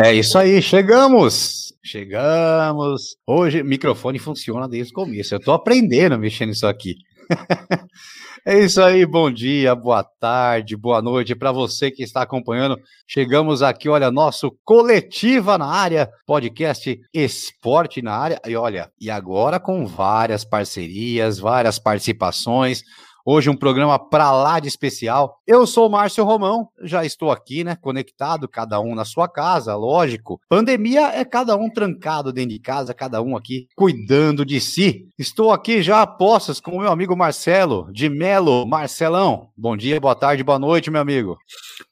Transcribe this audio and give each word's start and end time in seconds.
É 0.00 0.14
isso 0.14 0.38
aí, 0.38 0.62
chegamos! 0.62 1.74
Chegamos! 1.84 3.16
Hoje 3.26 3.62
o 3.62 3.64
microfone 3.64 4.16
funciona 4.20 4.68
desde 4.68 4.92
o 4.92 4.94
começo. 4.94 5.34
Eu 5.34 5.40
tô 5.40 5.50
aprendendo 5.50 6.14
a 6.14 6.18
mexer 6.18 6.46
nisso 6.46 6.68
aqui. 6.68 6.94
é 8.46 8.60
isso 8.60 8.80
aí, 8.80 9.04
bom 9.04 9.28
dia, 9.28 9.74
boa 9.74 10.04
tarde, 10.04 10.76
boa 10.76 11.02
noite 11.02 11.34
para 11.34 11.50
você 11.50 11.90
que 11.90 12.04
está 12.04 12.22
acompanhando. 12.22 12.78
Chegamos 13.08 13.60
aqui, 13.60 13.88
olha, 13.88 14.08
nosso 14.08 14.56
coletiva 14.64 15.58
na 15.58 15.66
área, 15.66 16.08
podcast 16.24 16.96
Esporte 17.12 18.00
na 18.00 18.12
área. 18.12 18.40
E 18.46 18.54
olha, 18.54 18.92
e 19.00 19.10
agora 19.10 19.58
com 19.58 19.84
várias 19.84 20.44
parcerias, 20.44 21.40
várias 21.40 21.76
participações. 21.76 22.82
Hoje 23.30 23.50
um 23.50 23.54
programa 23.54 23.98
para 23.98 24.32
lá 24.32 24.58
de 24.58 24.68
especial. 24.68 25.36
Eu 25.46 25.66
sou 25.66 25.86
o 25.86 25.90
Márcio 25.90 26.24
Romão, 26.24 26.70
já 26.82 27.04
estou 27.04 27.30
aqui, 27.30 27.62
né, 27.62 27.76
conectado, 27.76 28.48
cada 28.48 28.80
um 28.80 28.94
na 28.94 29.04
sua 29.04 29.28
casa, 29.28 29.76
lógico. 29.76 30.40
Pandemia 30.48 31.08
é 31.08 31.26
cada 31.26 31.54
um 31.54 31.68
trancado 31.68 32.32
dentro 32.32 32.52
de 32.52 32.58
casa, 32.58 32.94
cada 32.94 33.20
um 33.20 33.36
aqui 33.36 33.66
cuidando 33.76 34.46
de 34.46 34.58
si. 34.62 35.10
Estou 35.18 35.52
aqui 35.52 35.82
já 35.82 36.00
a 36.00 36.06
postos 36.06 36.58
com 36.58 36.70
o 36.70 36.80
meu 36.80 36.90
amigo 36.90 37.14
Marcelo 37.14 37.92
de 37.92 38.08
Melo. 38.08 38.66
Marcelão, 38.66 39.50
bom 39.54 39.76
dia, 39.76 40.00
boa 40.00 40.14
tarde, 40.14 40.42
boa 40.42 40.58
noite, 40.58 40.90
meu 40.90 41.02
amigo. 41.02 41.36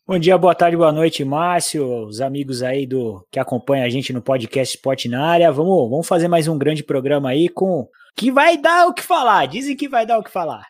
Bom 0.08 0.18
dia, 0.18 0.38
boa 0.38 0.54
tarde, 0.54 0.74
boa 0.74 0.90
noite, 0.90 1.22
Márcio, 1.22 2.06
os 2.06 2.22
amigos 2.22 2.62
aí 2.62 2.86
do 2.86 3.22
que 3.30 3.38
acompanham 3.38 3.84
a 3.84 3.90
gente 3.90 4.10
no 4.10 4.22
podcast 4.22 4.74
Esporte 4.74 5.06
na 5.06 5.26
área. 5.26 5.52
Vamos, 5.52 5.90
vamos 5.90 6.08
fazer 6.08 6.28
mais 6.28 6.48
um 6.48 6.56
grande 6.56 6.82
programa 6.82 7.28
aí 7.28 7.50
com 7.50 7.86
que 8.16 8.32
vai 8.32 8.56
dar 8.56 8.86
o 8.86 8.94
que 8.94 9.02
falar. 9.02 9.46
Dizem 9.46 9.76
que 9.76 9.88
vai 9.88 10.06
dar 10.06 10.18
o 10.18 10.22
que 10.22 10.30
falar. 10.30 10.64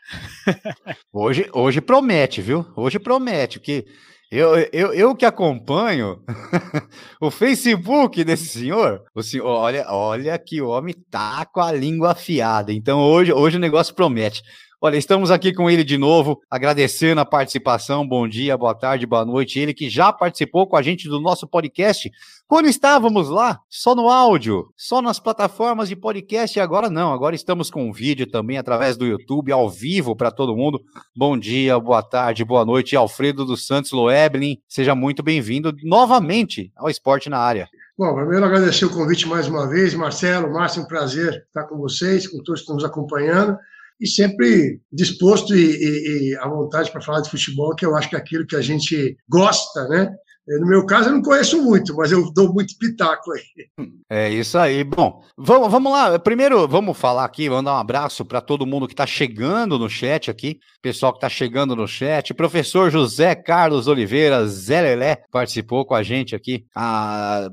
hoje, 1.13 1.49
hoje 1.53 1.81
promete, 1.81 2.43
viu? 2.43 2.67
Hoje 2.77 2.99
promete, 2.99 3.59
porque 3.59 3.87
eu, 4.31 4.57
eu, 4.73 4.93
eu 4.93 5.15
que 5.15 5.25
acompanho 5.25 6.19
o 7.21 7.31
Facebook 7.31 8.25
desse 8.25 8.47
senhor, 8.47 9.05
o 9.15 9.23
senhor, 9.23 9.47
olha, 9.47 9.87
olha 9.89 10.37
que 10.37 10.61
o 10.61 10.69
homem 10.69 10.95
tá 11.09 11.47
com 11.47 11.61
a 11.61 11.71
língua 11.71 12.11
afiada. 12.11 12.73
Então 12.73 12.99
hoje, 12.99 13.33
hoje 13.33 13.57
o 13.57 13.61
negócio 13.61 13.95
promete. 13.95 14.43
Olha, 14.79 14.99
estamos 14.99 15.31
aqui 15.31 15.55
com 15.55 15.71
ele 15.71 15.83
de 15.83 15.97
novo, 15.97 16.39
agradecendo 16.51 17.19
a 17.19 17.25
participação. 17.25 18.07
Bom 18.07 18.29
dia, 18.29 18.59
boa 18.59 18.75
tarde, 18.75 19.07
boa 19.07 19.25
noite. 19.25 19.59
Ele 19.59 19.73
que 19.73 19.89
já 19.89 20.13
participou 20.13 20.67
com 20.67 20.77
a 20.77 20.83
gente 20.83 21.09
do 21.09 21.19
nosso 21.19 21.49
podcast 21.49 22.11
quando 22.47 22.69
estávamos 22.69 23.31
lá, 23.31 23.59
só 23.71 23.95
no 23.95 24.11
áudio, 24.11 24.67
só 24.77 25.01
nas 25.01 25.19
plataformas 25.19 25.89
de 25.89 25.97
podcast, 25.97 26.59
e 26.59 26.61
agora 26.61 26.91
não, 26.91 27.11
agora 27.11 27.35
estamos 27.35 27.71
com 27.71 27.91
vídeo 27.91 28.31
também 28.31 28.59
através 28.59 28.99
do 28.99 29.07
YouTube, 29.07 29.51
ao 29.51 29.71
vivo 29.71 30.15
para 30.15 30.31
todo 30.31 30.55
mundo. 30.55 30.79
Bom 31.17 31.39
dia, 31.39 31.81
boa 31.81 32.03
tarde, 32.03 32.45
boa 32.45 32.65
noite, 32.65 32.95
Alfredo 32.95 33.47
dos 33.47 33.67
Santos 33.67 33.93
Loeblin, 33.93 34.59
seja 34.69 34.95
muito 34.95 35.23
bem-vindo 35.23 35.75
novamente 35.85 36.71
ao 36.77 36.91
Esporte 36.91 37.31
na 37.31 37.39
Área. 37.39 37.67
Bom, 37.97 38.15
primeiro 38.15 38.45
agradecer 38.45 38.85
o 38.85 38.91
convite 38.91 39.27
mais 39.27 39.49
uma 39.49 39.67
vez, 39.67 39.95
Marcelo, 39.95 40.53
Márcio, 40.53 40.83
um 40.83 40.87
prazer 40.87 41.47
estar 41.49 41.65
com 41.65 41.79
vocês, 41.79 42.29
com 42.29 42.37
todos 42.43 42.61
que 42.61 42.65
estão 42.65 42.77
nos 42.77 42.85
acompanhando 42.85 43.57
e 44.01 44.07
sempre 44.07 44.81
disposto 44.93 45.55
e, 45.55 45.61
e, 45.61 46.31
e 46.31 46.37
à 46.37 46.49
vontade 46.49 46.91
para 46.91 47.01
falar 47.01 47.21
de 47.21 47.31
futebol, 47.31 47.75
que 47.75 47.85
eu 47.85 47.97
acho 47.97 48.09
que 48.09 48.17
é 48.17 48.19
aquilo 48.19 48.47
que 48.47 48.57
a 48.57 48.63
gente 48.63 49.17
gosta, 49.29 49.89
né? 49.89 50.15
No 50.49 50.67
meu 50.67 50.87
caso, 50.87 51.09
eu 51.09 51.15
não 51.15 51.23
conheço 51.23 51.61
muito, 51.61 51.93
mas 51.97 52.13
eu 52.13 52.33
dou 52.33 52.55
muito 52.55 52.79
pitaco 52.79 53.33
aí. 53.33 53.89
É 54.09 54.31
isso 54.31 54.57
aí. 54.57 54.85
Bom, 54.85 55.21
vamos, 55.37 55.69
vamos 55.69 55.91
lá. 55.91 56.17
Primeiro, 56.21 56.69
vamos 56.69 56.97
falar 56.97 57.25
aqui, 57.25 57.51
mandar 57.51 57.75
um 57.75 57.79
abraço 57.79 58.25
para 58.25 58.41
todo 58.41 58.65
mundo 58.65 58.87
que 58.87 58.93
está 58.93 59.05
chegando 59.05 59.77
no 59.77 59.91
chat 59.91 60.31
aqui, 60.31 60.61
pessoal 60.81 61.13
que 61.13 61.17
está 61.17 61.29
chegando 61.29 61.75
no 61.75 61.89
chat. 61.89 62.33
Professor 62.33 62.89
José 62.93 63.35
Carlos 63.35 63.89
Oliveira, 63.89 64.47
Zé 64.47 64.83
Lelé, 64.83 65.17
participou 65.33 65.85
com 65.85 65.97
a 65.97 66.05
gente 66.05 66.37
aqui. 66.37 66.65
Ah, 66.77 67.49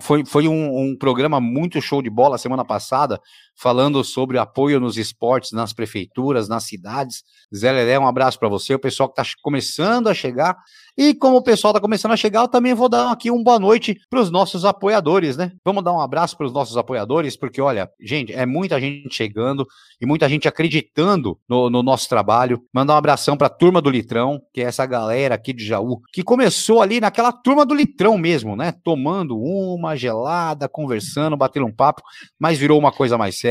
foi 0.00 0.24
foi 0.26 0.48
um, 0.48 0.76
um 0.76 0.96
programa 0.98 1.40
muito 1.40 1.80
show 1.80 2.02
de 2.02 2.10
bola 2.10 2.36
semana 2.36 2.64
passada, 2.64 3.20
falando 3.60 4.04
sobre 4.04 4.38
apoio 4.38 4.78
nos 4.78 4.96
esportes, 4.96 5.52
nas 5.52 5.72
prefeituras, 5.72 6.48
nas 6.48 6.64
cidades. 6.64 7.24
Zé 7.54 7.72
Lelé, 7.72 7.98
um 7.98 8.06
abraço 8.06 8.38
para 8.38 8.48
você, 8.48 8.74
o 8.74 8.78
pessoal 8.78 9.08
que 9.08 9.20
está 9.20 9.32
começando 9.42 10.08
a 10.08 10.14
chegar. 10.14 10.56
E 10.96 11.14
como 11.14 11.36
o 11.36 11.42
pessoal 11.42 11.70
está 11.70 11.80
começando 11.80 12.12
a 12.12 12.16
chegar, 12.16 12.42
eu 12.42 12.48
também 12.48 12.74
vou 12.74 12.88
dar 12.88 13.12
aqui 13.12 13.30
uma 13.30 13.42
boa 13.42 13.58
noite 13.58 13.96
para 14.10 14.20
os 14.20 14.30
nossos 14.30 14.64
apoiadores, 14.64 15.36
né? 15.36 15.52
Vamos 15.64 15.84
dar 15.84 15.92
um 15.92 16.00
abraço 16.00 16.36
para 16.36 16.46
os 16.46 16.52
nossos 16.52 16.76
apoiadores, 16.76 17.36
porque 17.36 17.60
olha, 17.60 17.88
gente, 18.00 18.32
é 18.32 18.44
muita 18.44 18.80
gente 18.80 19.14
chegando 19.14 19.64
e 20.00 20.06
muita 20.06 20.28
gente 20.28 20.48
acreditando 20.48 21.38
no, 21.48 21.70
no 21.70 21.84
nosso 21.84 22.08
trabalho. 22.08 22.60
Mandar 22.74 22.94
um 22.94 22.96
abração 22.96 23.36
para 23.36 23.46
a 23.46 23.50
turma 23.50 23.80
do 23.80 23.90
Litrão, 23.90 24.40
que 24.52 24.60
é 24.60 24.64
essa 24.64 24.84
galera 24.86 25.36
aqui 25.36 25.52
de 25.52 25.64
Jaú, 25.64 26.00
que 26.12 26.24
começou 26.24 26.82
ali 26.82 27.00
naquela 27.00 27.32
turma 27.32 27.64
do 27.64 27.74
Litrão 27.74 28.18
mesmo, 28.18 28.56
né? 28.56 28.72
Tomando 28.82 29.38
uma 29.38 29.96
gelada, 29.96 30.68
conversando, 30.68 31.36
batendo 31.36 31.66
um 31.66 31.74
papo, 31.74 32.02
mas 32.40 32.58
virou 32.58 32.76
uma 32.78 32.90
coisa 32.90 33.16
mais 33.16 33.38
séria. 33.38 33.47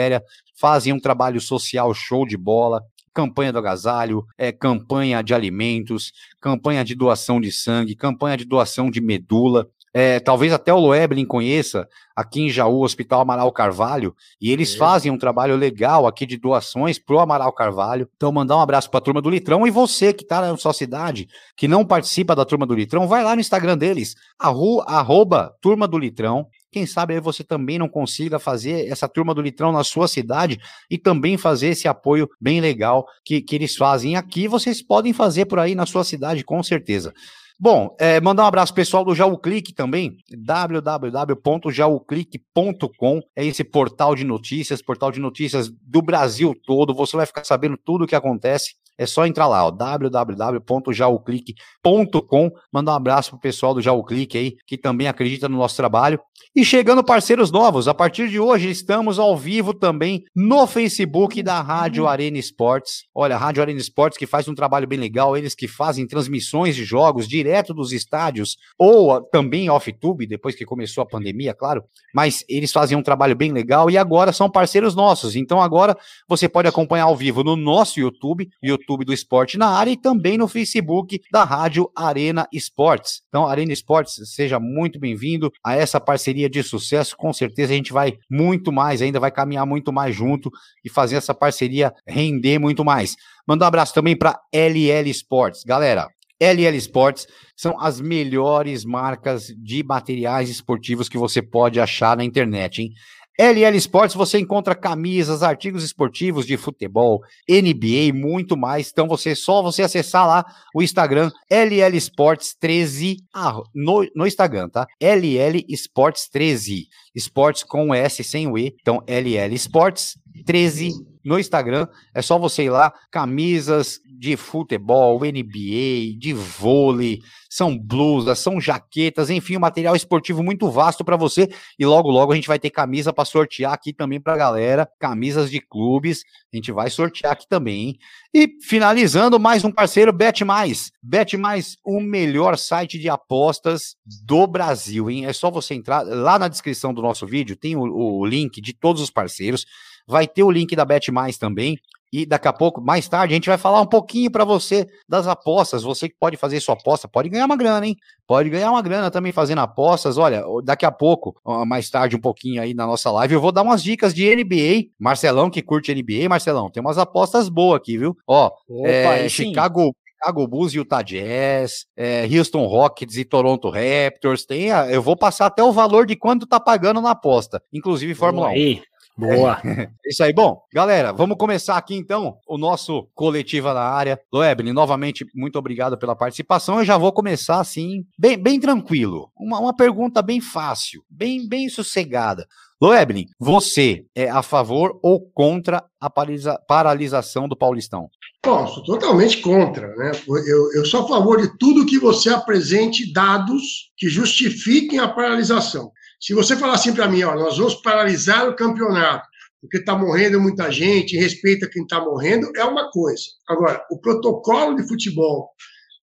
Fazem 0.56 0.94
um 0.94 1.00
trabalho 1.00 1.40
social 1.40 1.94
show 1.94 2.26
de 2.26 2.36
bola, 2.36 2.84
campanha 3.14 3.52
do 3.52 3.58
agasalho, 3.58 4.24
é, 4.38 4.52
campanha 4.52 5.24
de 5.24 5.34
alimentos, 5.34 6.12
campanha 6.40 6.86
de 6.86 6.94
doação 6.94 7.42
de 7.42 7.52
sangue, 7.52 7.96
campanha 7.96 8.38
de 8.38 8.46
doação 8.46 8.92
de 8.92 9.02
medula. 9.02 9.68
É, 9.92 10.20
talvez 10.20 10.54
até 10.54 10.72
o 10.72 10.78
Loeblin 10.78 11.26
conheça 11.26 11.88
aqui 12.16 12.42
em 12.42 12.50
Jaú, 12.50 12.84
Hospital 12.84 13.22
Amaral 13.22 13.52
Carvalho, 13.52 14.16
e 14.40 14.52
eles 14.52 14.76
é. 14.76 14.78
fazem 14.78 15.12
um 15.12 15.18
trabalho 15.18 15.56
legal 15.56 16.06
aqui 16.06 16.28
de 16.28 16.38
doações 16.38 17.00
pro 17.00 17.18
Amaral 17.18 17.52
Carvalho. 17.52 18.08
Então, 18.16 18.32
mandar 18.32 18.58
um 18.58 18.62
abraço 18.62 18.92
para 18.92 19.00
a 19.00 19.02
turma 19.02 19.20
do 19.20 19.32
Litrão 19.32 19.66
e 19.66 19.72
você 19.72 20.14
que 20.14 20.22
está 20.22 20.40
na 20.40 20.56
sua 20.56 20.74
cidade, 20.74 21.28
que 21.56 21.68
não 21.68 21.84
participa 21.84 22.36
da 22.36 22.46
turma 22.46 22.68
do 22.68 22.76
Litrão, 22.76 23.08
vai 23.08 23.24
lá 23.24 23.34
no 23.34 23.42
Instagram 23.42 23.76
deles, 23.76 24.16
arro, 24.38 24.84
arroba 24.86 25.56
turma 25.60 25.88
do 25.88 25.98
Litrão, 25.98 26.46
quem 26.72 26.86
sabe 26.86 27.14
aí 27.14 27.20
você 27.20 27.44
também 27.44 27.80
não 27.80 27.90
consiga 27.90 28.40
fazer 28.40 28.88
essa 28.88 29.08
turma 29.08 29.34
do 29.34 29.42
litrão 29.42 29.72
na 29.72 29.84
sua 29.84 30.08
cidade 30.08 30.60
e 30.90 30.98
também 30.98 31.38
fazer 31.38 31.68
esse 31.68 31.88
apoio 31.88 32.28
bem 32.40 32.60
legal 32.60 33.06
que, 33.24 33.42
que 33.42 33.56
eles 33.56 33.76
fazem 33.76 34.16
aqui. 34.16 34.48
Vocês 34.48 34.82
podem 34.82 35.14
fazer 35.14 35.46
por 35.46 35.60
aí 35.60 35.76
na 35.76 35.86
sua 35.86 36.04
cidade, 36.04 36.44
com 36.44 36.62
certeza. 36.62 37.14
Bom, 37.60 37.96
é, 38.00 38.22
mandar 38.22 38.44
um 38.44 38.48
abraço 38.48 38.72
pessoal 38.72 39.04
do 39.04 39.16
Jaú 39.16 39.36
Clique 39.36 39.74
também, 39.74 40.16
www.jauclique.com, 40.30 43.22
é 43.36 43.44
esse 43.44 43.64
portal 43.64 44.16
de 44.16 44.24
notícias, 44.24 44.80
portal 44.80 45.12
de 45.12 45.20
notícias 45.20 45.68
do 45.82 46.04
Brasil 46.04 46.54
todo, 46.68 46.94
você 46.94 47.18
vai 47.18 47.26
ficar 47.26 47.44
sabendo 47.44 47.76
tudo 47.76 48.04
o 48.04 48.08
que 48.08 48.16
acontece 48.16 48.76
é 48.98 49.06
só 49.06 49.28
entrar 49.28 49.48
lá, 49.48 49.70
www.jauclique.com. 49.70 52.52
Mandar 52.74 52.94
um 52.94 52.96
abraço 52.96 53.32
pro 53.32 53.40
pessoal 53.40 53.74
do 53.74 53.82
Jauclique 53.82 54.38
aí, 54.38 54.56
que 54.66 54.78
também 54.78 55.08
acredita 55.08 55.48
no 55.48 55.58
nosso 55.58 55.76
trabalho. 55.76 56.20
E 56.56 56.64
chegando 56.66 57.04
parceiros 57.04 57.52
novos, 57.52 57.88
a 57.88 57.94
partir 57.94 58.28
de 58.30 58.40
hoje 58.40 58.72
estamos 58.72 59.20
ao 59.20 59.38
vivo 59.38 59.72
também 59.74 60.24
no 60.36 60.66
Facebook 60.66 61.44
da 61.44 61.62
Rádio 61.62 62.08
Arena 62.08 62.40
Esportes. 62.40 63.04
Olha, 63.14 63.36
a 63.36 63.38
Rádio 63.38 63.62
Arena 63.62 63.80
Esportes 63.80 64.18
que 64.18 64.26
faz 64.26 64.48
um 64.48 64.56
trabalho 64.56 64.88
bem 64.88 64.98
legal, 64.98 65.38
eles 65.38 65.54
que 65.54 65.68
fazem 65.68 66.08
transmissões 66.08 66.76
de 66.76 66.84
jogos 66.84 67.28
direto 67.28 67.76
dos 67.76 67.92
estádios 67.92 68.58
ou 68.80 69.22
também 69.22 69.70
off-tube, 69.70 70.26
depois 70.26 70.56
que 70.56 70.66
começou 70.66 71.04
a 71.04 71.08
pandemia, 71.08 71.54
claro, 71.54 71.84
mas 72.14 72.46
eles 72.50 72.72
fazem 72.72 72.98
um 72.98 73.04
trabalho 73.04 73.36
bem 73.36 73.52
legal 73.52 73.92
e 73.92 73.98
agora 73.98 74.34
são 74.34 74.50
parceiros 74.50 74.96
nossos. 74.96 75.36
Então 75.36 75.62
agora 75.62 75.96
você 76.28 76.50
pode 76.50 76.68
acompanhar 76.68 77.04
ao 77.04 77.16
vivo 77.16 77.44
no 77.44 77.56
nosso 77.56 78.00
YouTube, 78.00 78.50
YouTube 78.64 78.87
YouTube 78.88 79.04
do 79.04 79.14
Esporte 79.14 79.58
na 79.58 79.68
área 79.68 79.92
e 79.92 79.98
também 79.98 80.38
no 80.38 80.48
Facebook 80.48 81.22
da 81.30 81.44
Rádio 81.44 81.92
Arena 81.94 82.48
Esportes. 82.54 83.22
Então, 83.28 83.46
Arena 83.46 83.74
Esportes, 83.74 84.16
seja 84.34 84.60
muito 84.60 84.98
bem-vindo 84.98 85.52
a 85.64 85.76
essa 85.76 86.00
parceria 86.00 86.50
de 86.50 86.64
sucesso. 86.64 87.18
Com 87.18 87.34
certeza 87.34 87.74
a 87.74 87.76
gente 87.76 87.92
vai 87.92 88.18
muito 88.30 88.72
mais, 88.72 89.02
ainda 89.02 89.20
vai 89.20 89.30
caminhar 89.30 89.66
muito 89.66 89.92
mais 89.92 90.16
junto 90.16 90.50
e 90.86 90.90
fazer 90.90 91.18
essa 91.18 91.34
parceria 91.34 91.94
render 92.08 92.60
muito 92.60 92.86
mais. 92.86 93.16
Manda 93.46 93.66
um 93.66 93.68
abraço 93.68 93.94
também 93.94 94.16
para 94.16 94.40
LL 94.54 95.10
Esportes. 95.10 95.64
Galera, 95.66 96.08
LL 96.40 96.78
Sports 96.78 97.28
são 97.56 97.80
as 97.80 98.00
melhores 98.00 98.86
marcas 98.86 99.48
de 99.58 99.84
materiais 99.84 100.50
esportivos 100.50 101.10
que 101.10 101.18
você 101.18 101.42
pode 101.42 101.80
achar 101.80 102.16
na 102.16 102.24
internet, 102.24 102.84
hein? 102.84 102.92
LL 103.40 103.76
Sports 103.78 104.16
você 104.16 104.40
encontra 104.40 104.74
camisas, 104.74 105.44
artigos 105.44 105.84
esportivos 105.84 106.46
de 106.48 106.58
futebol, 106.58 107.22
NBA, 107.48 108.12
muito 108.14 108.58
mais. 108.58 108.90
Então 108.92 109.08
você 109.08 109.36
só 109.36 109.62
você 109.62 109.84
acessar 109.84 110.28
lá 110.28 110.46
o 110.74 110.82
Instagram 110.82 111.30
LL 111.50 111.96
Sports 111.98 112.56
13 112.60 113.18
ah, 113.34 113.62
no, 113.76 114.08
no 114.16 114.26
Instagram, 114.26 114.70
tá? 114.70 114.88
LL 115.00 115.64
Sports 115.70 116.28
13. 116.30 116.88
Esportes 117.16 117.64
com 117.64 117.94
S 117.94 118.24
sem 118.24 118.48
o 118.48 118.58
E. 118.58 118.76
Então 118.82 119.04
LL 119.08 119.54
Sports 119.56 120.18
13 120.46 120.92
no 121.28 121.38
Instagram. 121.38 121.88
É 122.16 122.22
só 122.22 122.40
você 122.40 122.64
ir 122.64 122.70
lá, 122.70 122.94
camisas 123.12 124.00
de 124.18 124.38
futebol, 124.38 125.20
NBA, 125.20 126.18
de 126.18 126.34
vôlei, 126.34 127.20
são 127.50 127.78
blusas, 127.78 128.40
são 128.40 128.62
jaquetas, 128.62 129.30
enfim, 129.30 129.58
um 129.58 129.60
material 129.60 129.94
esportivo 129.94 130.42
muito 130.42 130.72
vasto 130.72 131.04
para 131.04 131.18
você. 131.18 131.50
E 131.78 131.86
logo, 131.86 132.10
logo 132.10 132.32
a 132.32 132.36
gente 132.36 132.48
vai 132.48 132.58
ter 132.58 132.70
camisa 132.70 133.12
para 133.12 133.26
sortear 133.26 133.74
aqui 133.74 133.92
também 133.92 134.22
para 134.22 134.38
galera, 134.38 134.90
camisas 135.00 135.52
de 135.52 135.60
clubes, 135.60 136.24
a 136.52 136.56
gente 136.56 136.72
vai 136.72 136.90
sortear 136.90 137.34
aqui 137.34 137.46
também. 137.48 137.90
Hein? 137.90 137.98
E 138.34 138.48
finalizando, 138.64 139.38
mais 139.38 139.66
um 139.66 139.72
parceiro, 139.72 140.14
Bet 140.14 140.46
Mais. 140.46 140.92
Bet 141.04 141.36
Mais, 141.36 141.76
o 141.86 142.00
melhor 142.00 142.58
site 142.58 142.98
de 142.98 143.10
apostas 143.10 143.96
do 144.26 144.48
Brasil, 144.48 145.10
hein? 145.10 145.26
É 145.26 145.34
só 145.34 145.52
você 145.52 145.74
entrar 145.74 146.04
lá 146.04 146.40
na 146.40 146.48
descrição 146.48 146.94
do 146.94 147.02
nosso 147.02 147.28
vídeo, 147.28 147.58
tem 147.58 147.76
o, 147.76 147.82
o 147.82 148.26
link 148.26 148.62
de 148.62 148.74
todos 148.74 149.02
os 149.02 149.12
parceiros. 149.12 149.66
Vai 150.08 150.28
ter 150.28 150.44
o 150.44 150.52
link 150.52 150.76
da 150.76 150.86
Bet 150.86 151.12
Mais 151.12 151.38
também. 151.38 151.78
E 152.12 152.26
daqui 152.26 152.48
a 152.48 152.54
pouco, 152.54 152.82
mais 152.82 153.08
tarde, 153.08 153.34
a 153.34 153.36
gente 153.36 153.50
vai 153.50 153.58
falar 153.58 153.82
um 153.82 153.86
pouquinho 153.86 154.32
para 154.32 154.46
você 154.46 154.88
das 155.10 155.28
apostas. 155.28 155.84
Você 155.84 156.08
que 156.08 156.16
pode 156.18 156.38
fazer 156.38 156.60
sua 156.62 156.74
aposta, 156.74 157.08
pode 157.08 157.28
ganhar 157.28 157.46
uma 157.46 157.58
grana, 157.58 157.86
hein? 157.86 157.98
Pode 158.26 158.50
ganhar 158.50 158.72
uma 158.72 158.82
grana 158.82 159.12
também 159.12 159.34
fazendo 159.34 159.60
apostas. 159.60 160.18
Olha, 160.18 160.42
daqui 160.64 160.86
a 160.86 160.92
pouco, 160.92 161.36
mais 161.66 161.90
tarde, 161.90 162.16
um 162.16 162.22
pouquinho 162.22 162.62
aí 162.62 162.74
na 162.74 162.88
nossa 162.88 163.12
live, 163.12 163.34
eu 163.34 163.42
vou 163.42 163.52
dar 163.52 163.62
umas 163.62 163.84
dicas 163.84 164.14
de 164.14 164.34
NBA. 164.34 164.90
Marcelão, 164.98 165.50
que 165.50 165.62
curte 165.62 165.94
NBA, 165.94 166.30
Marcelão, 166.30 166.70
tem 166.70 166.80
umas 166.80 166.98
apostas 166.98 167.50
boas 167.50 167.78
aqui, 167.82 167.98
viu? 167.98 168.16
Ó, 168.26 168.52
Opa, 168.70 168.88
é, 168.88 169.28
Chicago, 169.28 169.94
Chicago 170.14 170.48
Bulls 170.48 170.74
e 170.74 170.78
Utah 170.78 171.02
Jazz, 171.02 171.88
é, 171.96 172.26
Houston 172.26 172.66
Rockets 172.68 173.18
e 173.18 173.26
Toronto 173.26 173.70
Raptors. 173.70 174.46
Tem, 174.46 174.68
eu 174.90 175.02
vou 175.02 175.18
passar 175.18 175.48
até 175.48 175.62
o 175.62 175.74
valor 175.74 176.06
de 176.06 176.16
quanto 176.16 176.48
tá 176.48 176.58
pagando 176.58 177.02
na 177.02 177.12
aposta, 177.12 177.62
inclusive 177.74 178.16
Fórmula 178.16 178.48
1. 178.48 178.82
Boa. 179.18 179.62
É 180.06 180.10
isso 180.10 180.24
aí. 180.24 180.32
Bom, 180.32 180.62
galera, 180.74 181.12
vamos 181.12 181.38
começar 181.38 181.76
aqui 181.76 181.96
então 181.96 182.38
o 182.48 182.58
nosso 182.58 183.10
coletiva 183.14 183.74
na 183.74 183.82
área. 183.82 184.20
Loebni, 184.32 184.72
novamente, 184.72 185.26
muito 185.36 185.60
obrigado 185.60 185.98
pela 185.98 186.16
participação. 186.16 186.80
Eu 186.80 186.86
já 186.86 186.98
vou 186.98 187.12
começar 187.12 187.60
assim, 187.60 188.06
bem, 188.18 188.38
bem 188.38 188.60
tranquilo. 188.60 189.30
Uma, 189.36 189.60
uma 189.60 189.76
pergunta 189.76 190.22
bem 190.22 190.40
fácil, 190.40 191.04
bem, 191.10 191.48
bem 191.48 191.68
sossegada. 191.68 192.48
Loebni, 192.80 193.26
você 193.40 194.06
é 194.16 194.30
a 194.30 194.44
favor 194.44 195.00
ou 195.02 195.30
contra 195.32 195.84
a 196.00 196.10
paralisa 196.10 196.60
paralisação 196.68 197.48
do 197.48 197.58
Paulistão? 197.58 198.08
Bom, 198.46 198.68
sou 198.68 198.84
totalmente 198.84 199.42
contra. 199.42 199.96
Né? 199.96 200.12
Eu, 200.28 200.72
eu 200.74 200.86
sou 200.86 201.04
a 201.04 201.08
favor 201.08 201.42
de 201.42 201.58
tudo 201.58 201.86
que 201.88 201.98
você 201.98 202.30
apresente 202.30 203.12
dados 203.12 203.92
que 203.98 204.08
justifiquem 204.08 205.00
a 205.00 205.08
paralisação. 205.08 205.92
Se 206.20 206.34
você 206.34 206.56
falar 206.56 206.74
assim 206.74 206.94
para 206.94 207.08
mim, 207.08 207.24
ó, 207.24 207.36
nós 207.36 207.58
vamos 207.58 207.76
paralisar 207.76 208.48
o 208.50 208.56
campeonato, 208.56 209.28
porque 209.62 209.78
está 209.78 209.96
morrendo 209.96 210.42
muita 210.42 210.72
gente, 210.72 211.18
respeita 211.18 211.70
quem 211.70 211.84
está 211.84 212.00
morrendo, 212.00 212.52
é 212.56 212.64
uma 212.64 212.90
coisa. 212.92 213.24
Agora, 213.48 213.86
o 213.92 214.00
protocolo 214.00 214.76
de 214.76 214.88
futebol, 214.88 215.52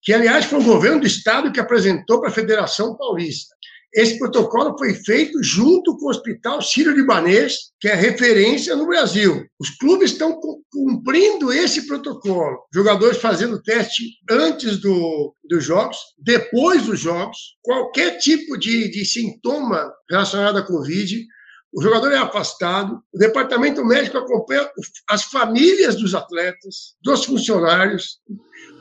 que 0.02 0.13
aliás 0.13 0.46
foi 0.46 0.60
o 0.60 0.63
governo 0.63 1.02
do 1.02 1.08
estado 1.08 1.52
que 1.52 1.60
apresentou 1.60 2.19
para 2.19 2.30
a 2.30 2.34
Federação 2.34 2.96
Paulista, 2.98 3.56
esse 3.94 4.18
protocolo 4.18 4.78
foi 4.78 4.94
feito 4.94 5.44
junto 5.44 5.98
com 5.98 6.06
o 6.06 6.10
Hospital 6.10 6.62
Sírio-Libanês, 6.62 7.72
que 7.80 7.90
é 7.90 7.94
referência 7.94 8.76
no 8.76 8.86
Brasil. 8.86 9.46
Os 9.60 9.70
clubes 9.72 10.12
estão 10.12 10.40
cumprindo 10.72 11.52
esse 11.52 11.86
protocolo. 11.88 12.58
Jogadores 12.74 13.18
fazendo 13.18 13.62
teste 13.62 14.04
antes 14.30 14.80
do, 14.80 15.36
dos 15.44 15.64
jogos, 15.66 15.98
depois 16.18 16.86
dos 16.86 17.00
jogos, 17.00 17.38
qualquer 17.62 18.18
tipo 18.18 18.58
de, 18.58 18.90
de 18.90 19.04
sintoma 19.04 19.92
relacionado 20.10 20.58
à 20.58 20.66
Covid. 20.66 21.26
O 21.73 21.81
jogador 21.81 22.12
é 22.12 22.18
afastado, 22.18 23.01
o 23.13 23.18
departamento 23.18 23.83
médico 23.85 24.18
acompanha 24.18 24.69
as 25.09 25.23
famílias 25.23 25.95
dos 25.95 26.13
atletas, 26.13 26.95
dos 27.01 27.23
funcionários, 27.23 28.19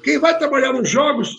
quem 0.03 0.19
vai 0.19 0.37
trabalhar 0.37 0.73
nos 0.73 0.89
jogos 0.89 1.31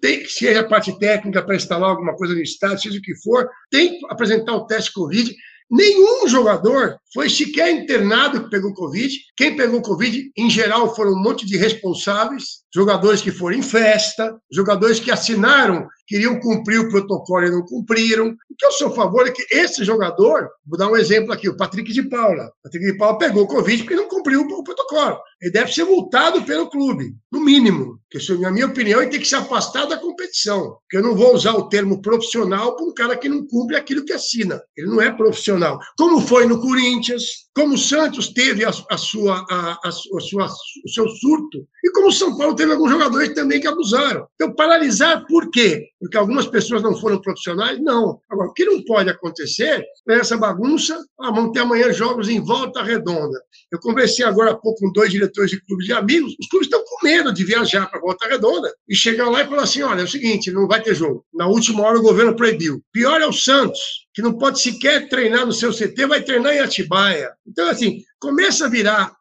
tem 0.00 0.20
que 0.20 0.28
ser 0.28 0.56
a 0.56 0.68
parte 0.68 0.96
técnica 0.98 1.42
para 1.42 1.56
instalar 1.56 1.90
alguma 1.90 2.14
coisa 2.14 2.34
no 2.34 2.40
estádio, 2.40 2.80
seja 2.80 2.98
o 2.98 3.02
que 3.02 3.14
for, 3.16 3.48
tem 3.70 3.98
que 3.98 4.06
apresentar 4.10 4.54
o 4.54 4.66
teste 4.66 4.92
Covid. 4.92 5.34
Nenhum 5.70 6.26
jogador 6.26 6.96
foi 7.14 7.30
sequer 7.30 7.70
internado 7.70 8.42
que 8.42 8.50
pegou 8.50 8.74
Covid. 8.74 9.14
Quem 9.36 9.54
pegou 9.54 9.80
Covid, 9.80 10.32
em 10.36 10.50
geral, 10.50 10.94
foram 10.96 11.12
um 11.12 11.22
monte 11.22 11.46
de 11.46 11.56
responsáveis, 11.56 12.62
jogadores 12.74 13.22
que 13.22 13.30
foram 13.30 13.56
em 13.56 13.62
festa, 13.62 14.36
jogadores 14.50 14.98
que 14.98 15.12
assinaram, 15.12 15.86
queriam 16.08 16.40
cumprir 16.40 16.80
o 16.80 16.88
protocolo 16.88 17.46
e 17.46 17.50
não 17.50 17.62
cumpriram. 17.62 18.30
O 18.30 18.56
que 18.58 18.66
eu 18.66 18.72
sou 18.72 18.88
a 18.88 18.94
favor 18.96 19.28
é 19.28 19.30
que 19.30 19.46
esse 19.48 19.84
jogador, 19.84 20.48
vou 20.66 20.76
dar 20.76 20.88
um 20.88 20.96
exemplo 20.96 21.32
aqui, 21.32 21.48
o 21.48 21.56
Patrick 21.56 21.92
de 21.92 22.02
Paula. 22.02 22.46
O 22.46 22.62
Patrick 22.64 22.86
de 22.86 22.98
Paula 22.98 23.18
pegou 23.18 23.46
Covid 23.46 23.84
porque 23.84 23.94
não 23.94 24.08
cumpriu 24.08 24.40
o 24.40 24.64
protocolo. 24.64 25.20
Ele 25.40 25.52
deve 25.52 25.72
ser 25.72 25.84
multado 25.84 26.42
pelo 26.42 26.68
clube, 26.68 27.14
no 27.32 27.40
mínimo. 27.40 27.98
Porque, 28.10 28.32
na 28.34 28.50
minha 28.50 28.66
opinião, 28.66 29.00
ele 29.00 29.10
tem 29.10 29.20
que 29.20 29.28
se 29.28 29.36
afastar 29.36 29.86
da 29.86 29.96
competição. 29.96 30.76
Porque 30.82 30.96
eu 30.96 31.02
não 31.02 31.14
vou 31.14 31.32
usar 31.32 31.52
o 31.52 31.68
termo 31.68 32.02
profissional 32.02 32.74
para 32.76 32.84
um 32.84 32.92
cara 32.92 33.16
que 33.16 33.28
não 33.28 33.46
cumpre 33.46 33.76
aquilo 33.76 34.04
que 34.04 34.12
assina. 34.12 34.60
Ele 34.76 34.88
não 34.88 35.00
é 35.00 35.12
profissional. 35.12 35.78
Como 35.96 36.20
foi 36.20 36.46
no 36.46 36.60
Corinthians, 36.60 37.22
como 37.54 37.74
o 37.74 37.78
Santos 37.78 38.28
teve 38.28 38.64
a, 38.64 38.70
a 38.90 38.98
sua, 38.98 39.44
a, 39.48 39.78
a, 39.84 39.92
sua, 39.92 40.46
o 40.84 40.88
seu 40.88 41.08
surto, 41.08 41.66
e 41.84 41.90
como 41.92 42.08
o 42.08 42.12
São 42.12 42.36
Paulo 42.36 42.54
teve 42.54 42.72
alguns 42.72 42.90
jogadores 42.90 43.32
também 43.32 43.60
que 43.60 43.68
abusaram. 43.68 44.26
Então, 44.34 44.54
paralisar 44.54 45.24
por 45.26 45.50
quê? 45.50 45.86
Porque 46.00 46.16
algumas 46.16 46.46
pessoas 46.46 46.82
não 46.82 46.96
foram 46.96 47.20
profissionais? 47.20 47.80
Não. 47.80 48.20
Agora, 48.28 48.48
o 48.48 48.52
que 48.52 48.64
não 48.64 48.82
pode 48.84 49.08
acontecer 49.08 49.84
é 50.08 50.14
essa 50.14 50.36
bagunça, 50.36 50.98
ah, 51.20 51.30
vamos 51.30 51.52
ter 51.52 51.60
amanhã 51.60 51.92
jogos 51.92 52.28
em 52.28 52.44
volta 52.44 52.82
redonda. 52.82 53.40
Eu 53.70 53.78
conversei 53.78 54.24
agora 54.24 54.50
há 54.50 54.56
pouco 54.56 54.80
com 54.80 54.92
dois 54.92 55.10
diretores 55.10 55.29
de 55.30 55.60
clubes 55.64 55.86
de 55.86 55.92
amigos, 55.92 56.34
os 56.40 56.46
clubes 56.48 56.66
estão 56.66 56.82
com 56.84 57.06
medo 57.06 57.32
de 57.32 57.44
viajar 57.44 57.86
para 57.86 58.00
volta 58.00 58.28
redonda 58.28 58.72
e 58.88 58.94
chegar 58.94 59.28
lá 59.28 59.42
e 59.42 59.46
falar 59.46 59.62
assim, 59.62 59.82
olha, 59.82 60.00
é 60.00 60.04
o 60.04 60.08
seguinte, 60.08 60.50
não 60.50 60.66
vai 60.66 60.82
ter 60.82 60.94
jogo. 60.94 61.24
Na 61.32 61.46
última 61.46 61.82
hora 61.82 61.98
o 61.98 62.02
governo 62.02 62.36
proibiu. 62.36 62.82
Pior 62.92 63.20
é 63.20 63.26
o 63.26 63.32
Santos, 63.32 63.80
que 64.12 64.22
não 64.22 64.36
pode 64.36 64.60
sequer 64.60 65.08
treinar 65.08 65.46
no 65.46 65.52
seu 65.52 65.72
CT, 65.72 66.06
vai 66.06 66.22
treinar 66.22 66.54
em 66.54 66.60
Atibaia. 66.60 67.30
Então, 67.46 67.68
assim, 67.68 68.02
começa 68.18 68.66
a 68.66 68.68
virar 68.68 69.12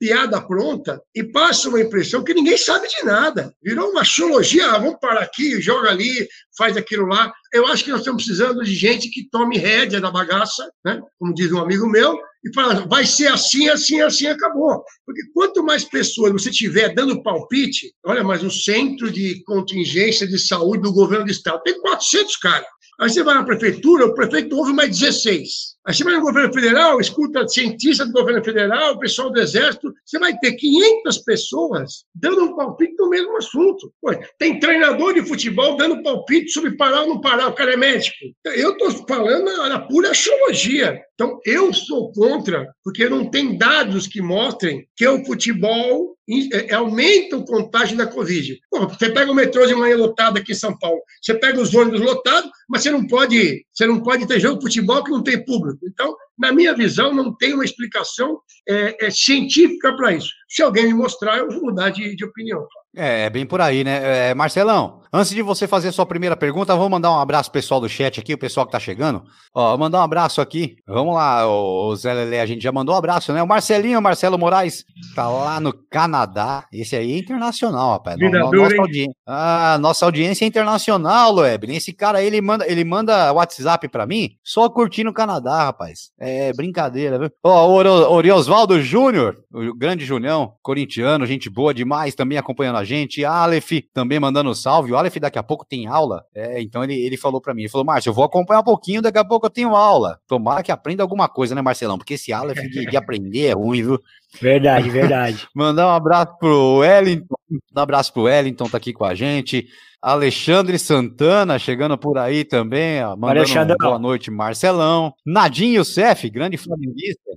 piada 0.00 0.40
pronta 0.40 1.00
e 1.14 1.22
passa 1.22 1.68
uma 1.68 1.80
impressão 1.80 2.24
que 2.24 2.32
ninguém 2.32 2.56
sabe 2.56 2.88
de 2.88 3.04
nada. 3.04 3.54
Virou 3.62 3.90
uma 3.90 4.02
xologia, 4.02 4.72
ah, 4.72 4.78
vamos 4.78 4.98
parar 4.98 5.20
aqui, 5.20 5.60
joga 5.60 5.90
ali, 5.90 6.26
faz 6.56 6.74
aquilo 6.74 7.04
lá. 7.06 7.30
Eu 7.52 7.66
acho 7.66 7.84
que 7.84 7.90
nós 7.90 8.00
estamos 8.00 8.24
precisando 8.24 8.64
de 8.64 8.74
gente 8.74 9.10
que 9.10 9.28
tome 9.28 9.58
rédea 9.58 10.00
da 10.00 10.10
bagaça, 10.10 10.72
né? 10.82 11.02
como 11.18 11.34
diz 11.34 11.52
um 11.52 11.58
amigo 11.58 11.86
meu, 11.86 12.18
e 12.42 12.54
fala, 12.54 12.86
vai 12.88 13.04
ser 13.04 13.26
assim, 13.26 13.68
assim, 13.68 14.00
assim, 14.00 14.26
acabou. 14.26 14.82
Porque 15.04 15.20
quanto 15.34 15.62
mais 15.62 15.84
pessoas 15.84 16.32
você 16.32 16.50
tiver 16.50 16.94
dando 16.94 17.22
palpite, 17.22 17.92
olha, 18.02 18.24
mas 18.24 18.42
o 18.42 18.50
centro 18.50 19.12
de 19.12 19.42
contingência 19.44 20.26
de 20.26 20.38
saúde 20.38 20.82
do 20.82 20.94
governo 20.94 21.26
do 21.26 21.30
estado 21.30 21.62
tem 21.62 21.78
400 21.78 22.36
caras. 22.36 22.66
Aí 22.98 23.10
você 23.10 23.22
vai 23.22 23.34
na 23.34 23.44
prefeitura, 23.44 24.06
o 24.06 24.14
prefeito 24.14 24.56
ouve 24.56 24.72
mais 24.72 24.98
16. 24.98 25.76
Você 25.92 26.04
vai 26.04 26.14
no 26.14 26.22
governo 26.22 26.52
federal, 26.52 27.00
escuta 27.00 27.48
cientista 27.48 28.06
do 28.06 28.12
governo 28.12 28.44
federal, 28.44 28.98
pessoal 28.98 29.30
do 29.30 29.40
exército, 29.40 29.92
você 30.04 30.18
vai 30.18 30.36
ter 30.38 30.52
500 30.52 31.18
pessoas 31.18 32.04
dando 32.14 32.44
um 32.44 32.54
palpite 32.54 32.94
no 32.98 33.08
mesmo 33.08 33.36
assunto. 33.36 33.92
Pô, 34.00 34.10
tem 34.38 34.60
treinador 34.60 35.14
de 35.14 35.26
futebol 35.26 35.76
dando 35.76 36.02
palpite 36.02 36.50
sobre 36.52 36.76
parar 36.76 37.02
ou 37.02 37.08
não 37.08 37.20
parar, 37.20 37.48
o 37.48 37.54
cara 37.54 37.72
é 37.72 37.76
médico. 37.76 38.16
Eu 38.44 38.72
estou 38.72 38.90
falando 39.08 39.44
na 39.68 39.80
pura 39.80 40.10
astrologia. 40.10 41.00
Então, 41.14 41.38
eu 41.44 41.72
sou 41.72 42.12
contra, 42.12 42.72
porque 42.82 43.08
não 43.08 43.28
tem 43.28 43.58
dados 43.58 44.06
que 44.06 44.22
mostrem 44.22 44.86
que 44.96 45.06
o 45.06 45.22
futebol 45.26 46.16
é, 46.52 46.72
aumenta 46.74 47.36
o 47.36 47.44
contágio 47.44 47.96
da 47.96 48.06
Covid. 48.06 48.58
Pô, 48.70 48.86
você 48.86 49.10
pega 49.10 49.30
o 49.30 49.34
metrô 49.34 49.66
de 49.66 49.74
manhã 49.74 49.96
lotado 49.96 50.38
aqui 50.38 50.52
em 50.52 50.54
São 50.54 50.78
Paulo, 50.78 51.00
você 51.20 51.34
pega 51.34 51.60
os 51.60 51.74
ônibus 51.74 52.00
lotados, 52.00 52.50
mas 52.68 52.82
você 52.82 52.90
não 52.90 53.06
pode, 53.06 53.66
você 53.72 53.86
não 53.86 54.00
pode 54.00 54.26
ter 54.26 54.38
jogo 54.38 54.58
de 54.58 54.62
futebol 54.62 55.02
que 55.02 55.10
não 55.10 55.22
tem 55.22 55.44
público. 55.44 55.79
Então, 55.82 56.16
na 56.38 56.52
minha 56.52 56.74
visão, 56.74 57.14
não 57.14 57.34
tem 57.34 57.54
uma 57.54 57.64
explicação 57.64 58.40
é, 58.68 59.06
é, 59.06 59.10
científica 59.10 59.94
para 59.96 60.12
isso. 60.12 60.30
Se 60.48 60.62
alguém 60.62 60.86
me 60.86 60.94
mostrar, 60.94 61.38
eu 61.38 61.50
vou 61.50 61.62
mudar 61.62 61.90
de, 61.90 62.14
de 62.14 62.24
opinião. 62.24 62.66
É, 62.96 63.24
é 63.26 63.30
bem 63.30 63.46
por 63.46 63.60
aí, 63.60 63.84
né? 63.84 64.30
É, 64.30 64.34
Marcelão, 64.34 65.00
antes 65.12 65.30
de 65.30 65.42
você 65.42 65.68
fazer 65.68 65.88
a 65.88 65.92
sua 65.92 66.04
primeira 66.04 66.36
pergunta, 66.36 66.74
vou 66.74 66.88
mandar 66.88 67.12
um 67.12 67.20
abraço 67.20 67.50
pro 67.50 67.60
pessoal 67.60 67.80
do 67.80 67.88
chat 67.88 68.18
aqui, 68.18 68.34
o 68.34 68.38
pessoal 68.38 68.66
que 68.66 68.72
tá 68.72 68.80
chegando. 68.80 69.22
Ó, 69.54 69.76
mandar 69.76 70.00
um 70.00 70.02
abraço 70.02 70.40
aqui. 70.40 70.76
Vamos 70.88 71.14
lá, 71.14 71.46
o 71.46 71.94
Zé 71.94 72.12
Lelé, 72.12 72.40
a 72.40 72.46
gente 72.46 72.62
já 72.62 72.72
mandou 72.72 72.94
um 72.94 72.98
abraço, 72.98 73.32
né? 73.32 73.40
O 73.42 73.46
Marcelinho, 73.46 74.02
Marcelo 74.02 74.36
Moraes, 74.36 74.84
tá 75.14 75.28
lá 75.28 75.60
no 75.60 75.72
Canadá. 75.72 76.64
Esse 76.72 76.96
aí 76.96 77.12
é 77.12 77.18
internacional, 77.18 77.92
rapaz. 77.92 78.18
No, 78.18 78.28
nossa, 78.28 78.80
audi... 78.80 79.06
ah, 79.24 79.78
nossa 79.80 80.04
audiência 80.04 80.44
é 80.44 80.48
internacional, 80.48 81.30
Loeb. 81.30 81.64
Esse 81.70 81.92
cara 81.92 82.18
aí, 82.18 82.26
ele 82.26 82.40
manda, 82.40 82.66
ele 82.68 82.84
manda 82.84 83.32
WhatsApp 83.32 83.88
pra 83.88 84.04
mim, 84.04 84.30
só 84.42 84.68
curtindo 84.68 85.10
o 85.10 85.14
Canadá, 85.14 85.64
rapaz. 85.64 86.10
É 86.18 86.52
brincadeira, 86.52 87.20
viu? 87.20 87.30
Ó, 87.44 87.68
o 87.68 88.14
Oriosvaldo 88.14 88.82
Júnior, 88.82 89.36
o 89.52 89.76
grande 89.76 90.04
Junião, 90.04 90.54
corintiano, 90.60 91.24
gente 91.24 91.48
boa 91.48 91.72
demais, 91.72 92.16
também 92.16 92.36
acompanhando 92.36 92.79
a 92.79 92.79
gente. 92.84 93.24
Aleph 93.24 93.70
também 93.92 94.20
mandando 94.20 94.54
salve. 94.54 94.92
O 94.92 94.96
Aleph 94.96 95.16
daqui 95.16 95.38
a 95.38 95.42
pouco 95.42 95.64
tem 95.64 95.86
aula. 95.86 96.24
É, 96.34 96.60
então 96.60 96.82
ele, 96.84 96.94
ele 96.94 97.16
falou 97.16 97.40
para 97.40 97.54
mim, 97.54 97.62
ele 97.62 97.68
falou, 97.68 97.84
Márcio, 97.84 98.10
eu 98.10 98.14
vou 98.14 98.24
acompanhar 98.24 98.60
um 98.60 98.64
pouquinho, 98.64 99.02
daqui 99.02 99.18
a 99.18 99.24
pouco 99.24 99.46
eu 99.46 99.50
tenho 99.50 99.74
aula. 99.74 100.18
Tomara 100.26 100.62
que 100.62 100.72
aprenda 100.72 101.02
alguma 101.02 101.28
coisa, 101.28 101.54
né, 101.54 101.62
Marcelão? 101.62 101.98
Porque 101.98 102.14
esse 102.14 102.32
Aleph 102.32 102.58
de, 102.58 102.86
de 102.86 102.96
aprender 102.96 103.46
é 103.46 103.52
ruim, 103.52 103.82
viu? 103.82 104.00
Verdade, 104.40 104.88
verdade. 104.90 105.48
Mandar 105.54 105.86
um 105.86 105.90
abraço 105.90 106.36
pro 106.38 106.78
Wellington, 106.78 107.34
um 107.50 107.80
abraço 107.80 108.12
pro 108.12 108.22
Wellington, 108.22 108.68
tá 108.68 108.76
aqui 108.76 108.92
com 108.92 109.04
a 109.04 109.14
gente. 109.14 109.66
Alexandre 110.00 110.78
Santana 110.78 111.58
chegando 111.58 111.98
por 111.98 112.16
aí 112.16 112.42
também, 112.44 113.04
ó, 113.04 113.14
mandando 113.16 113.76
boa 113.78 113.98
noite, 113.98 114.30
Marcelão. 114.30 115.12
Nadinho 115.26 115.84
Cef, 115.84 116.30
grande 116.30 116.56
flamenguista. 116.56 117.30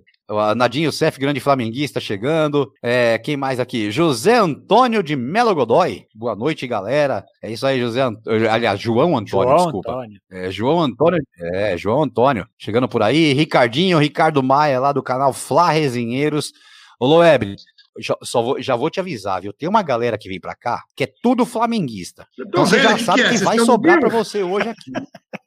Nadinho 0.55 0.91
Cef, 0.91 1.19
grande 1.19 1.39
flamenguista, 1.39 1.99
chegando. 1.99 2.71
É, 2.81 3.17
quem 3.17 3.35
mais 3.35 3.59
aqui? 3.59 3.91
José 3.91 4.37
Antônio 4.37 5.03
de 5.03 5.15
Melo 5.15 5.53
Godoy. 5.53 6.05
Boa 6.15 6.35
noite, 6.35 6.65
galera. 6.65 7.25
É 7.41 7.51
isso 7.51 7.65
aí, 7.65 7.79
José. 7.79 8.01
Ant... 8.01 8.19
Aliás, 8.49 8.79
João 8.79 9.17
Antônio, 9.17 9.49
João 9.49 9.57
desculpa. 9.57 9.91
Antônio. 9.91 10.19
É, 10.31 10.49
João 10.49 10.81
Antônio. 10.81 11.21
É, 11.39 11.77
João 11.77 12.03
Antônio. 12.03 12.47
Chegando 12.57 12.87
por 12.87 13.03
aí. 13.03 13.33
Ricardinho, 13.33 13.99
Ricardo 13.99 14.41
Maia, 14.41 14.79
lá 14.79 14.93
do 14.93 15.03
canal 15.03 15.33
Fla 15.33 15.71
Resenheiros. 15.71 16.53
Ô, 16.99 17.05
Loeb, 17.05 17.55
já, 17.99 18.17
só 18.23 18.41
vou, 18.41 18.61
já 18.61 18.75
vou 18.75 18.89
te 18.89 18.99
avisar, 18.99 19.41
viu? 19.41 19.53
Tem 19.53 19.69
uma 19.69 19.83
galera 19.83 20.17
que 20.17 20.27
vem 20.27 20.39
pra 20.39 20.55
cá 20.55 20.83
que 20.95 21.03
é 21.03 21.13
tudo 21.21 21.45
flamenguista. 21.45 22.27
Então 22.39 22.65
você 22.65 22.79
já 22.79 22.97
sabe 22.97 23.21
que, 23.21 23.29
que, 23.29 23.35
é? 23.35 23.37
que 23.37 23.43
vai 23.43 23.59
sobrar 23.59 23.99
para 23.99 24.09
você 24.09 24.43
hoje 24.43 24.69
aqui. 24.69 24.91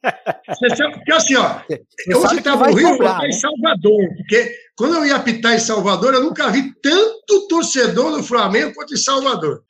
Você 0.47 0.73
sabe, 0.75 0.93
porque 0.93 1.11
assim, 1.11 1.35
ó, 1.35 1.59
eu 2.07 2.21
você 2.21 2.35
estava 2.35 2.67
no 2.67 2.75
Rio, 2.75 2.87
sobrar, 2.89 3.15
eu 3.15 3.21
né? 3.23 3.27
em 3.27 3.33
Salvador, 3.33 4.07
porque 4.15 4.55
quando 4.77 4.95
eu 4.95 5.05
ia 5.05 5.15
apitar 5.17 5.53
em 5.53 5.59
Salvador, 5.59 6.13
eu 6.13 6.23
nunca 6.23 6.49
vi 6.49 6.73
tanto 6.81 7.47
torcedor 7.49 8.15
do 8.15 8.23
Flamengo 8.23 8.73
quanto 8.73 8.93
em 8.93 8.97
Salvador. 8.97 9.63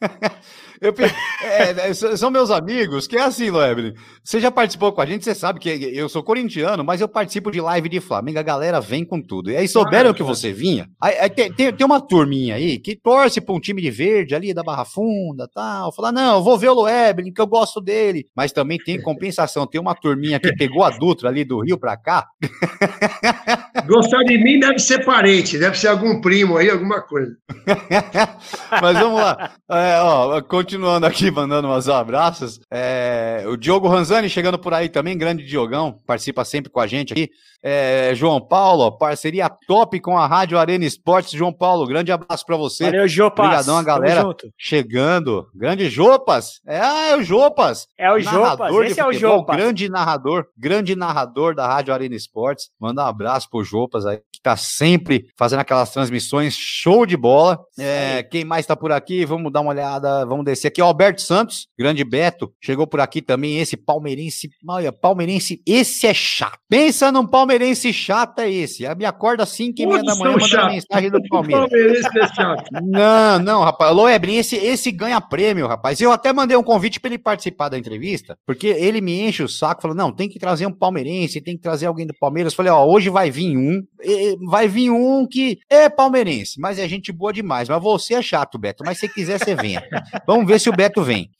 Eu, 0.80 0.94
é, 1.42 1.90
é 1.90 1.94
são 1.94 2.30
meus 2.30 2.50
amigos, 2.50 3.06
que 3.06 3.16
é 3.16 3.22
assim, 3.22 3.50
Loebre. 3.50 3.94
Você 4.24 4.40
já 4.40 4.50
participou 4.50 4.92
com 4.92 5.02
a 5.02 5.06
gente, 5.06 5.24
você 5.24 5.34
sabe 5.34 5.60
que 5.60 5.68
eu 5.68 6.08
sou 6.08 6.22
corintiano, 6.22 6.82
mas 6.82 7.02
eu 7.02 7.08
participo 7.08 7.50
de 7.50 7.60
live 7.60 7.88
de 7.88 8.00
Flamengo, 8.00 8.38
a 8.38 8.42
galera 8.42 8.80
vem 8.80 9.04
com 9.04 9.20
tudo. 9.20 9.50
E 9.50 9.56
aí 9.56 9.68
souberam 9.68 10.10
ah, 10.10 10.14
que 10.14 10.22
você 10.22 10.52
vinha. 10.52 10.88
Aí, 11.00 11.18
aí 11.18 11.28
tem, 11.28 11.52
tem, 11.52 11.72
tem, 11.72 11.86
uma 11.86 12.00
turminha 12.00 12.54
aí 12.54 12.78
que 12.78 12.96
torce 12.96 13.40
pra 13.42 13.54
um 13.54 13.60
time 13.60 13.82
de 13.82 13.90
verde 13.90 14.34
ali 14.34 14.54
da 14.54 14.62
Barra 14.62 14.86
Funda 14.86 15.46
tal. 15.52 15.92
Falar, 15.92 16.12
não, 16.12 16.36
eu 16.36 16.42
vou 16.42 16.56
ver 16.56 16.70
o 16.70 16.74
Loebre, 16.74 17.30
que 17.30 17.40
eu 17.40 17.46
gosto 17.46 17.80
dele. 17.80 18.26
Mas 18.34 18.50
também 18.50 18.78
tem 18.78 19.00
compensação. 19.02 19.66
Tem 19.66 19.80
uma 19.80 19.94
turminha 19.94 20.40
que 20.40 20.54
pegou 20.56 20.82
a 20.82 20.90
Dutra 20.90 21.28
ali 21.28 21.44
do 21.44 21.60
Rio 21.60 21.78
pra 21.78 21.96
cá. 21.96 22.26
Gostar 23.86 24.22
de 24.24 24.38
mim 24.38 24.58
deve 24.58 24.78
ser 24.78 25.04
parente, 25.04 25.58
deve 25.58 25.78
ser 25.78 25.88
algum 25.88 26.20
primo 26.20 26.56
aí, 26.56 26.70
alguma 26.70 27.00
coisa. 27.02 27.36
mas 28.80 28.98
vamos 28.98 29.20
lá. 29.20 29.52
É, 29.70 30.00
ó, 30.00 30.40
continuando 30.42 31.06
aqui, 31.06 31.30
mandando 31.30 31.68
umas 31.68 31.88
abraços. 31.88 32.60
É, 32.70 33.44
o 33.46 33.56
Diogo 33.56 33.88
Ranzani 33.88 34.28
chegando 34.28 34.58
por 34.58 34.74
aí 34.74 34.88
também, 34.88 35.16
grande 35.16 35.44
Diogão, 35.44 35.98
participa 36.06 36.44
sempre 36.44 36.70
com 36.70 36.80
a 36.80 36.86
gente 36.86 37.12
aqui. 37.12 37.30
É, 37.62 38.12
João 38.14 38.40
Paulo, 38.40 38.90
parceria 38.96 39.48
top 39.66 40.00
com 40.00 40.16
a 40.16 40.26
Rádio 40.26 40.58
Arena 40.58 40.84
Esportes. 40.84 41.32
João 41.32 41.52
Paulo, 41.52 41.86
grande 41.86 42.10
abraço 42.10 42.44
para 42.46 42.56
você. 42.56 42.84
Valeu, 42.84 43.06
Jopas. 43.06 43.44
Obrigadão 43.44 43.76
a 43.76 43.82
galera 43.82 44.24
chegando. 44.56 45.46
Grande 45.54 45.90
Jopas. 45.90 46.60
É, 46.66 47.10
é 47.10 47.16
o 47.16 47.22
Jopas. 47.22 47.86
É 47.98 48.10
o 48.10 48.18
Jopas, 48.18 48.74
esse 48.86 49.00
é 49.00 49.06
o 49.06 49.12
Jopas. 49.12 49.56
Grande 49.56 49.88
narrador, 49.88 50.46
grande 50.56 50.96
narrador 50.96 51.54
da 51.54 51.66
Rádio 51.66 51.92
Arena 51.92 52.14
Esportes. 52.14 52.70
Manda 52.80 53.04
um 53.04 53.06
abraço 53.06 53.48
pro 53.50 53.62
Jopas 53.62 54.06
aí, 54.06 54.20
que 54.40 54.42
tá 54.42 54.56
sempre 54.56 55.26
fazendo 55.36 55.60
aquelas 55.60 55.92
transmissões 55.92 56.56
show 56.56 57.04
de 57.04 57.16
bola. 57.16 57.60
É, 57.78 58.22
quem 58.22 58.44
mais 58.44 58.64
tá 58.64 58.74
por 58.74 58.90
aqui? 58.90 59.24
Vamos 59.24 59.52
dar 59.52 59.60
uma 59.60 59.70
olhada, 59.70 60.24
vamos 60.24 60.44
descer 60.44 60.68
aqui 60.68 60.80
o 60.80 60.84
Alberto 60.86 61.20
Santos, 61.20 61.68
grande 61.78 62.02
Beto, 62.02 62.50
chegou 62.60 62.86
por 62.86 63.00
aqui 63.00 63.20
também. 63.20 63.58
Esse 63.58 63.76
palmeirense, 63.76 64.48
olha, 64.66 64.90
palmeirense, 64.90 65.62
esse 65.66 66.06
é 66.06 66.14
chato. 66.14 66.58
Pensa 66.68 67.12
num 67.12 67.26
palmeirense 67.26 67.92
chato, 67.92 68.40
é 68.40 68.50
esse. 68.50 68.82
Me 68.96 69.04
acorda 69.04 69.44
5 69.44 69.74
e 69.80 69.86
meia 69.86 70.02
da 70.02 70.14
manhã 70.16 70.36
mandando 70.38 70.72
mensagem 70.72 71.10
do 71.10 71.20
Palmeiras. 71.28 71.68
palmeirense 71.68 72.18
é 72.18 72.34
chato. 72.34 72.64
Não, 72.82 73.38
não, 73.38 73.62
rapaz. 73.62 73.94
Loebrin, 73.94 74.36
esse, 74.36 74.56
esse 74.56 74.90
ganha 74.90 75.20
prêmio, 75.20 75.66
rapaz. 75.66 76.00
Eu 76.00 76.12
até 76.12 76.32
mandei 76.32 76.56
um 76.56 76.62
convite 76.62 76.98
para 76.98 77.10
ele 77.10 77.18
participar 77.18 77.68
da 77.68 77.78
entrevista, 77.78 78.38
porque 78.46 78.68
ele 78.68 79.00
me 79.00 79.20
enche 79.20 79.42
o 79.42 79.48
saco, 79.48 79.82
falou: 79.82 79.96
não, 79.96 80.12
tem 80.12 80.28
que 80.28 80.38
trazer 80.38 80.66
um 80.66 80.72
palmeirense, 80.72 81.40
tem 81.40 81.56
que 81.56 81.62
trazer 81.62 81.86
alguém 81.86 82.06
do 82.06 82.14
Palmeiras. 82.18 82.54
Falei: 82.54 82.72
ó, 82.72 82.86
hoje 82.86 83.10
vai 83.10 83.30
vir 83.30 83.56
um, 83.56 83.82
vai 84.46 84.68
vir 84.68 84.90
um 84.90 85.26
que 85.26 85.60
é 85.68 85.88
palmeirense, 85.88 86.60
mas 86.60 86.78
é 86.78 86.88
gente 86.88 87.12
boa 87.12 87.32
demais. 87.32 87.68
Mas 87.68 87.82
você 87.82 88.14
é 88.14 88.22
chato, 88.22 88.58
Beto. 88.58 88.84
Mas 88.84 88.98
se 88.98 89.08
quiser, 89.08 89.38
você 89.38 89.54
venha. 89.54 89.82
Vamos 90.26 90.46
ver 90.46 90.60
se 90.60 90.68
o 90.68 90.76
Beto 90.76 91.02
vem. 91.02 91.30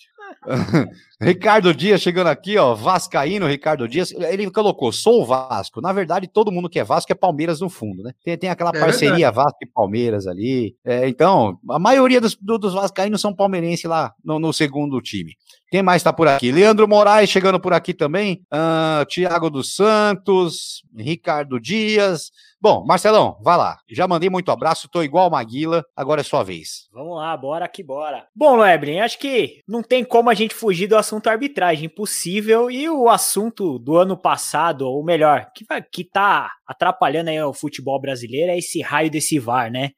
Ricardo 1.21 1.75
Dias 1.75 2.00
chegando 2.00 2.29
aqui, 2.29 2.57
ó, 2.57 2.75
Vascaíno, 2.75 3.47
Ricardo 3.47 3.87
Dias, 3.87 4.11
ele 4.12 4.50
colocou, 4.50 4.91
sou 4.91 5.21
o 5.21 5.27
Vasco. 5.27 5.81
Na 5.81 5.93
verdade, 5.93 6.27
todo 6.27 6.50
mundo 6.50 6.69
que 6.69 6.79
é 6.79 6.85
Vasco 6.85 7.12
é 7.12 7.15
Palmeiras 7.15 7.61
no 7.61 7.69
fundo, 7.69 8.03
né? 8.03 8.12
Tem, 8.25 8.39
tem 8.39 8.49
aquela 8.49 8.71
é 8.75 8.81
parceria 8.81 9.15
verdade. 9.15 9.37
Vasco 9.37 9.59
e 9.61 9.67
Palmeiras 9.67 10.27
ali. 10.27 10.75
É, 10.83 11.07
então, 11.07 11.59
a 11.69 11.79
maioria 11.79 12.23
dos, 12.23 12.35
dos 12.41 12.73
Vascaínos 12.73 13.21
são 13.21 13.35
palmeirenses 13.35 13.85
lá 13.85 14.15
no, 14.25 14.39
no, 14.39 14.50
segundo 14.50 15.00
time. 15.03 15.35
Quem 15.71 15.83
mais 15.83 16.03
tá 16.03 16.12
por 16.12 16.27
aqui? 16.27 16.50
Leandro 16.50 16.89
Moraes 16.89 17.29
chegando 17.29 17.61
por 17.61 17.75
aqui 17.75 17.93
também. 17.93 18.43
Uh, 18.53 19.05
Tiago 19.05 19.50
dos 19.50 19.77
Santos, 19.77 20.83
Ricardo 20.97 21.61
Dias. 21.61 22.31
Bom, 22.62 22.85
Marcelão, 22.85 23.39
vai 23.41 23.57
lá. 23.57 23.79
Já 23.89 24.07
mandei 24.07 24.29
muito 24.29 24.50
abraço, 24.50 24.87
tô 24.87 25.03
igual 25.03 25.31
Maguila, 25.31 25.83
agora 25.97 26.21
é 26.21 26.25
sua 26.25 26.43
vez. 26.43 26.91
Vamos 26.93 27.17
lá, 27.17 27.35
bora 27.35 27.67
que 27.67 27.83
bora. 27.83 28.27
Bom, 28.37 28.57
Lebrin, 28.57 28.99
acho 28.99 29.19
que 29.19 29.62
não 29.67 29.83
tem 29.83 30.05
como 30.05 30.29
a 30.29 30.35
gente 30.35 30.55
fugir 30.55 30.87
do 30.87 30.95
assunto 31.11 31.26
arbitragem, 31.26 31.87
impossível. 31.87 32.71
E 32.71 32.88
o 32.88 33.09
assunto 33.09 33.79
do 33.79 33.97
ano 33.97 34.17
passado, 34.17 34.83
ou 34.83 35.05
melhor, 35.05 35.50
que, 35.55 35.64
que 35.93 36.05
tá 36.05 36.50
atrapalhando 36.67 37.31
aí 37.31 37.43
o 37.43 37.52
futebol 37.52 38.00
brasileiro 38.00 38.52
é 38.52 38.59
esse 38.59 38.81
raio 38.81 39.11
desse 39.11 39.38
VAR, 39.38 39.71
né? 39.71 39.90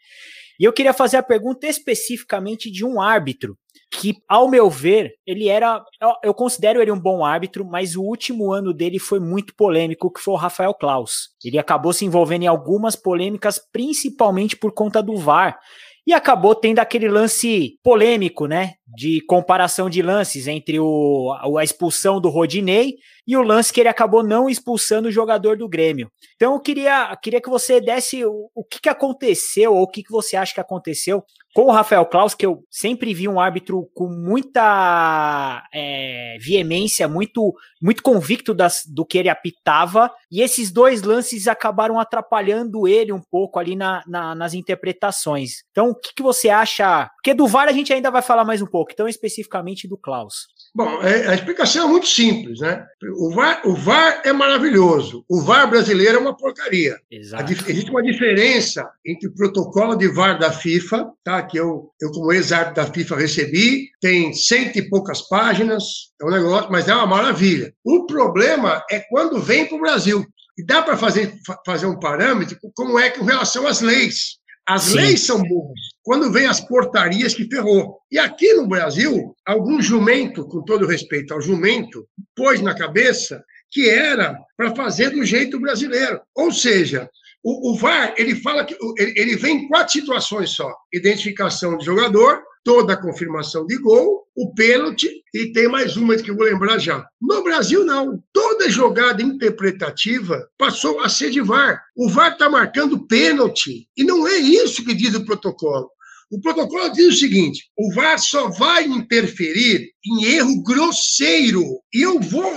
E 0.59 0.65
eu 0.65 0.73
queria 0.73 0.93
fazer 0.93 1.19
a 1.19 1.23
pergunta 1.23 1.67
especificamente 1.67 2.71
de 2.71 2.85
um 2.85 3.01
árbitro 3.01 3.57
que, 3.91 4.17
ao 4.27 4.49
meu 4.49 4.71
ver, 4.71 5.13
ele 5.27 5.49
era. 5.49 5.85
Eu 6.23 6.33
considero 6.33 6.81
ele 6.81 6.91
um 6.91 6.99
bom 6.99 7.25
árbitro, 7.25 7.65
mas 7.65 7.95
o 7.95 8.03
último 8.03 8.53
ano 8.53 8.73
dele 8.73 8.99
foi 8.99 9.21
muito 9.21 9.55
polêmico, 9.55 10.11
que 10.11 10.21
foi 10.21 10.33
o 10.33 10.39
Rafael 10.39 10.73
Klaus. 10.73 11.31
Ele 11.45 11.59
acabou 11.59 11.93
se 11.93 12.05
envolvendo 12.05 12.45
em 12.45 12.47
algumas 12.47 12.97
polêmicas, 12.97 13.61
principalmente 13.71 14.57
por 14.57 14.73
conta 14.73 15.03
do 15.03 15.17
VAR. 15.17 15.59
E 16.07 16.13
acabou 16.13 16.55
tendo 16.55 16.81
aquele 16.81 17.09
lance 17.09 17.79
polêmico, 17.83 18.47
né? 18.47 18.75
De 18.87 19.21
comparação 19.27 19.89
de 19.89 20.03
lances 20.03 20.49
entre 20.49 20.81
o, 20.81 21.33
a 21.59 21.63
expulsão 21.63 22.21
do 22.21 22.29
Rodinei 22.29 22.97
e 23.27 23.37
o 23.37 23.43
lance 23.43 23.73
que 23.73 23.81
ele 23.81 23.89
acabou 23.89 24.23
não 24.23 24.49
expulsando 24.49 25.09
o 25.09 25.13
jogador 25.13 25.57
do 25.57 25.69
Grêmio. 25.69 26.11
Então 26.35 26.55
eu 26.55 26.61
queria, 26.61 27.17
queria 27.23 27.41
que 27.41 27.51
você 27.51 27.81
desse 27.81 28.25
o, 28.25 28.51
o 28.55 28.65
que, 28.65 28.81
que 28.81 28.89
aconteceu, 28.89 29.75
ou 29.75 29.83
o 29.83 29.89
que, 29.89 30.03
que 30.03 30.11
você 30.11 30.37
acha 30.37 30.55
que 30.55 30.61
aconteceu 30.61 31.25
com 31.55 31.67
o 31.67 31.71
Rafael 31.71 32.07
Klaus, 32.07 32.35
que 32.35 32.47
eu 32.47 32.65
sempre 32.71 33.13
vi 33.13 33.29
um 33.29 33.39
árbitro 33.39 33.89
com 33.95 34.09
muita 34.09 35.63
é, 35.73 36.39
veemência, 36.41 37.07
muito, 37.07 37.55
muito 37.81 38.03
convicto 38.03 38.55
das, 38.55 38.83
do 38.87 39.05
que 39.05 39.19
ele 39.19 39.29
apitava, 39.29 40.11
e 40.31 40.41
esses 40.41 40.71
dois 40.71 41.03
lances 41.03 41.47
acabaram 41.47 42.01
atrapalhando 42.01 42.89
ele 42.89 43.13
um 43.13 43.21
pouco 43.21 43.59
ali 43.59 43.77
na, 43.77 44.03
na, 44.07 44.35
nas 44.35 44.55
interpretações. 44.55 45.63
Então, 45.71 45.91
o 45.91 45.95
que, 45.95 46.15
que 46.15 46.23
você 46.23 46.49
acha? 46.49 47.11
Porque 47.17 47.35
do 47.35 47.47
VAR 47.47 47.69
a 47.69 47.73
gente 47.73 47.93
ainda 47.93 48.11
vai 48.11 48.23
falar 48.23 48.45
mais 48.45 48.63
um 48.63 48.67
pouco, 48.67 48.93
então 48.93 49.07
especificamente 49.07 49.87
do 49.87 49.99
Klaus. 49.99 50.47
Bom, 50.75 51.03
é, 51.03 51.29
a 51.29 51.35
explicação 51.35 51.85
é 51.85 51.89
muito 51.89 52.07
simples, 52.07 52.61
né? 52.61 52.87
O 53.17 53.31
VAR, 53.35 53.63
o 53.65 53.75
VAR 53.75 54.23
é 54.25 54.33
maravilhoso, 54.33 55.25
o 55.29 55.41
VAR 55.41 55.69
brasileiro 55.69 56.19
é 56.19 56.21
uma 56.21 56.37
porcaria. 56.37 56.99
Exato. 57.11 57.53
existe 57.53 57.91
uma 57.91 58.03
diferença 58.03 58.89
entre 59.05 59.29
o 59.29 59.35
protocolo 59.35 59.97
de 59.97 60.09
VAR 60.09 60.39
da 60.39 60.53
FIFA, 60.53 61.11
tá? 61.25 61.43
que 61.43 61.59
eu, 61.59 61.91
eu 62.01 62.11
como 62.11 62.33
ex-árbitro 62.33 62.85
da 62.85 62.93
FIFA, 62.93 63.17
recebi, 63.17 63.89
tem 64.01 64.33
cento 64.33 64.79
e 64.79 64.89
poucas 64.89 65.23
páginas, 65.23 65.85
é 66.21 66.25
um 66.25 66.31
negócio, 66.31 66.71
mas 66.71 66.89
é 66.89 66.95
uma 66.95 67.07
maravilha. 67.07 67.75
O 67.85 68.07
problema 68.07 68.85
é 68.91 69.01
quando 69.01 69.41
vem 69.41 69.67
para 69.67 69.77
o 69.77 69.81
Brasil. 69.81 70.27
E 70.59 70.65
dá 70.65 70.83
para 70.83 70.99
fazer, 70.99 71.35
fazer 71.65 71.87
um 71.87 71.99
parâmetro 71.99 72.59
como 72.75 72.99
é 72.99 73.09
com 73.09 73.25
relação 73.25 73.67
às 73.67 73.81
leis. 73.81 74.39
As 74.67 74.83
Sim. 74.85 74.97
leis 74.97 75.21
são 75.23 75.43
boas. 75.43 75.79
Quando 76.03 76.31
vem 76.31 76.47
as 76.47 76.61
portarias 76.61 77.35
que 77.35 77.49
ferrou. 77.49 77.99
E 78.11 78.19
aqui 78.19 78.55
no 78.55 78.67
Brasil, 78.67 79.35
algum 79.45 79.81
jumento, 79.83 80.45
com 80.47 80.63
todo 80.63 80.87
respeito 80.87 81.35
ao 81.35 81.41
jumento, 81.41 82.07
pôs 82.35 82.61
na 82.61 82.75
cabeça 82.75 83.43
que 83.71 83.89
era 83.89 84.39
para 84.57 84.75
fazer 84.75 85.11
do 85.11 85.25
jeito 85.25 85.59
brasileiro. 85.59 86.21
Ou 86.35 86.53
seja, 86.53 87.09
o, 87.43 87.73
o, 87.73 87.77
VAR, 87.77 88.15
ele 88.17 88.37
fala 88.37 88.65
que 88.65 88.77
ele, 88.99 89.15
ele 89.17 89.37
vem 89.37 89.57
em 89.57 89.69
quatro 89.69 89.93
situações 89.93 90.51
só: 90.51 90.73
identificação 90.93 91.77
de 91.77 91.85
jogador, 91.85 92.43
toda 92.65 92.95
a 92.95 93.01
confirmação 93.01 93.67
de 93.67 93.77
gol, 93.79 94.23
o 94.35 94.55
pênalti 94.55 95.23
e 95.35 95.53
tem 95.53 95.69
mais 95.69 95.97
uma 95.97 96.17
que 96.17 96.31
eu 96.31 96.37
vou 96.37 96.47
lembrar 96.47 96.79
já. 96.79 97.07
No 97.21 97.43
Brasil, 97.43 97.85
não. 97.85 98.23
Toda 98.33 98.71
jogada 98.71 99.23
interpretativa 99.23 100.49
passou 100.59 101.01
a 101.01 101.09
ser 101.09 101.31
de 101.31 101.41
VAR. 101.41 101.83
O 101.97 102.09
VAR 102.09 102.33
está 102.33 102.49
marcando 102.49 103.07
pênalti. 103.07 103.89
E 103.97 104.05
não 104.05 104.27
é 104.27 104.37
isso 104.37 104.85
que 104.85 104.95
diz 104.95 105.15
o 105.15 105.25
protocolo. 105.25 105.91
O 106.31 106.41
protocolo 106.41 106.91
diz 106.93 107.15
o 107.15 107.19
seguinte: 107.19 107.65
o 107.77 107.93
VAR 107.93 108.19
só 108.19 108.49
vai 108.49 108.85
interferir 108.85 109.91
em 110.05 110.25
erro 110.25 110.63
grosseiro. 110.63 111.63
E 111.93 112.03
eu 112.03 112.19
vou 112.21 112.57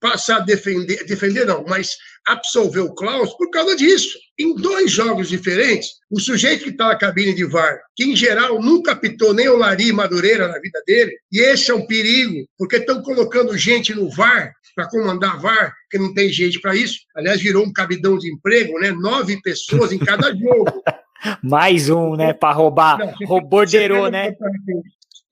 passar 0.00 0.38
a 0.38 0.40
defender, 0.40 1.04
defender 1.06 1.46
não, 1.46 1.64
mas 1.68 1.96
absolver 2.26 2.80
o 2.80 2.94
Klaus 2.94 3.32
por 3.34 3.50
causa 3.50 3.76
disso. 3.76 4.18
Em 4.38 4.54
dois 4.54 4.90
jogos 4.90 5.28
diferentes, 5.28 5.90
o 6.10 6.18
sujeito 6.18 6.64
que 6.64 6.70
está 6.70 6.88
na 6.88 6.96
cabine 6.96 7.34
de 7.34 7.44
VAR, 7.44 7.80
que 7.94 8.04
em 8.04 8.16
geral 8.16 8.60
nunca 8.62 8.96
pitou 8.96 9.34
nem 9.34 9.48
o 9.48 9.56
Lari 9.56 9.92
Madureira 9.92 10.48
na 10.48 10.58
vida 10.58 10.82
dele, 10.86 11.12
e 11.30 11.40
esse 11.40 11.70
é 11.70 11.74
um 11.74 11.86
perigo, 11.86 12.46
porque 12.56 12.76
estão 12.76 13.02
colocando 13.02 13.56
gente 13.56 13.94
no 13.94 14.10
VAR 14.10 14.52
para 14.74 14.88
comandar 14.88 15.38
VAR, 15.38 15.74
que 15.90 15.98
não 15.98 16.14
tem 16.14 16.30
gente 16.30 16.60
para 16.60 16.74
isso. 16.74 17.00
Aliás, 17.14 17.40
virou 17.40 17.64
um 17.64 17.72
cabidão 17.72 18.16
de 18.16 18.32
emprego, 18.32 18.78
né? 18.78 18.90
Nove 18.90 19.40
pessoas 19.42 19.92
em 19.92 19.98
cada 19.98 20.32
jogo. 20.34 20.82
Mais 21.42 21.88
um, 21.90 22.16
né, 22.16 22.32
para 22.32 22.54
roubar. 22.54 22.98
Roborderou, 23.26 24.10
né? 24.10 24.34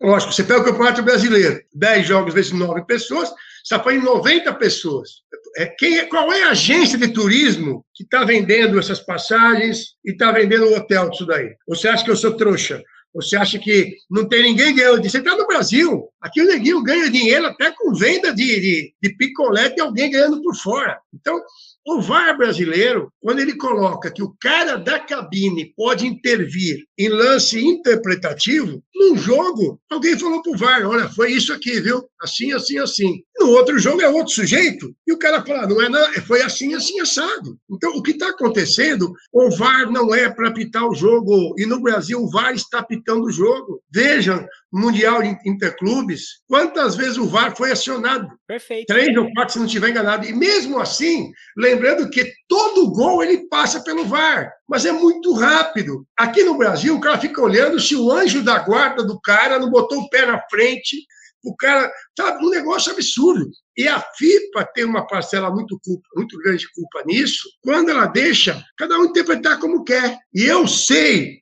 Lógico, 0.01 0.33
você 0.33 0.45
pega 0.45 0.61
o 0.61 0.65
Campeonato 0.65 1.03
Brasileiro, 1.03 1.61
10 1.75 2.07
jogos 2.07 2.33
vezes 2.33 2.53
9 2.53 2.87
pessoas, 2.87 3.31
você 3.71 3.79
põe 3.79 3.99
90 3.99 4.53
pessoas. 4.55 5.23
É, 5.57 5.67
quem, 5.67 5.99
é, 5.99 6.05
qual 6.07 6.33
é 6.33 6.43
a 6.43 6.51
agência 6.51 6.99
de 6.99 7.07
turismo 7.07 7.85
que 7.95 8.03
está 8.03 8.25
vendendo 8.25 8.79
essas 8.81 8.99
passagens 8.99 9.95
e 10.05 10.11
está 10.11 10.33
vendendo 10.33 10.65
o 10.67 10.77
hotel 10.77 11.09
disso 11.09 11.25
daí? 11.25 11.55
Você 11.69 11.87
acha 11.87 12.05
que 12.05 12.11
eu 12.11 12.17
sou 12.17 12.37
trouxa? 12.37 12.83
Você 13.15 13.37
acha 13.37 13.59
que 13.59 13.95
não 14.11 14.29
tem 14.29 14.43
ninguém 14.43 14.75
ganhando? 14.75 15.09
Você 15.09 15.19
está 15.19 15.37
no 15.37 15.47
Brasil. 15.47 16.09
Aqui 16.21 16.43
o 16.43 16.47
neguinho 16.47 16.83
ganha 16.83 17.11
dinheiro 17.11 17.47
até 17.47 17.73
com 17.73 17.95
venda 17.95 18.33
de, 18.35 18.61
de, 18.61 18.95
de 19.01 19.17
picolé 19.17 19.73
e 19.77 19.81
alguém 19.81 20.11
ganhando 20.11 20.43
por 20.43 20.55
fora. 20.55 20.99
Então, 21.13 21.41
o 21.87 22.01
VAR 22.01 22.37
brasileiro, 22.37 23.13
quando 23.21 23.41
ele 23.41 23.57
coloca 23.57 24.13
que 24.13 24.23
o 24.23 24.35
cara 24.41 24.77
da 24.77 25.01
cabine 25.01 25.73
pode 25.77 26.07
intervir 26.07 26.85
em 26.97 27.09
lance 27.09 27.59
interpretativo, 27.59 28.83
num 28.95 29.17
jogo, 29.17 29.81
alguém 29.91 30.19
falou 30.19 30.43
pro 30.43 30.57
VAR: 30.57 30.87
olha, 30.87 31.09
foi 31.09 31.33
isso 31.33 31.53
aqui, 31.53 31.81
viu? 31.81 32.09
Assim, 32.21 32.53
assim, 32.53 32.79
assim. 32.79 33.23
No 33.41 33.53
outro 33.53 33.79
jogo 33.79 34.03
é 34.03 34.09
outro 34.09 34.35
sujeito, 34.35 34.95
e 35.07 35.13
o 35.15 35.19
cara 35.19 35.43
fala: 35.43 35.67
não 35.67 35.81
é, 35.81 35.89
não, 35.89 36.13
foi 36.27 36.43
assim, 36.43 36.75
assim, 36.75 37.01
assado. 37.01 37.59
Então, 37.71 37.97
o 37.97 38.03
que 38.03 38.11
está 38.11 38.29
acontecendo, 38.29 39.15
o 39.33 39.51
VAR 39.57 39.91
não 39.91 40.15
é 40.15 40.29
para 40.29 40.51
apitar 40.51 40.87
o 40.87 40.95
jogo, 40.95 41.55
e 41.57 41.65
no 41.65 41.81
Brasil 41.81 42.21
o 42.21 42.31
VAR 42.31 42.53
está 42.53 42.81
apitando 42.81 43.25
o 43.25 43.33
jogo. 43.33 43.83
Vejam, 43.91 44.47
Mundial 44.71 45.23
Interclubes, 45.47 46.43
quantas 46.47 46.97
vezes 46.97 47.17
o 47.17 47.27
VAR 47.27 47.57
foi 47.57 47.73
acionado? 47.73 48.29
Perfeito. 48.47 48.87
Três 48.87 49.17
ou 49.17 49.33
quatro, 49.33 49.55
se 49.55 49.59
não 49.59 49.67
estiver 49.67 49.89
enganado. 49.89 50.27
E 50.27 50.35
mesmo 50.35 50.79
assim, 50.79 51.33
lembrando 51.57 52.11
que 52.11 52.31
todo 52.47 52.93
gol 52.93 53.23
ele 53.23 53.49
passa 53.49 53.81
pelo 53.83 54.05
VAR, 54.05 54.53
mas 54.69 54.85
é 54.85 54.93
muito 54.93 55.33
rápido. 55.33 56.07
Aqui 56.15 56.45
no 56.45 56.59
Brasil, 56.59 56.95
o 56.95 57.01
cara 57.01 57.19
fica 57.19 57.41
olhando 57.41 57.81
se 57.81 57.97
o 57.97 58.13
anjo 58.13 58.43
da 58.43 58.59
guarda 58.59 59.03
do 59.03 59.19
cara 59.19 59.59
não 59.59 59.71
botou 59.71 59.99
o 60.01 60.11
pé 60.11 60.27
na 60.27 60.39
frente, 60.51 60.99
o 61.43 61.57
cara, 61.57 61.91
sabe, 62.17 62.45
um 62.45 62.51
negócio 62.51 62.93
absurdo. 62.93 63.51
E 63.77 63.89
a 63.89 64.01
FIFA 64.01 64.69
tem 64.75 64.85
uma 64.85 65.07
parcela 65.07 65.51
muito, 65.51 65.79
culpa, 65.83 66.07
muito 66.15 66.37
grande 66.39 66.59
de 66.59 66.73
culpa 66.73 67.03
nisso, 67.07 67.49
quando 67.63 67.91
ela 67.91 68.07
deixa 68.07 68.63
cada 68.77 68.99
um 68.99 69.05
interpretar 69.05 69.59
como 69.59 69.85
quer. 69.85 70.19
E 70.35 70.45
eu 70.45 70.67
sei, 70.67 71.41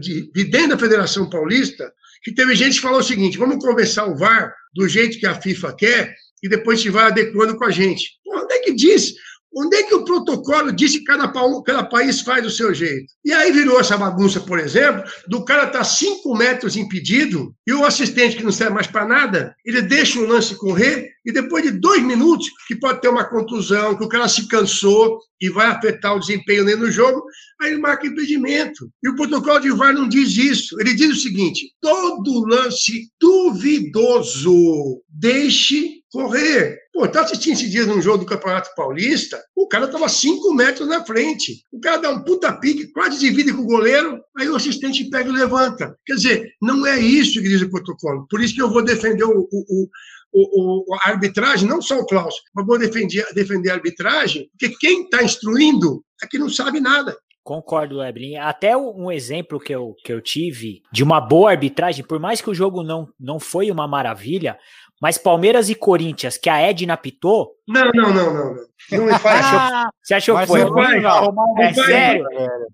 de, 0.00 0.32
de 0.32 0.44
dentro 0.44 0.70
da 0.70 0.78
Federação 0.78 1.30
Paulista, 1.30 1.92
que 2.22 2.34
teve 2.34 2.54
gente 2.54 2.76
que 2.76 2.82
falou 2.82 3.00
o 3.00 3.04
seguinte: 3.04 3.38
vamos 3.38 3.64
conversar 3.64 4.06
o 4.06 4.16
VAR 4.16 4.54
do 4.74 4.88
jeito 4.88 5.18
que 5.18 5.26
a 5.26 5.40
FIFA 5.40 5.74
quer 5.74 6.14
e 6.42 6.48
depois 6.48 6.80
gente 6.80 6.90
vai 6.90 7.06
adequando 7.06 7.56
com 7.56 7.64
a 7.64 7.70
gente. 7.70 8.18
Onde 8.26 8.54
é 8.54 8.58
que 8.58 8.74
diz? 8.74 9.14
Onde 9.54 9.76
é 9.76 9.82
que 9.82 9.94
o 9.94 10.04
protocolo 10.04 10.72
diz 10.72 10.92
que 10.92 11.04
cada, 11.04 11.30
cada 11.62 11.84
país 11.84 12.20
faz 12.22 12.42
do 12.42 12.50
seu 12.50 12.72
jeito? 12.72 13.12
E 13.24 13.32
aí 13.32 13.52
virou 13.52 13.78
essa 13.78 13.98
bagunça, 13.98 14.40
por 14.40 14.58
exemplo, 14.58 15.04
do 15.28 15.44
cara 15.44 15.64
estar 15.64 15.78
tá 15.78 15.84
cinco 15.84 16.34
metros 16.36 16.76
impedido 16.76 17.54
e 17.66 17.72
o 17.72 17.84
assistente 17.84 18.36
que 18.36 18.44
não 18.44 18.52
serve 18.52 18.74
mais 18.74 18.86
para 18.86 19.06
nada, 19.06 19.54
ele 19.64 19.82
deixa 19.82 20.18
o 20.18 20.26
lance 20.26 20.54
correr 20.56 21.12
e 21.24 21.32
depois 21.32 21.62
de 21.62 21.70
dois 21.70 22.02
minutos, 22.02 22.48
que 22.66 22.74
pode 22.74 23.00
ter 23.00 23.08
uma 23.08 23.24
contusão, 23.24 23.96
que 23.96 24.04
o 24.04 24.08
cara 24.08 24.26
se 24.26 24.48
cansou 24.48 25.20
e 25.40 25.48
vai 25.48 25.66
afetar 25.66 26.16
o 26.16 26.20
desempenho 26.20 26.64
dele 26.64 26.80
no 26.80 26.90
jogo, 26.90 27.22
aí 27.60 27.72
ele 27.72 27.80
marca 27.80 28.06
impedimento. 28.06 28.90
E 29.02 29.08
o 29.08 29.14
protocolo 29.14 29.60
de 29.60 29.70
VAR 29.70 29.92
não 29.92 30.08
diz 30.08 30.36
isso. 30.36 30.80
Ele 30.80 30.94
diz 30.94 31.10
o 31.10 31.20
seguinte: 31.20 31.72
todo 31.80 32.46
lance 32.46 33.08
duvidoso, 33.20 35.02
deixe 35.08 36.02
correr. 36.10 36.81
Pô, 36.92 37.08
tá 37.08 37.22
assistindo 37.22 37.54
esse 37.54 37.70
dia 37.70 37.86
num 37.86 38.02
jogo 38.02 38.18
do 38.18 38.26
Campeonato 38.26 38.70
Paulista, 38.76 39.42
o 39.56 39.66
cara 39.66 39.88
tava 39.88 40.08
cinco 40.10 40.52
metros 40.52 40.86
na 40.86 41.02
frente. 41.04 41.64
O 41.72 41.80
cara 41.80 41.96
dá 41.96 42.10
um 42.10 42.22
puta 42.22 42.52
pique, 42.52 42.92
quase 42.92 43.18
divide 43.18 43.52
com 43.52 43.62
o 43.62 43.66
goleiro, 43.66 44.22
aí 44.36 44.48
o 44.48 44.56
assistente 44.56 45.08
pega 45.08 45.30
e 45.30 45.32
levanta. 45.32 45.96
Quer 46.04 46.14
dizer, 46.16 46.52
não 46.60 46.86
é 46.86 47.00
isso 47.00 47.40
que 47.40 47.48
diz 47.48 47.62
o 47.62 47.70
protocolo. 47.70 48.26
Por 48.28 48.42
isso 48.42 48.54
que 48.54 48.60
eu 48.60 48.70
vou 48.70 48.84
defender 48.84 49.24
o, 49.24 49.48
o, 49.50 49.88
o, 50.32 50.84
o, 50.90 50.94
a 50.96 51.08
arbitragem, 51.08 51.66
não 51.66 51.80
só 51.80 51.98
o 51.98 52.06
Klaus, 52.06 52.34
mas 52.54 52.66
vou 52.66 52.78
defender, 52.78 53.26
defender 53.34 53.70
a 53.70 53.74
arbitragem, 53.74 54.50
porque 54.50 54.76
quem 54.78 55.04
está 55.04 55.22
instruindo 55.22 56.04
é 56.22 56.26
que 56.26 56.38
não 56.38 56.50
sabe 56.50 56.78
nada. 56.78 57.16
Concordo, 57.42 57.96
Lebrin. 57.96 58.36
Até 58.36 58.76
um 58.76 59.10
exemplo 59.10 59.58
que 59.58 59.74
eu, 59.74 59.96
que 60.04 60.12
eu 60.12 60.20
tive 60.20 60.80
de 60.92 61.02
uma 61.02 61.20
boa 61.20 61.50
arbitragem, 61.50 62.04
por 62.04 62.20
mais 62.20 62.40
que 62.40 62.48
o 62.48 62.54
jogo 62.54 62.84
não, 62.84 63.08
não 63.18 63.40
foi 63.40 63.68
uma 63.68 63.88
maravilha, 63.88 64.56
mas 65.02 65.18
Palmeiras 65.18 65.68
e 65.68 65.74
Corinthians, 65.74 66.38
que 66.38 66.48
a 66.48 66.60
Edna 66.60 66.96
pitou. 66.96 67.56
Não, 67.66 67.90
não, 67.92 68.14
não, 68.14 68.32
não. 68.32 68.54
Não, 68.92 69.06
não 69.06 69.18
faz. 69.18 69.44
Ah, 69.44 69.90
você 70.00 70.14
achou 70.14 70.38
que 70.38 70.46
foi? 70.46 70.64
Não, 70.64 70.72
faz, 70.72 71.02
não, 71.02 71.32
não 71.32 71.58
é 71.58 71.74
faz, 71.74 71.86
sério? 71.86 72.24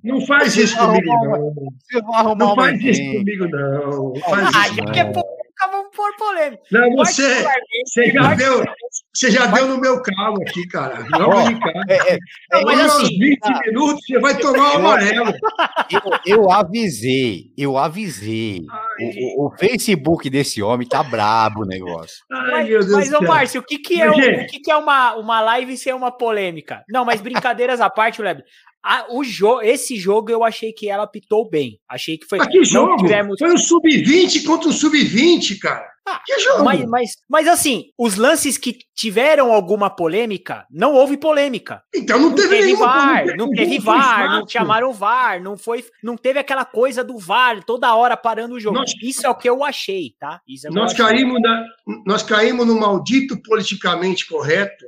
Não 0.04 0.26
faz 0.26 0.56
isso 0.56 0.76
comigo, 0.76 1.06
não. 1.06 2.36
Não 2.36 2.54
faz 2.54 2.82
isso 2.82 3.00
comigo, 3.00 3.48
não. 3.48 4.12
Faz 4.16 4.54
ah, 4.54 4.68
isso, 4.68 4.82
não 4.84 5.38
vamos 5.70 5.88
pôr 5.94 6.14
polêmica. 6.16 6.62
Não, 6.70 6.96
você, 6.96 7.44
você 7.84 8.10
já, 8.10 8.34
deu, 8.34 8.64
você 9.12 9.30
já 9.30 9.46
deu 9.46 9.68
no 9.68 9.78
meu 9.78 10.00
calo 10.02 10.36
aqui, 10.42 10.66
cara. 10.68 11.04
Não, 11.10 11.30
oh, 11.30 11.90
é, 11.90 12.14
é, 12.14 12.18
é, 12.52 12.64
mas 12.64 12.80
assim, 12.80 13.18
20 13.18 13.38
tá. 13.40 13.60
minutos, 13.66 14.04
você 14.06 14.18
vai 14.18 14.38
tomar 14.38 14.74
o 14.74 14.76
amarelo. 14.76 15.32
Eu, 15.90 16.36
eu 16.40 16.50
avisei, 16.50 17.50
eu 17.56 17.78
avisei. 17.78 18.66
O, 19.00 19.46
o, 19.46 19.50
Facebook 19.56 20.28
desse 20.28 20.62
homem 20.62 20.86
tá 20.86 21.02
brabo 21.02 21.62
o 21.62 21.66
negócio. 21.66 22.24
Ai, 22.30 22.68
mas, 22.70 22.90
mas 22.90 23.12
ô, 23.12 23.20
Márcio, 23.20 23.60
o 23.60 23.64
que, 23.64 23.78
que 23.78 24.00
é, 24.00 24.10
o, 24.10 24.12
o 24.12 24.46
que, 24.46 24.60
que 24.60 24.70
é 24.70 24.76
uma, 24.76 25.14
uma 25.14 25.40
live 25.40 25.76
sem 25.76 25.92
uma 25.92 26.10
polêmica? 26.10 26.82
Não, 26.88 27.04
mas 27.04 27.20
brincadeiras 27.20 27.80
à 27.80 27.88
parte, 27.88 28.20
Leb. 28.20 28.42
A, 28.82 29.06
o 29.10 29.24
jo 29.24 29.60
esse 29.60 29.96
jogo 29.96 30.30
eu 30.30 30.44
achei 30.44 30.72
que 30.72 30.88
ela 30.88 31.06
pitou 31.06 31.48
bem. 31.48 31.78
Achei 31.88 32.16
que 32.16 32.26
foi. 32.26 32.38
Mas 32.38 32.48
que 32.48 32.64
jogo? 32.64 32.96
Tivemos... 32.96 33.36
Foi 33.38 33.52
um 33.52 33.58
sub-20 33.58 34.44
contra 34.44 34.68
um 34.68 34.72
sub-20, 34.72 35.58
cara. 35.58 35.86
Ah, 36.10 36.22
que 36.24 36.38
jogo? 36.40 36.64
Mas, 36.64 36.84
mas, 36.86 37.10
mas, 37.28 37.48
assim, 37.48 37.90
os 37.98 38.16
lances 38.16 38.56
que 38.56 38.78
tiveram 38.94 39.52
alguma 39.52 39.90
polêmica, 39.90 40.66
não 40.70 40.94
houve 40.94 41.16
polêmica. 41.16 41.82
Então 41.94 42.18
não, 42.18 42.30
não 42.30 42.34
teve, 42.34 42.58
teve 42.58 42.74
VAR, 42.74 43.36
não 43.36 43.50
teve 43.50 43.78
VAR, 43.78 44.40
não 44.40 44.48
chamaram 44.48 44.92
VAR, 44.92 45.42
não 45.42 45.56
foi, 45.56 45.84
não 46.02 46.16
teve 46.16 46.38
aquela 46.38 46.64
coisa 46.64 47.04
do 47.04 47.18
VAR 47.18 47.62
toda 47.62 47.94
hora 47.94 48.16
parando 48.16 48.54
o 48.54 48.60
jogo. 48.60 48.76
Nós, 48.76 48.92
Isso 49.02 49.26
é 49.26 49.30
o 49.30 49.34
que 49.34 49.48
eu 49.48 49.62
achei, 49.62 50.14
tá? 50.18 50.40
É 50.66 50.70
nós 50.70 50.94
caímos 50.94 51.40
na, 51.40 51.64
nós 52.06 52.22
caímos 52.22 52.66
no 52.66 52.80
maldito 52.80 53.40
politicamente 53.42 54.26
correto 54.26 54.86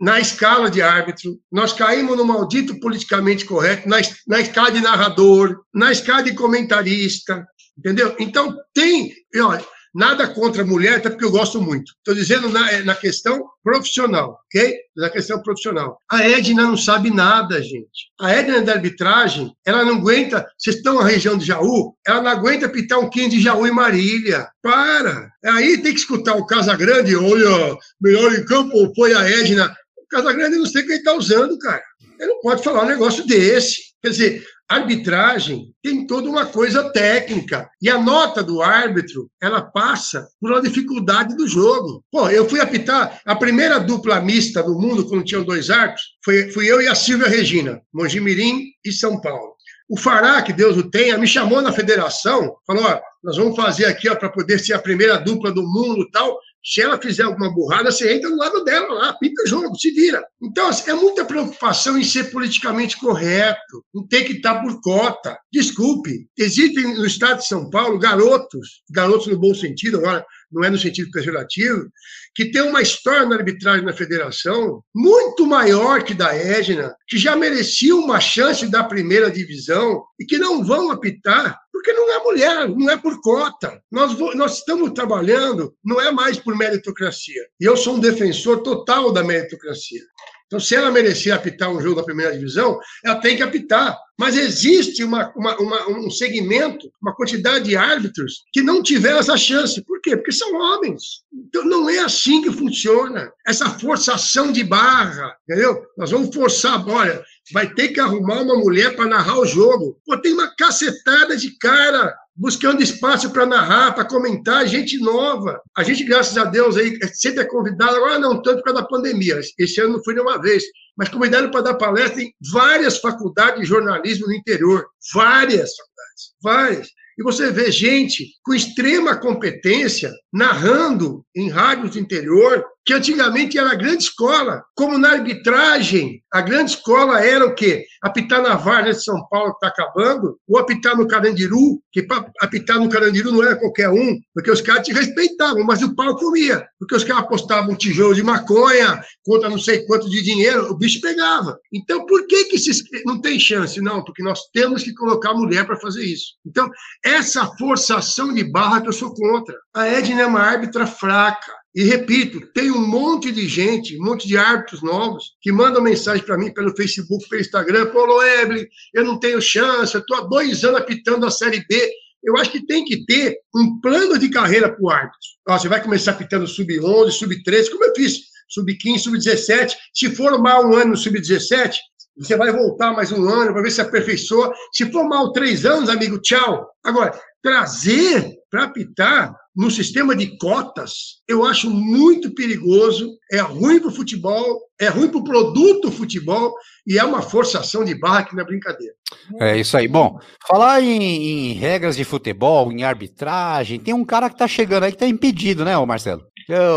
na 0.00 0.20
escala 0.20 0.70
de 0.70 0.82
árbitro, 0.82 1.38
nós 1.50 1.72
caímos 1.72 2.16
no 2.16 2.24
maldito 2.24 2.78
politicamente 2.78 3.44
correto 3.44 3.88
na, 3.88 3.96
na 4.26 4.40
escala 4.40 4.70
de 4.70 4.80
narrador, 4.80 5.62
na 5.74 5.90
escala 5.90 6.22
de 6.22 6.34
comentarista, 6.34 7.46
entendeu? 7.76 8.14
Então 8.18 8.54
tem, 8.72 9.12
olha, 9.36 9.64
Nada 9.94 10.28
contra 10.28 10.64
mulher, 10.64 10.96
até 10.96 11.10
porque 11.10 11.24
eu 11.24 11.30
gosto 11.30 11.60
muito. 11.60 11.92
Estou 11.98 12.14
dizendo 12.14 12.48
na, 12.48 12.82
na, 12.82 12.94
questão 12.94 13.44
profissional, 13.62 14.38
ok? 14.46 14.76
Na 14.96 15.08
questão 15.08 15.42
profissional. 15.42 15.98
A 16.10 16.22
Edna 16.22 16.62
não 16.62 16.76
sabe 16.76 17.10
nada, 17.10 17.62
gente. 17.62 18.10
A 18.20 18.32
Edna 18.32 18.60
da 18.60 18.74
arbitragem, 18.74 19.52
ela 19.64 19.84
não 19.84 19.96
aguenta. 19.96 20.46
Vocês 20.58 20.76
estão 20.76 20.96
na 20.96 21.04
região 21.04 21.36
de 21.36 21.46
Jaú, 21.46 21.94
ela 22.06 22.22
não 22.22 22.30
aguenta 22.30 22.68
pitar 22.68 22.98
um 22.98 23.10
quinho 23.10 23.30
de 23.30 23.40
Jaú 23.40 23.66
e 23.66 23.72
Marília. 23.72 24.48
Para! 24.62 25.30
Aí 25.44 25.78
tem 25.78 25.92
que 25.92 26.00
escutar 26.00 26.34
o 26.34 26.46
Casagrande, 26.46 27.16
olha, 27.16 27.76
melhor 28.00 28.34
em 28.34 28.44
campo 28.44 28.92
foi 28.94 29.14
a 29.14 29.28
Edna. 29.28 29.74
O 29.96 30.06
Casagrande 30.08 30.56
não 30.56 30.66
sei 30.66 30.82
quem 30.84 30.96
está 30.96 31.14
usando, 31.14 31.58
cara. 31.58 31.82
Ele 32.18 32.28
não 32.28 32.40
pode 32.40 32.62
falar 32.62 32.84
um 32.84 32.88
negócio 32.88 33.26
desse. 33.26 33.88
Quer 34.02 34.10
dizer, 34.10 34.44
arbitragem 34.68 35.72
tem 35.82 36.06
toda 36.06 36.28
uma 36.28 36.46
coisa 36.46 36.90
técnica. 36.90 37.68
E 37.80 37.88
a 37.88 38.00
nota 38.00 38.42
do 38.42 38.60
árbitro, 38.60 39.30
ela 39.40 39.62
passa 39.62 40.28
por 40.40 40.50
uma 40.50 40.60
dificuldade 40.60 41.34
do 41.36 41.48
jogo. 41.48 42.04
Pô, 42.12 42.28
eu 42.28 42.48
fui 42.48 42.60
apitar 42.60 43.20
a 43.24 43.34
primeira 43.34 43.78
dupla 43.78 44.20
mista 44.20 44.62
do 44.62 44.78
mundo, 44.78 45.08
quando 45.08 45.24
tinham 45.24 45.42
dois 45.42 45.70
arcos, 45.70 46.02
foi, 46.24 46.50
fui 46.50 46.70
eu 46.70 46.82
e 46.82 46.88
a 46.88 46.94
Silvia 46.94 47.28
Regina, 47.28 47.80
Mojimirim 47.92 48.66
e 48.84 48.92
São 48.92 49.20
Paulo. 49.20 49.56
O 49.88 49.96
Fará, 49.96 50.42
que 50.42 50.52
Deus 50.52 50.76
o 50.76 50.90
tenha, 50.90 51.16
me 51.16 51.26
chamou 51.26 51.62
na 51.62 51.72
federação, 51.72 52.54
falou: 52.66 52.84
ó, 52.84 53.00
nós 53.24 53.38
vamos 53.38 53.56
fazer 53.56 53.86
aqui 53.86 54.14
para 54.16 54.28
poder 54.28 54.58
ser 54.58 54.74
a 54.74 54.78
primeira 54.78 55.16
dupla 55.16 55.50
do 55.50 55.62
mundo 55.62 56.08
tal. 56.12 56.38
Se 56.64 56.82
ela 56.82 57.00
fizer 57.00 57.22
alguma 57.22 57.52
burrada, 57.52 57.90
você 57.90 58.14
entra 58.14 58.28
no 58.28 58.36
lado 58.36 58.64
dela 58.64 58.92
lá, 58.92 59.12
pinta 59.14 59.42
o 59.42 59.46
jogo, 59.46 59.78
se 59.78 59.90
vira. 59.90 60.22
Então, 60.42 60.68
assim, 60.68 60.90
é 60.90 60.94
muita 60.94 61.24
preocupação 61.24 61.96
em 61.96 62.04
ser 62.04 62.30
politicamente 62.30 62.98
correto, 62.98 63.84
em 63.94 64.06
ter 64.06 64.24
que 64.24 64.34
estar 64.34 64.60
por 64.60 64.80
cota. 64.80 65.38
Desculpe, 65.52 66.28
existem 66.36 66.94
no 66.94 67.06
estado 67.06 67.38
de 67.38 67.46
São 67.46 67.70
Paulo 67.70 67.98
garotos, 67.98 68.82
garotos 68.90 69.28
no 69.28 69.38
bom 69.38 69.54
sentido, 69.54 69.98
agora 69.98 70.24
não 70.50 70.64
é 70.64 70.70
no 70.70 70.78
sentido 70.78 71.10
pejorativo, 71.10 71.88
que 72.34 72.50
tem 72.50 72.62
uma 72.62 72.82
história 72.82 73.26
na 73.26 73.36
arbitragem 73.36 73.84
na 73.84 73.92
federação 73.92 74.82
muito 74.94 75.46
maior 75.46 76.02
que 76.02 76.14
da 76.14 76.34
Edna, 76.34 76.94
que 77.06 77.18
já 77.18 77.36
mereciam 77.36 78.00
uma 78.00 78.20
chance 78.20 78.66
da 78.66 78.84
primeira 78.84 79.30
divisão 79.30 80.02
e 80.18 80.24
que 80.24 80.38
não 80.38 80.64
vão 80.64 80.90
apitar 80.90 81.58
porque 81.78 81.92
não 81.92 82.12
é 82.12 82.24
mulher, 82.24 82.68
não 82.68 82.90
é 82.90 82.96
por 82.96 83.20
cota. 83.20 83.80
Nós, 83.90 84.18
nós 84.34 84.58
estamos 84.58 84.90
trabalhando, 84.90 85.72
não 85.84 86.00
é 86.00 86.10
mais 86.10 86.36
por 86.36 86.56
meritocracia. 86.56 87.46
E 87.60 87.64
eu 87.64 87.76
sou 87.76 87.94
um 87.94 88.00
defensor 88.00 88.64
total 88.64 89.12
da 89.12 89.22
meritocracia. 89.22 90.02
Então, 90.48 90.58
se 90.58 90.74
ela 90.74 90.90
merecer 90.90 91.32
apitar 91.32 91.70
um 91.70 91.80
jogo 91.80 91.96
da 91.96 92.02
primeira 92.02 92.32
divisão, 92.32 92.80
ela 93.04 93.20
tem 93.20 93.36
que 93.36 93.42
apitar. 93.42 93.96
Mas 94.18 94.36
existe 94.36 95.04
uma, 95.04 95.30
uma, 95.36 95.56
uma, 95.58 95.88
um 95.90 96.10
segmento, 96.10 96.90
uma 97.00 97.14
quantidade 97.14 97.66
de 97.66 97.76
árbitros 97.76 98.44
que 98.52 98.62
não 98.62 98.82
tiveram 98.82 99.18
essa 99.18 99.36
chance. 99.36 99.84
Por 99.84 100.00
quê? 100.00 100.16
Porque 100.16 100.32
são 100.32 100.54
homens. 100.54 101.22
Então, 101.32 101.64
não 101.66 101.88
é 101.88 101.98
assim 101.98 102.42
que 102.42 102.50
funciona. 102.50 103.30
Essa 103.46 103.68
forçação 103.78 104.50
de 104.50 104.64
barra, 104.64 105.36
entendeu? 105.44 105.84
Nós 105.96 106.10
vamos 106.10 106.34
forçar, 106.34 106.84
olha, 106.88 107.22
vai 107.52 107.72
ter 107.74 107.88
que 107.88 108.00
arrumar 108.00 108.40
uma 108.40 108.56
mulher 108.56 108.96
para 108.96 109.06
narrar 109.06 109.38
o 109.38 109.46
jogo. 109.46 110.00
Pô, 110.04 110.18
tem 110.18 110.32
uma 110.32 110.52
cacetada 110.56 111.36
de 111.36 111.56
cara 111.58 112.16
buscando 112.38 112.80
espaço 112.80 113.30
para 113.30 113.44
narrar, 113.44 113.92
para 113.92 114.04
comentar, 114.04 114.66
gente 114.66 114.96
nova. 114.98 115.60
A 115.76 115.82
gente, 115.82 116.04
graças 116.04 116.38
a 116.38 116.44
Deus, 116.44 116.76
aí 116.76 116.96
sempre 117.12 117.42
é 117.42 117.44
convidado, 117.44 117.96
agora 117.96 118.18
não 118.18 118.40
tanto 118.40 118.58
por 118.58 118.66
causa 118.66 118.80
da 118.80 118.86
pandemia, 118.86 119.40
esse 119.58 119.80
ano 119.80 119.94
não 119.94 120.04
fui 120.04 120.14
nenhuma 120.14 120.40
vez, 120.40 120.62
mas 120.96 121.08
convidado 121.08 121.50
para 121.50 121.62
dar 121.62 121.74
palestra 121.74 122.22
em 122.22 122.32
várias 122.52 122.98
faculdades 122.98 123.62
de 123.62 123.66
jornalismo 123.66 124.28
no 124.28 124.34
interior, 124.34 124.86
várias 125.12 125.70
faculdades, 125.74 126.34
várias. 126.40 126.88
E 127.18 127.22
você 127.24 127.50
vê 127.50 127.72
gente 127.72 128.28
com 128.44 128.54
extrema 128.54 129.16
competência 129.16 130.12
narrando 130.32 131.24
em 131.34 131.50
rádios 131.50 131.90
do 131.90 131.98
interior, 131.98 132.64
que 132.88 132.94
antigamente 132.94 133.58
era 133.58 133.72
a 133.72 133.74
grande 133.74 134.04
escola, 134.04 134.64
como 134.74 134.96
na 134.96 135.10
arbitragem, 135.10 136.22
a 136.32 136.40
grande 136.40 136.70
escola 136.70 137.20
era 137.20 137.44
o 137.44 137.54
quê? 137.54 137.84
Apitar 138.00 138.40
na 138.40 138.56
Vargem 138.56 138.94
de 138.94 139.04
São 139.04 139.28
Paulo, 139.28 139.50
que 139.50 139.66
está 139.66 139.68
acabando, 139.68 140.38
ou 140.48 140.58
apitar 140.58 140.96
no 140.96 141.06
Carandiru, 141.06 141.82
que 141.92 142.02
para 142.02 142.30
apitar 142.40 142.78
no 142.78 142.88
Carandiru 142.88 143.30
não 143.30 143.42
era 143.42 143.56
qualquer 143.56 143.90
um, 143.90 144.18
porque 144.32 144.50
os 144.50 144.62
caras 144.62 144.86
te 144.86 144.94
respeitavam, 144.94 145.64
mas 145.64 145.82
o 145.82 145.94
pau 145.94 146.16
comia, 146.16 146.66
porque 146.78 146.96
os 146.96 147.04
caras 147.04 147.24
apostavam 147.24 147.72
um 147.72 147.76
tijolo 147.76 148.14
de 148.14 148.22
maconha 148.22 149.02
contra 149.22 149.50
não 149.50 149.58
sei 149.58 149.84
quanto 149.84 150.08
de 150.08 150.22
dinheiro, 150.22 150.70
o 150.70 150.74
bicho 150.74 151.02
pegava. 151.02 151.58
Então, 151.70 152.06
por 152.06 152.26
que, 152.26 152.44
que 152.44 152.56
se... 152.56 152.72
não 153.04 153.20
tem 153.20 153.38
chance? 153.38 153.82
Não, 153.82 154.02
porque 154.02 154.22
nós 154.22 154.40
temos 154.50 154.82
que 154.82 154.94
colocar 154.94 155.34
mulher 155.34 155.66
para 155.66 155.78
fazer 155.78 156.06
isso. 156.06 156.36
Então, 156.46 156.70
essa 157.04 157.44
forçação 157.58 158.32
de 158.32 158.44
barra 158.44 158.80
que 158.80 158.88
eu 158.88 158.94
sou 158.94 159.12
contra. 159.12 159.54
A 159.74 159.86
Edna 159.86 160.22
é 160.22 160.26
uma 160.26 160.40
árbitra 160.40 160.86
fraca. 160.86 161.52
E 161.78 161.84
repito, 161.84 162.40
tem 162.52 162.72
um 162.72 162.84
monte 162.84 163.30
de 163.30 163.46
gente, 163.46 163.96
um 164.00 164.04
monte 164.04 164.26
de 164.26 164.36
árbitros 164.36 164.82
novos 164.82 165.36
que 165.40 165.52
mandam 165.52 165.80
mensagem 165.80 166.26
para 166.26 166.36
mim 166.36 166.52
pelo 166.52 166.74
Facebook, 166.74 167.28
pelo 167.28 167.40
Instagram, 167.40 167.92
Paulo 167.92 168.20
Eble, 168.20 168.68
eu 168.92 169.04
não 169.04 169.16
tenho 169.16 169.40
chance, 169.40 169.94
eu 169.94 170.00
estou 170.00 170.16
há 170.16 170.20
dois 170.22 170.64
anos 170.64 170.80
apitando 170.80 171.24
a 171.24 171.30
Série 171.30 171.64
B. 171.68 171.88
Eu 172.20 172.36
acho 172.36 172.50
que 172.50 172.66
tem 172.66 172.84
que 172.84 173.06
ter 173.06 173.38
um 173.54 173.80
plano 173.80 174.18
de 174.18 174.28
carreira 174.28 174.68
para 174.68 174.82
o 174.82 174.90
árbitro. 174.90 175.20
Você 175.46 175.68
vai 175.68 175.80
começar 175.80 176.10
apitando 176.10 176.48
sub-11, 176.48 177.12
sub-13, 177.12 177.70
como 177.70 177.84
eu 177.84 177.94
fiz, 177.94 178.22
sub-15, 178.48 178.98
sub-17. 178.98 179.76
Se 179.94 180.10
formar 180.10 180.62
um 180.62 180.74
ano 180.74 180.90
no 180.90 180.96
sub-17, 180.96 181.76
você 182.16 182.36
vai 182.36 182.50
voltar 182.50 182.92
mais 182.92 183.12
um 183.12 183.28
ano 183.28 183.52
para 183.52 183.62
ver 183.62 183.70
se 183.70 183.80
aperfeiçoa. 183.80 184.52
Se 184.72 184.90
for 184.90 185.04
mal 185.04 185.30
três 185.30 185.64
anos, 185.64 185.88
amigo, 185.88 186.20
tchau. 186.20 186.68
Agora, 186.82 187.16
trazer 187.40 188.36
para 188.50 188.64
apitar 188.64 189.32
no 189.58 189.72
sistema 189.72 190.14
de 190.14 190.38
cotas, 190.38 191.20
eu 191.26 191.44
acho 191.44 191.68
muito 191.68 192.32
perigoso, 192.32 193.18
é 193.32 193.40
ruim 193.40 193.80
para 193.80 193.88
o 193.88 193.92
futebol, 193.92 194.60
é 194.80 194.86
ruim 194.86 195.08
para 195.08 195.18
o 195.18 195.24
produto 195.24 195.90
futebol 195.90 196.54
e 196.86 196.96
é 196.96 197.02
uma 197.02 197.20
forçação 197.20 197.84
de 197.84 197.92
barra 197.92 198.22
que 198.22 198.36
não 198.36 198.42
é 198.44 198.46
brincadeira. 198.46 198.94
É 199.40 199.56
isso 199.56 199.76
aí. 199.76 199.88
Bom, 199.88 200.16
falar 200.46 200.80
em, 200.80 201.50
em 201.50 201.52
regras 201.54 201.96
de 201.96 202.04
futebol, 202.04 202.70
em 202.70 202.84
arbitragem, 202.84 203.80
tem 203.80 203.92
um 203.92 204.04
cara 204.04 204.28
que 204.28 204.36
está 204.36 204.46
chegando 204.46 204.84
aí 204.84 204.92
que 204.92 204.96
está 204.96 205.08
impedido, 205.08 205.64
né, 205.64 205.76
Marcelo? 205.84 206.22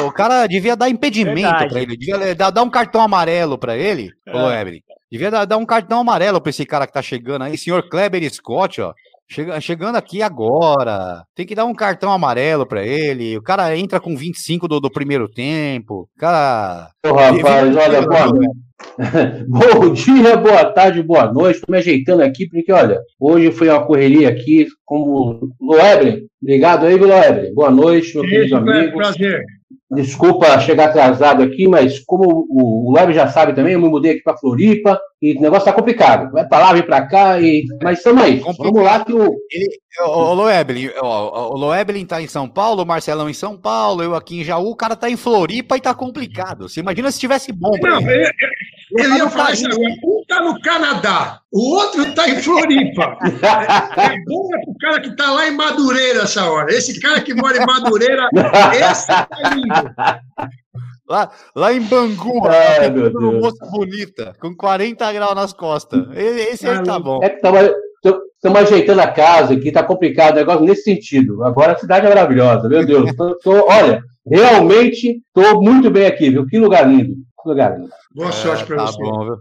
O 0.07 0.11
cara 0.11 0.47
devia 0.47 0.75
dar 0.75 0.89
impedimento 0.89 1.67
para 1.69 1.81
ele, 1.81 1.95
devia 1.95 2.33
dar, 2.33 2.49
dar, 2.49 2.63
um 2.63 2.69
cartão 2.69 2.99
amarelo 2.99 3.59
para 3.59 3.77
ele, 3.77 4.09
é. 4.27 4.35
ô 4.35 4.51
Evelyn. 4.51 4.81
Devia 5.11 5.29
dar, 5.29 5.45
dar 5.45 5.57
um 5.57 5.65
cartão 5.67 5.99
amarelo 5.99 6.41
para 6.41 6.49
esse 6.49 6.65
cara 6.65 6.87
que 6.87 6.91
está 6.91 7.01
chegando 7.01 7.43
aí, 7.43 7.55
senhor 7.57 7.87
Kleber 7.87 8.27
Scott, 8.33 8.81
ó. 8.81 8.91
Chega, 9.33 9.61
chegando 9.61 9.95
aqui 9.95 10.21
agora, 10.21 11.23
tem 11.33 11.45
que 11.45 11.55
dar 11.55 11.63
um 11.63 11.73
cartão 11.73 12.11
amarelo 12.11 12.65
para 12.65 12.85
ele. 12.85 13.37
O 13.37 13.41
cara 13.41 13.77
entra 13.77 13.97
com 13.97 14.13
25 14.13 14.67
do, 14.67 14.81
do 14.81 14.91
primeiro 14.91 15.29
tempo. 15.29 16.09
Cara. 16.17 16.89
Ô, 17.05 17.13
rapaz, 17.13 17.73
olha, 17.73 18.01
boa, 18.01 18.33
bom 19.47 19.93
dia, 19.93 20.35
boa 20.35 20.65
tarde, 20.65 21.01
boa 21.01 21.31
noite. 21.31 21.59
Estou 21.59 21.71
me 21.71 21.77
ajeitando 21.77 22.23
aqui, 22.23 22.45
porque, 22.49 22.73
olha, 22.73 22.99
hoje 23.17 23.53
foi 23.53 23.69
uma 23.69 23.85
correria 23.85 24.27
aqui, 24.27 24.67
como 24.83 25.49
Loebre. 25.61 26.25
Obrigado 26.41 26.85
aí, 26.85 26.97
Loebre. 26.97 27.53
Boa 27.53 27.71
noite, 27.71 28.13
meu 28.13 28.25
querido 28.25 28.57
amigo. 28.57 28.97
Prazer. 28.97 29.45
Desculpa 29.89 30.59
chegar 30.59 30.89
atrasado 30.89 31.41
aqui, 31.41 31.69
mas 31.69 31.99
como 31.99 32.45
o 32.49 32.93
Web 32.97 33.13
já 33.13 33.29
sabe 33.29 33.53
também, 33.53 33.73
eu 33.73 33.81
me 33.81 33.87
mudei 33.87 34.11
aqui 34.11 34.23
para 34.23 34.37
Floripa 34.37 34.99
e 35.21 35.37
o 35.37 35.41
negócio 35.41 35.65
tá 35.65 35.73
complicado. 35.73 36.31
Vai 36.31 36.47
para 36.47 36.59
lá, 36.59 36.73
vem 36.73 36.83
para 36.83 37.07
cá, 37.07 37.39
e... 37.39 37.63
mas 37.83 37.99
estamos 37.99 38.23
aí. 38.23 38.39
Complicado. 38.39 38.73
Vamos 38.73 38.83
lá 38.83 39.05
que 39.05 39.13
o. 39.13 39.35
Ele, 39.51 39.81
o 39.99 40.33
Loeblin, 40.33 40.89
o, 40.99 41.57
Loeblin 41.57 42.05
tá 42.05 42.21
em 42.21 42.27
São 42.27 42.47
Paulo, 42.47 42.81
o 42.81 42.85
Marcelão 42.85 43.29
em 43.29 43.33
São 43.33 43.57
Paulo, 43.57 44.01
eu 44.01 44.15
aqui 44.15 44.39
em 44.39 44.43
Jaú, 44.43 44.69
o 44.69 44.75
cara 44.75 44.95
tá 44.95 45.09
em 45.09 45.17
Floripa 45.17 45.77
e 45.77 45.81
tá 45.81 45.93
complicado. 45.93 46.67
Você 46.67 46.79
imagina 46.79 47.11
se 47.11 47.19
tivesse 47.19 47.51
bom. 47.51 47.71
Não, 47.81 47.99
ele. 48.09 48.31
Ele 48.97 49.17
ia 49.17 49.29
falar 49.29 49.53
isso 49.53 49.65
agora. 49.65 49.93
Um 50.03 50.23
tá 50.27 50.41
no 50.41 50.61
Canadá, 50.61 51.39
o 51.51 51.75
outro 51.75 52.13
tá 52.13 52.27
em 52.27 52.41
Floripa. 52.41 53.17
É, 53.23 54.01
é 54.13 54.15
bom 54.25 54.49
é 54.55 54.65
pro 54.65 54.75
cara 54.79 55.01
que 55.01 55.15
tá 55.15 55.31
lá 55.31 55.47
em 55.47 55.55
Madureira 55.55 56.23
essa 56.23 56.49
hora. 56.49 56.71
Esse 56.73 56.99
cara 56.99 57.21
que 57.21 57.33
mora 57.33 57.57
em 57.57 57.65
Madureira, 57.65 58.27
esse 58.73 59.07
tá 59.07 59.27
lindo. 59.53 59.95
Lá, 61.11 61.29
lá 61.53 61.73
em 61.73 61.81
Bangu, 61.81 62.47
Ai, 62.47 62.89
uma 62.89 63.31
moça 63.33 63.65
bonita, 63.69 64.33
com 64.39 64.55
40 64.55 65.11
graus 65.11 65.35
nas 65.35 65.51
costas. 65.51 66.07
Esse 66.15 66.69
aí 66.69 66.81
tá 66.83 66.97
bom. 66.97 67.19
É 67.21 67.29
que 67.29 67.35
estamos 67.35 68.61
ajeitando 68.61 69.01
a 69.01 69.07
casa 69.07 69.53
aqui, 69.53 69.73
tá 69.73 69.83
complicado 69.83 70.35
o 70.35 70.37
negócio 70.37 70.61
nesse 70.61 70.83
sentido. 70.83 71.43
Agora 71.43 71.73
a 71.73 71.77
cidade 71.77 72.05
é 72.05 72.09
maravilhosa, 72.09 72.69
meu 72.69 72.85
Deus. 72.85 73.13
tô, 73.13 73.35
tô, 73.39 73.67
olha, 73.69 74.01
realmente 74.25 75.21
estou 75.27 75.61
muito 75.61 75.91
bem 75.91 76.05
aqui, 76.05 76.29
viu? 76.29 76.45
Que 76.47 76.57
lugar 76.57 76.87
lindo. 76.87 77.13
Que 77.43 77.49
lugar 77.49 77.77
lindo. 77.77 77.89
Boa 78.15 78.31
sorte 78.31 78.63
para 78.63 78.75
é, 78.75 78.79
tá 78.79 78.85
você. 78.85 79.03
Bom, 79.03 79.25
viu? 79.25 79.35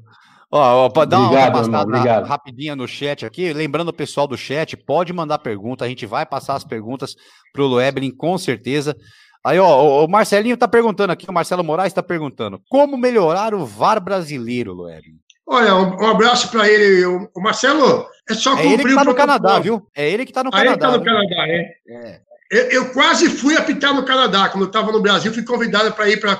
Ó, 0.51 0.89
ó, 0.93 1.05
dar 1.07 1.21
obrigado, 1.21 1.55
uma 1.55 1.85
passada 1.85 2.25
rapidinha 2.25 2.75
no 2.75 2.89
chat 2.89 3.25
aqui. 3.25 3.53
Lembrando 3.53 3.91
o 3.91 3.95
pessoal 3.95 4.27
do 4.27 4.37
chat, 4.37 4.77
pode 4.77 5.13
mandar 5.13 5.39
pergunta. 5.39 5.85
A 5.85 5.89
gente 5.89 6.05
vai 6.05 6.27
passar 6.27 6.57
as 6.57 6.65
perguntas 6.65 7.15
para 7.53 7.63
o 7.63 7.67
Loeblin, 7.69 8.11
com 8.11 8.37
certeza. 8.37 8.97
Aí, 9.45 9.59
ó, 9.59 10.05
o 10.05 10.09
Marcelinho 10.09 10.57
tá 10.57 10.69
perguntando 10.69 11.13
aqui, 11.13 11.29
o 11.29 11.33
Marcelo 11.33 11.65
Moraes 11.65 11.93
tá 11.93 12.03
perguntando: 12.03 12.61
como 12.69 12.97
melhorar 12.97 13.55
o 13.55 13.65
VAR 13.65 14.01
brasileiro, 14.01 14.73
Loeblin? 14.73 15.19
Olha, 15.47 15.75
um, 15.75 16.07
abraço 16.07 16.49
para 16.49 16.69
ele. 16.69 17.05
O, 17.05 17.41
Marcelo, 17.41 18.07
é 18.29 18.35
só 18.35 18.53
cumprir 18.53 18.71
é 18.71 18.73
ele 18.75 18.85
que 18.85 18.95
tá 18.95 19.05
no 19.05 19.15
Canadá, 19.15 19.59
viu? 19.59 19.91
É 19.97 20.09
ele 20.09 20.25
que 20.25 20.33
tá 20.33 20.45
no 20.45 20.51
ah, 20.51 20.53
Canadá. 20.53 20.71
Ele 20.71 20.79
tá 20.79 20.99
no 20.99 21.05
Canadá, 21.05 21.49
é. 21.49 21.73
é. 21.89 22.21
Eu, 22.53 22.65
eu, 22.71 22.93
quase 22.93 23.29
fui 23.29 23.57
apitar 23.57 23.95
no 23.95 24.05
Canadá. 24.05 24.49
Quando 24.49 24.65
eu 24.65 24.69
estava 24.69 24.93
no 24.93 25.03
Brasil, 25.03 25.33
fui 25.33 25.45
convidado 25.45 25.93
para 25.93 26.09
ir 26.09 26.21
para 26.21 26.39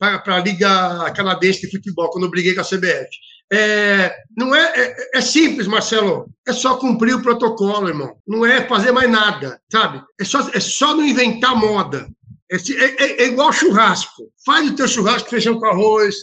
a 0.00 0.38
Liga 0.38 1.10
Canadense 1.14 1.62
de 1.62 1.70
Futebol, 1.70 2.10
quando 2.10 2.24
eu 2.24 2.30
briguei 2.30 2.54
com 2.54 2.62
a 2.62 2.64
CBF. 2.64 3.08
É, 3.52 4.12
não 4.36 4.54
é, 4.54 4.72
é, 4.74 5.10
é, 5.14 5.20
simples, 5.20 5.66
Marcelo. 5.66 6.28
É 6.46 6.52
só 6.52 6.76
cumprir 6.76 7.14
o 7.14 7.22
protocolo, 7.22 7.88
irmão. 7.88 8.16
Não 8.26 8.44
é 8.44 8.66
fazer 8.66 8.92
mais 8.92 9.10
nada, 9.10 9.60
sabe? 9.70 10.02
É 10.20 10.24
só, 10.24 10.48
é 10.52 10.60
só 10.60 10.94
não 10.94 11.04
inventar 11.04 11.54
moda. 11.54 12.08
É, 12.50 12.56
é, 12.56 13.22
é 13.22 13.26
igual 13.26 13.52
churrasco. 13.52 14.30
Faz 14.44 14.68
o 14.68 14.74
teu 14.74 14.88
churrasco 14.88 15.30
feijão 15.30 15.58
com 15.58 15.66
arroz. 15.66 16.14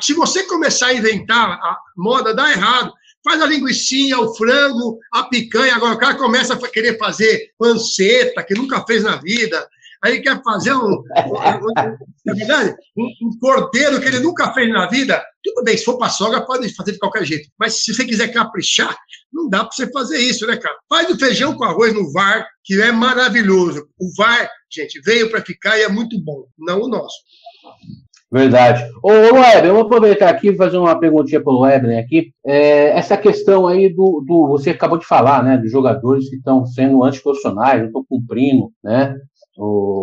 Se 0.00 0.14
você 0.14 0.44
começar 0.44 0.88
a 0.88 0.94
inventar 0.94 1.50
a 1.50 1.76
moda, 1.96 2.34
dá 2.34 2.50
errado. 2.50 2.92
faz 3.22 3.40
a 3.42 3.46
linguiçinha, 3.46 4.18
o 4.18 4.34
frango, 4.34 4.98
a 5.12 5.24
picanha. 5.24 5.76
Agora 5.76 5.94
o 5.94 5.98
cara 5.98 6.14
começa 6.14 6.54
a 6.54 6.68
querer 6.68 6.98
fazer 6.98 7.52
panceta, 7.58 8.42
que 8.42 8.54
nunca 8.54 8.84
fez 8.86 9.04
na 9.04 9.16
vida. 9.16 9.68
Aí 10.02 10.22
quer 10.22 10.42
fazer 10.42 10.72
um, 10.72 11.02
é? 11.14 11.24
Um, 12.96 13.06
um, 13.22 13.38
cordeiro 13.38 14.00
que 14.00 14.08
ele 14.08 14.20
nunca 14.20 14.52
fez 14.54 14.68
na 14.70 14.86
vida. 14.86 15.22
Tudo 15.42 15.62
bem, 15.62 15.76
se 15.76 15.84
for 15.84 15.98
para 15.98 16.08
sogra, 16.08 16.44
pode 16.44 16.74
fazer 16.74 16.92
de 16.92 16.98
qualquer 16.98 17.24
jeito. 17.24 17.50
Mas 17.58 17.84
se 17.84 17.94
você 17.94 18.04
quiser 18.04 18.28
caprichar, 18.28 18.96
não 19.32 19.48
dá 19.48 19.58
para 19.58 19.72
você 19.72 19.90
fazer 19.92 20.18
isso, 20.18 20.46
né, 20.46 20.56
cara? 20.56 20.76
Faz 20.88 21.10
o 21.10 21.18
feijão 21.18 21.54
com 21.54 21.64
arroz 21.64 21.92
no 21.92 22.10
VAR, 22.12 22.46
que 22.64 22.80
é 22.80 22.90
maravilhoso. 22.90 23.86
O 23.98 24.10
VAR, 24.16 24.48
gente, 24.72 25.00
veio 25.02 25.30
para 25.30 25.44
ficar 25.44 25.78
e 25.78 25.82
é 25.82 25.88
muito 25.88 26.18
bom, 26.22 26.46
não 26.58 26.80
o 26.80 26.88
nosso. 26.88 27.16
Verdade. 28.32 28.88
Ô, 29.02 29.08
Weber, 29.10 29.66
eu 29.66 29.74
vou 29.74 29.82
aproveitar 29.82 30.30
aqui 30.30 30.50
e 30.50 30.56
fazer 30.56 30.78
uma 30.78 30.98
perguntinha 30.98 31.42
para 31.42 31.52
o 31.52 31.60
Weber 31.62 31.98
aqui. 31.98 32.32
É, 32.46 32.96
essa 32.96 33.16
questão 33.16 33.66
aí 33.66 33.88
do, 33.88 34.24
do. 34.24 34.46
Você 34.48 34.70
acabou 34.70 34.98
de 34.98 35.06
falar, 35.06 35.42
né? 35.42 35.58
Dos 35.58 35.70
jogadores 35.70 36.28
que 36.28 36.36
estão 36.36 36.64
sendo 36.64 37.02
antiprofissionais, 37.02 37.80
não 37.80 37.88
estão 37.88 38.04
cumprindo, 38.08 38.70
né? 38.84 39.16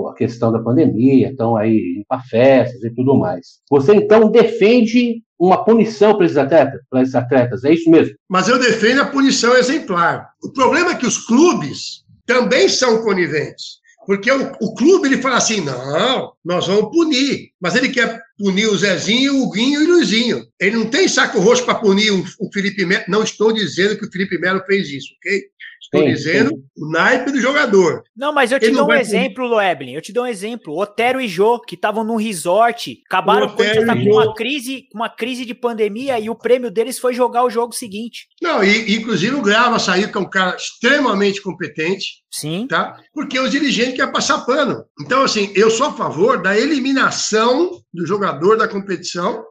A 0.09 0.13
questão 0.13 0.51
da 0.51 0.59
pandemia, 0.59 1.29
estão 1.29 1.55
aí 1.55 2.03
para 2.07 2.21
festas 2.21 2.83
e 2.83 2.93
tudo 2.93 3.17
mais. 3.17 3.59
Você 3.69 3.93
então 3.93 4.29
defende 4.29 5.21
uma 5.39 5.63
punição 5.63 6.15
para 6.15 6.25
esses 6.25 6.37
atletas, 6.37 6.81
para 6.89 7.01
esses 7.01 7.15
atletas, 7.15 7.63
é 7.63 7.73
isso 7.73 7.89
mesmo? 7.89 8.15
Mas 8.29 8.47
eu 8.47 8.59
defendo 8.59 9.01
a 9.01 9.07
punição 9.07 9.55
exemplar. 9.55 10.29
O 10.43 10.51
problema 10.51 10.91
é 10.91 10.95
que 10.95 11.05
os 11.05 11.17
clubes 11.25 12.03
também 12.25 12.67
são 12.69 13.03
coniventes. 13.03 13.77
Porque 14.07 14.31
o, 14.31 14.53
o 14.61 14.73
clube 14.73 15.09
ele 15.09 15.21
fala 15.21 15.35
assim: 15.35 15.59
não, 15.59 16.31
nós 16.43 16.65
vamos 16.65 16.89
punir. 16.91 17.49
Mas 17.59 17.75
ele 17.75 17.89
quer 17.89 18.21
punir 18.37 18.67
o 18.67 18.77
Zezinho, 18.77 19.43
o 19.43 19.51
Guinho 19.51 19.81
e 19.81 19.85
o 19.85 19.95
Luizinho. 19.95 20.45
Ele 20.61 20.77
não 20.77 20.89
tem 20.89 21.09
saco 21.09 21.41
roxo 21.41 21.65
para 21.65 21.75
punir 21.75 22.11
o, 22.11 22.23
o 22.39 22.49
Felipe 22.53 22.85
Melo. 22.85 23.03
Não 23.09 23.21
estou 23.21 23.51
dizendo 23.51 23.97
que 23.97 24.05
o 24.05 24.11
Felipe 24.11 24.39
Melo 24.39 24.63
fez 24.65 24.89
isso, 24.89 25.09
ok? 25.17 25.43
Estou 25.81 26.01
sim, 26.01 26.13
dizendo 26.13 26.49
sim. 26.49 26.63
o 26.77 26.91
naipe 26.91 27.31
do 27.31 27.39
jogador. 27.39 28.03
Não, 28.15 28.33
mas 28.33 28.51
eu 28.51 28.59
te 28.59 28.65
Ele 28.65 28.75
dou 28.75 28.87
um 28.87 28.93
exemplo, 28.93 29.47
Loeblin. 29.47 29.93
Eu 29.93 30.01
te 30.01 30.11
dou 30.11 30.25
um 30.25 30.27
exemplo. 30.27 30.77
Otero 30.77 31.21
e 31.21 31.27
Jô, 31.27 31.59
que 31.59 31.75
estavam 31.75 32.03
num 32.03 32.17
resort, 32.17 33.01
acabaram 33.05 33.49
com 33.49 33.63
uma 33.63 34.33
crise, 34.33 34.87
uma 34.93 35.09
crise 35.09 35.45
de 35.45 35.53
pandemia 35.53 36.19
e 36.19 36.29
o 36.29 36.35
prêmio 36.35 36.69
deles 36.69 36.99
foi 36.99 37.13
jogar 37.13 37.43
o 37.43 37.49
jogo 37.49 37.73
seguinte. 37.73 38.27
Não, 38.41 38.63
e 38.63 38.95
inclusive 38.95 39.35
o 39.35 39.41
Grava 39.41 39.79
saiu, 39.79 40.11
que 40.11 40.17
é 40.17 40.21
um 40.21 40.29
cara 40.29 40.55
extremamente 40.55 41.41
competente. 41.41 42.23
Sim. 42.29 42.67
Tá? 42.67 42.97
Porque 43.13 43.39
os 43.39 43.49
dirigentes 43.49 43.95
querem 43.95 44.11
passar 44.11 44.45
pano. 44.45 44.83
Então, 45.01 45.23
assim, 45.23 45.51
eu 45.55 45.71
sou 45.71 45.87
a 45.87 45.93
favor 45.93 46.41
da 46.41 46.57
eliminação 46.57 47.81
do 47.93 48.05
jogador 48.05 48.57
da 48.57 48.67
competição 48.67 49.43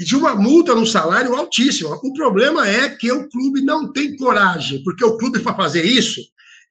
e 0.00 0.04
de 0.04 0.16
uma 0.16 0.34
multa 0.34 0.74
no 0.74 0.86
salário 0.86 1.34
altíssima. 1.34 2.00
O 2.02 2.14
problema 2.14 2.66
é 2.66 2.88
que 2.88 3.12
o 3.12 3.28
clube 3.28 3.60
não 3.60 3.92
tem 3.92 4.16
coragem, 4.16 4.82
porque 4.82 5.04
o 5.04 5.18
clube, 5.18 5.40
para 5.40 5.54
fazer 5.54 5.84
isso, 5.84 6.22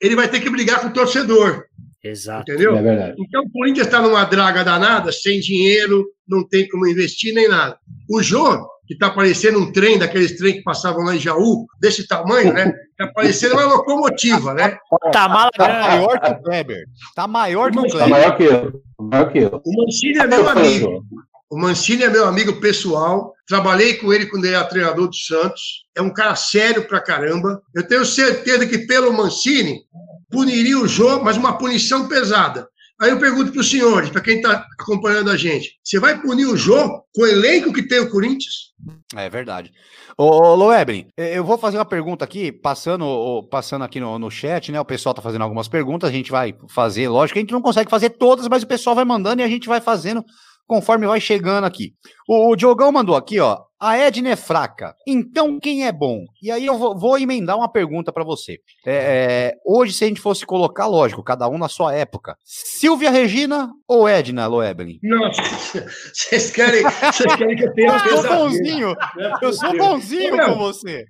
ele 0.01 0.15
vai 0.15 0.27
ter 0.27 0.39
que 0.39 0.49
brigar 0.49 0.81
com 0.81 0.87
o 0.87 0.93
torcedor. 0.93 1.65
Exato. 2.03 2.51
Entendeu? 2.51 2.75
É 2.75 3.13
então 3.19 3.43
o 3.43 3.51
Corinthians 3.51 3.85
está 3.85 4.01
numa 4.01 4.23
draga 4.23 4.63
danada, 4.63 5.11
sem 5.11 5.39
dinheiro, 5.39 6.07
não 6.27 6.43
tem 6.47 6.67
como 6.67 6.87
investir 6.87 7.31
nem 7.35 7.47
nada. 7.47 7.77
O 8.09 8.23
Jô, 8.23 8.65
que 8.87 8.95
está 8.95 9.11
parecendo 9.11 9.59
um 9.59 9.71
trem, 9.71 9.99
daqueles 9.99 10.35
trem 10.35 10.55
que 10.55 10.63
passavam 10.63 11.03
lá 11.03 11.15
em 11.15 11.19
Jaú, 11.19 11.67
desse 11.79 12.07
tamanho, 12.07 12.51
né? 12.51 12.73
Está 12.91 13.13
parecendo 13.13 13.53
uma 13.53 13.65
locomotiva, 13.65 14.55
né? 14.55 14.75
Tá 15.11 15.29
maior 15.29 16.19
que 16.19 16.31
o 16.31 16.41
Kleber. 16.41 16.83
Está 17.09 17.27
maior 17.27 17.71
que 17.71 17.77
o 17.77 17.81
Kleber. 17.83 17.99
Está 17.99 18.07
maior 18.07 18.37
que 18.37 18.43
eu. 18.43 18.81
Maior 18.99 19.31
que 19.31 19.37
eu. 19.37 19.61
O 19.63 19.83
Mancini 19.83 20.17
é 20.17 20.25
meu 20.25 20.49
amigo. 20.49 21.05
O 21.49 21.57
Mancini 21.57 22.03
é 22.03 22.09
meu 22.09 22.27
amigo 22.27 22.59
pessoal, 22.59 23.33
trabalhei 23.47 23.95
com 23.95 24.13
ele 24.13 24.27
quando 24.27 24.45
ele 24.45 24.53
era 24.53 24.65
treinador 24.65 25.07
do 25.07 25.15
Santos, 25.15 25.83
é 25.95 26.01
um 26.01 26.13
cara 26.13 26.35
sério 26.35 26.87
pra 26.87 27.01
caramba. 27.01 27.59
Eu 27.73 27.87
tenho 27.87 28.05
certeza 28.05 28.67
que 28.67 28.77
pelo 28.79 29.11
Mancini 29.11 29.81
puniria 30.29 30.77
o 30.77 30.87
jogo, 30.87 31.25
mas 31.25 31.37
uma 31.37 31.57
punição 31.57 32.07
pesada. 32.07 32.69
Aí 33.01 33.09
eu 33.09 33.17
pergunto 33.17 33.51
para 33.51 33.61
os 33.61 33.69
senhores, 33.69 34.09
para 34.09 34.21
quem 34.21 34.37
está 34.37 34.67
acompanhando 34.79 35.31
a 35.31 35.37
gente, 35.37 35.79
você 35.83 35.99
vai 35.99 36.21
punir 36.21 36.45
o 36.45 36.57
jogo 36.57 37.03
com 37.15 37.23
o 37.23 37.27
elenco 37.27 37.73
que 37.73 37.87
tem 37.87 37.99
o 37.99 38.11
Corinthians? 38.11 38.73
É 39.15 39.29
verdade. 39.29 39.71
Ô, 40.17 40.53
Loebrin, 40.53 41.07
eu 41.17 41.45
vou 41.45 41.57
fazer 41.57 41.77
uma 41.77 41.85
pergunta 41.85 42.25
aqui, 42.25 42.51
passando, 42.51 43.47
passando 43.49 43.85
aqui 43.85 44.01
no, 44.01 44.19
no 44.19 44.29
chat, 44.29 44.69
né? 44.69 44.79
O 44.79 44.85
pessoal 44.85 45.15
tá 45.15 45.21
fazendo 45.21 45.43
algumas 45.43 45.69
perguntas, 45.69 46.09
a 46.09 46.13
gente 46.13 46.29
vai 46.29 46.53
fazer, 46.67 47.07
lógico 47.07 47.39
a 47.39 47.41
gente 47.41 47.53
não 47.53 47.61
consegue 47.61 47.89
fazer 47.89 48.11
todas, 48.11 48.47
mas 48.49 48.63
o 48.63 48.67
pessoal 48.67 48.95
vai 48.95 49.05
mandando 49.05 49.41
e 49.41 49.45
a 49.45 49.47
gente 49.47 49.67
vai 49.67 49.79
fazendo 49.79 50.23
conforme 50.69 51.07
vai 51.07 51.19
chegando 51.19 51.65
aqui. 51.65 51.95
O, 52.27 52.51
o 52.51 52.55
Diogão 52.55 52.91
mandou 52.91 53.15
aqui, 53.15 53.39
ó. 53.39 53.57
A 53.81 53.97
Edna 53.97 54.31
é 54.31 54.35
fraca, 54.35 54.93
então 55.07 55.57
quem 55.57 55.87
é 55.87 55.91
bom? 55.91 56.25
E 56.43 56.51
aí 56.51 56.65
eu 56.65 56.77
vou, 56.77 56.99
vou 56.99 57.17
emendar 57.17 57.57
uma 57.57 57.71
pergunta 57.71 58.11
para 58.11 58.25
você. 58.25 58.59
É, 58.85 58.93
é, 58.93 59.53
hoje, 59.65 59.93
se 59.93 60.03
a 60.03 60.07
gente 60.07 60.19
fosse 60.19 60.45
colocar, 60.45 60.85
lógico, 60.85 61.23
cada 61.23 61.47
um 61.47 61.57
na 61.57 61.69
sua 61.69 61.93
época, 61.95 62.35
Silvia 62.43 63.09
Regina 63.09 63.71
ou 63.87 64.07
Edna 64.07 64.47
Loeblin? 64.47 64.99
Nossa, 65.01 65.41
vocês 66.13 66.51
querem, 66.51 66.83
vocês 66.83 67.35
querem 67.37 67.55
que 67.55 67.63
eu 67.63 67.73
tenha 67.73 67.93
Eu 68.05 68.17
sou 68.17 68.35
bonzinho, 68.35 68.95
eu 69.41 69.53
sou 69.53 69.77
bonzinho 69.77 70.45
com 70.45 70.55
você. 70.57 71.05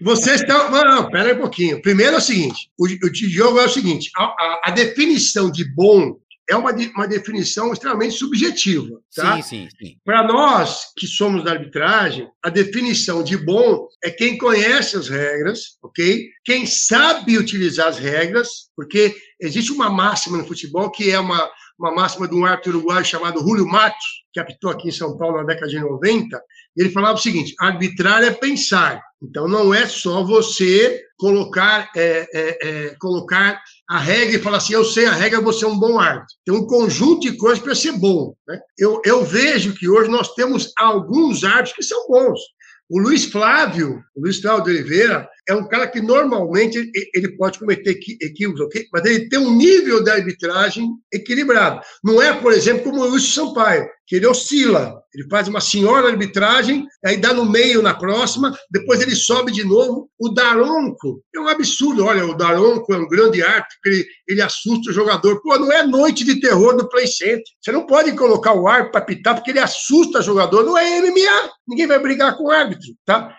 Vocês 0.00 0.40
estão. 0.40 0.72
Não, 0.72 0.84
não, 0.84 1.10
pera 1.10 1.28
aí 1.28 1.36
um 1.36 1.40
pouquinho. 1.40 1.80
Primeiro 1.80 2.16
é 2.16 2.18
o 2.18 2.20
seguinte: 2.20 2.68
o, 2.76 2.84
o 2.84 3.12
Diogo 3.12 3.60
é 3.60 3.64
o 3.66 3.70
seguinte: 3.70 4.10
a, 4.16 4.24
a, 4.24 4.60
a 4.64 4.70
definição 4.72 5.52
de 5.52 5.64
bom 5.72 6.16
é 6.48 6.56
uma, 6.56 6.72
uma 6.72 7.06
definição 7.06 7.72
extremamente 7.72 8.14
subjetiva. 8.14 9.00
Tá? 9.14 9.36
Sim, 9.36 9.42
sim, 9.42 9.68
sim. 9.78 9.96
Para 10.04 10.26
nós 10.26 10.92
que 10.96 11.06
somos 11.06 11.44
da 11.44 11.52
arbitragem, 11.52 12.28
a 12.42 12.48
definição 12.48 13.22
de 13.22 13.36
bom 13.36 13.86
é 14.02 14.10
quem 14.10 14.38
conhece 14.38 14.96
as 14.96 15.08
regras, 15.08 15.76
ok? 15.82 16.26
Quem 16.44 16.64
sabe 16.64 17.36
utilizar 17.36 17.88
as 17.88 17.98
regras, 17.98 18.48
porque 18.74 19.14
existe 19.38 19.72
uma 19.72 19.90
máxima 19.90 20.38
no 20.38 20.46
futebol 20.46 20.90
que 20.90 21.10
é 21.10 21.20
uma, 21.20 21.50
uma 21.78 21.94
máxima 21.94 22.26
de 22.26 22.34
um 22.34 22.46
árbitro 22.46 22.78
uruguaio 22.78 23.04
chamado 23.04 23.40
Julio 23.40 23.66
Matos, 23.66 24.24
que 24.32 24.40
apitou 24.40 24.70
aqui 24.70 24.88
em 24.88 24.92
São 24.92 25.18
Paulo 25.18 25.36
na 25.36 25.44
década 25.44 25.68
de 25.68 25.78
90. 25.78 26.40
Ele 26.76 26.90
falava 26.90 27.18
o 27.18 27.22
seguinte: 27.22 27.54
arbitrar 27.60 28.22
é 28.22 28.30
pensar. 28.30 29.02
Então 29.22 29.48
não 29.48 29.74
é 29.74 29.86
só 29.86 30.22
você 30.24 31.02
colocar, 31.18 31.90
é, 31.96 32.28
é, 32.32 32.68
é, 32.68 32.96
colocar 33.00 33.60
a 33.88 33.98
regra 33.98 34.36
e 34.36 34.42
falar 34.42 34.58
assim, 34.58 34.74
eu 34.74 34.84
sei 34.84 35.06
a 35.06 35.12
regra, 35.12 35.40
você 35.40 35.64
é 35.64 35.68
um 35.68 35.78
bom 35.78 35.98
árbitro. 35.98 36.36
Tem 36.44 36.54
um 36.54 36.66
conjunto 36.66 37.20
de 37.20 37.36
coisas 37.38 37.58
para 37.58 37.74
ser 37.74 37.92
bom. 37.92 38.34
Né? 38.46 38.60
Eu, 38.76 39.00
eu 39.04 39.24
vejo 39.24 39.74
que 39.74 39.88
hoje 39.88 40.10
nós 40.10 40.34
temos 40.34 40.70
alguns 40.78 41.42
árbitros 41.42 41.72
que 41.72 41.82
são 41.82 42.06
bons. 42.06 42.38
O 42.90 43.00
Luiz 43.00 43.24
Flávio, 43.24 44.02
o 44.14 44.20
Luiz 44.20 44.40
Flávio 44.40 44.64
de 44.64 44.70
Oliveira, 44.70 45.28
é 45.48 45.54
um 45.54 45.66
cara 45.66 45.86
que 45.86 46.00
normalmente 46.00 46.90
ele 47.14 47.36
pode 47.36 47.58
cometer 47.58 47.98
equívocos, 48.20 48.60
okay? 48.60 48.86
mas 48.92 49.04
ele 49.06 49.28
tem 49.28 49.38
um 49.38 49.56
nível 49.56 50.04
de 50.04 50.10
arbitragem 50.10 50.90
equilibrado. 51.12 51.80
Não 52.04 52.20
é, 52.20 52.34
por 52.34 52.52
exemplo, 52.52 52.84
como 52.84 53.00
o 53.00 53.08
Luiz 53.08 53.32
Sampaio, 53.32 53.88
que 54.06 54.16
ele 54.16 54.26
oscila. 54.26 55.02
Ele 55.14 55.28
faz 55.28 55.48
uma 55.48 55.60
senhora 55.60 56.08
arbitragem, 56.08 56.86
aí 57.04 57.16
dá 57.16 57.32
no 57.32 57.44
meio 57.44 57.82
na 57.82 57.94
próxima, 57.94 58.56
depois 58.70 59.00
ele 59.00 59.14
sobe 59.14 59.52
de 59.52 59.64
novo. 59.64 60.10
O 60.18 60.28
Daronco 60.30 61.22
é 61.34 61.40
um 61.40 61.48
absurdo. 61.48 62.04
Olha, 62.04 62.26
o 62.26 62.34
Daronco 62.34 62.92
é 62.92 62.98
um 62.98 63.08
grande 63.08 63.42
árbitro, 63.42 63.76
ele, 63.86 64.06
ele 64.28 64.42
assusta 64.42 64.90
o 64.90 64.94
jogador. 64.94 65.40
Pô, 65.42 65.58
não 65.58 65.72
é 65.72 65.82
noite 65.82 66.24
de 66.24 66.40
terror 66.40 66.76
no 66.76 66.88
Play 66.88 67.06
Center. 67.06 67.42
Você 67.60 67.72
não 67.72 67.86
pode 67.86 68.12
colocar 68.12 68.52
o 68.52 68.68
árbitro 68.68 68.92
para 68.92 69.00
pitar, 69.00 69.34
porque 69.34 69.50
ele 69.50 69.60
assusta 69.60 70.20
o 70.20 70.22
jogador. 70.22 70.64
Não 70.64 70.76
é 70.76 71.00
MMA. 71.00 71.50
Ninguém 71.66 71.86
vai 71.86 71.98
brigar 71.98 72.36
com 72.36 72.44
o 72.44 72.50
árbitro, 72.50 72.94
tá? 73.04 73.34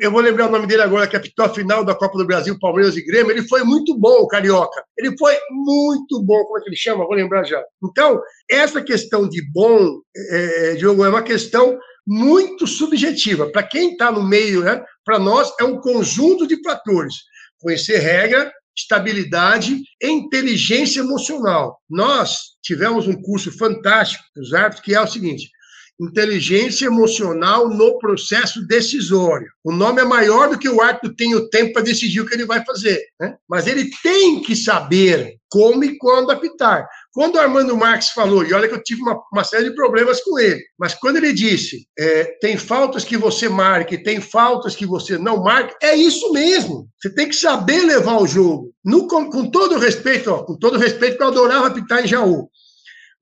Eu 0.00 0.10
vou 0.10 0.22
lembrar 0.22 0.48
o 0.48 0.50
nome 0.50 0.66
dele 0.66 0.80
agora, 0.80 1.06
que 1.06 1.14
apitou 1.14 1.44
a 1.44 1.48
final 1.48 1.84
da 1.84 1.94
Copa 1.94 2.16
do 2.16 2.26
Brasil, 2.26 2.58
Palmeiras 2.58 2.96
e 2.96 3.04
Grêmio. 3.04 3.32
Ele 3.32 3.46
foi 3.46 3.62
muito 3.62 3.94
bom, 3.98 4.20
o 4.20 4.26
Carioca. 4.26 4.82
Ele 4.96 5.14
foi 5.18 5.36
muito 5.50 6.22
bom. 6.22 6.42
Como 6.44 6.58
é 6.58 6.62
que 6.62 6.70
ele 6.70 6.76
chama? 6.76 7.04
Vou 7.04 7.14
lembrar 7.14 7.44
já. 7.44 7.62
Então, 7.84 8.18
essa 8.50 8.80
questão 8.80 9.28
de 9.28 9.42
bom, 9.52 10.00
é, 10.16 10.74
Diogo, 10.76 11.04
é 11.04 11.08
uma 11.10 11.22
questão 11.22 11.78
muito 12.06 12.66
subjetiva. 12.66 13.50
Para 13.50 13.62
quem 13.62 13.92
está 13.92 14.10
no 14.10 14.22
meio, 14.22 14.62
né, 14.62 14.82
para 15.04 15.18
nós, 15.18 15.52
é 15.60 15.64
um 15.64 15.78
conjunto 15.80 16.46
de 16.46 16.60
fatores. 16.62 17.16
Conhecer 17.58 17.98
regra, 17.98 18.50
estabilidade 18.76 19.82
e 20.00 20.08
inteligência 20.08 21.00
emocional. 21.00 21.78
Nós 21.90 22.38
tivemos 22.62 23.06
um 23.06 23.20
curso 23.20 23.56
fantástico 23.56 24.24
dos 24.34 24.50
que 24.80 24.94
é 24.94 25.00
o 25.00 25.06
seguinte: 25.06 25.50
inteligência 26.00 26.86
emocional 26.86 27.68
no 27.68 27.98
processo 27.98 28.66
decisório. 28.66 29.48
O 29.62 29.72
nome 29.72 30.00
é 30.00 30.04
maior 30.04 30.48
do 30.48 30.58
que 30.58 30.68
o 30.68 30.80
árbitro 30.80 31.14
tem 31.14 31.34
o 31.34 31.48
tempo 31.48 31.74
para 31.74 31.82
decidir 31.82 32.20
o 32.20 32.26
que 32.26 32.34
ele 32.34 32.46
vai 32.46 32.64
fazer, 32.64 33.00
né? 33.20 33.36
mas 33.48 33.66
ele 33.66 33.90
tem 34.02 34.42
que 34.42 34.56
saber 34.56 35.36
como 35.50 35.84
e 35.84 35.98
quando 35.98 36.30
apitar. 36.30 36.88
Quando 37.12 37.34
o 37.34 37.38
Armando 37.38 37.76
Marques 37.76 38.08
falou, 38.08 38.42
e 38.42 38.54
olha 38.54 38.66
que 38.66 38.74
eu 38.74 38.82
tive 38.82 39.02
uma, 39.02 39.20
uma 39.30 39.44
série 39.44 39.68
de 39.68 39.74
problemas 39.74 40.22
com 40.22 40.38
ele, 40.38 40.62
mas 40.78 40.94
quando 40.94 41.18
ele 41.18 41.32
disse 41.32 41.86
é, 41.98 42.24
tem 42.40 42.56
faltas 42.56 43.04
que 43.04 43.18
você 43.18 43.50
marque, 43.50 44.02
tem 44.02 44.18
faltas 44.18 44.74
que 44.74 44.86
você 44.86 45.18
não 45.18 45.42
marque, 45.42 45.74
é 45.82 45.94
isso 45.94 46.32
mesmo. 46.32 46.88
Você 46.98 47.14
tem 47.14 47.28
que 47.28 47.36
saber 47.36 47.82
levar 47.82 48.16
o 48.18 48.26
jogo. 48.26 48.72
No, 48.82 49.06
com, 49.06 49.30
com 49.30 49.50
todo 49.50 49.78
respeito, 49.78 50.30
ó, 50.30 50.42
com 50.42 50.56
todo 50.56 50.78
respeito, 50.78 51.18
que 51.18 51.22
eu 51.22 51.28
adorava 51.28 51.66
apitar 51.66 52.02
em 52.02 52.08
Jaú. 52.08 52.48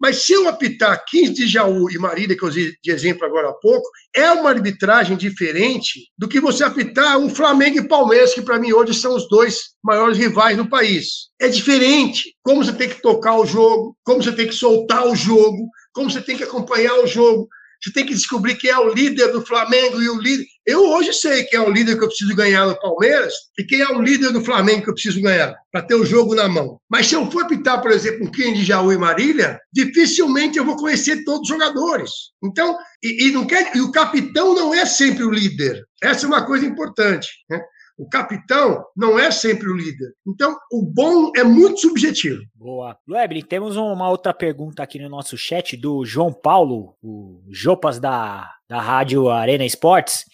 Mas 0.01 0.23
se 0.23 0.33
eu 0.33 0.49
apitar 0.49 1.05
15 1.07 1.35
de 1.35 1.47
Jaú 1.47 1.91
e 1.91 1.99
Marília, 1.99 2.37
que 2.37 2.43
eu 2.43 2.49
usei 2.49 2.73
de 2.83 2.91
exemplo 2.91 3.27
agora 3.27 3.51
há 3.51 3.53
pouco, 3.53 3.87
é 4.17 4.33
uma 4.33 4.49
arbitragem 4.49 5.17
diferente 5.17 6.09
do 6.17 6.27
que 6.27 6.41
você 6.41 6.65
apitar 6.65 7.19
um 7.19 7.29
Flamengo 7.29 7.79
e 7.79 7.87
Palmeiras, 7.87 8.33
que 8.33 8.41
para 8.41 8.59
mim 8.59 8.73
hoje 8.73 8.95
são 8.95 9.15
os 9.15 9.29
dois 9.29 9.75
maiores 9.85 10.17
rivais 10.17 10.57
do 10.57 10.69
país. 10.69 11.29
É 11.39 11.49
diferente 11.49 12.35
como 12.43 12.65
você 12.65 12.73
tem 12.73 12.89
que 12.89 13.03
tocar 13.03 13.37
o 13.37 13.45
jogo, 13.45 13.95
como 14.03 14.23
você 14.23 14.33
tem 14.33 14.47
que 14.47 14.55
soltar 14.55 15.07
o 15.07 15.15
jogo, 15.15 15.69
como 15.93 16.11
você 16.11 16.23
tem 16.23 16.37
que 16.37 16.45
acompanhar 16.45 16.95
o 17.01 17.07
jogo. 17.07 17.47
Você 17.83 17.93
tem 17.93 18.05
que 18.05 18.15
descobrir 18.15 18.57
quem 18.57 18.71
é 18.71 18.79
o 18.79 18.93
líder 18.93 19.33
do 19.33 19.45
Flamengo 19.45 20.03
e 20.03 20.09
o 20.09 20.21
líder. 20.21 20.45
Eu 20.67 20.85
hoje 20.91 21.13
sei 21.15 21.45
quem 21.45 21.59
é 21.59 21.63
o 21.63 21.71
líder 21.71 21.97
que 21.97 22.05
eu 22.05 22.09
preciso 22.09 22.37
ganhar 22.37 22.67
no 22.67 22.79
Palmeiras 22.79 23.33
e 23.59 23.65
quem 23.65 23.81
é 23.81 23.89
o 23.89 24.03
líder 24.03 24.33
do 24.33 24.45
Flamengo 24.45 24.83
que 24.83 24.91
eu 24.91 24.95
preciso 24.95 25.23
ganhar, 25.23 25.55
para 25.73 25.83
ter 25.83 25.95
o 25.95 26.05
jogo 26.05 26.35
na 26.35 26.47
mão. 26.47 26.79
Mas 26.91 27.07
se 27.07 27.15
eu 27.15 27.31
for 27.31 27.45
apitar, 27.45 27.81
por 27.81 27.91
exemplo, 27.91 28.27
um 28.27 28.31
Ken 28.31 28.53
de 28.53 28.65
Jaú 28.65 28.93
e 28.93 28.99
Marília, 28.99 29.59
dificilmente 29.73 30.59
eu 30.59 30.65
vou 30.65 30.77
conhecer 30.77 31.25
todos 31.25 31.43
os 31.43 31.49
jogadores. 31.49 32.11
Então, 32.45 32.77
e, 33.03 33.29
e, 33.29 33.33
não 33.33 33.47
quer, 33.47 33.75
e 33.75 33.81
o 33.81 33.91
capitão 33.91 34.55
não 34.55 34.75
é 34.75 34.85
sempre 34.85 35.25
o 35.25 35.31
líder. 35.31 35.83
Essa 36.03 36.27
é 36.27 36.29
uma 36.29 36.45
coisa 36.45 36.67
importante. 36.67 37.29
Né? 37.49 37.61
O 38.01 38.09
capitão 38.09 38.83
não 38.97 39.19
é 39.19 39.31
sempre 39.31 39.69
o 39.69 39.77
líder. 39.77 40.15
Então, 40.27 40.57
o 40.73 40.83
bom 40.83 41.31
é 41.37 41.45
muito 41.45 41.83
subjetivo. 41.83 42.43
Boa. 42.55 42.97
Weber, 43.07 43.45
temos 43.45 43.77
uma 43.77 44.09
outra 44.09 44.33
pergunta 44.33 44.83
aqui 44.83 44.99
no 44.99 45.11
nosso 45.11 45.37
chat 45.37 45.77
do 45.77 46.03
João 46.07 46.33
Paulo, 46.33 46.97
o 47.03 47.43
Jopas 47.51 48.01
da, 48.01 48.51
da 48.67 48.81
Rádio 48.81 49.29
Arena 49.29 49.67
Esportes. 49.67 50.25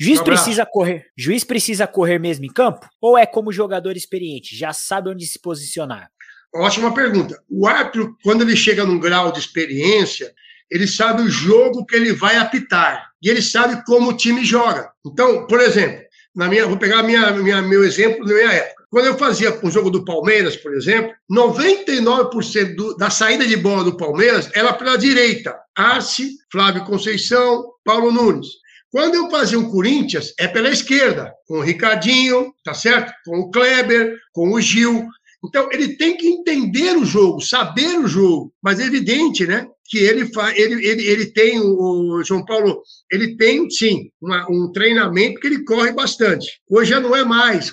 Juiz 0.00 0.18
um 0.18 0.24
precisa 0.24 0.66
correr, 0.66 1.06
juiz 1.16 1.44
precisa 1.44 1.86
correr 1.86 2.18
mesmo 2.18 2.44
em 2.44 2.52
campo 2.52 2.88
ou 3.00 3.16
é 3.16 3.24
como 3.24 3.52
jogador 3.52 3.96
experiente, 3.96 4.56
já 4.56 4.72
sabe 4.72 5.08
onde 5.08 5.24
se 5.24 5.40
posicionar? 5.40 6.10
Ótima 6.52 6.92
pergunta. 6.92 7.40
O 7.48 7.68
árbitro, 7.68 8.16
quando 8.24 8.42
ele 8.42 8.56
chega 8.56 8.84
num 8.84 8.98
grau 8.98 9.30
de 9.30 9.38
experiência, 9.38 10.34
ele 10.68 10.88
sabe 10.88 11.22
o 11.22 11.30
jogo 11.30 11.86
que 11.86 11.94
ele 11.94 12.12
vai 12.12 12.36
apitar 12.36 13.12
e 13.22 13.28
ele 13.28 13.40
sabe 13.40 13.84
como 13.84 14.10
o 14.10 14.16
time 14.16 14.44
joga. 14.44 14.90
Então, 15.06 15.46
por 15.46 15.60
exemplo, 15.60 16.02
na 16.34 16.48
minha, 16.48 16.66
vou 16.66 16.78
pegar 16.78 17.02
minha, 17.02 17.30
minha, 17.32 17.60
meu 17.62 17.84
exemplo 17.84 18.24
da 18.24 18.34
minha 18.34 18.52
época. 18.52 18.82
Quando 18.90 19.06
eu 19.06 19.18
fazia 19.18 19.58
o 19.62 19.70
jogo 19.70 19.90
do 19.90 20.04
Palmeiras, 20.04 20.56
por 20.56 20.74
exemplo, 20.74 21.12
99% 21.30 22.74
do, 22.74 22.96
da 22.96 23.08
saída 23.08 23.46
de 23.46 23.56
bola 23.56 23.84
do 23.84 23.96
Palmeiras 23.96 24.50
era 24.54 24.72
pela 24.72 24.96
direita. 24.96 25.58
Arce, 25.74 26.36
Flávio 26.50 26.84
Conceição, 26.84 27.64
Paulo 27.84 28.12
Nunes. 28.12 28.48
Quando 28.90 29.14
eu 29.14 29.30
fazia 29.30 29.58
o 29.58 29.70
Corinthians, 29.70 30.34
é 30.38 30.46
pela 30.46 30.68
esquerda, 30.68 31.32
com 31.46 31.54
o 31.54 31.62
Ricardinho, 31.62 32.52
tá 32.62 32.74
certo? 32.74 33.10
Com 33.24 33.40
o 33.40 33.50
Kleber, 33.50 34.18
com 34.34 34.52
o 34.52 34.60
Gil. 34.60 35.08
Então, 35.42 35.68
ele 35.72 35.96
tem 35.96 36.16
que 36.16 36.28
entender 36.28 36.96
o 36.98 37.04
jogo, 37.04 37.40
saber 37.40 37.98
o 37.98 38.06
jogo. 38.06 38.52
Mas 38.62 38.78
é 38.78 38.84
evidente, 38.84 39.46
né? 39.46 39.66
Que 39.92 39.98
ele, 39.98 40.32
faz, 40.32 40.58
ele, 40.58 40.86
ele, 40.86 41.06
ele 41.06 41.26
tem, 41.26 41.60
o 41.60 42.22
João 42.24 42.42
Paulo, 42.46 42.80
ele 43.10 43.36
tem, 43.36 43.68
sim, 43.68 44.08
uma, 44.22 44.50
um 44.50 44.72
treinamento 44.72 45.38
que 45.38 45.46
ele 45.46 45.64
corre 45.64 45.92
bastante. 45.92 46.46
Hoje 46.66 46.92
já 46.92 46.98
não 46.98 47.14
é 47.14 47.22
mais. 47.22 47.70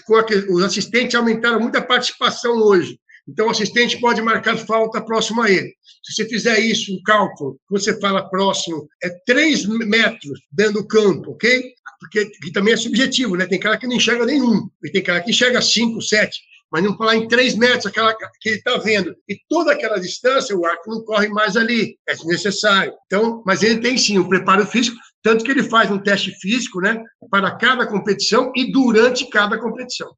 Os 0.50 0.62
assistentes 0.62 1.16
aumentaram 1.16 1.62
muito 1.62 1.78
a 1.78 1.82
participação 1.82 2.58
hoje. 2.58 3.00
Então, 3.26 3.48
o 3.48 3.52
assistente 3.52 3.98
pode 4.02 4.22
marcar 4.22 4.58
falta 4.58 5.00
próximo 5.02 5.42
a 5.42 5.50
ele. 5.50 5.72
Se 6.04 6.14
você 6.14 6.28
fizer 6.28 6.60
isso, 6.60 6.94
um 6.94 7.02
cálculo, 7.04 7.58
você 7.70 7.98
fala 8.02 8.28
próximo, 8.30 8.86
é 9.02 9.10
3 9.26 9.66
metros 9.66 10.42
dentro 10.52 10.74
do 10.74 10.88
campo, 10.88 11.32
ok? 11.32 11.64
Porque 12.02 12.26
que 12.26 12.52
também 12.52 12.74
é 12.74 12.78
subjetivo, 12.78 13.38
né? 13.38 13.46
Tem 13.46 13.60
cara 13.60 13.78
que 13.78 13.88
não 13.88 13.96
enxerga 13.96 14.26
nenhum, 14.26 14.68
e 14.84 14.92
tem 14.92 15.02
cara 15.02 15.22
que 15.22 15.30
enxerga 15.30 15.62
5, 15.62 16.02
7 16.02 16.49
mas 16.72 16.84
não 16.84 16.96
falar 16.96 17.16
em 17.16 17.28
três 17.28 17.56
metros, 17.56 17.86
aquela 17.86 18.14
que 18.14 18.50
ele 18.50 18.58
está 18.58 18.78
vendo. 18.78 19.16
E 19.28 19.38
toda 19.50 19.72
aquela 19.72 20.00
distância, 20.00 20.58
o 20.58 20.66
arco 20.66 20.90
não 20.90 21.04
corre 21.04 21.28
mais 21.30 21.58
ali, 21.58 21.98
é 22.08 22.14
desnecessário. 22.14 22.94
Então, 23.06 23.42
mas 23.46 23.64
ele 23.64 23.80
tem 23.80 23.98
sim 23.98 24.18
um 24.20 24.28
preparo 24.28 24.66
físico, 24.66 24.98
tanto 25.24 25.44
que 25.44 25.52
ele 25.52 25.64
faz 25.64 25.92
um 25.92 26.00
teste 26.00 26.32
físico, 26.40 26.80
né, 26.80 27.02
para 27.30 27.52
cada 27.52 27.86
competição 27.88 28.52
e 28.56 28.72
durante 28.72 29.28
cada 29.30 29.58
competição. 29.58 30.10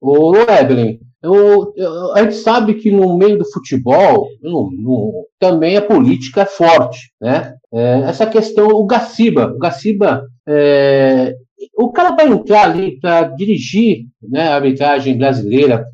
Ô, 0.00 0.36
Evelyn, 0.36 0.98
eu, 1.22 1.72
eu, 1.74 2.12
a 2.12 2.22
gente 2.22 2.36
sabe 2.36 2.74
que 2.74 2.90
no 2.90 3.16
meio 3.16 3.38
do 3.38 3.50
futebol 3.50 4.28
no, 4.42 4.70
no, 4.70 5.26
também 5.38 5.76
a 5.76 5.82
política 5.82 6.42
é 6.42 6.46
forte, 6.46 7.10
né? 7.20 7.54
É, 7.72 8.00
essa 8.02 8.26
questão, 8.26 8.68
o 8.68 8.86
Gaciba, 8.86 9.52
o 9.54 9.58
Gaciba, 9.58 10.26
é, 10.46 11.34
o 11.74 11.92
cara 11.92 12.14
vai 12.14 12.28
entrar 12.28 12.70
ali 12.70 12.98
para 13.00 13.22
dirigir 13.22 14.06
né, 14.22 14.48
a 14.48 14.56
arbitragem 14.56 15.16
brasileira 15.16 15.86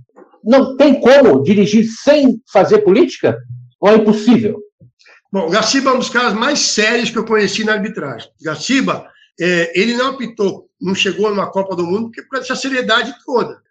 não 0.45 0.77
tem 0.77 1.01
como 1.01 1.43
dirigir 1.43 1.87
sem 2.03 2.41
fazer 2.53 2.79
política? 2.79 3.39
Ou 3.81 3.91
é 3.91 3.97
impossível? 3.97 4.61
Bom, 5.33 5.49
Gaciba 5.49 5.91
é 5.91 5.95
um 5.95 5.99
dos 5.99 6.11
caras 6.11 6.35
mais 6.35 6.59
sérios 6.59 7.11
que 7.11 7.19
eu 7.19 7.25
conheci 7.25 7.65
na 7.65 7.73
arbitragem. 7.73 8.29
Gaciba, 8.43 9.07
é, 9.41 9.81
ele 9.81 9.97
não 9.97 10.11
apitou, 10.11 10.67
não 10.83 10.95
chegou 10.95 11.31
numa 11.31 11.51
Copa 11.51 11.77
do 11.77 11.87
Mundo 11.87 12.07
porque 12.07 12.23
por 12.23 12.41
essa 12.41 12.57
seriedade 12.57 13.15
toda. 13.25 13.63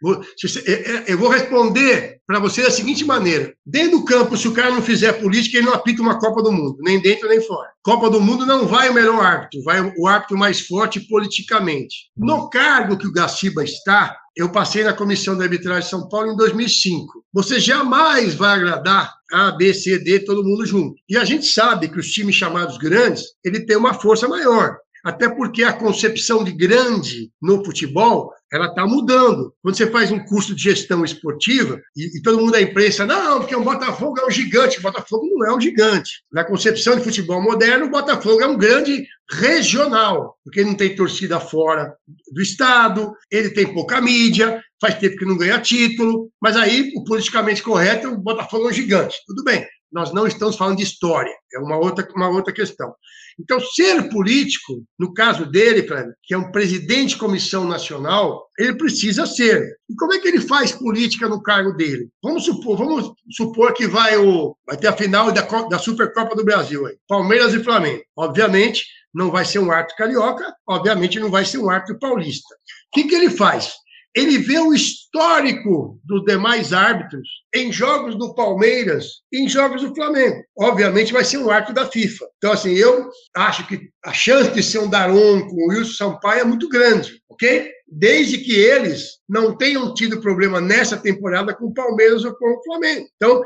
É, 0.65 0.71
é, 0.71 1.03
eu 1.07 1.17
vou 1.17 1.29
responder 1.29 2.19
para 2.25 2.39
você 2.39 2.63
da 2.63 2.71
seguinte 2.71 3.03
maneira: 3.03 3.53
dentro 3.65 3.99
do 3.99 4.05
campo, 4.05 4.37
se 4.37 4.47
o 4.47 4.53
cara 4.53 4.71
não 4.71 4.81
fizer 4.81 5.13
política, 5.13 5.57
ele 5.57 5.67
não 5.67 5.73
apita 5.73 6.01
uma 6.01 6.17
Copa 6.17 6.41
do 6.41 6.51
Mundo, 6.51 6.77
nem 6.79 7.01
dentro 7.01 7.27
nem 7.27 7.41
fora. 7.41 7.69
Copa 7.83 8.09
do 8.09 8.21
Mundo 8.21 8.45
não 8.45 8.65
vai 8.65 8.89
o 8.89 8.93
melhor 8.93 9.19
árbitro, 9.23 9.61
vai 9.63 9.81
o 9.97 10.07
árbitro 10.07 10.37
mais 10.37 10.61
forte 10.61 11.01
politicamente. 11.01 12.09
No 12.15 12.49
cargo 12.49 12.97
que 12.97 13.07
o 13.07 13.11
Gaciba 13.11 13.63
está, 13.63 14.15
eu 14.35 14.49
passei 14.49 14.83
na 14.83 14.93
comissão 14.93 15.35
de 15.35 15.43
arbitragem 15.43 15.83
de 15.83 15.89
São 15.89 16.07
Paulo 16.07 16.31
em 16.31 16.37
2005. 16.37 17.25
Você 17.33 17.59
jamais 17.59 18.33
vai 18.33 18.55
agradar 18.55 19.13
A, 19.33 19.51
B, 19.51 19.73
C, 19.73 19.99
D, 19.99 20.19
todo 20.19 20.43
mundo 20.43 20.65
junto. 20.65 20.95
E 21.09 21.17
a 21.17 21.25
gente 21.25 21.45
sabe 21.45 21.89
que 21.89 21.99
os 21.99 22.11
times 22.11 22.35
chamados 22.35 22.77
grandes, 22.77 23.23
ele 23.43 23.65
tem 23.65 23.75
uma 23.75 23.93
força 23.93 24.27
maior. 24.27 24.77
Até 25.03 25.29
porque 25.29 25.63
a 25.63 25.73
concepção 25.73 26.43
de 26.43 26.51
grande 26.51 27.31
no 27.41 27.63
futebol 27.63 28.31
ela 28.51 28.67
está 28.67 28.85
mudando. 28.85 29.53
Quando 29.61 29.77
você 29.77 29.87
faz 29.87 30.11
um 30.11 30.19
curso 30.19 30.53
de 30.53 30.63
gestão 30.63 31.05
esportiva, 31.05 31.79
e, 31.95 32.17
e, 32.17 32.21
todo 32.21 32.37
mundo 32.37 32.51
da 32.51 32.61
imprensa, 32.61 33.05
não, 33.05 33.39
porque 33.39 33.55
o 33.55 33.63
Botafogo 33.63 34.19
é 34.19 34.25
um 34.25 34.31
gigante. 34.31 34.77
O 34.77 34.81
Botafogo 34.81 35.25
não 35.25 35.47
é 35.47 35.55
um 35.55 35.61
gigante. 35.61 36.23
Na 36.31 36.43
concepção 36.43 36.95
de 36.97 37.03
futebol 37.03 37.41
moderno, 37.41 37.85
o 37.85 37.89
Botafogo 37.89 38.41
é 38.41 38.47
um 38.47 38.57
grande 38.57 39.05
regional, 39.31 40.35
porque 40.43 40.59
ele 40.59 40.69
não 40.69 40.75
tem 40.75 40.93
torcida 40.93 41.39
fora 41.39 41.95
do 42.33 42.41
Estado, 42.41 43.13
ele 43.31 43.49
tem 43.51 43.73
pouca 43.73 44.01
mídia, 44.01 44.61
faz 44.81 44.95
tempo 44.95 45.15
que 45.15 45.25
não 45.25 45.37
ganha 45.37 45.61
título, 45.61 46.29
mas 46.41 46.57
aí, 46.57 46.91
o 46.97 47.05
politicamente 47.05 47.63
correto, 47.63 48.09
o 48.09 48.17
Botafogo 48.17 48.65
é 48.65 48.71
um 48.71 48.73
gigante. 48.73 49.15
Tudo 49.25 49.43
bem, 49.45 49.65
nós 49.91 50.11
não 50.11 50.27
estamos 50.27 50.57
falando 50.57 50.77
de 50.77 50.83
história, 50.83 51.33
é 51.53 51.59
uma 51.59 51.77
outra, 51.77 52.07
uma 52.15 52.29
outra 52.29 52.53
questão. 52.53 52.93
Então, 53.39 53.59
ser 53.59 54.09
político, 54.09 54.83
no 54.97 55.13
caso 55.13 55.45
dele, 55.45 55.87
que 56.23 56.33
é 56.33 56.37
um 56.37 56.51
presidente 56.51 57.09
de 57.09 57.17
comissão 57.17 57.65
nacional, 57.65 58.47
ele 58.57 58.77
precisa 58.77 59.25
ser. 59.25 59.77
E 59.89 59.95
como 59.95 60.13
é 60.13 60.19
que 60.19 60.27
ele 60.27 60.41
faz 60.41 60.71
política 60.71 61.27
no 61.27 61.41
cargo 61.41 61.73
dele? 61.73 62.09
Vamos 62.23 62.45
supor, 62.45 62.77
vamos 62.77 63.11
supor 63.31 63.73
que 63.73 63.87
vai, 63.87 64.17
o, 64.17 64.55
vai 64.65 64.77
ter 64.77 64.87
a 64.87 64.93
final 64.93 65.31
da, 65.31 65.41
da 65.41 65.79
Supercopa 65.79 66.35
do 66.35 66.45
Brasil, 66.45 66.85
aí, 66.85 66.95
Palmeiras 67.07 67.53
e 67.53 67.63
Flamengo. 67.63 68.03
Obviamente, 68.15 68.85
não 69.13 69.29
vai 69.29 69.43
ser 69.43 69.59
um 69.59 69.71
árbitro 69.71 69.97
carioca, 69.97 70.55
obviamente 70.67 71.19
não 71.19 71.29
vai 71.29 71.45
ser 71.45 71.57
um 71.57 71.69
árbitro 71.69 71.99
paulista. 71.99 72.55
O 72.55 72.93
que, 72.93 73.03
que 73.05 73.15
ele 73.15 73.29
faz? 73.29 73.73
Ele 74.15 74.37
vê 74.37 74.59
o 74.59 74.73
histórico 74.73 75.99
dos 76.03 76.23
demais 76.25 76.73
árbitros 76.73 77.27
em 77.55 77.71
jogos 77.71 78.17
do 78.17 78.35
Palmeiras 78.35 79.05
em 79.33 79.47
jogos 79.47 79.81
do 79.81 79.95
Flamengo. 79.95 80.43
Obviamente 80.57 81.13
vai 81.13 81.23
ser 81.23 81.37
um 81.37 81.49
árbitro 81.49 81.75
da 81.75 81.89
FIFA. 81.89 82.25
Então, 82.37 82.51
assim, 82.51 82.73
eu 82.73 83.09
acho 83.35 83.65
que 83.67 83.89
a 84.03 84.13
chance 84.13 84.51
de 84.51 84.61
ser 84.61 84.79
um 84.79 84.89
Daron 84.89 85.47
com 85.47 85.55
o 85.55 85.69
Wilson 85.69 85.93
Sampaio 85.93 86.41
é 86.41 86.45
muito 86.45 86.67
grande, 86.67 87.21
ok? 87.29 87.71
Desde 87.87 88.39
que 88.39 88.53
eles 88.53 89.19
não 89.27 89.55
tenham 89.55 89.93
tido 89.93 90.21
problema 90.21 90.59
nessa 90.59 90.97
temporada 90.97 91.53
com 91.53 91.65
o 91.65 91.73
Palmeiras 91.73 92.25
ou 92.25 92.35
com 92.35 92.57
o 92.57 92.63
Flamengo. 92.63 93.07
Então, 93.15 93.41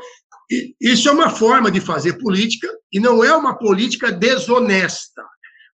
isso 0.80 1.08
é 1.08 1.12
uma 1.12 1.30
forma 1.30 1.70
de 1.70 1.80
fazer 1.80 2.14
política 2.14 2.68
e 2.92 3.00
não 3.00 3.22
é 3.24 3.34
uma 3.34 3.58
política 3.58 4.12
desonesta. 4.12 5.22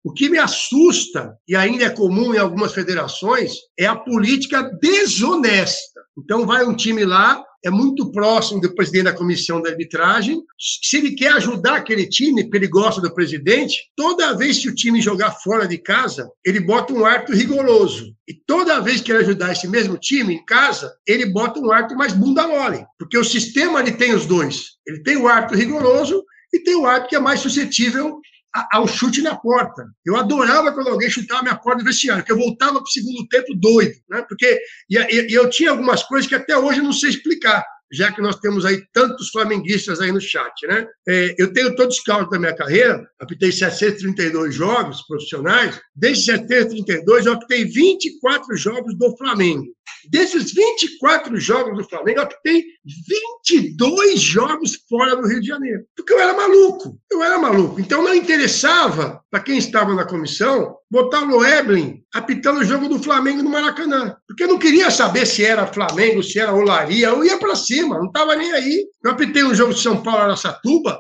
O 0.05 0.13
que 0.13 0.29
me 0.29 0.39
assusta, 0.39 1.37
e 1.47 1.55
ainda 1.55 1.85
é 1.85 1.91
comum 1.91 2.35
em 2.35 2.39
algumas 2.39 2.73
federações, 2.73 3.53
é 3.79 3.87
a 3.87 3.95
política 3.95 4.63
desonesta. 4.81 6.01
Então, 6.19 6.45
vai 6.45 6.65
um 6.65 6.75
time 6.75 7.05
lá, 7.05 7.43
é 7.65 7.71
muito 7.71 8.11
próximo 8.11 8.61
do 8.61 8.75
presidente 8.75 9.05
da 9.05 9.13
comissão 9.13 9.63
da 9.63 9.71
arbitragem. 9.71 10.43
Se 10.59 10.97
ele 10.97 11.13
quer 11.13 11.33
ajudar 11.35 11.77
aquele 11.77 12.09
time, 12.09 12.43
porque 12.43 12.57
ele 12.57 12.67
gosta 12.67 13.01
do 13.01 13.15
presidente, 13.15 13.91
toda 13.97 14.37
vez 14.37 14.59
que 14.59 14.69
o 14.69 14.75
time 14.75 15.01
jogar 15.01 15.31
fora 15.31 15.69
de 15.69 15.79
casa, 15.79 16.29
ele 16.45 16.59
bota 16.59 16.93
um 16.93 17.07
árbitro 17.07 17.37
rigoroso. 17.37 18.13
E 18.27 18.35
toda 18.35 18.81
vez 18.81 19.01
que 19.01 19.13
ele 19.13 19.23
ajudar 19.23 19.53
esse 19.53 19.69
mesmo 19.69 19.97
time 19.97 20.35
em 20.35 20.45
casa, 20.45 20.93
ele 21.07 21.27
bota 21.27 21.61
um 21.61 21.71
árbitro 21.71 21.97
mais 21.97 22.13
bunda 22.13 22.49
mole. 22.49 22.85
Porque 22.99 23.17
o 23.17 23.25
sistema 23.25 23.81
ele 23.81 23.93
tem 23.93 24.13
os 24.13 24.27
dois. 24.27 24.73
Ele 24.85 25.01
tem 25.05 25.17
o 25.17 25.29
árbitro 25.29 25.57
rigoroso 25.57 26.25
e 26.53 26.59
tem 26.59 26.75
o 26.75 26.85
árbitro 26.85 27.11
que 27.11 27.17
é 27.17 27.21
mais 27.21 27.39
suscetível 27.39 28.21
ao 28.71 28.87
chute 28.87 29.23
na 29.23 29.35
porta. 29.35 29.87
Eu 30.05 30.17
adorava 30.17 30.73
quando 30.73 30.89
alguém 30.89 31.11
chutava 31.11 31.43
minha 31.43 31.57
porta 31.57 31.79
do 31.79 31.85
vestiário, 31.85 32.23
porque 32.23 32.33
eu 32.33 32.45
voltava 32.45 32.75
para 32.75 32.83
o 32.83 32.87
segundo 32.87 33.27
tempo 33.29 33.55
doido, 33.55 33.95
né? 34.11 34.25
Porque 34.29 34.61
e, 34.91 34.97
e, 34.99 35.35
eu 35.35 35.49
tinha 35.49 35.71
algumas 35.71 36.03
coisas 36.03 36.29
que 36.29 36.35
até 36.35 36.57
hoje 36.57 36.79
eu 36.79 36.85
não 36.85 36.93
sei 36.93 37.11
explicar. 37.11 37.65
já 37.93 38.11
que 38.11 38.23
nós 38.23 38.37
temos 38.37 38.65
aí 38.65 38.83
tantos 38.93 39.29
flamenguistas 39.29 40.01
aí 40.01 40.11
no 40.11 40.21
chat, 40.21 40.67
né? 40.67 40.87
É, 41.07 41.35
eu 41.39 41.53
tenho 41.53 41.77
todo 41.77 41.91
o 41.91 41.95
scout 41.95 42.31
da 42.31 42.39
minha 42.39 42.55
carreira, 42.55 43.07
apitei 43.21 43.53
732 43.53 44.55
jogos 44.55 45.03
profissionais, 45.03 45.79
desde 45.95 46.25
732 46.25 47.27
eu 47.27 47.35
apitei 47.35 47.65
24 47.67 48.57
jogos 48.57 48.97
do 48.97 49.17
Flamengo. 49.17 49.67
Desses 50.11 50.53
24 50.53 51.39
jogos 51.39 51.77
do 51.77 51.89
Flamengo, 51.89 52.21
eu 52.21 52.25
apitei 52.25 52.65
22 53.49 54.21
jogos 54.21 54.79
fora 54.89 55.17
do 55.17 55.27
Rio 55.27 55.41
de 55.41 55.47
Janeiro. 55.47 55.85
Porque 55.97 56.13
eu 56.13 56.21
era 56.21 56.35
maluco. 56.35 56.99
Eu 57.11 57.23
era 57.23 57.39
maluco. 57.39 57.81
Então 57.81 58.03
não 58.03 58.15
interessava, 58.15 59.23
para 59.31 59.41
quem 59.41 59.59
estava 59.59 59.95
na 59.95 60.05
comissão, 60.05 60.77
botar 60.91 61.23
o 61.23 61.27
Loeblin 61.27 62.03
apitando 62.15 62.61
o 62.61 62.65
jogo 62.65 62.89
do 62.89 63.03
Flamengo 63.03 63.43
no 63.43 63.51
Maracanã. 63.51 64.17
Porque 64.27 64.45
eu 64.45 64.49
não 64.49 64.59
queria 64.59 64.91
saber 64.91 65.27
se 65.27 65.45
era 65.45 65.67
Flamengo, 65.67 66.23
se 66.23 66.39
era 66.39 66.55
Olaria. 66.55 67.09
Eu 67.09 67.25
ia 67.25 67.39
para 67.39 67.55
cima, 67.55 67.99
não 67.99 68.07
estava 68.07 68.37
nem 68.37 68.53
aí. 68.53 68.87
Eu 69.05 69.13
apitei 69.13 69.45
um 69.45 69.55
jogo 69.55 69.75
de 69.75 69.81
São 69.81 70.03
Paulo 70.03 70.23
Aracatuba, 70.23 70.99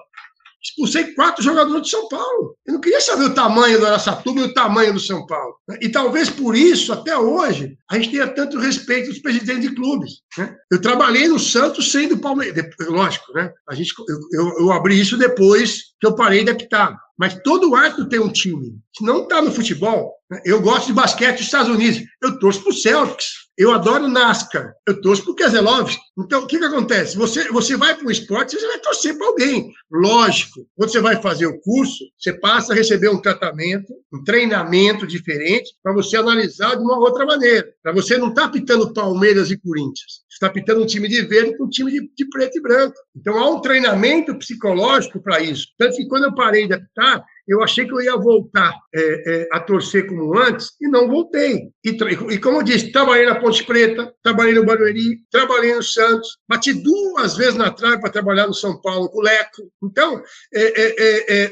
expulsei 0.62 1.12
quatro 1.14 1.42
jogadores 1.42 1.82
de 1.82 1.90
São 1.90 2.08
Paulo. 2.08 2.56
Eu 2.64 2.74
não 2.74 2.80
queria 2.80 3.00
saber 3.00 3.24
o 3.24 3.34
tamanho 3.34 3.78
do 3.78 3.86
Araçatuba 3.86 4.40
e 4.40 4.44
o 4.44 4.54
tamanho 4.54 4.92
do 4.92 5.00
São 5.00 5.26
Paulo. 5.26 5.56
E 5.80 5.88
talvez 5.88 6.30
por 6.30 6.56
isso, 6.56 6.92
até 6.92 7.16
hoje, 7.16 7.76
a 7.90 7.96
gente 7.96 8.10
tenha 8.10 8.28
tanto 8.28 8.58
respeito 8.58 9.08
dos 9.08 9.18
presidentes 9.18 9.68
de 9.68 9.74
clubes. 9.74 10.20
Né? 10.38 10.54
Eu 10.70 10.80
trabalhei 10.80 11.26
no 11.26 11.38
Santos 11.38 11.90
sendo 11.90 12.18
Palmeiras. 12.18 12.64
Lógico, 12.80 13.32
né? 13.32 13.50
A 13.68 13.74
gente, 13.74 13.92
eu, 14.08 14.18
eu, 14.32 14.58
eu 14.60 14.72
abri 14.72 14.98
isso 15.00 15.16
depois 15.16 15.92
que 16.00 16.06
eu 16.06 16.14
parei 16.14 16.44
de 16.44 16.50
apitar. 16.50 16.96
Mas 17.18 17.40
todo 17.42 17.74
árbitro 17.74 18.08
tem 18.08 18.20
um 18.20 18.32
time. 18.32 18.78
Se 18.96 19.04
não 19.04 19.24
está 19.24 19.42
no 19.42 19.52
futebol, 19.52 20.14
né? 20.30 20.40
eu 20.44 20.60
gosto 20.60 20.86
de 20.86 20.92
basquete 20.92 21.36
dos 21.36 21.46
Estados 21.46 21.68
Unidos. 21.68 22.02
Eu 22.22 22.38
torço 22.38 22.62
para 22.62 22.70
o 22.70 22.74
Celtics. 22.74 23.42
Eu 23.62 23.72
adoro 23.72 24.08
NASCAR. 24.08 24.74
Eu 24.88 25.00
torço 25.00 25.22
para 25.22 25.32
o 25.32 25.36
Keselowski. 25.36 26.02
Então, 26.18 26.42
o 26.42 26.46
que, 26.48 26.58
que 26.58 26.64
acontece? 26.64 27.16
Você, 27.16 27.48
você 27.52 27.76
vai 27.76 27.94
para 27.94 28.04
um 28.04 28.10
esporte, 28.10 28.58
você 28.58 28.66
vai 28.66 28.80
torcer 28.80 29.16
para 29.16 29.28
alguém. 29.28 29.72
Lógico. 29.88 30.66
Quando 30.76 30.90
você 30.90 31.00
vai 31.00 31.22
fazer 31.22 31.46
o 31.46 31.60
curso, 31.60 32.04
você 32.18 32.32
passa 32.32 32.72
a 32.72 32.76
receber 32.76 33.08
um 33.08 33.22
tratamento, 33.22 33.94
um 34.12 34.24
treinamento 34.24 35.06
diferente, 35.06 35.70
para 35.80 35.92
você 35.92 36.16
analisar 36.16 36.74
de 36.74 36.82
uma 36.82 36.98
outra 36.98 37.24
maneira. 37.24 37.72
Para 37.80 37.92
você 37.92 38.18
não 38.18 38.30
estar 38.30 38.42
tá 38.42 38.48
pitando 38.48 38.92
Palmeiras 38.92 39.48
e 39.52 39.56
Corinthians. 39.56 40.22
Você 40.28 40.34
está 40.34 40.50
pitando 40.50 40.82
um 40.82 40.86
time 40.86 41.06
de 41.06 41.22
verde 41.22 41.56
com 41.56 41.66
um 41.66 41.68
time 41.68 41.92
de, 41.92 42.00
de 42.16 42.28
preto 42.30 42.58
e 42.58 42.60
branco. 42.60 42.96
Então, 43.14 43.38
há 43.38 43.48
um 43.48 43.60
treinamento 43.60 44.36
psicológico 44.38 45.22
para 45.22 45.40
isso. 45.40 45.68
Tanto 45.78 45.96
que 45.96 46.08
quando 46.08 46.24
eu 46.24 46.34
parei 46.34 46.66
de 46.66 46.74
apitar, 46.74 47.24
eu 47.52 47.62
achei 47.62 47.84
que 47.86 47.92
eu 47.92 48.00
ia 48.00 48.16
voltar 48.16 48.74
é, 48.94 49.00
é, 49.42 49.48
a 49.52 49.60
torcer 49.60 50.06
como 50.06 50.38
antes 50.38 50.70
e 50.80 50.88
não 50.88 51.08
voltei. 51.08 51.70
E, 51.84 51.90
e, 52.30 52.38
como 52.38 52.58
eu 52.58 52.62
disse, 52.62 52.92
trabalhei 52.92 53.26
na 53.26 53.38
Ponte 53.38 53.64
Preta, 53.64 54.12
trabalhei 54.22 54.54
no 54.54 54.64
Barueri, 54.64 55.18
trabalhei 55.30 55.74
no 55.74 55.82
Santos, 55.82 56.38
bati 56.48 56.72
duas 56.72 57.36
vezes 57.36 57.56
na 57.56 57.70
trave 57.70 58.00
para 58.00 58.10
trabalhar 58.10 58.46
no 58.46 58.54
São 58.54 58.80
Paulo 58.80 59.08
com 59.10 59.18
o 59.18 59.22
Leco. 59.22 59.70
Então, 59.82 60.22
é, 60.54 60.62
é, 60.62 60.94
é, 60.98 61.44
é 61.44 61.50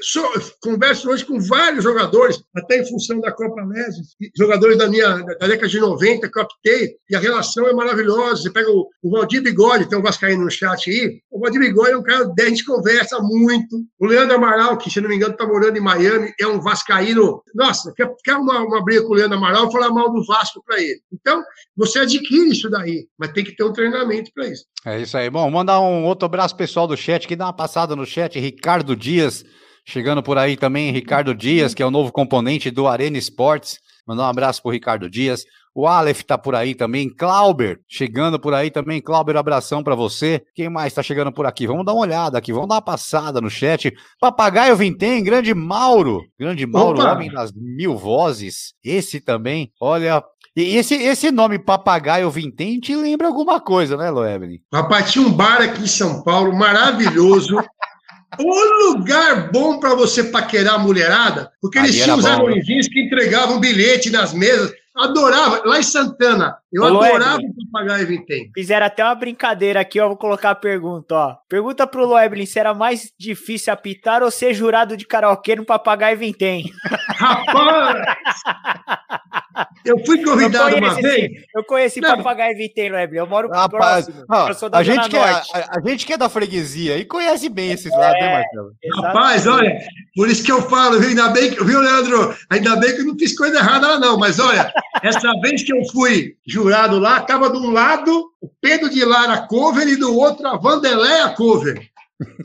converso 0.62 1.11
hoje 1.11 1.24
com 1.24 1.38
vários 1.40 1.84
jogadores, 1.84 2.42
até 2.57 2.78
em 2.78 2.86
função 2.86 3.20
da 3.20 3.32
Copa 3.32 3.62
Lese, 3.64 4.01
jogadores 4.36 4.78
da 4.78 4.88
minha 4.88 5.18
da 5.18 5.46
década 5.46 5.68
de 5.68 5.80
90 5.80 6.30
que 6.30 6.38
eu 6.38 6.42
optei, 6.42 6.96
e 7.11 7.16
a 7.16 7.20
relação 7.20 7.68
é 7.68 7.72
maravilhosa. 7.72 8.42
Você 8.42 8.51
pega 8.51 8.70
o, 8.70 8.88
o 9.03 9.11
Valdir 9.11 9.42
Bigode, 9.42 9.88
tem 9.88 9.98
um 9.98 10.03
Vascaíno 10.03 10.44
no 10.44 10.51
chat 10.51 10.88
aí, 10.90 11.20
o 11.30 11.40
Valdir 11.40 11.61
Bigode 11.61 11.92
é 11.92 11.96
um 11.96 12.03
cara, 12.03 12.32
a 12.38 12.44
gente 12.44 12.64
conversa 12.64 13.18
muito. 13.20 13.84
O 13.98 14.07
Leandro 14.07 14.36
Amaral, 14.36 14.78
que 14.78 14.90
se 14.90 15.01
não 15.01 15.09
me 15.09 15.16
engano 15.16 15.32
está 15.32 15.46
morando 15.46 15.76
em 15.76 15.80
Miami, 15.91 16.32
é 16.38 16.47
um 16.47 16.61
vascaíno. 16.61 17.43
Nossa, 17.55 17.93
quer, 17.95 18.12
quer 18.24 18.36
uma, 18.36 18.62
uma 18.62 18.84
briga 18.84 19.03
com 19.03 19.12
o 19.12 19.14
Leandro 19.14 19.36
Amaral 19.36 19.70
falar 19.70 19.91
mal 19.91 20.12
do 20.12 20.24
Vasco 20.24 20.62
para 20.64 20.80
ele. 20.80 21.01
Então, 21.12 21.43
você 21.76 22.01
adquire 22.01 22.51
isso 22.51 22.70
daí, 22.70 23.07
mas 23.18 23.32
tem 23.32 23.45
que 23.45 23.57
ter 23.57 23.64
um 23.64 23.72
treinamento 23.72 24.30
para 24.32 24.49
isso. 24.49 24.64
É 24.86 25.01
isso 25.01 25.16
aí. 25.16 25.28
Bom, 25.28 25.51
mandar 25.51 25.80
um 25.80 26.05
outro 26.05 26.26
abraço 26.26 26.57
pessoal 26.57 26.86
do 26.86 26.97
chat, 26.97 27.26
que 27.26 27.36
dá 27.36 27.47
uma 27.47 27.53
passada 27.53 27.97
no 27.97 28.07
chat, 28.07 28.38
Ricardo 28.38 28.95
Dias, 28.95 29.45
chegando 29.84 30.22
por 30.22 30.38
aí 30.38 30.57
também, 30.57 30.93
Ricardo 30.93 31.34
Dias, 31.34 31.74
que 31.74 31.82
é 31.82 31.86
o 31.86 31.91
novo 31.91 32.12
componente 32.12 32.70
do 32.70 32.86
Arena 32.86 33.18
Esportes. 33.18 33.78
Mandar 34.11 34.24
um 34.24 34.30
abraço 34.30 34.61
pro 34.61 34.72
Ricardo 34.72 35.08
Dias. 35.08 35.44
O 35.72 35.86
Aleph 35.86 36.22
tá 36.24 36.36
por 36.36 36.52
aí 36.52 36.74
também. 36.74 37.08
Clauber 37.08 37.78
chegando 37.86 38.40
por 38.40 38.52
aí 38.52 38.68
também. 38.68 39.00
Clauber, 39.00 39.36
abração 39.36 39.84
para 39.84 39.94
você. 39.94 40.42
Quem 40.52 40.68
mais 40.68 40.92
tá 40.92 41.00
chegando 41.00 41.30
por 41.30 41.46
aqui? 41.46 41.64
Vamos 41.64 41.86
dar 41.86 41.92
uma 41.92 42.00
olhada 42.00 42.36
aqui, 42.36 42.52
vamos 42.52 42.68
dar 42.68 42.74
uma 42.74 42.82
passada 42.82 43.40
no 43.40 43.48
chat. 43.48 43.92
Papagaio 44.18 44.74
Vintém, 44.74 45.22
grande 45.22 45.54
Mauro. 45.54 46.24
Grande 46.36 46.66
Mauro, 46.66 46.98
Opa. 46.98 47.12
homem 47.12 47.30
das 47.30 47.52
mil 47.52 47.96
vozes. 47.96 48.74
Esse 48.82 49.20
também. 49.20 49.70
Olha, 49.80 50.24
e 50.56 50.76
esse, 50.76 50.96
esse 50.96 51.30
nome 51.30 51.56
Papagaio 51.56 52.28
Vintém 52.32 52.80
te 52.80 52.96
lembra 52.96 53.28
alguma 53.28 53.61
coisa, 53.61 53.96
né, 53.96 54.11
Loeblin? 54.11 54.58
Rapaz, 54.74 55.12
tinha 55.12 55.24
um 55.24 55.30
bar 55.30 55.62
aqui 55.62 55.84
em 55.84 55.86
São 55.86 56.24
Paulo 56.24 56.52
maravilhoso. 56.52 57.58
o 58.39 58.89
lugar 58.91 59.51
bom 59.51 59.81
para 59.81 59.95
você 59.95 60.24
paquerar 60.24 60.74
a 60.74 60.78
mulherada, 60.78 61.51
porque 61.61 61.78
eles 61.78 61.95
tinham 61.95 62.18
os 62.18 62.24
anõezinhos 62.24 62.89
que 62.89 63.01
entregavam 63.01 63.59
bilhete 63.59 64.11
nas 64.11 64.33
mesas. 64.33 64.72
Adorava, 64.95 65.62
lá 65.64 65.78
em 65.78 65.83
Santana, 65.83 66.57
eu 66.73 66.85
adorava 66.85 67.41
o 67.43 67.71
papagaio 67.71 68.07
Vintém. 68.07 68.51
Fizeram 68.55 68.87
até 68.87 69.05
uma 69.05 69.14
brincadeira 69.14 69.81
aqui, 69.81 69.99
ó. 69.99 70.09
Vou 70.09 70.16
colocar 70.16 70.51
a 70.51 70.55
pergunta, 70.55 71.14
ó. 71.14 71.37
Pergunta 71.49 71.87
pro 71.87 72.07
Loeblin 72.07 72.47
se 72.47 72.59
era 72.59 72.73
mais 72.73 73.12
difícil 73.18 73.73
apitar 73.73 74.23
ou 74.23 74.31
ser 74.31 74.55
jurado 74.55 74.97
de 74.97 75.05
karaokê 75.05 75.57
no 75.57 75.64
papagaio 75.64 76.16
Vintém. 76.18 76.71
Rapaz! 77.18 78.05
eu 79.85 79.99
fui 80.07 80.23
convidado 80.23 80.77
uma 80.77 80.95
vez. 80.95 81.31
Eu 81.55 81.64
conheci 81.64 82.01
Não. 82.01 82.16
papagaio 82.16 82.57
Vintém, 82.57 82.91
Loeblin. 82.91 83.18
Eu 83.18 83.27
moro 83.27 83.49
Rapaz, 83.49 84.07
próximo. 84.07 84.25
Ó, 84.31 84.49
eu 84.49 84.55
sou 84.55 84.71
da 84.71 84.79
a, 84.79 84.83
gente 84.85 85.09
que 85.09 85.16
é, 85.16 85.21
a, 85.21 85.43
a, 85.53 85.81
gente 85.85 86.07
que 86.07 86.12
é 86.12 86.16
da 86.16 86.29
freguesia 86.29 86.97
e 86.99 87.05
conhece 87.05 87.49
bem 87.49 87.73
esses 87.73 87.91
lados, 87.91 88.21
né, 88.21 88.27
é, 88.27 88.27
né, 88.27 88.45
Marcelo? 88.45 88.73
Rapaz, 89.03 89.47
olha, 89.47 89.77
por 90.14 90.29
isso 90.29 90.45
que 90.45 90.53
eu 90.53 90.62
falo, 90.62 91.01
viu? 91.01 91.09
Ainda 91.09 91.29
bem 91.31 91.51
que, 91.51 91.64
viu, 91.64 91.81
Leandro? 91.81 92.37
Ainda 92.49 92.77
bem 92.77 92.95
que 92.95 93.01
eu 93.01 93.07
não 93.07 93.18
fiz 93.18 93.37
coisa 93.37 93.59
errada 93.59 93.89
lá, 93.89 93.99
não. 93.99 94.16
Mas 94.18 94.39
olha, 94.39 94.73
essa 95.03 95.32
vez 95.40 95.62
que 95.62 95.72
eu 95.72 95.84
fui 95.92 96.36
jurado 96.46 96.98
lá, 96.98 97.18
estava 97.18 97.51
de 97.51 97.59
um 97.59 97.70
lado 97.70 98.30
o 98.40 98.48
Pedro 98.61 98.88
de 98.88 99.05
Lara 99.05 99.46
Cover 99.46 99.86
e 99.86 99.96
do 99.96 100.16
outro 100.16 100.46
a 100.46 100.57
Vandeléia 100.57 101.28
Cover. 101.30 101.90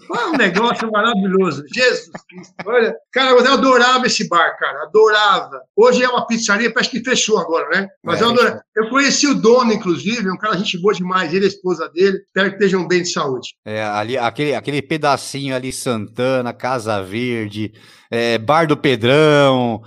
Foi 0.07 0.25
um 0.27 0.37
negócio 0.37 0.89
maravilhoso. 0.89 1.63
Jesus 1.73 2.11
Cristo. 2.29 2.55
Olha, 2.65 2.95
cara, 3.11 3.31
eu 3.31 3.53
adorava 3.53 4.07
esse 4.07 4.27
bar, 4.27 4.57
cara. 4.57 4.83
Adorava. 4.83 5.61
Hoje 5.75 6.03
é 6.03 6.07
uma 6.07 6.25
pizzaria, 6.25 6.73
parece 6.73 6.91
que 6.91 7.03
fechou 7.03 7.37
agora, 7.37 7.67
né? 7.69 7.89
Mas 8.01 8.21
é, 8.21 8.23
eu 8.23 8.29
adorava. 8.29 8.64
Eu 8.75 8.89
conheci 8.89 9.25
o 9.25 9.33
dono, 9.33 9.71
inclusive, 9.71 10.29
um 10.29 10.37
cara 10.37 10.57
gente 10.57 10.77
boa 10.77 10.93
demais, 10.93 11.33
ele 11.33 11.45
e 11.45 11.47
a 11.47 11.47
esposa 11.47 11.87
dele. 11.87 12.17
Espero 12.17 12.49
que 12.49 12.55
estejam 12.55 12.85
bem 12.85 13.03
de 13.03 13.09
saúde. 13.09 13.55
É, 13.63 13.81
ali, 13.81 14.17
aquele, 14.17 14.53
aquele 14.53 14.81
pedacinho 14.81 15.55
ali, 15.55 15.71
Santana, 15.71 16.51
Casa 16.51 17.01
Verde, 17.01 17.71
é, 18.11 18.37
Bar 18.37 18.67
do 18.67 18.75
Pedrão, 18.75 19.81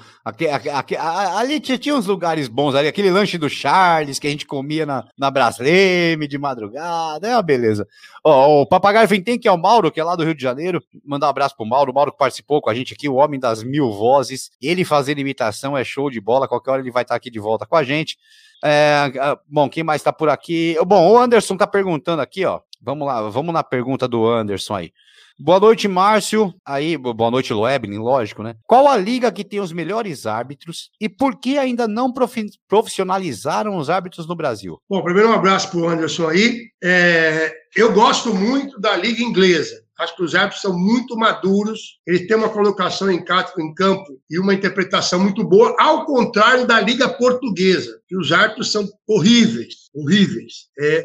ali 1.37 1.61
tinha, 1.61 1.77
tinha 1.77 1.95
uns 1.95 2.07
lugares 2.07 2.49
bons 2.49 2.75
ali, 2.75 2.89
aquele 2.89 3.11
lanche 3.11 3.37
do 3.37 3.49
Charles 3.49 4.19
que 4.19 4.27
a 4.27 4.31
gente 4.31 4.47
comia 4.47 4.87
na, 4.87 5.05
na 5.19 5.31
Brasleme 5.31 6.27
de 6.27 6.39
madrugada, 6.39 7.29
é 7.29 7.35
uma 7.35 7.43
beleza. 7.43 7.87
Ó, 8.25 8.63
o 8.63 8.67
Papagaio 8.67 9.07
Vintém, 9.07 9.39
que 9.39 9.49
é 9.49 9.53
o 9.53 9.59
Mauro, 9.59 9.93
que 9.93 10.01
é 10.01 10.05
lá 10.05 10.17
do 10.17 10.25
Rio 10.25 10.35
de 10.35 10.43
Janeiro, 10.43 10.83
mandar 11.05 11.27
um 11.27 11.31
abraço 11.31 11.55
pro 11.55 11.67
Mauro, 11.67 11.93
o 11.93 11.95
Mauro 11.95 12.13
que 12.13 12.19
participou 12.19 12.63
com 12.63 12.71
a 12.71 12.75
gente 12.75 12.95
aqui, 12.95 13.07
o 13.07 13.17
homem 13.17 13.39
das 13.39 13.63
mil 13.63 13.93
vozes, 13.93 14.51
ele 14.63 14.83
fazendo 14.83 15.19
imitação 15.19 15.77
é 15.77 15.85
show 15.85 16.11
de 16.11 16.21
bola, 16.21 16.49
qualquer 16.49 16.71
hora 16.71 16.81
ele 16.81 16.91
vai 16.91 17.03
estar 17.03 17.15
aqui 17.15 17.31
de 17.31 17.39
volta 17.39 17.67
com 17.67 17.77
a 17.77 17.85
gente. 17.85 18.17
É, 18.65 19.11
bom, 19.49 19.69
quem 19.69 19.85
mais 19.85 20.03
tá 20.03 20.13
por 20.13 20.29
aqui? 20.29 20.77
Bom, 20.87 21.11
o 21.11 21.19
Anderson 21.19 21.57
tá 21.57 21.67
perguntando 21.67 22.23
aqui, 22.23 22.45
ó, 22.45 22.61
vamos 22.81 23.07
lá, 23.07 23.29
vamos 23.29 23.53
na 23.53 23.63
pergunta 23.63 24.09
do 24.09 24.27
Anderson 24.27 24.75
aí. 24.75 24.93
Boa 25.41 25.61
noite, 25.61 25.87
Márcio. 25.87 26.53
Aí, 26.67 26.97
boa 26.97 27.31
noite, 27.31 27.53
Loebnin, 27.53 27.99
lógico, 27.99 28.43
né? 28.43 28.57
Qual 28.67 28.89
a 28.89 28.97
liga 28.97 29.31
que 29.31 29.45
tem 29.45 29.61
os 29.61 29.73
melhores 29.73 30.27
árbitros 30.27 30.91
e 31.01 31.09
por 31.09 31.39
que 31.39 31.57
ainda 31.57 31.87
não 31.87 32.13
profissionalizaram 32.67 33.77
os 33.77 33.89
árbitros 33.89 34.27
no 34.27 34.35
Brasil? 34.35 34.83
Bom, 34.91 35.01
primeiro 35.01 35.29
um 35.29 35.35
abraço 35.35 35.71
para 35.71 35.79
o 35.79 35.89
Anderson 35.89 36.29
aí. 36.29 36.73
É, 36.83 37.55
eu 37.77 37.93
gosto 37.93 38.35
muito 38.35 38.81
da 38.81 38.97
liga 38.97 39.23
inglesa. 39.23 39.81
Acho 39.99 40.15
que 40.15 40.23
os 40.23 40.35
árbitros 40.35 40.63
são 40.63 40.79
muito 40.79 41.17
maduros, 41.17 41.99
eles 42.07 42.27
têm 42.29 42.37
uma 42.37 42.49
colocação 42.49 43.11
em 43.11 43.25
campo 43.25 44.21
e 44.31 44.39
uma 44.39 44.55
interpretação 44.55 45.19
muito 45.19 45.43
boa, 45.43 45.75
ao 45.79 46.05
contrário 46.05 46.67
da 46.67 46.81
Liga 46.81 47.09
Portuguesa, 47.09 48.01
que 48.07 48.17
os 48.17 48.31
árbitros 48.31 48.71
são 48.71 48.89
horríveis, 49.09 49.75
horríveis. 49.93 50.69
É, 50.79 51.05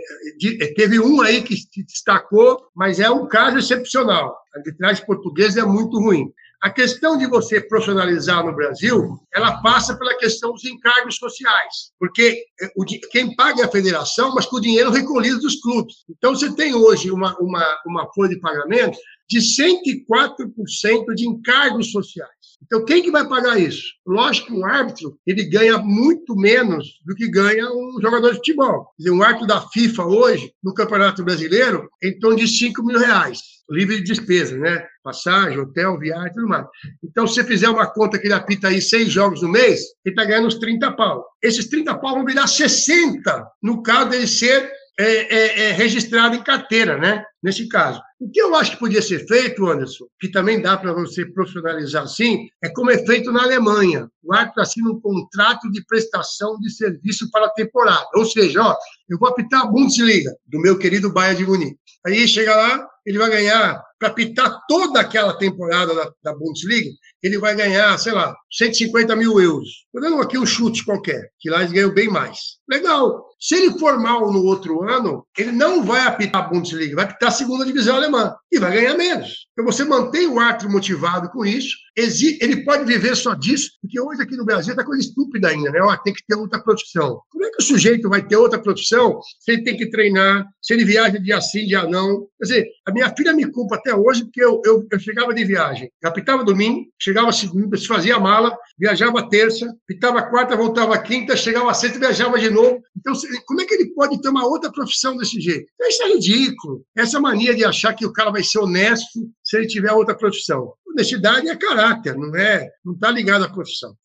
é, 0.62 0.74
teve 0.76 1.00
um 1.00 1.22
aí 1.22 1.42
que 1.42 1.56
se 1.56 1.84
destacou, 1.84 2.60
mas 2.76 3.00
é 3.00 3.10
um 3.10 3.28
caso 3.28 3.58
excepcional. 3.58 4.38
A 4.54 4.60
arbitragem 4.60 5.06
portuguesa 5.06 5.62
é 5.62 5.66
muito 5.66 6.00
ruim. 6.00 6.32
A 6.64 6.70
questão 6.70 7.18
de 7.18 7.28
você 7.28 7.60
profissionalizar 7.60 8.46
no 8.46 8.56
Brasil, 8.56 9.20
ela 9.34 9.62
passa 9.62 9.98
pela 9.98 10.18
questão 10.18 10.54
dos 10.54 10.64
encargos 10.64 11.18
sociais, 11.18 11.92
porque 12.00 12.42
eh, 12.62 12.72
quem 13.12 13.36
paga 13.36 13.64
é 13.64 13.66
a 13.66 13.70
federação, 13.70 14.34
mas 14.34 14.46
com 14.46 14.56
o 14.56 14.62
dinheiro 14.62 14.90
recolhido 14.90 15.42
dos 15.42 15.60
clubes. 15.60 16.06
Então, 16.10 16.34
você 16.34 16.56
tem 16.56 16.74
hoje 16.74 17.12
uma, 17.12 17.38
uma, 17.38 17.82
uma 17.86 18.14
folha 18.14 18.30
de 18.30 18.40
pagamento 18.40 18.98
de 19.30 19.40
104% 19.40 21.14
de 21.14 21.28
encargos 21.28 21.92
sociais. 21.92 22.32
Então, 22.66 22.86
quem 22.86 23.04
que 23.04 23.12
vai 23.12 23.28
pagar 23.28 23.60
isso? 23.60 23.84
Lógico 24.06 24.48
que 24.48 24.54
um 24.54 24.66
árbitro 24.66 25.18
ele 25.26 25.44
ganha 25.44 25.78
muito 25.78 26.36
menos 26.36 27.00
do 27.06 27.16
que 27.16 27.30
ganha 27.30 27.70
um 27.72 28.00
jogador 28.02 28.32
de 28.32 28.38
futebol. 28.38 28.86
Quer 28.98 29.04
dizer, 29.04 29.12
um 29.12 29.24
árbitro 29.24 29.48
da 29.48 29.62
FIFA 29.62 30.06
hoje, 30.06 30.54
no 30.64 30.74
Campeonato 30.74 31.24
Brasileiro, 31.24 31.90
em 32.02 32.18
torno 32.20 32.38
de 32.38 32.48
5 32.48 32.84
mil 32.84 32.98
reais, 32.98 33.40
livre 33.70 33.98
de 33.98 34.04
despesa, 34.04 34.58
né? 34.58 34.86
Passagem, 35.04 35.60
hotel, 35.60 36.00
viagem 36.00 36.28
e 36.28 36.34
tudo 36.34 36.48
mais. 36.48 36.66
Então, 37.04 37.28
se 37.28 37.36
você 37.36 37.44
fizer 37.44 37.70
uma 37.70 37.88
conta 37.88 38.18
que 38.18 38.28
ele 38.28 38.34
apita 38.34 38.68
aí 38.70 38.82
seis 38.82 39.12
jogos 39.12 39.42
no 39.42 39.50
mês, 39.50 39.82
ele 40.06 40.14
está 40.14 40.24
ganhando 40.24 40.48
uns 40.48 40.60
30 40.60 40.92
pau. 40.94 41.26
Esses 41.42 41.68
30 41.68 41.98
pau 41.98 42.16
vão 42.16 42.26
virar 42.26 42.48
60 42.48 43.46
no 43.62 43.84
caso 43.84 44.10
dele 44.10 44.28
ser 44.28 44.72
é, 45.00 45.06
é, 45.06 45.70
é, 45.70 45.72
registrado 45.72 46.36
em 46.36 46.44
carteira, 46.44 46.98
né? 46.98 47.24
Nesse 47.42 47.68
caso. 47.68 48.02
O 48.24 48.30
que 48.30 48.42
eu 48.42 48.56
acho 48.56 48.72
que 48.72 48.80
podia 48.80 49.02
ser 49.02 49.28
feito, 49.28 49.68
Anderson, 49.68 50.06
que 50.18 50.32
também 50.32 50.62
dá 50.62 50.78
para 50.78 50.94
você 50.94 51.26
profissionalizar 51.26 52.04
assim, 52.04 52.48
é 52.64 52.70
como 52.70 52.90
é 52.90 52.98
feito 53.06 53.34
na 53.34 53.44
Alemanha. 53.44 54.10
O 54.24 54.34
árbitro 54.34 54.62
assina 54.62 54.90
um 54.90 55.02
contrato 55.02 55.70
de 55.70 55.86
prestação 55.86 56.58
de 56.58 56.72
serviço 56.72 57.30
para 57.30 57.48
a 57.48 57.50
temporada. 57.50 58.08
Ou 58.16 58.26
seja, 58.26 58.64
ó, 58.64 58.78
eu 59.10 59.20
vou 59.20 59.28
apitar 59.28 59.64
a 59.64 59.66
Bundesliga, 59.66 60.34
do 60.48 60.62
meu 60.62 60.80
querido 60.80 61.12
Bayern 61.12 61.44
de 61.44 61.46
Munique. 61.46 61.78
Aí 62.08 62.26
chega 62.26 62.56
lá, 62.56 62.88
ele 63.06 63.18
vai 63.18 63.30
ganhar, 63.30 63.84
para 64.00 64.10
apitar 64.10 64.60
toda 64.68 65.00
aquela 65.00 65.38
temporada 65.38 65.94
da, 65.94 66.12
da 66.24 66.34
Bundesliga, 66.38 66.90
ele 67.22 67.38
vai 67.38 67.56
ganhar, 67.56 67.98
sei 67.98 68.12
lá, 68.12 68.36
150 68.52 69.16
mil 69.16 69.40
euros. 69.40 69.70
Estou 69.86 70.02
dando 70.02 70.22
aqui 70.22 70.38
um 70.38 70.46
chute 70.46 70.84
qualquer, 70.84 71.30
que 71.40 71.50
lá 71.50 71.60
eles 71.60 71.72
ganham 71.72 71.94
bem 71.94 72.10
mais. 72.10 72.58
Legal. 72.70 73.26
Se 73.40 73.56
ele 73.56 73.78
for 73.78 74.00
mal 74.00 74.32
no 74.32 74.44
outro 74.44 74.84
ano, 74.90 75.26
ele 75.38 75.52
não 75.52 75.84
vai 75.84 76.02
apitar 76.02 76.44
a 76.44 76.48
Bundesliga, 76.48 76.96
vai 76.96 77.06
apitar 77.06 77.30
a 77.30 77.32
segunda 77.32 77.66
divisão 77.66 77.96
alemã 77.96 78.34
e 78.52 78.60
vai 78.60 78.74
ganhar 78.74 78.96
menos. 78.96 79.48
Então 79.52 79.66
você 79.66 79.84
mantém 79.84 80.28
o 80.28 80.40
árbitro 80.40 80.72
motivado 80.72 81.30
com 81.30 81.46
isso, 81.46 81.76
ele 81.96 82.64
pode 82.64 82.86
viver 82.86 83.16
só 83.16 83.34
disso, 83.34 83.72
porque 83.82 84.00
hoje 84.00 84.22
aqui 84.22 84.36
no 84.36 84.46
Brasil 84.46 84.72
está 84.72 84.84
coisa 84.84 85.02
estúpida 85.02 85.50
ainda, 85.50 85.72
né? 85.72 85.80
Ó, 85.82 85.96
tem 85.98 86.14
que 86.14 86.26
ter 86.26 86.36
outra 86.36 86.62
profissão. 86.62 87.22
Como 87.30 87.46
é 87.46 87.52
que 87.52 87.62
o 87.62 87.66
sujeito 87.66 88.10
vai 88.10 88.26
ter 88.26 88.38
outra 88.38 88.62
profissão 88.62 89.20
se 89.40 89.52
ele 89.52 89.64
tem 89.64 89.78
que 89.78 89.90
treinar, 89.90 90.46
se 90.62 90.74
ele 90.74 90.86
viaja 90.86 91.20
dia 91.20 91.40
sim, 91.42 91.66
dia 91.66 91.84
não? 91.84 92.22
Quer 92.40 92.44
dizer, 92.44 92.68
a 92.88 92.92
minha 92.92 93.14
filha 93.16 93.34
me 93.34 93.52
culpa 93.52 93.80
até 93.84 93.94
hoje 93.94 94.24
porque 94.24 94.44
eu, 94.44 94.62
eu, 94.66 94.88
eu 94.90 95.00
chegava 95.00 95.34
de 95.34 95.44
viagem, 95.44 95.92
apitava 96.04 96.44
domingo, 96.44 96.86
chegava 96.98 97.32
segunda, 97.34 97.78
se 97.78 97.86
fazia 97.86 98.18
mala, 98.18 98.58
viajava 98.80 99.30
terça, 99.30 99.68
apitava 99.84 100.24
quarta, 100.24 100.56
voltava 100.56 100.98
quinta, 100.98 101.36
chegava 101.36 101.74
sexta 101.74 102.00
viajava 102.00 102.40
de 102.40 102.50
novo. 102.50 102.82
Então, 102.98 103.14
como 103.46 103.62
é 103.62 103.66
que 103.66 103.74
ele 103.74 103.94
pode 103.94 104.22
ter 104.22 104.30
uma 104.30 104.48
outra 104.48 104.72
profissão 104.72 105.18
desse 105.18 105.40
jeito? 105.40 105.68
Então, 105.76 105.88
isso 105.88 106.04
é 106.04 106.08
ridículo. 106.14 106.86
Essa 106.96 107.20
mania 107.20 107.54
de 107.54 107.66
achar 107.66 107.94
que 107.94 108.06
o 108.06 108.14
cara 108.14 108.32
vai 108.32 108.44
ser 108.44 108.60
honesto 108.60 109.20
se 109.44 109.58
ele 109.58 109.68
tiver 109.68 109.92
outra 109.92 110.16
profissão. 110.16 110.74
Honestidade 110.88 111.50
é 111.50 111.56
caráter, 111.56 112.16
não 112.16 112.34
é? 112.36 112.70
Não 112.86 112.94
está 112.94 113.12
ligado 113.12 113.44
à 113.44 113.50
profissão. 113.50 113.96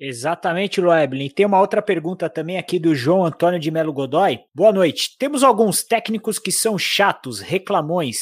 Exatamente, 0.00 0.80
Loeblin. 0.80 1.28
Tem 1.28 1.44
uma 1.44 1.60
outra 1.60 1.82
pergunta 1.82 2.30
também 2.30 2.56
aqui 2.56 2.78
do 2.78 2.94
João 2.94 3.26
Antônio 3.26 3.60
de 3.60 3.70
Melo 3.70 3.92
Godoy. 3.92 4.40
Boa 4.54 4.72
noite. 4.72 5.14
Temos 5.18 5.44
alguns 5.44 5.84
técnicos 5.84 6.38
que 6.38 6.50
são 6.50 6.78
chatos, 6.78 7.38
reclamões 7.40 8.20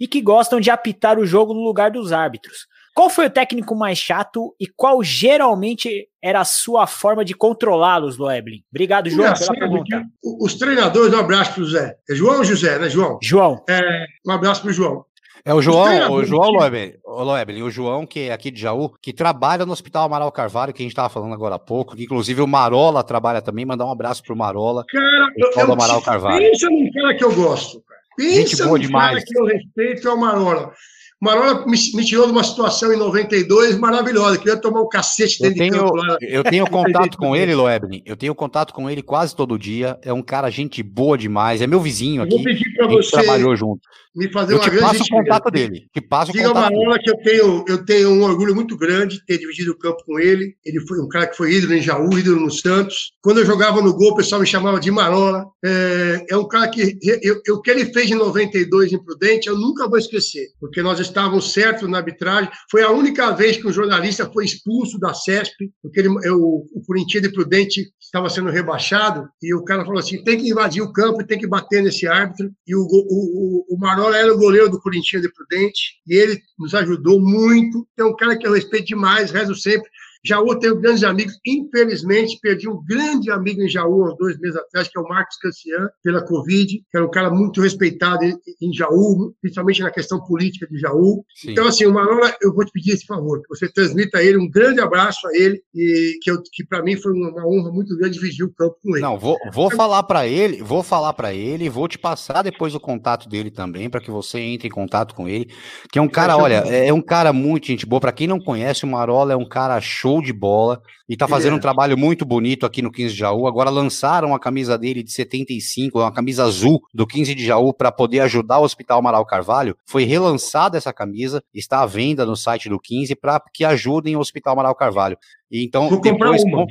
e 0.00 0.08
que 0.08 0.22
gostam 0.22 0.58
de 0.58 0.70
apitar 0.70 1.18
o 1.18 1.26
jogo 1.26 1.52
no 1.52 1.60
lugar 1.60 1.90
dos 1.90 2.12
árbitros. 2.12 2.66
Qual 2.98 3.10
foi 3.10 3.26
o 3.26 3.30
técnico 3.30 3.76
mais 3.76 3.96
chato 3.96 4.56
e 4.58 4.66
qual 4.66 5.04
geralmente 5.04 6.08
era 6.20 6.40
a 6.40 6.44
sua 6.44 6.84
forma 6.84 7.24
de 7.24 7.32
controlá-los, 7.32 8.16
Loeblin? 8.16 8.64
Obrigado, 8.72 9.08
João, 9.08 9.34
pela 9.34 9.52
pergunta. 9.52 10.02
Os 10.40 10.54
treinadores, 10.54 11.14
um 11.14 11.18
abraço 11.20 11.54
para 11.54 11.62
o 11.62 11.66
Zé. 11.66 11.96
É 12.10 12.14
João 12.16 12.38
ou 12.38 12.44
José, 12.44 12.76
né, 12.76 12.88
João? 12.88 13.18
João. 13.22 13.62
É, 13.68 14.04
um 14.26 14.32
abraço 14.32 14.62
para 14.62 14.70
o 14.70 14.72
João. 14.72 15.04
É 15.48 15.54
o 15.54 15.62
João, 15.62 16.12
o 16.12 16.24
João 16.26 16.50
Loebelin, 16.50 16.92
o 17.02 17.22
Loebelin, 17.24 17.62
o 17.62 17.70
João, 17.70 18.04
que 18.04 18.28
é 18.28 18.32
aqui 18.34 18.50
de 18.50 18.60
Jaú, 18.60 18.92
que 19.00 19.14
trabalha 19.14 19.64
no 19.64 19.72
Hospital 19.72 20.04
Amaral 20.04 20.30
Carvalho, 20.30 20.74
que 20.74 20.82
a 20.82 20.84
gente 20.84 20.92
estava 20.92 21.08
falando 21.08 21.32
agora 21.32 21.54
há 21.54 21.58
pouco, 21.58 21.96
que 21.96 22.04
inclusive 22.04 22.42
o 22.42 22.46
Marola 22.46 23.02
trabalha 23.02 23.40
também, 23.40 23.64
mandar 23.64 23.86
um 23.86 23.90
abraço 23.90 24.22
pro 24.22 24.36
Marola. 24.36 24.84
Cara, 24.86 25.32
eu, 25.34 25.66
do 25.66 25.72
Amaral 25.72 26.02
Carvalho. 26.02 26.38
Pensa 26.38 26.68
num 26.68 26.90
cara 26.92 27.14
que 27.14 27.24
eu 27.24 27.34
gosto, 27.34 27.82
cara. 27.88 28.00
Pensa 28.14 28.40
Gente 28.40 28.62
boa 28.62 28.78
demais. 28.78 29.14
cara 29.14 29.24
que 29.24 29.38
eu 29.38 29.46
respeito 29.46 30.06
é 30.06 30.12
o 30.12 30.20
Marola. 30.20 30.74
Marola 31.20 31.66
me, 31.66 31.76
me, 31.94 32.04
tirou 32.04 32.26
de 32.26 32.32
uma 32.32 32.44
situação 32.44 32.92
em 32.92 32.96
92 32.96 33.76
maravilhosa, 33.76 34.38
que 34.38 34.48
eu 34.48 34.54
ia 34.54 34.60
tomar 34.60 34.82
um 34.82 34.88
cacete 34.88 35.42
dentro 35.42 35.56
eu 35.56 35.58
tenho, 35.58 35.72
de 35.72 35.78
campo 35.80 35.96
lá. 35.96 36.16
Eu 36.20 36.44
tenho 36.44 36.66
contato 36.70 37.18
com 37.18 37.34
ele, 37.34 37.54
Loebni. 37.56 38.02
Eu 38.06 38.16
tenho 38.16 38.34
contato 38.36 38.72
com 38.72 38.88
ele 38.88 39.02
quase 39.02 39.34
todo 39.34 39.58
dia. 39.58 39.98
É 40.02 40.12
um 40.12 40.22
cara, 40.22 40.48
gente 40.48 40.80
boa 40.80 41.18
demais. 41.18 41.60
É 41.60 41.66
meu 41.66 41.80
vizinho 41.80 42.22
aqui. 42.22 42.34
Eu 42.34 42.38
vou 42.38 42.44
pedir 42.44 42.72
para 42.76 42.86
você. 42.86 43.10
trabalhou 43.10 43.56
junto. 43.56 43.80
Me 44.14 44.30
fazer 44.32 44.54
eu 44.54 44.58
uma 44.58 44.70
te 44.70 44.78
passo 44.78 45.02
o 45.02 45.08
contato 45.08 45.50
dele. 45.50 45.86
Te 45.92 46.00
passo 46.00 46.32
Diga 46.32 46.50
o 46.50 46.52
contato 46.52 46.72
Marola 46.72 46.98
que 46.98 47.10
eu 47.10 47.16
tenho, 47.18 47.64
eu 47.68 47.84
tenho 47.84 48.10
um 48.10 48.22
orgulho 48.22 48.54
muito 48.54 48.76
grande 48.76 49.16
de 49.16 49.26
ter 49.26 49.38
dividido 49.38 49.72
o 49.72 49.78
campo 49.78 50.02
com 50.04 50.18
ele. 50.18 50.56
Ele 50.64 50.80
foi 50.86 51.00
um 51.00 51.08
cara 51.08 51.26
que 51.26 51.36
foi 51.36 51.52
ídolo 51.52 51.74
em 51.74 51.82
Jaú, 51.82 52.16
ídolo 52.16 52.40
no 52.40 52.50
Santos. 52.50 53.12
Quando 53.20 53.38
eu 53.38 53.46
jogava 53.46 53.80
no 53.82 53.94
gol, 53.94 54.12
o 54.12 54.16
pessoal 54.16 54.40
me 54.40 54.46
chamava 54.46 54.78
de 54.78 54.90
Marola. 54.90 55.46
É, 55.64 56.26
é 56.30 56.36
um 56.36 56.46
cara 56.46 56.68
que. 56.68 56.96
Eu, 57.22 57.56
o 57.56 57.60
que 57.60 57.70
ele 57.70 57.92
fez 57.92 58.10
em 58.10 58.14
92 58.14 58.92
em 58.92 59.02
Prudente, 59.02 59.48
eu 59.48 59.58
nunca 59.58 59.88
vou 59.88 59.98
esquecer, 59.98 60.48
porque 60.60 60.82
nós 60.82 60.98
estávamos 61.08 61.52
certos 61.52 61.88
na 61.88 61.98
arbitragem. 61.98 62.50
Foi 62.70 62.82
a 62.82 62.90
única 62.90 63.30
vez 63.32 63.56
que 63.56 63.66
um 63.66 63.72
jornalista 63.72 64.30
foi 64.30 64.44
expulso 64.44 64.98
da 64.98 65.12
CESP, 65.14 65.70
porque 65.82 66.00
ele, 66.00 66.08
eu, 66.24 66.38
o 66.38 66.82
Corinthians 66.86 67.22
de 67.22 67.32
Prudente 67.32 67.90
estava 68.00 68.28
sendo 68.30 68.50
rebaixado, 68.50 69.28
e 69.42 69.54
o 69.54 69.64
cara 69.64 69.84
falou 69.84 69.98
assim: 69.98 70.22
tem 70.24 70.38
que 70.38 70.50
invadir 70.50 70.82
o 70.82 70.92
campo 70.92 71.26
tem 71.26 71.38
que 71.38 71.46
bater 71.46 71.82
nesse 71.82 72.06
árbitro. 72.06 72.50
E 72.66 72.74
o, 72.74 72.80
o, 72.80 72.84
o, 72.84 73.76
o 73.76 73.78
Marola 73.78 74.16
era 74.16 74.32
o 74.32 74.38
goleiro 74.38 74.70
do 74.70 74.80
Corinthians 74.80 75.22
de 75.22 75.32
Prudente, 75.32 76.00
e 76.06 76.16
ele 76.16 76.40
nos 76.58 76.74
ajudou 76.74 77.20
muito. 77.20 77.86
É 77.98 78.04
um 78.04 78.16
cara 78.16 78.36
que 78.36 78.46
eu 78.46 78.52
respeito 78.52 78.86
demais, 78.86 79.30
rezo 79.30 79.54
sempre. 79.54 79.88
Jaú 80.24 80.58
tenho 80.58 80.80
grandes 80.80 81.02
amigos. 81.04 81.38
Infelizmente, 81.46 82.38
perdi 82.40 82.68
um 82.68 82.82
grande 82.84 83.30
amigo 83.30 83.62
em 83.62 83.68
Jaú 83.68 84.04
há 84.04 84.14
dois 84.14 84.38
meses 84.38 84.56
atrás, 84.56 84.88
que 84.88 84.98
é 84.98 85.00
o 85.00 85.08
Marcos 85.08 85.36
Cassian, 85.38 85.88
pela 86.02 86.24
Covid, 86.24 86.66
que 86.66 86.96
era 86.96 87.04
um 87.04 87.10
cara 87.10 87.30
muito 87.30 87.60
respeitado 87.60 88.24
em 88.24 88.72
Jaú, 88.72 89.32
principalmente 89.40 89.82
na 89.82 89.90
questão 89.90 90.20
política 90.20 90.66
de 90.66 90.78
Jaú. 90.78 91.24
Sim. 91.34 91.52
Então, 91.52 91.66
assim, 91.66 91.86
o 91.86 91.92
Marola, 91.92 92.34
eu 92.42 92.52
vou 92.52 92.64
te 92.64 92.72
pedir 92.72 92.92
esse 92.92 93.06
favor, 93.06 93.40
que 93.40 93.48
você 93.48 93.70
transmita 93.70 94.18
a 94.18 94.22
ele 94.22 94.38
um 94.38 94.50
grande 94.50 94.80
abraço 94.80 95.26
a 95.26 95.34
ele, 95.34 95.60
e 95.74 96.18
que, 96.22 96.30
eu, 96.30 96.42
que 96.52 96.64
para 96.64 96.82
mim 96.82 96.96
foi 96.96 97.12
uma 97.12 97.46
honra 97.46 97.70
muito 97.70 97.96
grande 97.96 98.18
dividir 98.18 98.44
o 98.44 98.52
campo 98.52 98.76
com 98.82 98.96
ele. 98.96 99.02
Não, 99.02 99.18
vou, 99.18 99.36
vou 99.52 99.70
falar 99.70 100.02
para 100.02 100.26
ele, 100.26 100.62
vou 100.62 100.82
falar 100.82 101.12
para 101.12 101.32
ele, 101.32 101.68
vou 101.68 101.88
te 101.88 101.98
passar 101.98 102.42
depois 102.42 102.74
o 102.74 102.80
contato 102.80 103.28
dele 103.28 103.50
também, 103.50 103.88
para 103.88 104.00
que 104.00 104.10
você 104.10 104.38
entre 104.40 104.68
em 104.68 104.70
contato 104.70 105.14
com 105.14 105.28
ele, 105.28 105.50
que 105.92 105.98
é 105.98 106.02
um 106.02 106.08
cara, 106.08 106.36
olha, 106.36 106.56
é 106.56 106.92
um 106.92 107.02
cara 107.02 107.32
muito 107.32 107.66
gente 107.66 107.86
boa. 107.86 108.00
Para 108.00 108.12
quem 108.12 108.26
não 108.26 108.40
conhece, 108.40 108.84
o 108.84 108.88
Marola 108.88 109.32
é 109.32 109.36
um 109.36 109.48
cara 109.48 109.80
show 109.80 110.07
show 110.08 110.22
de 110.22 110.32
bola 110.32 110.80
e 111.06 111.16
tá 111.16 111.28
fazendo 111.28 111.56
um 111.56 111.60
trabalho 111.60 111.96
muito 111.96 112.24
bonito 112.24 112.64
aqui 112.64 112.80
no 112.80 112.90
15 112.90 113.12
de 113.12 113.18
Jaú. 113.18 113.46
Agora 113.46 113.68
lançaram 113.68 114.34
a 114.34 114.40
camisa 114.40 114.78
dele 114.78 115.02
de 115.02 115.12
75, 115.12 115.98
uma 115.98 116.12
camisa 116.12 116.44
azul 116.44 116.82
do 116.92 117.06
15 117.06 117.34
de 117.34 117.44
Jaú 117.44 117.74
para 117.74 117.92
poder 117.92 118.20
ajudar 118.20 118.58
o 118.58 118.64
Hospital 118.64 118.98
Amaral 118.98 119.24
Carvalho. 119.26 119.76
Foi 119.84 120.04
relançada 120.04 120.78
essa 120.78 120.92
camisa, 120.92 121.42
está 121.52 121.82
à 121.82 121.86
venda 121.86 122.24
no 122.24 122.36
site 122.36 122.68
do 122.68 122.80
15 122.80 123.14
para 123.16 123.40
que 123.52 123.64
ajudem 123.64 124.16
o 124.16 124.20
Hospital 124.20 124.54
Amaral 124.54 124.74
Carvalho. 124.74 125.18
E 125.50 125.64
então 125.64 125.88
Vou 125.88 126.00
depois 126.00 126.42
com, 126.42 126.66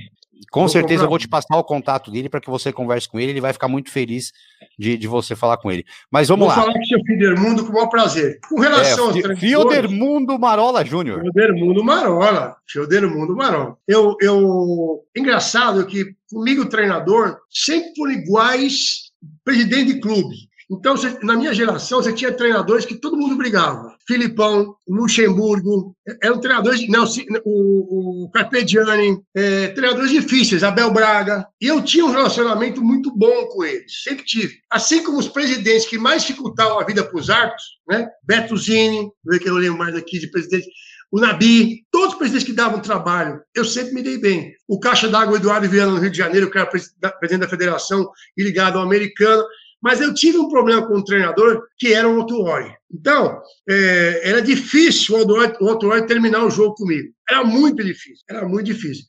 com 0.52 0.62
vou 0.62 0.70
certeza 0.70 1.04
eu 1.04 1.10
vou 1.10 1.20
te 1.20 1.28
passar 1.28 1.58
o 1.58 1.64
contato 1.64 2.12
dele 2.12 2.30
para 2.30 2.40
que 2.40 2.50
você 2.50 2.72
converse 2.72 3.08
com 3.08 3.20
ele, 3.20 3.32
ele 3.32 3.42
vai 3.42 3.54
ficar 3.54 3.68
muito 3.68 3.92
feliz 3.92 4.32
de, 4.78 4.98
de 4.98 5.08
você 5.08 5.36
falar 5.36 5.58
com 5.58 5.72
ele. 5.72 5.86
Mas 6.12 6.28
vamos 6.28 6.48
Vou 6.48 6.50
lá. 6.50 6.56
Vou 6.56 6.64
falar 6.66 6.74
com 6.74 6.84
o 6.84 6.86
seu 6.86 7.00
Fidermundo 7.04 7.64
com 7.64 7.72
o 7.72 7.74
maior 7.74 7.88
prazer. 7.88 8.40
Com 8.48 8.60
relação 8.60 9.12
é, 9.12 9.28
aos 9.28 9.40
Fidermundo 9.40 10.40
Marola 10.40 10.86
Júnior. 10.86 11.22
Fidermundo 11.22 11.84
Marola. 11.84 12.56
Fidermundo 12.68 13.36
Marola. 13.36 13.78
Eu, 13.88 14.16
eu... 14.22 15.04
Engraçado 15.16 15.86
que 15.86 16.16
comigo, 16.30 16.64
o 16.64 16.70
treinador, 16.70 17.38
sempre 17.50 17.94
por 17.96 18.12
iguais, 18.12 19.12
presidente 19.44 19.94
de 19.94 20.00
clube. 20.00 20.36
Então, 20.70 20.96
na 21.24 21.36
minha 21.36 21.54
geração, 21.54 22.02
você 22.02 22.12
tinha 22.14 22.32
treinadores 22.32 22.86
que 22.86 22.96
todo 22.96 23.18
mundo 23.18 23.38
brigava. 23.38 23.96
Filipão, 24.08 24.76
Luxemburgo, 24.88 25.94
eram 26.24 26.40
treinadores, 26.40 26.88
não, 26.88 27.06
o, 27.44 28.24
o 28.24 28.32
Carpegiani, 28.32 29.20
é, 29.36 29.68
treinadores 29.68 30.12
difíceis, 30.12 30.64
Abel 30.64 30.92
Braga. 30.92 31.46
E 31.60 31.68
eu 31.68 31.84
tinha 31.84 32.06
um 32.06 32.12
relacionamento 32.12 32.82
muito 32.82 33.14
bom 33.14 33.48
com 33.48 33.66
eles, 33.66 34.04
sempre 34.04 34.24
tive. 34.24 34.56
Assim 34.72 35.04
como 35.04 35.20
os 35.20 35.28
presidentes 35.28 35.86
que 35.86 35.98
mais 35.98 36.24
dificultavam 36.24 36.80
a 36.80 36.86
vida 36.86 37.04
para 37.04 37.20
os 37.20 37.30
árbitros, 37.30 37.66
né? 37.90 38.08
Beto 38.24 38.56
Zini, 38.56 39.10
ver 39.26 39.40
que 39.40 39.50
eu 39.50 39.56
lembro 39.56 39.78
mais 39.78 39.96
aqui 39.96 40.20
de 40.20 40.32
presidente, 40.32 40.68
o 41.12 41.20
Nabi, 41.20 41.86
todos 41.90 42.14
os 42.14 42.18
presidentes 42.18 42.48
que 42.48 42.54
davam 42.54 42.82
trabalho, 42.82 43.42
eu 43.56 43.64
sempre 43.64 43.94
me 43.94 44.04
dei 44.04 44.18
bem. 44.18 44.54
O 44.68 44.80
Caixa 44.80 45.08
d'Água 45.08 45.38
Eduardo 45.38 45.68
Viana, 45.70 45.92
no 45.92 46.00
Rio 46.00 46.12
de 46.12 46.18
Janeiro, 46.18 46.52
que 46.52 46.58
era 46.58 46.68
presidente 46.68 47.40
da 47.40 47.48
federação 47.50 48.10
e 48.38 48.44
ligado 48.44 48.78
ao 48.78 48.84
americano. 48.84 49.44
Mas 49.82 50.02
eu 50.02 50.14
tive 50.14 50.38
um 50.38 50.50
problema 50.50 50.86
com 50.88 50.96
o 50.96 51.04
treinador 51.04 51.64
que 51.78 51.94
era 51.94 52.08
o 52.08 52.20
Otuori. 52.20 52.74
Então, 52.92 53.42
é, 53.70 54.30
era 54.30 54.42
difícil 54.42 55.18
o 55.18 55.66
Otuori 55.66 56.08
terminar 56.08 56.46
o 56.46 56.50
jogo 56.50 56.76
comigo. 56.76 57.10
Era 57.30 57.44
muito 57.44 57.84
difícil, 57.84 58.24
era 58.30 58.48
muito 58.48 58.66
difícil. 58.66 59.04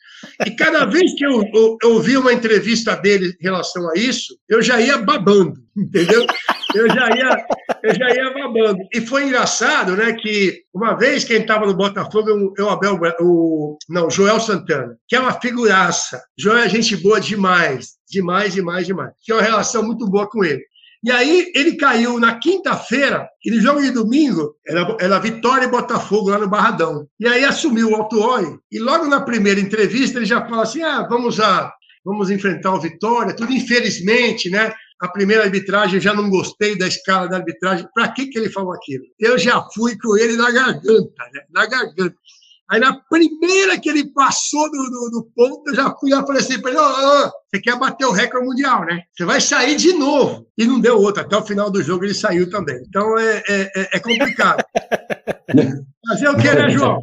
E 0.44 0.50
cada 0.50 0.84
vez 0.90 1.14
que 1.14 1.24
eu, 1.24 1.42
eu, 1.54 1.76
eu 1.82 2.20
uma 2.20 2.32
entrevista 2.32 2.96
dele 2.96 3.34
em 3.40 3.44
relação 3.44 3.88
a 3.88 3.94
isso, 3.96 4.36
eu 4.48 4.60
já 4.60 4.80
ia 4.80 4.98
babando, 4.98 5.54
entendeu? 5.76 6.26
eu 6.74 6.88
já 6.88 7.08
ia, 7.16 7.46
eu 7.82 7.94
já 7.94 8.08
ia 8.14 8.34
babando. 8.34 8.78
E 8.92 9.00
foi 9.00 9.24
engraçado, 9.24 9.96
né, 9.96 10.12
que 10.12 10.62
uma 10.74 10.94
vez 10.94 11.24
quem 11.24 11.40
estava 11.40 11.66
no 11.66 11.74
Botafogo, 11.74 12.52
eu, 12.56 12.68
Abel, 12.68 12.98
o, 13.20 13.78
não, 13.88 14.10
Joel 14.10 14.40
Santana, 14.40 14.96
que 15.06 15.16
é 15.16 15.20
uma 15.20 15.40
figuraça. 15.40 16.22
Joel 16.38 16.58
é 16.58 16.68
gente 16.68 16.96
boa 16.96 17.20
demais, 17.20 17.97
demais, 18.10 18.54
demais, 18.54 18.86
demais. 18.86 19.12
Tinha 19.22 19.36
uma 19.36 19.42
relação 19.42 19.82
muito 19.82 20.06
boa 20.08 20.28
com 20.28 20.44
ele. 20.44 20.62
E 21.02 21.12
aí 21.12 21.52
ele 21.54 21.76
caiu 21.76 22.18
na 22.18 22.38
quinta-feira, 22.38 23.28
ele 23.44 23.60
joga 23.60 23.80
de 23.80 23.92
domingo, 23.92 24.56
era, 24.66 24.96
era 25.00 25.18
Vitória 25.20 25.64
e 25.64 25.70
Botafogo 25.70 26.30
lá 26.30 26.38
no 26.38 26.48
Barradão. 26.48 27.06
E 27.20 27.28
aí 27.28 27.44
assumiu 27.44 27.90
o 27.90 27.94
Alto 27.94 28.20
Oi, 28.20 28.58
e 28.70 28.80
logo 28.80 29.06
na 29.06 29.20
primeira 29.20 29.60
entrevista 29.60 30.18
ele 30.18 30.26
já 30.26 30.44
fala 30.48 30.64
assim: 30.64 30.82
ah, 30.82 31.06
vamos 31.08 31.38
a, 31.38 31.72
vamos 32.04 32.30
enfrentar 32.30 32.74
o 32.74 32.80
Vitória, 32.80 33.34
tudo 33.34 33.52
infelizmente, 33.52 34.50
né? 34.50 34.72
A 35.00 35.06
primeira 35.06 35.44
arbitragem, 35.44 35.94
eu 35.94 36.00
já 36.00 36.12
não 36.12 36.28
gostei 36.28 36.76
da 36.76 36.88
escala 36.88 37.28
da 37.28 37.36
arbitragem. 37.36 37.86
Para 37.94 38.08
que, 38.08 38.26
que 38.26 38.36
ele 38.36 38.50
falou 38.50 38.72
aquilo? 38.72 39.04
Eu 39.20 39.38
já 39.38 39.64
fui 39.72 39.96
com 39.96 40.16
ele 40.16 40.36
na 40.36 40.50
garganta, 40.50 41.24
né? 41.32 41.42
Na 41.52 41.66
garganta. 41.66 42.16
Aí, 42.70 42.78
na 42.78 43.00
primeira 43.08 43.78
que 43.80 43.88
ele 43.88 44.12
passou 44.12 44.70
do, 44.70 44.76
do, 44.76 45.10
do 45.10 45.28
ponto, 45.34 45.62
eu 45.68 45.74
já 45.74 45.94
fui 45.98 46.10
lá 46.10 46.20
e 46.22 46.26
falei 46.26 46.42
assim 46.42 46.60
para 46.60 46.70
ele: 46.70 46.80
oh, 46.80 47.26
oh, 47.26 47.30
você 47.50 47.60
quer 47.62 47.78
bater 47.78 48.04
o 48.04 48.12
recorde 48.12 48.46
mundial, 48.46 48.84
né? 48.84 49.02
Você 49.16 49.24
vai 49.24 49.40
sair 49.40 49.74
de 49.76 49.94
novo. 49.94 50.46
E 50.56 50.66
não 50.66 50.78
deu 50.78 51.00
outro. 51.00 51.22
Até 51.22 51.36
o 51.36 51.46
final 51.46 51.70
do 51.70 51.82
jogo 51.82 52.04
ele 52.04 52.12
saiu 52.12 52.50
também. 52.50 52.76
Então 52.86 53.18
é, 53.18 53.42
é, 53.48 53.62
é, 53.74 53.88
é 53.94 53.98
complicado. 53.98 54.62
Fazer 56.08 56.28
o 56.28 56.36
que, 56.36 56.50
né, 56.52 56.68
João? 56.70 57.02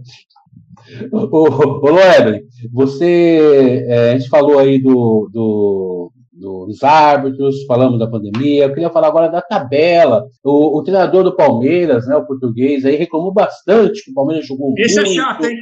Ô, 1.12 1.50
ô 1.50 1.90
Loebre, 1.90 2.46
você. 2.72 3.86
É, 3.88 4.12
a 4.12 4.18
gente 4.18 4.30
falou 4.30 4.60
aí 4.60 4.80
do, 4.80 5.30
do, 5.34 6.12
dos 6.36 6.84
árbitros, 6.84 7.64
falamos 7.66 7.98
da 7.98 8.08
pandemia. 8.08 8.66
Eu 8.66 8.74
queria 8.74 8.90
falar 8.90 9.08
agora 9.08 9.30
da 9.30 9.42
tabela. 9.42 10.26
O, 10.44 10.78
o 10.78 10.84
treinador 10.84 11.24
do 11.24 11.36
Palmeiras, 11.36 12.08
né, 12.08 12.16
o 12.16 12.26
português, 12.26 12.86
aí 12.86 12.96
reclamou 12.96 13.34
bastante 13.34 14.04
que 14.04 14.12
o 14.12 14.14
Palmeiras 14.14 14.46
jogou 14.46 14.74
Esse 14.78 14.96
muito. 14.96 15.12
é 15.12 15.14
chato, 15.14 15.46
hein? 15.46 15.58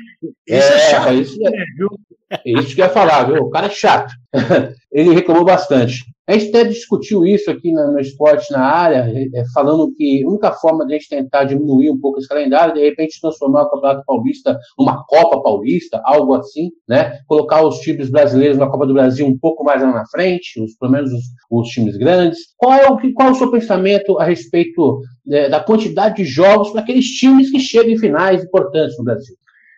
Esse 0.47 0.71
é, 0.71 0.75
é 0.75 0.79
chato. 0.89 1.13
Isso, 1.13 1.39
é, 2.31 2.41
isso 2.45 2.75
que 2.75 2.81
eu 2.81 2.85
ia 2.85 2.91
falar, 2.91 3.25
viu? 3.25 3.43
O 3.43 3.49
cara 3.49 3.67
é 3.67 3.69
chato. 3.69 4.13
Ele 4.91 5.13
reclamou 5.13 5.45
bastante. 5.45 6.03
A 6.25 6.33
gente 6.33 6.49
até 6.49 6.63
discutiu 6.63 7.25
isso 7.25 7.51
aqui 7.51 7.73
no, 7.73 7.91
no 7.91 7.99
esporte 7.99 8.49
na 8.51 8.61
área, 8.61 9.11
é, 9.33 9.43
falando 9.53 9.93
que 9.93 10.23
a 10.23 10.29
única 10.29 10.53
forma 10.53 10.85
de 10.85 10.93
a 10.93 10.97
gente 10.97 11.09
tentar 11.09 11.43
diminuir 11.43 11.91
um 11.91 11.99
pouco 11.99 12.17
esse 12.17 12.29
calendário, 12.29 12.73
de 12.73 12.79
repente 12.79 13.19
transformar 13.19 13.63
o 13.63 13.69
Campeonato 13.69 14.03
Paulista 14.05 14.57
numa 14.79 15.03
Copa 15.03 15.41
Paulista, 15.43 16.01
algo 16.05 16.33
assim, 16.35 16.71
né? 16.87 17.19
Colocar 17.27 17.61
os 17.65 17.79
times 17.79 18.09
brasileiros 18.09 18.57
na 18.57 18.69
Copa 18.69 18.87
do 18.87 18.93
Brasil 18.93 19.27
um 19.27 19.37
pouco 19.37 19.65
mais 19.65 19.81
lá 19.81 19.91
na 19.91 20.05
frente, 20.07 20.61
os, 20.61 20.73
pelo 20.77 20.93
menos 20.93 21.11
os, 21.11 21.23
os 21.51 21.67
times 21.67 21.97
grandes. 21.97 22.39
Qual 22.55 22.73
é, 22.73 22.89
o, 22.89 23.13
qual 23.13 23.27
é 23.27 23.31
o 23.31 23.35
seu 23.35 23.51
pensamento 23.51 24.17
a 24.17 24.23
respeito 24.23 25.01
é, 25.29 25.49
da 25.49 25.59
quantidade 25.59 26.15
de 26.15 26.25
jogos 26.25 26.69
para 26.71 26.81
aqueles 26.81 27.05
times 27.05 27.51
que 27.51 27.59
chegam 27.59 27.91
em 27.91 27.97
finais 27.97 28.45
importantes 28.45 28.97
no 28.97 29.03
Brasil? 29.03 29.35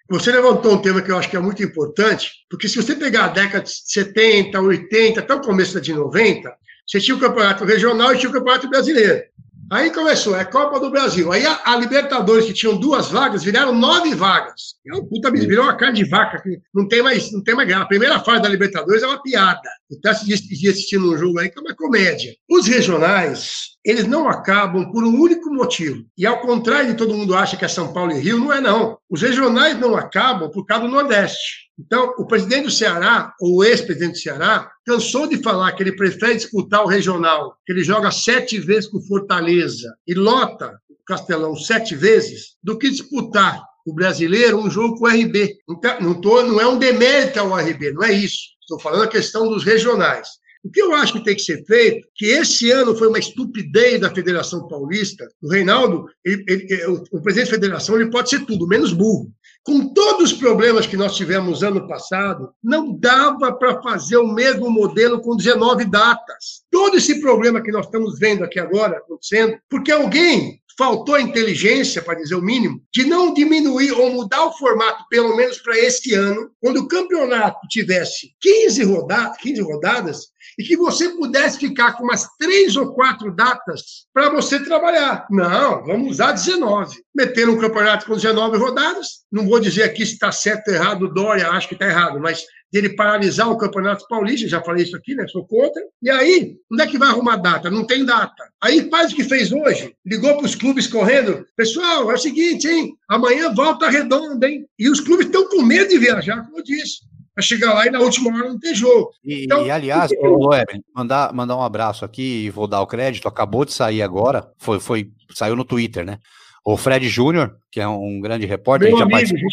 Você 0.07 0.31
levantou 0.31 0.73
um 0.73 0.81
tema 0.81 1.01
que 1.01 1.11
eu 1.11 1.17
acho 1.17 1.29
que 1.29 1.35
é 1.35 1.39
muito 1.39 1.63
importante, 1.63 2.45
porque 2.49 2.67
se 2.67 2.75
você 2.75 2.95
pegar 2.95 3.25
a 3.25 3.29
década 3.29 3.63
de 3.63 3.71
70, 3.71 4.59
80, 4.59 5.19
até 5.19 5.33
o 5.33 5.41
começo 5.41 5.73
da 5.73 5.79
de 5.79 5.93
90, 5.93 6.55
você 6.85 6.99
tinha 6.99 7.17
o 7.17 7.19
campeonato 7.19 7.65
regional 7.65 8.13
e 8.13 8.17
tinha 8.19 8.29
o 8.29 8.33
campeonato 8.33 8.69
brasileiro. 8.69 9.23
Aí 9.71 9.91
começou, 9.91 10.35
é 10.37 10.45
Copa 10.45 10.79
do 10.79 10.91
Brasil. 10.91 11.31
Aí 11.31 11.45
a, 11.45 11.59
a, 11.65 11.75
Libertadores, 11.75 12.45
que 12.45 12.53
tinham 12.53 12.77
duas 12.77 13.09
vagas, 13.09 13.43
viraram 13.43 13.73
nove 13.73 14.13
vagas. 14.13 14.75
É 14.85 14.93
uma 14.93 15.07
puta, 15.07 15.31
virou 15.31 15.65
uma 15.65 15.75
carne 15.75 16.03
de 16.03 16.09
vaca, 16.09 16.39
que 16.41 16.59
não 16.73 16.87
tem 16.87 17.01
mais, 17.01 17.31
não 17.31 17.43
tem 17.43 17.55
mais 17.55 17.67
graça. 17.67 17.83
A 17.83 17.87
primeira 17.87 18.19
fase 18.19 18.43
da 18.43 18.49
Libertadores 18.49 19.01
é 19.01 19.07
uma 19.07 19.21
piada. 19.21 19.69
Se 19.89 20.25
dia 20.25 20.71
assistindo 20.71 21.11
um 21.11 21.17
jogo 21.17 21.39
aí, 21.39 21.49
que 21.49 21.57
é 21.57 21.61
uma 21.61 21.75
comédia. 21.75 22.35
Os 22.49 22.67
regionais, 22.67 23.75
eles 23.83 24.05
não 24.05 24.29
acabam 24.29 24.91
por 24.91 25.03
um 25.03 25.19
único 25.19 25.51
motivo. 25.51 26.05
E 26.15 26.27
ao 26.27 26.41
contrário 26.41 26.91
de 26.91 26.97
todo 26.97 27.15
mundo 27.15 27.35
acha 27.35 27.57
que 27.57 27.65
é 27.65 27.67
São 27.67 27.91
Paulo 27.91 28.11
e 28.11 28.19
Rio, 28.19 28.37
não 28.37 28.53
é 28.53 28.61
não. 28.61 28.99
Os 29.09 29.21
regionais 29.21 29.79
não 29.79 29.95
acabam 29.95 30.49
por 30.51 30.65
causa 30.65 30.85
do 30.85 30.91
Nordeste. 30.91 31.65
Então, 31.77 32.13
o 32.17 32.25
presidente 32.25 32.65
do 32.65 32.71
Ceará, 32.71 33.33
ou 33.41 33.57
o 33.57 33.63
ex-presidente 33.63 34.13
do 34.13 34.19
Ceará, 34.19 34.71
cansou 34.85 35.27
de 35.27 35.41
falar 35.41 35.71
que 35.71 35.83
ele 35.83 35.95
prefere 35.95 36.35
disputar 36.35 36.83
o 36.83 36.87
regional, 36.87 37.57
que 37.65 37.73
ele 37.73 37.83
joga 37.83 38.11
sete 38.11 38.59
vezes 38.59 38.87
com 38.87 39.01
Fortaleza 39.01 39.93
e 40.07 40.13
lota 40.13 40.79
o 40.89 40.95
Castelão 41.05 41.55
sete 41.55 41.95
vezes, 41.95 42.55
do 42.63 42.77
que 42.77 42.89
disputar 42.89 43.63
o 43.85 43.93
brasileiro 43.93 44.57
um 44.57 44.69
jogo 44.69 44.97
com 44.97 45.05
o 45.05 45.07
RB. 45.07 45.57
Então, 45.69 45.99
não, 46.01 46.19
tô, 46.19 46.41
não 46.43 46.59
é 46.59 46.67
um 46.67 46.79
demérito 46.79 47.39
ao 47.39 47.55
RB, 47.55 47.91
não 47.91 48.03
é 48.03 48.11
isso. 48.13 48.55
Estou 48.61 48.79
falando 48.79 49.03
a 49.03 49.07
questão 49.07 49.47
dos 49.47 49.63
regionais. 49.63 50.27
O 50.63 50.71
que 50.71 50.81
eu 50.81 50.95
acho 50.95 51.13
que 51.13 51.23
tem 51.23 51.35
que 51.35 51.43
ser 51.43 51.63
feito, 51.65 52.07
que 52.15 52.25
esse 52.25 52.71
ano 52.71 52.95
foi 52.95 53.07
uma 53.07 53.19
estupidez 53.19 54.01
da 54.01 54.09
Federação 54.09 54.67
Paulista, 54.67 55.27
o 55.39 55.47
Reinaldo, 55.47 56.05
ele, 56.23 56.43
ele, 56.47 56.85
o, 56.87 57.03
o 57.11 57.21
presidente 57.21 57.51
da 57.51 57.53
federação, 57.53 57.95
ele 57.95 58.09
pode 58.09 58.31
ser 58.31 58.43
tudo, 58.45 58.67
menos 58.67 58.91
burro. 58.91 59.31
Com 59.65 59.91
todos 59.95 60.31
os 60.31 60.37
problemas 60.37 60.85
que 60.85 60.95
nós 60.95 61.15
tivemos 61.15 61.63
ano 61.63 61.87
passado, 61.87 62.53
não 62.63 62.95
dava 62.95 63.51
para 63.51 63.81
fazer 63.81 64.17
o 64.17 64.27
mesmo 64.27 64.69
modelo 64.69 65.19
com 65.19 65.35
19 65.35 65.85
datas. 65.85 66.63
Todo 66.69 66.97
esse 66.97 67.19
problema 67.19 67.59
que 67.59 67.71
nós 67.71 67.87
estamos 67.87 68.19
vendo 68.19 68.43
aqui 68.43 68.59
agora 68.59 68.97
acontecendo, 68.97 69.57
porque 69.67 69.91
alguém 69.91 70.61
faltou 70.77 71.15
a 71.15 71.21
inteligência, 71.21 72.01
para 72.01 72.15
dizer 72.15 72.35
o 72.35 72.41
mínimo, 72.41 72.81
de 72.93 73.05
não 73.05 73.33
diminuir 73.33 73.91
ou 73.93 74.11
mudar 74.11 74.45
o 74.45 74.51
formato, 74.53 75.05
pelo 75.09 75.35
menos 75.35 75.57
para 75.59 75.77
esse 75.77 76.13
ano, 76.13 76.51
quando 76.61 76.77
o 76.77 76.87
campeonato 76.87 77.59
tivesse 77.69 78.31
15, 78.41 78.83
roda 78.83 79.33
15 79.39 79.61
rodadas, 79.61 80.27
e 80.57 80.63
que 80.63 80.77
você 80.77 81.09
pudesse 81.09 81.59
ficar 81.59 81.93
com 81.93 82.03
umas 82.03 82.27
três 82.37 82.75
ou 82.75 82.93
quatro 82.93 83.33
datas 83.33 84.05
para 84.13 84.29
você 84.29 84.63
trabalhar. 84.63 85.25
Não, 85.29 85.83
vamos 85.83 86.11
usar 86.11 86.31
19. 86.31 87.03
Meter 87.13 87.49
um 87.49 87.57
campeonato 87.57 88.05
com 88.05 88.15
19 88.15 88.57
rodadas, 88.57 89.07
não 89.31 89.47
vou 89.47 89.59
dizer 89.59 89.83
aqui 89.83 90.05
se 90.05 90.13
está 90.13 90.31
certo 90.31 90.69
ou 90.69 90.73
errado, 90.73 91.13
Dória 91.13 91.49
acho 91.49 91.67
que 91.67 91.75
está 91.75 91.87
errado, 91.87 92.19
mas 92.19 92.45
dele 92.75 92.89
paralisar 92.89 93.49
o 93.49 93.57
Campeonato 93.57 94.05
Paulista, 94.09 94.49
já 94.49 94.61
falei 94.61 94.83
isso 94.83 94.97
aqui, 94.97 95.15
né? 95.15 95.25
Sou 95.29 95.47
contra. 95.47 95.81
E 96.01 96.09
aí, 96.09 96.57
onde 96.69 96.83
é 96.83 96.87
que 96.87 96.97
vai 96.97 97.07
arrumar 97.07 97.37
data? 97.37 97.71
Não 97.71 97.85
tem 97.85 98.03
data. 98.03 98.43
Aí 98.61 98.89
faz 98.89 99.13
o 99.13 99.15
que 99.15 99.23
fez 99.23 99.49
hoje, 99.49 99.95
ligou 100.05 100.35
para 100.35 100.45
os 100.45 100.55
clubes 100.55 100.85
correndo, 100.85 101.45
pessoal, 101.55 102.11
é 102.11 102.15
o 102.15 102.17
seguinte, 102.17 102.67
hein? 102.67 102.93
Amanhã 103.07 103.53
volta 103.53 103.89
redonda, 103.89 104.49
hein? 104.49 104.65
E 104.77 104.89
os 104.89 104.99
clubes 104.99 105.27
estão 105.27 105.47
com 105.47 105.61
medo 105.61 105.87
de 105.87 105.97
viajar, 105.97 106.43
como 106.43 106.59
eu 106.59 106.63
disse 106.63 106.99
para 107.33 107.43
chegar 107.43 107.73
lá 107.73 107.85
e 107.85 107.91
na 107.91 107.99
última 107.99 108.33
hora 108.33 108.49
não 108.49 108.59
ter 108.59 108.75
jogo. 108.75 109.11
E, 109.23 109.45
então, 109.45 109.65
e 109.65 109.71
aliás, 109.71 110.11
porque... 110.13 110.81
mandar, 110.93 111.33
mandar 111.33 111.55
um 111.55 111.61
abraço 111.61 112.03
aqui 112.03 112.45
e 112.45 112.49
vou 112.49 112.67
dar 112.67 112.81
o 112.81 112.87
crédito, 112.87 113.27
acabou 113.27 113.63
de 113.63 113.71
sair 113.71 114.01
agora, 114.01 114.49
foi, 114.57 114.81
foi, 114.81 115.11
saiu 115.33 115.55
no 115.55 115.63
Twitter, 115.63 116.05
né? 116.05 116.17
O 116.65 116.75
Fred 116.75 117.07
Júnior, 117.07 117.55
que 117.71 117.79
é 117.79 117.87
um 117.87 118.19
grande 118.19 118.45
repórter, 118.45 118.89
Meu 118.89 119.01
amigo, 119.01 119.27
gente 119.27 119.45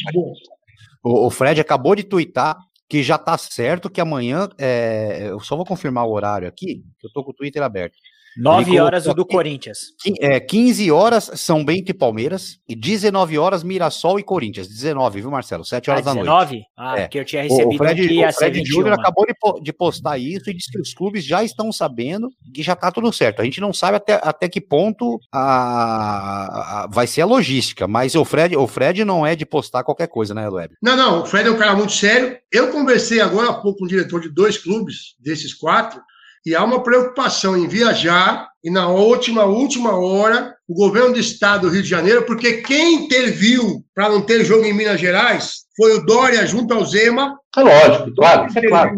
o, 1.04 1.26
o 1.26 1.30
Fred 1.30 1.60
acabou 1.60 1.94
de 1.94 2.04
twittar 2.04 2.56
que 2.92 3.02
já 3.02 3.16
tá 3.16 3.38
certo 3.38 3.88
que 3.88 4.02
amanhã, 4.02 4.50
é, 4.58 5.30
eu 5.30 5.40
só 5.40 5.56
vou 5.56 5.64
confirmar 5.64 6.04
o 6.06 6.12
horário 6.12 6.46
aqui, 6.46 6.84
que 6.98 7.06
eu 7.06 7.10
tô 7.10 7.24
com 7.24 7.30
o 7.30 7.34
Twitter 7.34 7.62
aberto. 7.62 7.96
9 8.36 8.80
horas 8.80 9.06
o 9.06 9.14
do 9.14 9.26
Corinthians. 9.26 9.78
É, 10.20 10.40
15 10.40 10.90
horas 10.90 11.30
São 11.34 11.64
Bento 11.64 11.90
e 11.90 11.94
Palmeiras 11.94 12.58
e 12.68 12.74
19 12.74 13.38
horas 13.38 13.62
Mirassol 13.62 14.18
e 14.18 14.22
Corinthians. 14.22 14.68
19, 14.68 15.20
viu, 15.20 15.30
Marcelo? 15.30 15.64
7 15.64 15.90
horas 15.90 16.06
ah, 16.06 16.14
19? 16.14 16.26
da 16.26 16.36
noite. 16.36 16.66
Ah, 16.76 16.98
é. 16.98 17.02
porque 17.02 17.18
eu 17.18 17.24
tinha 17.24 17.42
recebido 17.42 17.74
o 17.74 17.76
Fred, 17.76 18.02
aqui 18.02 18.24
o 18.24 18.32
Fred 18.32 18.64
Júnior 18.64 18.98
acabou 18.98 19.26
de, 19.60 19.72
postar 19.72 20.18
isso 20.18 20.48
e 20.50 20.54
disse 20.54 20.70
que 20.70 20.80
os 20.80 20.94
clubes 20.94 21.24
já 21.24 21.42
estão 21.42 21.72
sabendo 21.72 22.30
que 22.54 22.62
já 22.62 22.74
tá 22.74 22.90
tudo 22.90 23.12
certo. 23.12 23.40
A 23.40 23.44
gente 23.44 23.60
não 23.60 23.72
sabe 23.72 23.96
até, 23.96 24.20
até 24.22 24.48
que 24.48 24.60
ponto 24.60 25.18
a, 25.32 26.84
a, 26.84 26.86
vai 26.88 27.06
ser 27.06 27.22
a 27.22 27.26
logística, 27.26 27.86
mas 27.86 28.14
o 28.14 28.24
Fred, 28.24 28.56
o 28.56 28.66
Fred 28.66 29.04
não 29.04 29.26
é 29.26 29.34
de 29.34 29.44
postar 29.44 29.84
qualquer 29.84 30.08
coisa, 30.08 30.34
né, 30.34 30.48
Web? 30.48 30.74
Não, 30.82 30.96
não, 30.96 31.22
o 31.22 31.26
Fred 31.26 31.48
é 31.48 31.52
um 31.52 31.58
cara 31.58 31.74
muito 31.74 31.92
sério. 31.92 32.38
Eu 32.50 32.70
conversei 32.70 33.20
agora 33.20 33.50
há 33.50 33.54
pouco 33.54 33.82
com 33.82 33.84
o 33.84 33.88
diretor 33.88 34.20
de 34.20 34.28
dois 34.28 34.58
clubes, 34.58 35.16
desses 35.18 35.54
quatro, 35.54 36.00
e 36.44 36.54
há 36.54 36.64
uma 36.64 36.82
preocupação 36.82 37.56
em 37.56 37.68
viajar 37.68 38.48
e 38.64 38.70
na 38.70 38.88
última, 38.88 39.44
última 39.44 39.96
hora, 39.96 40.54
o 40.68 40.74
governo 40.74 41.14
do 41.14 41.18
estado 41.18 41.62
do 41.62 41.72
Rio 41.72 41.82
de 41.82 41.88
Janeiro, 41.88 42.24
porque 42.24 42.62
quem 42.62 43.04
interviu 43.04 43.84
para 43.92 44.08
não 44.08 44.22
ter 44.22 44.44
jogo 44.44 44.64
em 44.64 44.72
Minas 44.72 45.00
Gerais 45.00 45.62
foi 45.76 45.96
o 45.96 46.06
Dória 46.06 46.46
junto 46.46 46.72
ao 46.72 46.84
Zema. 46.84 47.36
É 47.56 47.60
lógico, 47.60 48.14
claro, 48.14 48.46
é 48.54 48.68
claro. 48.68 48.96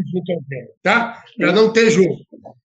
Tá? 0.82 1.22
Para 1.38 1.53
não 1.53 1.72
ter 1.72 1.90
jogo. 1.90 2.16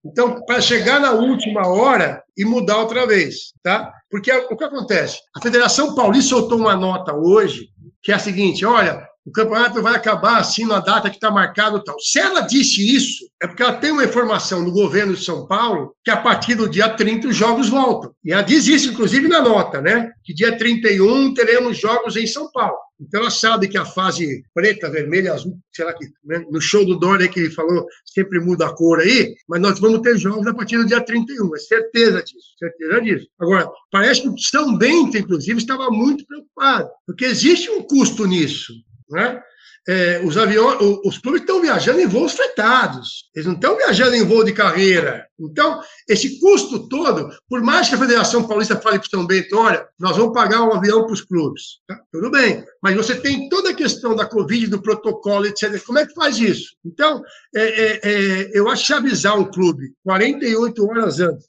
Então, 0.03 0.43
para 0.45 0.59
chegar 0.59 0.99
na 0.99 1.11
última 1.11 1.67
hora 1.67 2.21
e 2.37 2.43
mudar 2.43 2.77
outra 2.77 3.07
vez, 3.07 3.53
tá? 3.63 3.93
Porque 4.09 4.31
o 4.31 4.57
que 4.57 4.63
acontece? 4.63 5.19
A 5.35 5.41
Federação 5.41 5.95
Paulista 5.95 6.31
soltou 6.31 6.57
uma 6.57 6.75
nota 6.75 7.15
hoje 7.15 7.69
que 8.01 8.11
é 8.11 8.15
a 8.15 8.19
seguinte: 8.19 8.65
olha, 8.65 9.07
o 9.25 9.31
campeonato 9.31 9.81
vai 9.81 9.95
acabar 9.95 10.37
assim 10.37 10.65
na 10.65 10.79
data 10.79 11.09
que 11.09 11.17
está 11.17 11.29
marcado 11.29 11.83
tal. 11.83 11.99
Se 11.99 12.19
ela 12.19 12.41
disse 12.41 12.95
isso, 12.95 13.29
é 13.41 13.47
porque 13.47 13.61
ela 13.61 13.77
tem 13.77 13.91
uma 13.91 14.03
informação 14.03 14.63
do 14.63 14.71
governo 14.71 15.13
de 15.13 15.23
São 15.23 15.45
Paulo 15.45 15.93
que 16.03 16.11
a 16.11 16.17
partir 16.17 16.55
do 16.55 16.69
dia 16.69 16.89
30 16.89 17.27
os 17.27 17.35
jogos 17.35 17.69
voltam. 17.69 18.11
E 18.23 18.31
ela 18.31 18.41
diz 18.41 18.67
isso, 18.67 18.89
inclusive, 18.89 19.27
na 19.27 19.41
nota, 19.41 19.81
né? 19.81 20.11
Que 20.23 20.33
dia 20.33 20.57
31 20.57 21.33
teremos 21.33 21.77
jogos 21.77 22.15
em 22.15 22.25
São 22.25 22.49
Paulo. 22.51 22.77
Então 22.99 23.21
ela 23.21 23.29
sabe 23.29 23.67
que 23.67 23.77
a 23.77 23.85
fase 23.85 24.43
preta, 24.53 24.89
vermelha, 24.89 25.33
azul, 25.33 25.57
será 25.71 25.93
que 25.93 26.05
né? 26.25 26.43
no 26.51 26.59
show 26.59 26.85
do 26.85 26.99
Dória 26.99 27.29
que 27.29 27.39
ele 27.39 27.49
falou, 27.49 27.85
sempre 28.05 28.39
muda 28.41 28.67
a 28.67 28.73
cor 28.73 28.99
aí, 28.99 29.35
mas 29.47 29.61
nós 29.61 29.79
vamos 29.79 30.01
ter 30.01 30.17
jogos 30.17 30.45
a 30.47 30.53
partir 30.53 30.77
do 30.77 30.85
dia 30.85 30.99
31, 30.99 31.55
é 31.55 31.59
certeza 31.59 32.21
disso, 32.21 32.57
certeza 32.57 33.01
disso. 33.01 33.27
Agora, 33.39 33.69
parece 33.89 34.23
que 34.23 34.27
o 34.27 34.37
São 34.37 34.77
Bento, 34.77 35.17
inclusive, 35.17 35.59
estava 35.59 35.89
muito 35.89 36.25
preocupado, 36.25 36.89
porque 37.05 37.25
existe 37.25 37.69
um 37.69 37.81
custo 37.83 38.25
nisso. 38.25 38.73
Né? 39.09 39.41
É, 39.87 40.21
os 40.23 40.37
aviões, 40.37 40.77
os 41.03 41.17
clubes 41.17 41.41
estão 41.41 41.61
viajando 41.61 41.99
em 41.99 42.05
voos 42.05 42.33
fretados, 42.33 43.29
eles 43.33 43.47
não 43.47 43.55
estão 43.55 43.75
viajando 43.75 44.15
em 44.15 44.23
voo 44.23 44.43
de 44.43 44.53
carreira. 44.53 45.25
Então, 45.39 45.81
esse 46.07 46.39
custo 46.39 46.87
todo, 46.87 47.29
por 47.47 47.61
mais 47.61 47.89
que 47.89 47.95
a 47.95 47.97
Federação 47.97 48.47
Paulista 48.47 48.79
fale 48.79 48.99
para 48.99 49.07
o 49.07 49.09
São 49.09 49.25
Bento, 49.25 49.57
olha, 49.57 49.87
nós 49.97 50.15
vamos 50.15 50.33
pagar 50.33 50.61
um 50.61 50.73
avião 50.73 51.05
para 51.05 51.13
os 51.13 51.21
clubes, 51.21 51.79
tá? 51.87 51.99
tudo 52.11 52.29
bem, 52.29 52.63
mas 52.83 52.95
você 52.95 53.15
tem 53.15 53.49
toda 53.49 53.71
a 53.71 53.75
questão 53.75 54.15
da 54.15 54.25
Covid, 54.25 54.67
do 54.67 54.81
protocolo, 54.81 55.47
etc. 55.47 55.81
Como 55.83 55.97
é 55.97 56.05
que 56.05 56.13
faz 56.13 56.37
isso? 56.37 56.75
Então, 56.85 57.23
é, 57.55 57.63
é, 57.63 57.99
é 58.03 58.51
eu 58.53 58.69
acho 58.69 58.85
que 58.85 58.93
avisar 58.93 59.39
um 59.39 59.49
clube 59.49 59.93
48 60.03 60.85
horas 60.85 61.19
antes, 61.19 61.47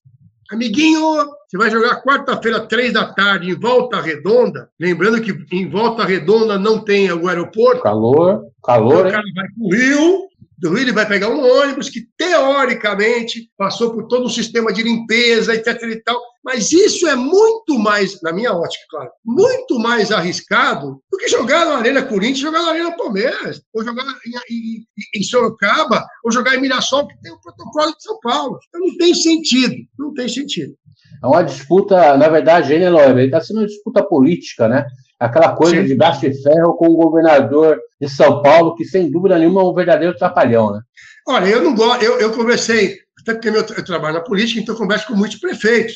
Amiguinho, 0.51 1.01
você 1.49 1.57
vai 1.57 1.71
jogar 1.71 2.03
quarta-feira, 2.03 2.67
três 2.67 2.93
da 2.93 3.05
tarde, 3.13 3.51
em 3.51 3.55
Volta 3.55 4.01
Redonda. 4.01 4.69
Lembrando 4.79 5.21
que 5.21 5.33
em 5.53 5.71
Volta 5.71 6.05
Redonda 6.05 6.59
não 6.59 6.85
tem 6.85 7.11
o 7.13 7.29
aeroporto. 7.29 7.83
Calor, 7.83 8.43
calor. 8.65 9.07
Então, 9.07 9.09
o 9.09 9.13
cara 9.13 9.25
vai 9.35 9.47
para 9.47 9.65
o 9.65 9.73
Rio, 9.73 10.29
do 10.59 10.71
Rio 10.71 10.79
ele 10.81 10.93
vai 10.93 11.07
pegar 11.07 11.29
um 11.29 11.41
ônibus 11.41 11.89
que, 11.89 12.07
teoricamente, 12.19 13.49
passou 13.57 13.93
por 13.93 14.09
todo 14.09 14.27
um 14.27 14.29
sistema 14.29 14.73
de 14.73 14.83
limpeza, 14.83 15.55
etc. 15.55 15.83
e 15.85 16.03
tal. 16.03 16.21
Mas 16.43 16.73
isso 16.73 17.07
é 17.07 17.15
muito 17.15 17.79
mais, 17.79 18.21
na 18.23 18.33
minha 18.33 18.53
ótica, 18.53 18.85
claro, 18.91 19.11
muito 19.25 19.79
mais 19.79 20.11
arriscado 20.11 21.01
do 21.11 21.19
que 21.19 21.29
jogar 21.29 21.67
na 21.67 21.77
Arena 21.77 22.03
Corinthians, 22.03 22.39
jogar 22.39 22.63
na 22.63 22.71
Arena 22.71 22.97
Palmeiras, 22.97 23.61
ou 23.75 23.85
jogar 23.85 24.05
em, 24.05 24.55
em, 24.55 24.85
em 25.17 25.23
Sorocaba, 25.23 26.05
ou 26.25 26.33
jogar 26.33 26.55
em 26.55 26.61
Mirassol, 26.61 27.07
que 27.07 27.21
tem 27.21 27.31
o 27.31 27.41
protocolo 27.41 27.95
de 27.95 28.03
São 28.03 28.19
Paulo. 28.21 28.59
Então 28.69 28.81
não 28.81 28.97
tem 28.97 29.15
sentido, 29.15 29.75
não 29.99 30.15
tem 30.15 30.29
sentido. 30.29 30.75
É 31.23 31.27
uma 31.27 31.43
disputa, 31.43 32.17
na 32.17 32.29
verdade, 32.29 32.73
ele 32.73 33.25
está 33.25 33.41
sendo 33.41 33.59
uma 33.59 33.67
disputa 33.67 34.03
política, 34.03 34.67
né? 34.67 34.87
Aquela 35.19 35.55
coisa 35.55 35.83
Sim. 35.83 35.87
de 35.87 35.95
braço 35.95 36.21
de 36.23 36.43
ferro 36.43 36.75
com 36.77 36.87
o 36.87 36.97
governador 36.97 37.79
de 38.01 38.09
São 38.09 38.43
Paulo, 38.43 38.75
que 38.75 38.87
sem 38.87 39.11
dúvida 39.11 39.39
nenhuma 39.39 39.61
é 39.61 39.65
um 39.65 39.75
verdadeiro 39.75 40.17
trapalhão, 40.17 40.73
né? 40.73 40.81
Olha, 41.29 41.47
eu 41.47 41.63
não 41.63 41.75
gosto, 41.75 42.03
eu, 42.03 42.19
eu 42.19 42.33
conversei, 42.33 42.97
até 43.21 43.35
porque 43.35 43.49
eu, 43.49 43.55
eu 43.55 43.85
trabalho 43.85 44.15
na 44.15 44.21
política, 44.21 44.61
então 44.61 44.75
converso 44.75 45.07
com 45.07 45.15
muitos 45.15 45.39
prefeitos. 45.39 45.95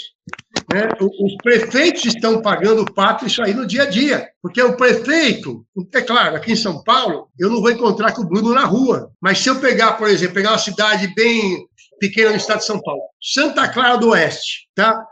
Né? 0.72 0.88
Os 1.00 1.36
prefeitos 1.42 2.04
estão 2.04 2.40
pagando 2.40 2.82
o 2.82 2.92
pato 2.92 3.26
isso 3.26 3.42
aí 3.42 3.54
no 3.54 3.66
dia 3.66 3.82
a 3.82 3.86
dia, 3.86 4.28
porque 4.42 4.62
o 4.62 4.76
prefeito, 4.76 5.64
é 5.92 6.00
claro, 6.00 6.36
aqui 6.36 6.52
em 6.52 6.56
São 6.56 6.82
Paulo, 6.82 7.28
eu 7.38 7.50
não 7.50 7.60
vou 7.60 7.70
encontrar 7.70 8.12
com 8.12 8.22
o 8.22 8.26
Bruno 8.26 8.54
na 8.54 8.64
rua, 8.64 9.10
mas 9.20 9.38
se 9.38 9.48
eu 9.48 9.60
pegar, 9.60 9.92
por 9.92 10.08
exemplo, 10.08 10.34
pegar 10.34 10.50
uma 10.50 10.58
cidade 10.58 11.12
bem 11.14 11.66
pequena 11.98 12.30
no 12.30 12.36
estado 12.36 12.58
de 12.58 12.66
São 12.66 12.80
Paulo, 12.80 13.02
Santa 13.20 13.68
Clara 13.68 13.96
do 13.96 14.10
Oeste, 14.10 14.68
tá? 14.74 15.04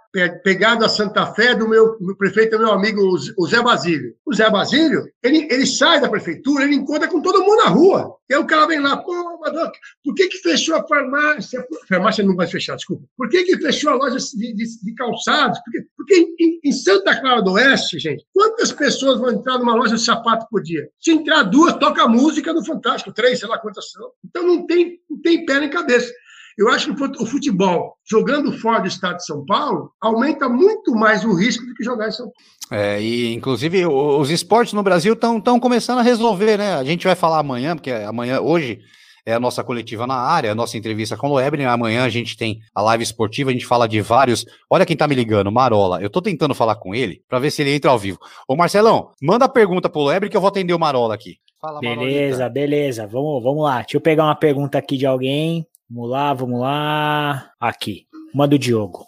Pegado 0.43 0.85
a 0.85 0.89
Santa 0.89 1.27
Fé 1.33 1.55
do 1.55 1.67
meu, 1.67 1.97
meu 1.99 2.15
prefeito, 2.17 2.59
meu 2.59 2.71
amigo, 2.71 3.01
o 3.39 3.47
Zé 3.47 3.63
Basílio. 3.63 4.15
O 4.27 4.35
Zé 4.35 4.51
Basílio, 4.51 5.05
ele, 5.23 5.49
ele 5.51 5.67
sai 5.67 6.01
da 6.01 6.09
prefeitura, 6.09 6.65
ele 6.65 6.75
encontra 6.75 7.09
com 7.09 7.23
todo 7.23 7.43
mundo 7.43 7.57
na 7.57 7.69
rua. 7.69 8.15
E 8.29 8.35
aí 8.35 8.41
o 8.41 8.47
cara 8.47 8.67
vem 8.67 8.79
lá, 8.79 8.99
pô, 8.99 9.41
Madonna, 9.41 9.73
por 10.05 10.15
que 10.15 10.29
que 10.29 10.39
fechou 10.39 10.77
a 10.77 10.87
farmácia? 10.87 11.61
A 11.61 11.87
farmácia 11.87 12.23
não 12.23 12.37
vai 12.37 12.47
fechar, 12.47 12.77
desculpa. 12.77 13.05
Por 13.17 13.29
que 13.31 13.43
que 13.45 13.59
fechou 13.59 13.91
a 13.91 13.95
loja 13.95 14.19
de, 14.19 14.55
de, 14.55 14.83
de 14.83 14.95
calçados? 14.95 15.59
Porque, 15.65 15.87
porque 15.97 16.15
em, 16.39 16.61
em, 16.63 16.73
Santa 16.73 17.19
Clara 17.19 17.43
do 17.43 17.53
Oeste, 17.53 17.99
gente, 17.99 18.25
quantas 18.35 18.71
pessoas 18.71 19.19
vão 19.19 19.31
entrar 19.31 19.59
numa 19.59 19.75
loja 19.75 19.97
de 19.97 20.03
sapato 20.03 20.47
por 20.51 20.63
dia? 20.63 20.89
Se 21.01 21.11
entrar 21.11 21.45
duas, 21.45 21.75
toca 21.77 22.07
música 22.07 22.53
no 22.53 22.65
Fantástico, 22.65 23.13
três, 23.13 23.39
sei 23.39 23.49
lá 23.49 23.59
quantas 23.59 23.91
são. 23.91 24.11
Então 24.25 24.47
não 24.47 24.67
tem, 24.67 24.99
não 25.11 25.21
tem 25.21 25.45
pé 25.45 25.61
nem 25.61 25.71
cabeça. 25.71 26.13
Eu 26.59 26.69
acho 26.71 26.95
que 26.95 27.03
o 27.03 27.27
futebol, 27.27 27.95
jogando 28.09 28.53
fora 28.59 28.81
do 28.81 28.89
estado 28.89 29.17
de 29.17 29.25
São 29.25 29.45
Paulo, 29.45 29.91
aumenta 30.01 30.49
muito 30.49 30.95
mais 30.95 31.25
o 31.25 31.35
risco 31.35 31.65
do 31.65 31.75
que 31.75 31.85
jogar 31.85 32.09
em 32.09 32.13
São 32.13 32.27
Paulo. 32.27 32.83
É, 32.83 33.01
e 33.03 33.35
inclusive 33.35 33.85
os 33.87 34.31
esportes 34.31 34.73
no 34.73 34.83
Brasil 34.83 35.15
estão 35.15 35.61
começando 35.61 35.99
a 35.99 36.03
resolver, 36.03 36.57
né? 36.57 36.75
A 36.75 36.85
gente 36.85 37.07
vai 37.07 37.15
falar 37.15 37.39
amanhã, 37.39 37.77
porque 37.77 37.91
amanhã, 37.91 38.41
hoje, 38.41 38.81
é 39.25 39.35
a 39.35 39.41
nossa 39.41 39.63
coletiva 39.63 40.07
na 40.07 40.17
área, 40.17 40.51
a 40.51 40.55
nossa 40.55 40.77
entrevista 40.77 41.17
com 41.17 41.29
o 41.29 41.37
Lebrin. 41.37 41.65
Amanhã 41.65 42.05
a 42.05 42.09
gente 42.09 42.37
tem 42.37 42.61
a 42.75 42.83
live 42.83 43.05
esportiva, 43.05 43.51
a 43.51 43.53
gente 43.53 43.67
fala 43.67 43.89
de 43.89 44.01
vários. 44.01 44.45
Olha 44.69 44.87
quem 44.87 44.97
tá 44.97 45.07
me 45.07 45.15
ligando, 45.15 45.51
Marola. 45.53 46.01
Eu 46.03 46.11
tô 46.11 46.21
tentando 46.21 46.55
falar 46.55 46.77
com 46.77 46.95
ele 46.95 47.23
para 47.29 47.39
ver 47.39 47.51
se 47.51 47.63
ele 47.63 47.75
entra 47.75 47.91
ao 47.91 47.99
vivo. 47.99 48.19
Ô 48.49 48.57
Marcelão, 48.57 49.11
manda 49.23 49.45
a 49.45 49.49
pergunta 49.49 49.89
pro 49.89 50.05
Lebrin 50.05 50.29
que 50.29 50.37
eu 50.37 50.41
vou 50.41 50.49
atender 50.49 50.75
o 50.75 50.79
Marola 50.79 51.15
aqui. 51.15 51.37
Fala, 51.61 51.79
beleza, 51.79 52.39
Marolita. 52.39 52.51
beleza. 52.51 53.07
Vamos, 53.07 53.43
vamos 53.43 53.63
lá. 53.63 53.83
Deixa 53.83 53.97
eu 53.97 54.01
pegar 54.01 54.25
uma 54.25 54.35
pergunta 54.35 54.77
aqui 54.79 54.97
de 54.97 55.07
alguém. 55.07 55.65
Vamos 55.95 56.11
lá, 56.11 56.33
vamos 56.33 56.59
lá. 56.59 57.51
Aqui, 57.61 58.07
uma 58.33 58.49
do 58.49 58.59
Diogo. 58.59 59.05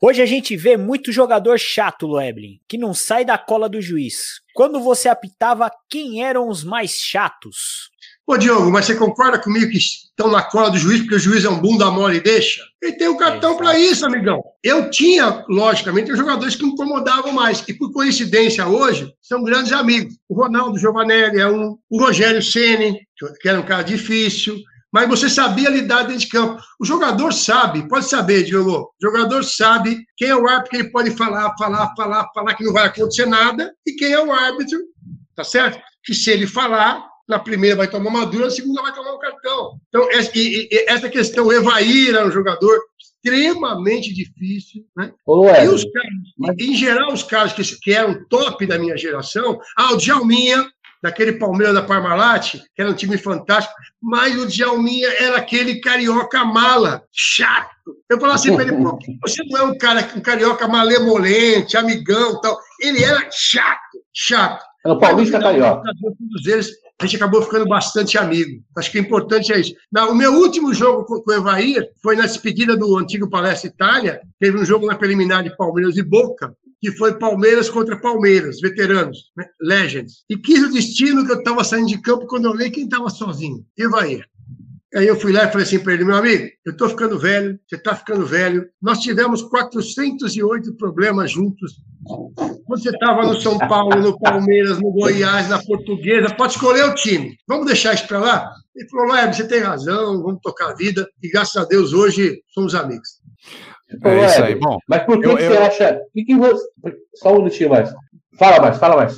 Hoje 0.00 0.22
a 0.22 0.26
gente 0.26 0.56
vê 0.56 0.78
muito 0.78 1.12
jogador 1.12 1.58
chato, 1.58 2.06
Loeblin, 2.06 2.58
que 2.66 2.78
não 2.78 2.94
sai 2.94 3.22
da 3.22 3.36
cola 3.36 3.68
do 3.68 3.82
juiz. 3.82 4.40
Quando 4.54 4.80
você 4.80 5.10
apitava, 5.10 5.70
quem 5.90 6.24
eram 6.24 6.48
os 6.48 6.64
mais 6.64 6.92
chatos? 6.92 7.90
Ô, 8.26 8.38
Diogo, 8.38 8.70
mas 8.70 8.86
você 8.86 8.94
concorda 8.94 9.38
comigo 9.38 9.70
que 9.70 9.76
estão 9.76 10.30
na 10.30 10.42
cola 10.42 10.70
do 10.70 10.78
juiz 10.78 11.00
porque 11.00 11.16
o 11.16 11.18
juiz 11.18 11.44
é 11.44 11.50
um 11.50 11.60
bunda 11.60 11.90
mole 11.90 12.16
e 12.16 12.22
deixa? 12.22 12.62
Ele 12.80 12.92
tem 12.92 13.08
o 13.08 13.12
um 13.12 13.16
cartão 13.18 13.56
para 13.58 13.78
isso, 13.78 14.06
amigão. 14.06 14.42
Eu 14.62 14.88
tinha, 14.88 15.44
logicamente, 15.50 16.16
jogadores 16.16 16.56
que 16.56 16.64
me 16.64 16.70
incomodavam 16.70 17.32
mais, 17.32 17.62
e 17.68 17.74
por 17.74 17.92
coincidência 17.92 18.66
hoje, 18.66 19.12
são 19.20 19.42
grandes 19.42 19.72
amigos. 19.72 20.14
O 20.28 20.34
Ronaldo 20.34 20.78
Giovanelli 20.78 21.38
é 21.38 21.46
um, 21.46 21.76
o 21.90 22.00
Rogério 22.00 22.42
Ceni, 22.42 23.06
que 23.40 23.48
era 23.48 23.60
um 23.60 23.66
cara 23.66 23.82
difícil, 23.82 24.62
mas 24.92 25.08
você 25.08 25.28
sabia 25.28 25.68
lidar 25.68 26.02
dentro 26.02 26.20
de 26.20 26.28
campo. 26.28 26.60
O 26.80 26.84
jogador 26.84 27.32
sabe, 27.32 27.88
pode 27.88 28.06
saber, 28.06 28.44
Diogo. 28.44 28.92
O 29.00 29.06
jogador 29.06 29.44
sabe 29.44 30.04
quem 30.16 30.28
é 30.28 30.36
o 30.36 30.48
árbitro 30.48 30.70
que 30.70 30.76
ele 30.76 30.90
pode 30.90 31.10
falar, 31.12 31.54
falar, 31.58 31.94
falar, 31.96 32.28
falar 32.34 32.54
que 32.54 32.64
não 32.64 32.72
vai 32.72 32.86
acontecer 32.86 33.26
nada, 33.26 33.72
e 33.86 33.92
quem 33.92 34.12
é 34.12 34.20
o 34.20 34.32
árbitro, 34.32 34.78
tá 35.34 35.44
certo? 35.44 35.80
Que 36.04 36.14
se 36.14 36.30
ele 36.30 36.46
falar, 36.46 37.06
na 37.28 37.38
primeira 37.38 37.76
vai 37.76 37.88
tomar 37.88 38.08
uma 38.08 38.26
dura, 38.26 38.46
na 38.46 38.50
segunda 38.50 38.80
vai 38.80 38.94
tomar 38.94 39.14
um 39.14 39.18
cartão. 39.18 39.78
Então, 39.88 40.08
essa 40.10 41.08
questão, 41.10 41.52
Evair 41.52 42.14
era 42.14 42.26
um 42.26 42.32
jogador 42.32 42.80
extremamente 42.98 44.14
difícil, 44.14 44.84
né? 44.96 45.12
e 45.64 45.68
os 45.68 45.84
caras, 45.84 46.12
mas... 46.38 46.56
em 46.58 46.74
geral, 46.74 47.12
os 47.12 47.22
caras 47.22 47.52
que, 47.52 47.62
que 47.80 47.92
eram 47.92 48.24
top 48.28 48.64
da 48.64 48.78
minha 48.78 48.96
geração, 48.96 49.60
ah, 49.76 49.92
o 49.92 49.96
Djalminha, 49.98 50.66
daquele 51.02 51.32
Palmeiras 51.32 51.74
da 51.74 51.82
Parmalat, 51.82 52.54
que 52.74 52.82
era 52.82 52.90
um 52.90 52.94
time 52.94 53.16
fantástico, 53.16 53.74
mas 54.02 54.36
o 54.36 54.46
Djalminha 54.46 55.08
era 55.20 55.38
aquele 55.38 55.80
carioca 55.80 56.44
mala, 56.44 57.02
chato. 57.12 57.68
Eu 58.08 58.20
falava 58.20 58.38
assim 58.38 58.54
para 58.54 58.64
ele, 58.64 58.76
que 59.00 59.18
você 59.22 59.42
não 59.46 59.58
é 59.58 59.62
um 59.62 59.78
cara, 59.78 60.08
um 60.14 60.20
carioca 60.20 60.66
malemolente, 60.68 61.76
amigão 61.76 62.40
tal? 62.40 62.58
Ele 62.80 63.02
era 63.02 63.28
chato, 63.30 63.98
chato. 64.12 64.64
Era 64.84 64.94
o 64.94 64.98
paulista 64.98 65.40
carioca. 65.40 65.82
Todos 66.00 66.46
eles, 66.46 66.70
a 67.00 67.06
gente 67.06 67.16
acabou 67.16 67.42
ficando 67.42 67.66
bastante 67.66 68.18
amigo. 68.18 68.62
Acho 68.76 68.90
que 68.90 68.98
o 68.98 69.02
importante 69.02 69.52
é 69.52 69.60
isso. 69.60 69.74
o 69.94 70.14
meu 70.14 70.34
último 70.34 70.74
jogo 70.74 71.04
com, 71.04 71.20
com 71.20 71.30
o 71.30 71.34
Evair 71.34 71.88
foi 72.02 72.16
na 72.16 72.26
despedida 72.26 72.76
do 72.76 72.96
antigo 72.98 73.30
Palestra 73.30 73.68
Itália. 73.68 74.20
Teve 74.38 74.58
um 74.58 74.64
jogo 74.64 74.86
na 74.86 74.96
preliminar 74.96 75.42
de 75.42 75.56
Palmeiras 75.56 75.96
e 75.96 76.02
Boca 76.02 76.54
que 76.80 76.92
foi 76.92 77.18
Palmeiras 77.18 77.68
contra 77.68 78.00
Palmeiras, 78.00 78.60
veteranos, 78.60 79.30
né? 79.36 79.46
Legends. 79.60 80.24
E 80.30 80.36
quis 80.36 80.62
o 80.62 80.72
destino 80.72 81.26
que 81.26 81.32
eu 81.32 81.38
estava 81.38 81.64
saindo 81.64 81.88
de 81.88 82.00
campo 82.00 82.26
quando 82.26 82.46
eu 82.46 82.52
olhei 82.52 82.70
quem 82.70 82.84
estava 82.84 83.08
sozinho. 83.08 83.64
Evair. 83.76 84.24
Aí 84.94 85.06
eu 85.06 85.20
fui 85.20 85.32
lá 85.32 85.44
e 85.44 85.52
falei 85.52 85.66
assim 85.66 85.78
para 85.78 85.92
ele, 85.92 86.04
meu 86.04 86.16
amigo, 86.16 86.48
eu 86.64 86.72
estou 86.72 86.88
ficando 86.88 87.18
velho, 87.18 87.58
você 87.68 87.76
está 87.76 87.94
ficando 87.94 88.24
velho. 88.24 88.66
Nós 88.80 89.00
tivemos 89.00 89.42
408 89.42 90.74
problemas 90.76 91.30
juntos. 91.30 91.82
Quando 92.64 92.82
você 92.82 92.88
estava 92.88 93.22
no 93.22 93.38
São 93.38 93.58
Paulo, 93.58 94.00
no 94.00 94.18
Palmeiras, 94.18 94.80
no 94.80 94.90
Goiás, 94.90 95.48
na 95.50 95.62
Portuguesa, 95.62 96.34
pode 96.34 96.54
escolher 96.54 96.84
o 96.84 96.94
time. 96.94 97.36
Vamos 97.46 97.66
deixar 97.66 97.94
isso 97.94 98.08
para 98.08 98.18
lá? 98.18 98.50
Ele 98.74 98.88
falou, 98.88 99.12
Web, 99.12 99.36
você 99.36 99.46
tem 99.46 99.60
razão, 99.60 100.22
vamos 100.22 100.40
tocar 100.40 100.70
a 100.70 100.74
vida. 100.74 101.06
E 101.22 101.28
graças 101.28 101.56
a 101.56 101.66
Deus 101.66 101.92
hoje 101.92 102.40
somos 102.54 102.74
amigos. 102.74 103.17
É 104.04 104.26
isso 104.26 104.42
aí. 104.42 104.54
Bom, 104.54 104.78
mas 104.86 105.04
por 105.04 105.20
que, 105.20 105.26
eu, 105.26 105.36
que 105.36 105.42
eu... 105.42 105.50
você 105.50 105.58
acha. 105.58 106.00
Que 106.12 106.24
que 106.24 106.36
você... 106.36 106.62
Só 107.14 107.32
um 107.32 107.38
minutinho 107.38 107.70
mais. 107.70 107.92
Fala 108.38 108.60
mais, 108.60 108.78
fala 108.78 108.96
mais. 108.96 109.16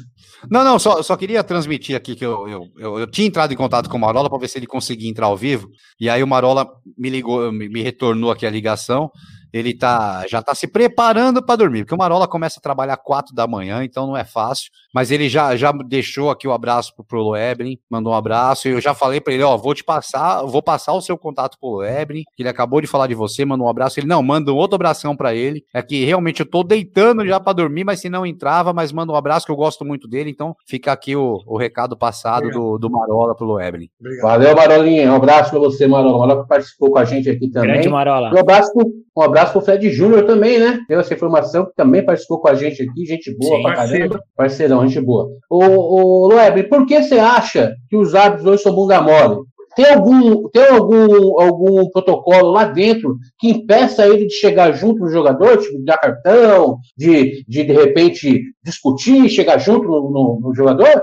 Não, 0.48 0.64
não, 0.64 0.78
só, 0.78 1.02
só 1.02 1.16
queria 1.16 1.44
transmitir 1.44 1.94
aqui 1.94 2.14
que 2.14 2.24
eu, 2.24 2.48
eu, 2.48 2.66
eu, 2.78 2.98
eu 3.00 3.06
tinha 3.06 3.26
entrado 3.26 3.52
em 3.52 3.56
contato 3.56 3.90
com 3.90 3.96
o 3.96 4.00
Marola 4.00 4.30
para 4.30 4.38
ver 4.38 4.48
se 4.48 4.58
ele 4.58 4.66
conseguia 4.66 5.10
entrar 5.10 5.26
ao 5.26 5.36
vivo. 5.36 5.68
E 5.98 6.08
aí 6.08 6.22
o 6.22 6.26
Marola 6.26 6.66
me 6.96 7.10
ligou, 7.10 7.52
me, 7.52 7.68
me 7.68 7.82
retornou 7.82 8.30
aqui 8.30 8.46
a 8.46 8.50
ligação. 8.50 9.10
Ele 9.52 9.74
tá, 9.74 10.24
já 10.28 10.42
tá 10.42 10.54
se 10.54 10.66
preparando 10.66 11.44
para 11.44 11.56
dormir, 11.56 11.84
porque 11.84 11.94
o 11.94 11.98
Marola 11.98 12.28
começa 12.28 12.58
a 12.58 12.62
trabalhar 12.62 12.96
quatro 12.96 13.34
da 13.34 13.46
manhã, 13.46 13.84
então 13.84 14.06
não 14.06 14.16
é 14.16 14.24
fácil. 14.24 14.70
Mas 14.94 15.10
ele 15.10 15.28
já, 15.28 15.56
já 15.56 15.72
deixou 15.72 16.30
aqui 16.30 16.46
o 16.46 16.52
abraço 16.52 16.94
pro, 16.94 17.04
pro 17.04 17.22
Loebrin, 17.22 17.78
mandou 17.88 18.12
um 18.12 18.16
abraço, 18.16 18.68
e 18.68 18.72
eu 18.72 18.80
já 18.80 18.94
falei 18.94 19.20
para 19.20 19.32
ele, 19.32 19.42
ó, 19.42 19.56
vou 19.56 19.74
te 19.74 19.84
passar, 19.84 20.42
vou 20.42 20.62
passar 20.62 20.92
o 20.92 21.00
seu 21.00 21.16
contato 21.16 21.58
pro 21.58 21.70
Loebrin, 21.70 22.24
que 22.36 22.42
ele 22.42 22.48
acabou 22.48 22.80
de 22.80 22.86
falar 22.86 23.06
de 23.06 23.14
você, 23.14 23.44
mandou 23.44 23.66
um 23.66 23.70
abraço. 23.70 23.98
Ele, 24.00 24.06
não, 24.06 24.22
manda 24.22 24.52
um 24.52 24.56
outro 24.56 24.76
abração 24.76 25.16
para 25.16 25.34
ele. 25.34 25.64
É 25.74 25.82
que 25.82 26.04
realmente 26.04 26.40
eu 26.40 26.46
tô 26.46 26.62
deitando 26.62 27.26
já 27.26 27.40
para 27.40 27.52
dormir, 27.52 27.84
mas 27.84 28.00
se 28.00 28.08
não 28.08 28.24
entrava, 28.24 28.72
mas 28.72 28.92
manda 28.92 29.12
um 29.12 29.16
abraço 29.16 29.46
que 29.46 29.52
eu 29.52 29.56
gosto 29.56 29.84
muito 29.84 30.08
dele, 30.08 30.30
então 30.30 30.54
fica 30.66 30.92
aqui 30.92 31.16
o, 31.16 31.42
o 31.46 31.56
recado 31.56 31.96
passado 31.96 32.50
do, 32.50 32.78
do 32.78 32.90
Marola 32.90 33.34
pro 33.34 33.46
Loebrin. 33.46 33.88
Valeu, 34.22 34.54
Marolinha. 34.54 35.12
Um 35.12 35.16
abraço 35.16 35.50
para 35.50 35.58
você, 35.58 35.86
Marola. 35.86 36.18
Marola 36.18 36.42
que 36.42 36.48
participou 36.48 36.90
com 36.90 36.98
a 36.98 37.04
gente 37.04 37.28
aqui 37.28 37.48
também. 37.48 37.72
Grande 37.72 37.88
Marola. 37.88 38.32
Um 38.34 38.38
abraço, 38.38 38.72
um 39.16 39.22
abraço 39.22 39.39
pro 39.48 39.60
Fred 39.62 39.90
Júnior 39.90 40.26
também, 40.26 40.58
né? 40.58 40.80
Deu 40.88 41.00
essa 41.00 41.14
informação 41.14 41.64
que 41.66 41.74
também 41.74 42.04
participou 42.04 42.40
com 42.40 42.48
a 42.48 42.54
gente 42.54 42.82
aqui. 42.82 43.06
Gente 43.06 43.34
boa 43.38 43.56
Sim, 43.56 43.62
pra 43.62 43.74
parceiro. 43.74 44.08
caramba. 44.08 44.24
Parceirão, 44.36 44.86
gente 44.86 45.00
boa. 45.04 45.28
Ô, 45.48 45.58
ô 45.64 46.26
Loebre, 46.28 46.64
por 46.64 46.84
que 46.86 47.02
você 47.02 47.18
acha 47.18 47.74
que 47.88 47.96
os 47.96 48.14
árbitros 48.14 48.46
hoje 48.46 48.62
são 48.62 48.74
bunda 48.74 49.00
mole? 49.00 49.40
Tem 49.76 49.86
algum, 49.86 50.48
tem 50.48 50.66
algum, 50.66 51.40
algum 51.40 51.88
protocolo 51.90 52.50
lá 52.50 52.64
dentro 52.64 53.16
que 53.38 53.50
impeça 53.50 54.04
ele 54.06 54.26
de 54.26 54.34
chegar 54.34 54.72
junto 54.72 54.98
no 55.00 55.08
jogador, 55.10 55.56
tipo, 55.58 55.78
de 55.78 55.84
dar 55.84 55.96
cartão, 55.96 56.76
de, 56.98 57.44
de, 57.48 57.62
de 57.62 57.72
repente, 57.72 58.42
discutir, 58.64 59.28
chegar 59.28 59.58
junto 59.58 59.86
no, 59.86 60.10
no- 60.10 60.40
no 60.42 60.54
jogador? 60.54 61.00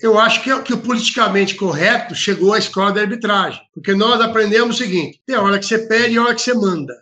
Eu 0.00 0.18
acho 0.18 0.42
que, 0.42 0.62
que 0.62 0.72
o 0.74 0.78
politicamente 0.78 1.54
correto 1.56 2.14
chegou 2.14 2.52
à 2.54 2.58
escola 2.58 2.92
da 2.92 3.00
arbitragem. 3.00 3.60
Porque 3.74 3.94
nós 3.94 4.20
aprendemos 4.20 4.76
o 4.76 4.78
seguinte: 4.78 5.20
tem 5.26 5.36
hora 5.36 5.58
que 5.58 5.66
você 5.66 5.78
pede 5.88 6.14
e 6.14 6.18
hora 6.18 6.34
que 6.34 6.40
você 6.40 6.54
manda. 6.54 6.94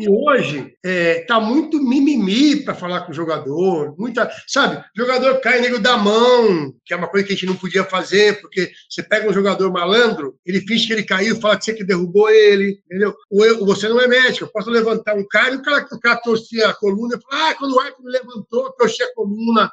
E 0.00 0.08
hoje 0.08 0.72
está 0.82 1.38
muito 1.40 1.82
mimimi 1.82 2.64
para 2.64 2.74
falar 2.74 3.02
com 3.02 3.12
o 3.12 3.14
jogador, 3.14 3.94
muita, 3.98 4.30
sabe? 4.46 4.76
O 4.76 5.00
jogador 5.00 5.40
cai 5.40 5.60
nego 5.60 5.78
da 5.78 5.96
mão, 5.98 6.72
que 6.84 6.94
é 6.94 6.96
uma 6.96 7.08
coisa 7.08 7.26
que 7.26 7.32
a 7.32 7.36
gente 7.36 7.46
não 7.46 7.56
podia 7.56 7.84
fazer, 7.84 8.40
porque 8.40 8.70
você 8.88 9.02
pega 9.02 9.28
um 9.28 9.32
jogador 9.32 9.70
malandro, 9.70 10.36
ele 10.46 10.60
finge 10.62 10.86
que 10.86 10.92
ele 10.92 11.02
caiu, 11.02 11.40
fala 11.40 11.56
que 11.58 11.64
você 11.64 11.74
que 11.74 11.84
derrubou 11.84 12.30
ele, 12.30 12.78
entendeu? 12.86 13.14
Ou 13.30 13.44
eu- 13.44 13.66
você 13.66 13.88
não 13.88 14.00
é 14.00 14.06
médico, 14.08 14.44
eu 14.44 14.52
posso 14.52 14.70
levantar 14.70 15.14
um 15.16 15.26
cara 15.28 15.54
e 15.54 15.56
o 15.58 15.62
cara, 15.62 15.86
o 15.92 16.00
cara 16.00 16.16
torcia 16.20 16.68
a 16.68 16.74
coluna 16.74 17.16
e 17.16 17.20
fala, 17.22 17.50
ah, 17.50 17.54
quando 17.56 17.74
o 17.74 17.80
árbitro 17.80 18.04
me 18.04 18.10
levantou, 18.12 18.72
torci 18.72 19.02
a 19.02 19.14
coluna. 19.14 19.70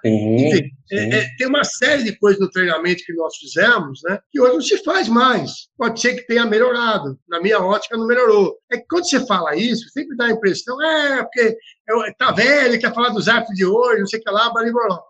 Enfim, 0.47 0.69
é, 0.91 0.97
é, 1.19 1.27
tem 1.37 1.47
uma 1.47 1.63
série 1.63 2.03
de 2.03 2.17
coisas 2.17 2.39
no 2.41 2.49
treinamento 2.49 3.03
que 3.05 3.13
nós 3.13 3.35
fizemos, 3.37 4.01
né, 4.03 4.19
que 4.31 4.41
hoje 4.41 4.53
não 4.53 4.61
se 4.61 4.77
faz 4.83 5.07
mais. 5.07 5.51
Pode 5.77 6.01
ser 6.01 6.15
que 6.15 6.27
tenha 6.27 6.45
melhorado. 6.45 7.17
Na 7.29 7.39
minha 7.39 7.59
ótica, 7.59 7.95
não 7.95 8.07
melhorou. 8.07 8.57
É 8.71 8.77
que 8.77 8.85
quando 8.89 9.07
você 9.07 9.25
fala 9.25 9.55
isso, 9.55 9.87
sempre 9.89 10.15
dá 10.17 10.25
a 10.25 10.31
impressão, 10.31 10.81
é, 10.81 11.23
porque 11.23 11.57
tá 12.17 12.31
velho, 12.31 12.79
quer 12.79 12.93
falar 12.93 13.09
dos 13.09 13.27
árbitros 13.27 13.55
de 13.55 13.65
hoje, 13.65 13.99
não 14.01 14.07
sei 14.07 14.19
o 14.19 14.23
que 14.23 14.29
lá, 14.29 14.51
blá. 14.51 14.63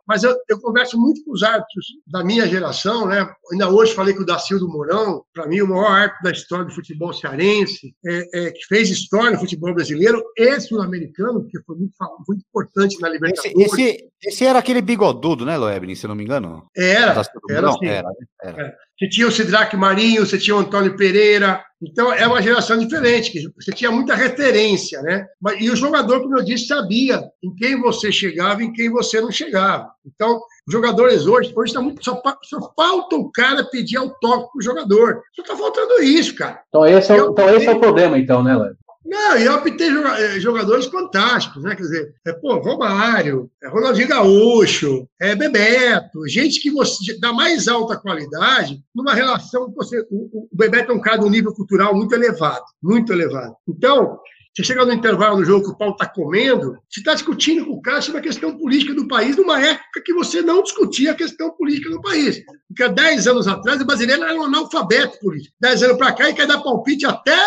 Mas 0.08 0.24
eu, 0.24 0.36
eu 0.48 0.60
converso 0.60 1.00
muito 1.00 1.24
com 1.24 1.32
os 1.32 1.42
árbitros 1.44 1.86
da 2.06 2.24
minha 2.24 2.48
geração, 2.48 3.08
né? 3.08 3.28
Ainda 3.52 3.70
hoje 3.70 3.94
falei 3.94 4.14
com 4.14 4.22
o 4.22 4.26
Dacildo 4.26 4.68
Mourão, 4.70 5.24
para 5.34 5.48
mim, 5.48 5.62
o 5.62 5.68
maior 5.68 5.92
árbitro 5.92 6.24
da 6.24 6.32
história 6.32 6.66
do 6.66 6.74
futebol 6.74 7.12
cearense, 7.14 7.94
é, 8.06 8.48
é, 8.48 8.52
que 8.52 8.66
fez 8.68 8.90
história 8.90 9.32
no 9.32 9.40
futebol 9.40 9.74
brasileiro 9.74 10.24
e 10.38 10.60
sul-americano, 10.60 11.42
porque 11.42 11.60
foi 11.66 11.76
muito, 11.78 11.94
muito 12.28 12.44
importante 12.48 13.00
na 13.02 13.08
Esse, 13.10 13.18
Libertadores. 13.18 13.74
esse, 13.74 14.10
esse 14.24 14.46
era 14.46 14.60
aquele 14.60 14.82
bigodudo, 14.82 15.46
né, 15.46 15.58
Loebrin, 15.58 15.96
se 15.96 16.06
eu 16.06 16.10
não 16.10 16.16
me 16.16 16.24
engano? 16.24 16.66
Era, 16.76 17.14
Da- 17.14 17.24
era 17.50 17.62
não, 17.62 17.76
assim. 17.76 17.88
era, 17.88 18.08
era. 18.44 18.76
Você 19.00 19.10
tinha 19.10 19.28
o 19.28 19.32
Sidraque 19.32 19.78
Marinho, 19.78 20.26
você 20.26 20.40
tinha 20.40 20.56
o 20.56 20.60
Antônio 20.60 20.96
Pereira. 20.98 21.64
Então, 21.80 22.12
é 22.12 22.26
uma 22.26 22.42
geração 22.42 22.76
diferente, 22.80 23.32
que 23.32 23.48
você 23.56 23.72
tinha 23.72 23.92
muita 23.92 24.16
referência, 24.16 25.00
né? 25.04 25.28
E 25.60 25.70
o 25.70 25.76
jogador, 25.76 26.22
como 26.22 26.36
eu 26.40 26.44
disse, 26.44 26.67
sabia 26.68 27.24
em 27.44 27.54
quem 27.56 27.80
você 27.82 28.12
chegava 28.12 28.62
e 28.62 28.66
em 28.66 28.74
quem 28.74 28.90
você 28.90 29.20
não 29.22 29.32
chegava. 29.32 29.90
Então, 30.06 30.36
os 30.68 30.72
jogadores 30.74 31.26
hoje, 31.26 31.54
hoje 31.56 31.74
tá 31.74 31.82
muito, 31.82 32.04
só, 32.04 32.22
só 32.44 32.74
falta 32.76 33.16
o 33.16 33.32
cara 33.32 33.64
pedir 33.64 33.98
autógrafo 33.98 34.52
pro 34.52 34.62
jogador. 34.62 35.22
Só 35.36 35.44
tá 35.44 35.56
faltando 35.56 36.02
isso, 36.04 36.36
cara. 36.36 36.62
Então 36.70 36.86
esse, 36.86 37.12
é, 37.12 37.24
o- 37.24 37.32
então 37.32 37.50
esse 37.56 37.68
é 37.68 37.72
o 37.72 37.80
problema, 37.80 38.18
então, 38.20 38.44
né, 38.44 38.56
Léo? 38.56 38.76
Não, 39.10 39.38
e 39.38 39.46
eu 39.46 39.56
optei 39.56 39.88
eh, 39.88 40.38
jogadores 40.42 40.86
fantásticos, 40.88 41.64
né? 41.64 41.74
Quer 41.78 41.84
dizer, 41.84 42.14
é, 42.28 42.34
pô, 42.34 42.56
Romário, 42.58 43.50
é 43.64 43.70
Ronaldinho 43.70 44.10
Gaúcho, 44.10 45.08
é 45.22 45.34
Bebeto, 45.34 46.28
gente 46.28 46.60
que 46.62 46.70
você 46.70 47.18
da 47.18 47.32
mais 47.32 47.70
alta 47.70 47.96
qualidade, 47.96 48.82
numa 48.94 49.14
relação 49.14 49.70
que 49.70 49.76
você. 49.78 50.02
O, 50.12 50.44
o 50.44 50.50
Bebeto 50.52 50.92
é 50.92 50.96
um 50.96 51.00
cara 51.00 51.20
de 51.20 51.26
um 51.26 51.30
nível 51.30 51.54
cultural 51.54 51.96
muito 51.96 52.14
elevado, 52.14 52.66
muito 52.84 53.14
elevado. 53.14 53.56
Então, 53.66 54.20
você 54.58 54.64
chega 54.64 54.84
no 54.84 54.92
intervalo 54.94 55.38
do 55.38 55.46
jogo 55.46 55.66
que 55.66 55.72
o 55.72 55.78
pau 55.78 55.92
está 55.92 56.08
comendo, 56.08 56.80
você 56.90 57.00
está 57.00 57.14
discutindo 57.14 57.64
com 57.64 57.74
o 57.74 57.82
cara 57.82 58.02
sobre 58.02 58.22
a 58.22 58.24
questão 58.24 58.58
política 58.58 58.92
do 58.96 59.08
país 59.08 59.38
numa 59.38 59.64
época 59.64 60.02
que 60.04 60.12
você 60.12 60.42
não 60.42 60.64
discutia 60.64 61.12
a 61.12 61.16
questão 61.16 61.52
política 61.52 61.92
do 61.92 62.02
país. 62.02 62.42
Porque 62.68 62.82
há 62.82 62.88
10 62.88 63.28
anos 63.28 63.48
atrás, 63.48 63.80
o 63.80 63.86
brasileiro 63.86 64.24
era 64.24 64.36
um 64.36 64.46
analfabeto 64.46 65.20
político. 65.20 65.56
10 65.62 65.84
anos 65.84 65.98
para 65.98 66.12
cá, 66.12 66.30
e 66.32 66.34
quer 66.34 66.48
dar 66.48 66.64
palpite 66.64 67.06
até 67.06 67.38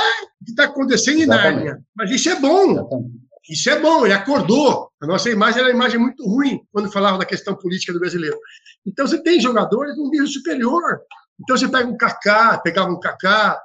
o 0.41 0.45
que 0.45 0.53
está 0.53 0.67
acontecendo 0.67 1.21
em. 1.21 1.27
Nárnia. 1.27 1.81
Mas 1.97 2.13
isso 2.13 2.29
é 2.29 2.37
bom. 2.37 2.75
Exatamente. 2.75 3.21
Isso 3.51 3.69
é 3.69 3.81
bom, 3.81 4.05
ele 4.05 4.15
acordou. 4.15 4.93
A 5.03 5.07
nossa 5.09 5.29
imagem 5.29 5.59
era 5.59 5.71
uma 5.71 5.75
imagem 5.75 5.99
muito 5.99 6.25
ruim 6.25 6.61
quando 6.73 6.93
falava 6.93 7.19
da 7.19 7.25
questão 7.25 7.57
política 7.57 7.93
do 7.93 7.99
brasileiro. 7.99 8.39
Então 8.87 9.05
você 9.05 9.21
tem 9.21 9.41
jogadores 9.41 9.97
num 9.97 10.09
nível 10.09 10.29
superior. 10.29 11.01
Então 11.41 11.57
você 11.57 11.67
pega 11.67 11.89
um 11.89 11.97
Kaká, 11.97 12.59
pegava 12.59 12.93
um 12.93 13.01
Kaká, 13.01 13.61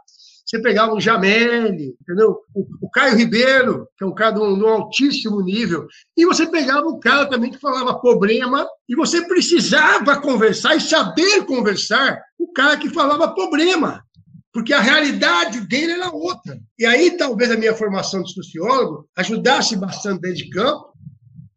você 0.46 0.62
pegava 0.62 0.94
um 0.94 1.02
Jameli, 1.02 1.96
entendeu? 2.02 2.38
O, 2.54 2.68
o 2.82 2.90
Caio 2.90 3.18
Ribeiro, 3.18 3.88
que 3.98 4.04
é 4.04 4.08
um 4.08 4.14
cara 4.14 4.32
de 4.32 4.40
um, 4.40 4.58
de 4.58 4.64
um 4.64 4.68
altíssimo 4.68 5.42
nível. 5.42 5.88
E 6.16 6.26
você 6.26 6.46
pegava 6.46 6.88
um 6.88 7.00
cara 7.00 7.26
também 7.26 7.50
que 7.50 7.60
falava 7.60 8.00
problema, 8.00 8.68
e 8.88 8.96
você 8.96 9.26
precisava 9.28 10.22
conversar 10.22 10.76
e 10.76 10.82
saber 10.82 11.46
conversar 11.46 12.22
o 12.38 12.52
cara 12.54 12.78
que 12.78 12.90
falava 12.90 13.34
problema 13.34 14.06
porque 14.56 14.72
a 14.72 14.80
realidade 14.80 15.68
dele 15.68 15.92
era 15.92 16.10
outra. 16.10 16.58
E 16.80 16.86
aí, 16.86 17.18
talvez 17.18 17.52
a 17.52 17.58
minha 17.58 17.76
formação 17.76 18.24
de 18.24 18.34
sociólogo 18.34 19.06
ajudasse 19.18 19.76
bastante 19.76 20.22
dentro 20.22 20.38
de 20.38 20.50
campo, 20.50 20.94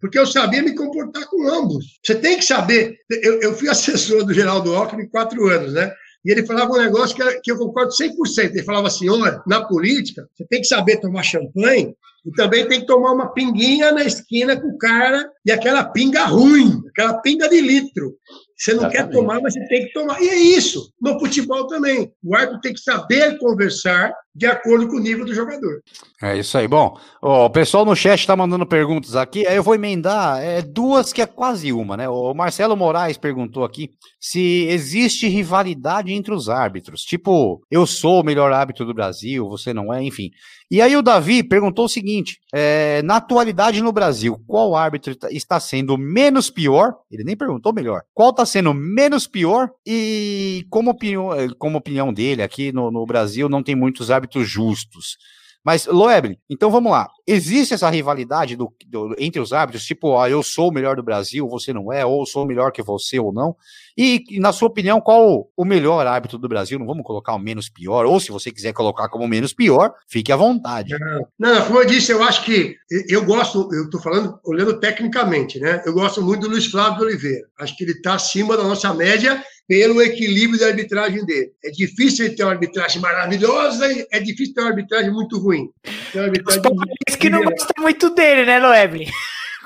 porque 0.00 0.18
eu 0.18 0.26
sabia 0.26 0.64
me 0.64 0.74
comportar 0.74 1.24
com 1.28 1.48
ambos. 1.48 2.00
Você 2.04 2.16
tem 2.16 2.36
que 2.36 2.44
saber. 2.44 2.96
Eu, 3.08 3.40
eu 3.40 3.54
fui 3.54 3.68
assessor 3.70 4.24
do 4.24 4.34
Geraldo 4.34 4.74
Alckmin 4.74 5.08
quatro 5.08 5.46
anos, 5.46 5.74
né? 5.74 5.94
E 6.28 6.30
ele 6.30 6.44
falava 6.44 6.70
um 6.72 6.76
negócio 6.76 7.16
que, 7.16 7.22
era- 7.22 7.40
que 7.42 7.50
eu 7.50 7.56
concordo 7.56 7.90
100%. 7.90 8.50
Ele 8.54 8.62
falava 8.62 8.86
assim: 8.88 9.08
olha, 9.08 9.42
na 9.46 9.64
política, 9.64 10.28
você 10.36 10.44
tem 10.46 10.60
que 10.60 10.66
saber 10.66 11.00
tomar 11.00 11.22
champanhe 11.22 11.94
e 12.26 12.30
também 12.32 12.68
tem 12.68 12.80
que 12.80 12.86
tomar 12.86 13.12
uma 13.12 13.32
pinguinha 13.32 13.90
na 13.92 14.04
esquina 14.04 14.60
com 14.60 14.68
o 14.68 14.76
cara 14.76 15.26
e 15.46 15.50
aquela 15.50 15.84
pinga 15.84 16.24
ruim, 16.26 16.82
aquela 16.90 17.14
pinga 17.22 17.48
de 17.48 17.62
litro. 17.62 18.14
Você 18.58 18.74
não 18.74 18.90
quer 18.90 18.98
Exatamente. 18.98 19.14
tomar, 19.14 19.40
mas 19.40 19.54
você 19.54 19.66
tem 19.68 19.86
que 19.86 19.92
tomar. 19.94 20.20
E 20.20 20.28
é 20.28 20.34
isso. 20.36 20.92
No 21.00 21.18
futebol 21.18 21.66
também. 21.66 22.12
O 22.22 22.36
árbitro 22.36 22.60
tem 22.60 22.74
que 22.74 22.80
saber 22.80 23.38
conversar 23.38 24.12
de 24.38 24.46
acordo 24.46 24.86
com 24.86 24.96
o 24.96 25.00
nível 25.00 25.24
do 25.26 25.34
jogador. 25.34 25.82
É 26.22 26.38
isso 26.38 26.56
aí. 26.56 26.68
Bom, 26.68 26.96
ó, 27.20 27.46
o 27.46 27.50
pessoal 27.50 27.84
no 27.84 27.96
chat 27.96 28.24
tá 28.24 28.36
mandando 28.36 28.64
perguntas 28.64 29.16
aqui. 29.16 29.44
Aí 29.44 29.56
eu 29.56 29.64
vou 29.64 29.74
emendar 29.74 30.40
é, 30.40 30.62
duas 30.62 31.12
que 31.12 31.20
é 31.20 31.26
quase 31.26 31.72
uma, 31.72 31.96
né? 31.96 32.08
O 32.08 32.32
Marcelo 32.32 32.76
Moraes 32.76 33.18
perguntou 33.18 33.64
aqui 33.64 33.90
se 34.20 34.66
existe 34.68 35.26
rivalidade 35.26 36.12
entre 36.12 36.32
os 36.32 36.48
árbitros. 36.48 37.02
Tipo, 37.02 37.60
eu 37.68 37.84
sou 37.84 38.20
o 38.20 38.24
melhor 38.24 38.52
árbitro 38.52 38.86
do 38.86 38.94
Brasil, 38.94 39.48
você 39.48 39.74
não 39.74 39.92
é, 39.92 40.02
enfim. 40.02 40.30
E 40.70 40.82
aí 40.82 40.94
o 40.96 41.02
Davi 41.02 41.42
perguntou 41.42 41.86
o 41.86 41.88
seguinte: 41.88 42.38
é, 42.54 43.00
na 43.02 43.16
atualidade 43.16 43.82
no 43.82 43.90
Brasil, 43.90 44.38
qual 44.46 44.76
árbitro 44.76 45.16
tá- 45.16 45.28
está 45.32 45.58
sendo 45.58 45.96
menos 45.96 46.50
pior? 46.50 46.94
Ele 47.10 47.24
nem 47.24 47.36
perguntou 47.36 47.72
melhor. 47.72 48.02
Qual 48.14 48.30
está 48.30 48.44
sendo 48.44 48.72
menos 48.74 49.26
pior? 49.26 49.70
E 49.86 50.66
como 50.70 50.90
opinião, 50.90 51.30
como 51.58 51.78
opinião 51.78 52.12
dele, 52.12 52.42
aqui 52.42 52.70
no, 52.70 52.90
no 52.90 53.04
Brasil 53.06 53.48
não 53.48 53.62
tem 53.62 53.74
muitos 53.74 54.10
árbitros 54.10 54.27
justos. 54.36 55.16
Mas, 55.64 55.86
Loebre, 55.86 56.38
então 56.48 56.70
vamos 56.70 56.90
lá. 56.90 57.08
Existe 57.26 57.74
essa 57.74 57.90
rivalidade 57.90 58.56
do- 58.56 58.72
do- 58.86 59.14
entre 59.18 59.38
os 59.40 59.52
árbitros, 59.52 59.84
tipo, 59.84 60.16
ah, 60.18 60.30
eu 60.30 60.42
sou 60.42 60.68
o 60.70 60.72
melhor 60.72 60.96
do 60.96 61.02
Brasil, 61.02 61.46
você 61.48 61.72
não 61.74 61.92
é, 61.92 62.06
ou 62.06 62.24
sou 62.24 62.46
melhor 62.46 62.72
que 62.72 62.80
você 62.80 63.18
ou 63.18 63.32
não? 63.34 63.54
E, 63.96 64.24
na 64.38 64.50
sua 64.52 64.68
opinião, 64.68 64.98
qual 65.00 65.50
o 65.54 65.64
melhor 65.64 66.06
árbitro 66.06 66.38
do 66.38 66.48
Brasil? 66.48 66.78
Não 66.78 66.86
vamos 66.86 67.04
colocar 67.04 67.34
o 67.34 67.38
menos 67.38 67.68
pior, 67.68 68.06
ou 68.06 68.18
se 68.18 68.30
você 68.30 68.50
quiser 68.50 68.72
colocar 68.72 69.08
como 69.10 69.28
menos 69.28 69.52
pior, 69.52 69.92
fique 70.08 70.32
à 70.32 70.36
vontade. 70.36 70.94
Não, 71.38 71.66
como 71.66 71.80
eu 71.80 71.86
disse, 71.86 72.12
eu 72.12 72.22
acho 72.22 72.44
que 72.44 72.76
eu 73.08 73.24
gosto, 73.26 73.68
eu 73.74 73.84
estou 73.84 74.00
falando, 74.00 74.38
olhando 74.46 74.78
tecnicamente, 74.80 75.58
né? 75.58 75.82
Eu 75.84 75.92
gosto 75.92 76.22
muito 76.22 76.42
do 76.42 76.50
Luiz 76.50 76.66
Flávio 76.66 77.04
Oliveira. 77.04 77.46
Acho 77.58 77.76
que 77.76 77.84
ele 77.84 77.92
está 77.92 78.14
acima 78.14 78.56
da 78.56 78.62
nossa 78.62 78.94
média 78.94 79.42
pelo 79.68 80.00
equilíbrio 80.00 80.58
da 80.58 80.68
arbitragem 80.68 81.24
dele. 81.26 81.52
É 81.62 81.70
difícil 81.70 82.24
ele 82.24 82.34
ter 82.34 82.42
uma 82.42 82.52
arbitragem 82.52 83.02
maravilhosa 83.02 83.92
e 83.92 84.06
é 84.10 84.18
difícil 84.18 84.54
ter 84.54 84.62
uma 84.62 84.70
arbitragem 84.70 85.12
muito 85.12 85.38
ruim. 85.38 85.68
Tem 86.10 86.22
uma 86.22 86.22
Os 86.22 86.28
arbitragem 86.28 86.62
palmeirenses 86.62 87.16
que 87.20 87.30
não 87.30 87.44
gostam 87.44 87.82
muito 87.82 88.10
dele, 88.14 88.46
né, 88.46 88.58
Loeble? 88.58 89.06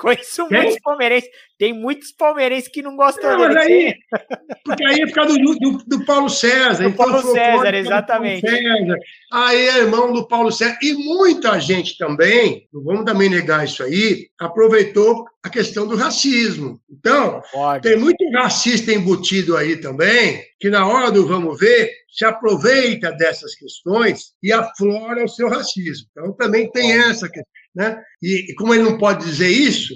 Conheço 0.03 0.47
muitos 0.49 0.79
palmeirenses. 0.83 1.29
Tem 1.57 1.71
muitos 1.71 2.11
palmeirenses 2.11 2.67
que 2.69 2.81
não 2.81 2.95
gostam 2.97 3.41
É, 3.41 3.47
dele. 3.47 3.59
aí, 3.59 3.95
porque 4.65 4.85
aí 4.85 4.99
é 5.01 5.05
por 5.07 5.13
causa 5.13 5.33
do, 5.33 5.55
do, 5.55 5.77
do 5.87 6.05
Paulo 6.05 6.29
César. 6.29 6.83
Do 6.83 6.89
então 6.89 7.09
Paulo 7.09 7.21
César, 7.31 7.73
exatamente. 7.73 8.41
Paulo 8.41 8.57
César. 8.57 8.97
Aí 9.31 9.67
é 9.67 9.77
irmão 9.77 10.11
do 10.11 10.27
Paulo 10.27 10.51
César. 10.51 10.77
E 10.81 10.93
muita 10.93 11.57
gente 11.59 11.97
também, 11.97 12.67
não 12.73 12.83
vamos 12.83 13.05
também 13.05 13.29
negar 13.29 13.63
isso 13.63 13.81
aí, 13.81 14.27
aproveitou 14.37 15.25
a 15.41 15.49
questão 15.49 15.87
do 15.87 15.95
racismo. 15.95 16.81
Então, 16.91 17.41
Concordo. 17.51 17.81
tem 17.87 17.97
muito 17.97 18.23
racista 18.33 18.91
embutido 18.91 19.55
aí 19.55 19.77
também, 19.77 20.43
que 20.59 20.69
na 20.69 20.85
hora 20.85 21.11
do 21.11 21.25
vamos 21.25 21.57
ver, 21.57 21.89
se 22.11 22.25
aproveita 22.25 23.11
dessas 23.13 23.55
questões 23.55 24.33
e 24.43 24.51
aflora 24.51 25.23
o 25.23 25.29
seu 25.29 25.47
racismo. 25.49 26.07
Então, 26.11 26.33
também 26.33 26.69
tem 26.71 26.91
essa 26.91 27.27
questão. 27.29 27.51
Né? 27.75 27.99
E, 28.21 28.51
e 28.51 28.55
como 28.55 28.73
ele 28.73 28.83
não 28.83 28.97
pode 28.97 29.25
dizer 29.25 29.49
isso, 29.49 29.95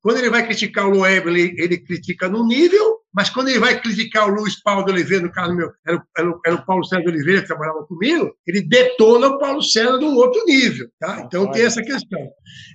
quando 0.00 0.18
ele 0.18 0.30
vai 0.30 0.44
criticar 0.44 0.86
o 0.86 0.90
Loeb, 0.90 1.28
ele, 1.28 1.54
ele 1.56 1.78
critica 1.78 2.28
no 2.28 2.46
nível, 2.46 3.01
mas 3.14 3.28
quando 3.30 3.48
ele 3.48 3.58
vai 3.58 3.80
criticar 3.80 4.28
o 4.28 4.34
Luiz 4.34 4.60
Paulo 4.62 4.84
de 4.84 4.92
Oliveira, 4.92 5.24
no 5.24 5.32
caso 5.32 5.54
meu, 5.54 5.70
era, 5.86 5.96
o- 5.98 6.02
era, 6.16 6.34
era 6.46 6.54
o 6.56 6.64
Paulo 6.66 6.84
César 6.84 7.02
de 7.02 7.08
Oliveira 7.08 7.40
que 7.42 7.46
trabalhava 7.46 7.84
comigo, 7.86 8.30
ele 8.46 8.62
detona 8.62 9.28
o 9.28 9.38
Paulo 9.38 9.62
César 9.62 9.98
num 9.98 10.14
outro 10.16 10.42
nível. 10.46 10.88
Tá? 10.98 11.20
Então 11.26 11.50
tem 11.50 11.64
essa 11.64 11.82
questão. 11.82 12.18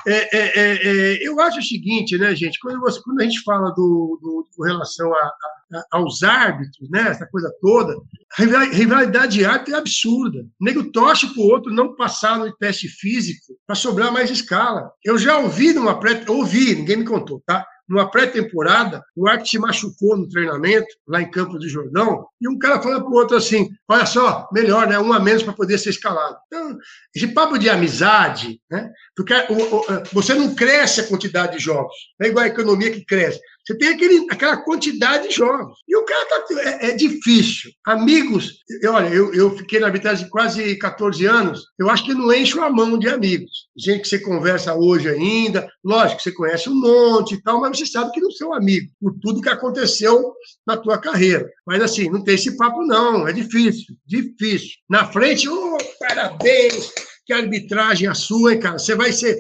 É, 0.08 0.38
é, 0.38 0.60
é, 0.60 0.88
é, 1.16 1.28
eu 1.28 1.40
acho 1.42 1.60
o 1.60 1.64
seguinte, 1.64 2.18
né, 2.18 2.36
gente? 2.36 2.60
Quando, 2.60 2.80
você- 2.80 3.02
quando 3.04 3.20
a 3.22 3.24
gente 3.24 3.42
fala 3.44 3.70
do, 3.72 4.20
do, 4.22 4.48
com 4.56 4.64
relação 4.64 5.12
a, 5.14 5.18
a- 5.18 5.86
aos 5.92 6.24
árbitros, 6.24 6.90
né, 6.90 7.02
essa 7.10 7.26
coisa 7.28 7.52
toda, 7.62 7.96
rivalidade 8.72 9.34
de 9.38 9.46
árbitro 9.46 9.76
é 9.76 9.78
absurda. 9.78 10.40
O 10.60 10.66
nego 10.66 10.92
torce 10.92 11.28
para 11.34 11.42
o 11.42 11.48
outro 11.48 11.74
não 11.74 11.96
passar 11.96 12.38
no 12.40 12.52
teste 12.56 12.88
físico 12.88 13.54
para 13.66 13.76
sobrar 13.76 14.12
mais 14.12 14.30
escala. 14.30 14.92
Eu 15.04 15.18
já 15.18 15.38
ouvi 15.38 15.74
numa 15.74 16.00
pré... 16.00 16.24
Ouvi, 16.28 16.76
ninguém 16.76 16.98
me 16.98 17.06
contou, 17.06 17.42
tá? 17.46 17.66
Numa 17.88 18.10
pré-temporada, 18.12 19.02
o 19.16 19.28
árbitro 19.28 19.50
se 19.52 19.60
machucou 19.60 20.18
no 20.18 20.28
treinamento, 20.28 20.88
lá 21.08 21.22
em 21.22 21.32
Campo 21.32 21.58
do 21.58 21.70
Jordão, 21.70 22.26
e 22.42 22.48
um 22.50 22.58
cara 22.60 22.82
falou 22.82 23.02
para 23.02 23.10
o 23.10 23.16
outro 23.16 23.38
assim: 23.38 23.70
olha 23.88 24.06
só, 24.06 24.48
melhor, 24.52 24.88
né? 24.88 25.00
Um 25.00 25.14
a 25.14 25.20
menos 25.20 25.44
para 25.44 25.54
poder 25.54 25.78
ser 25.78 25.92
escalado. 25.92 26.36
Então, 26.48 26.78
esse 27.16 27.28
papo 27.30 27.58
de 27.58 27.70
amizade, 27.70 28.60
né? 28.70 28.92
Porque 29.16 29.34
o- 29.34 29.76
o- 29.78 29.86
você 30.12 30.34
não 30.34 30.54
cresce 30.54 31.02
a 31.02 31.08
quantidade 31.08 31.58
de 31.58 31.64
jogos. 31.64 31.94
É 32.22 32.28
igual 32.28 32.44
a 32.46 32.50
economia 32.50 32.92
que 32.92 33.06
cresce. 33.06 33.40
Você 33.68 33.78
tem 33.78 33.90
aquele, 33.90 34.26
aquela 34.32 34.56
quantidade 34.64 35.28
de 35.28 35.36
jogos. 35.36 35.78
E 35.86 35.98
o 35.98 36.06
cara 36.06 36.26
tá, 36.26 36.46
é, 36.62 36.92
é 36.92 36.96
difícil. 36.96 37.70
Amigos, 37.86 38.60
eu, 38.82 38.94
olha, 38.94 39.10
eu, 39.10 39.34
eu 39.34 39.58
fiquei 39.58 39.78
na 39.78 39.88
arbitragem 39.88 40.30
quase 40.30 40.78
14 40.78 41.26
anos, 41.26 41.66
eu 41.78 41.90
acho 41.90 42.06
que 42.06 42.14
não 42.14 42.32
encho 42.32 42.62
a 42.62 42.70
mão 42.70 42.98
de 42.98 43.10
amigos. 43.10 43.68
Gente 43.78 44.04
que 44.04 44.08
você 44.08 44.20
conversa 44.20 44.74
hoje 44.74 45.10
ainda, 45.10 45.70
lógico, 45.84 46.22
você 46.22 46.32
conhece 46.32 46.70
um 46.70 46.76
monte 46.76 47.36
e 47.36 47.44
tal, 47.44 47.60
mas 47.60 47.78
você 47.78 47.86
sabe 47.86 48.12
que 48.14 48.22
não 48.22 48.32
são 48.32 48.54
amigos, 48.54 48.90
por 49.02 49.14
tudo 49.22 49.42
que 49.42 49.50
aconteceu 49.50 50.34
na 50.66 50.78
tua 50.78 50.98
carreira. 50.98 51.46
Mas 51.66 51.82
assim, 51.82 52.10
não 52.10 52.24
tem 52.24 52.36
esse 52.36 52.56
papo, 52.56 52.86
não. 52.86 53.28
É 53.28 53.34
difícil, 53.34 53.94
difícil. 54.06 54.70
Na 54.90 55.12
frente, 55.12 55.50
oh, 55.50 55.78
parabéns, 56.00 56.94
que 57.26 57.34
arbitragem 57.34 58.08
a 58.08 58.14
sua, 58.14 58.54
hein, 58.54 58.60
cara? 58.62 58.80
Você 58.80 58.96
vai 58.96 59.12
ser. 59.12 59.38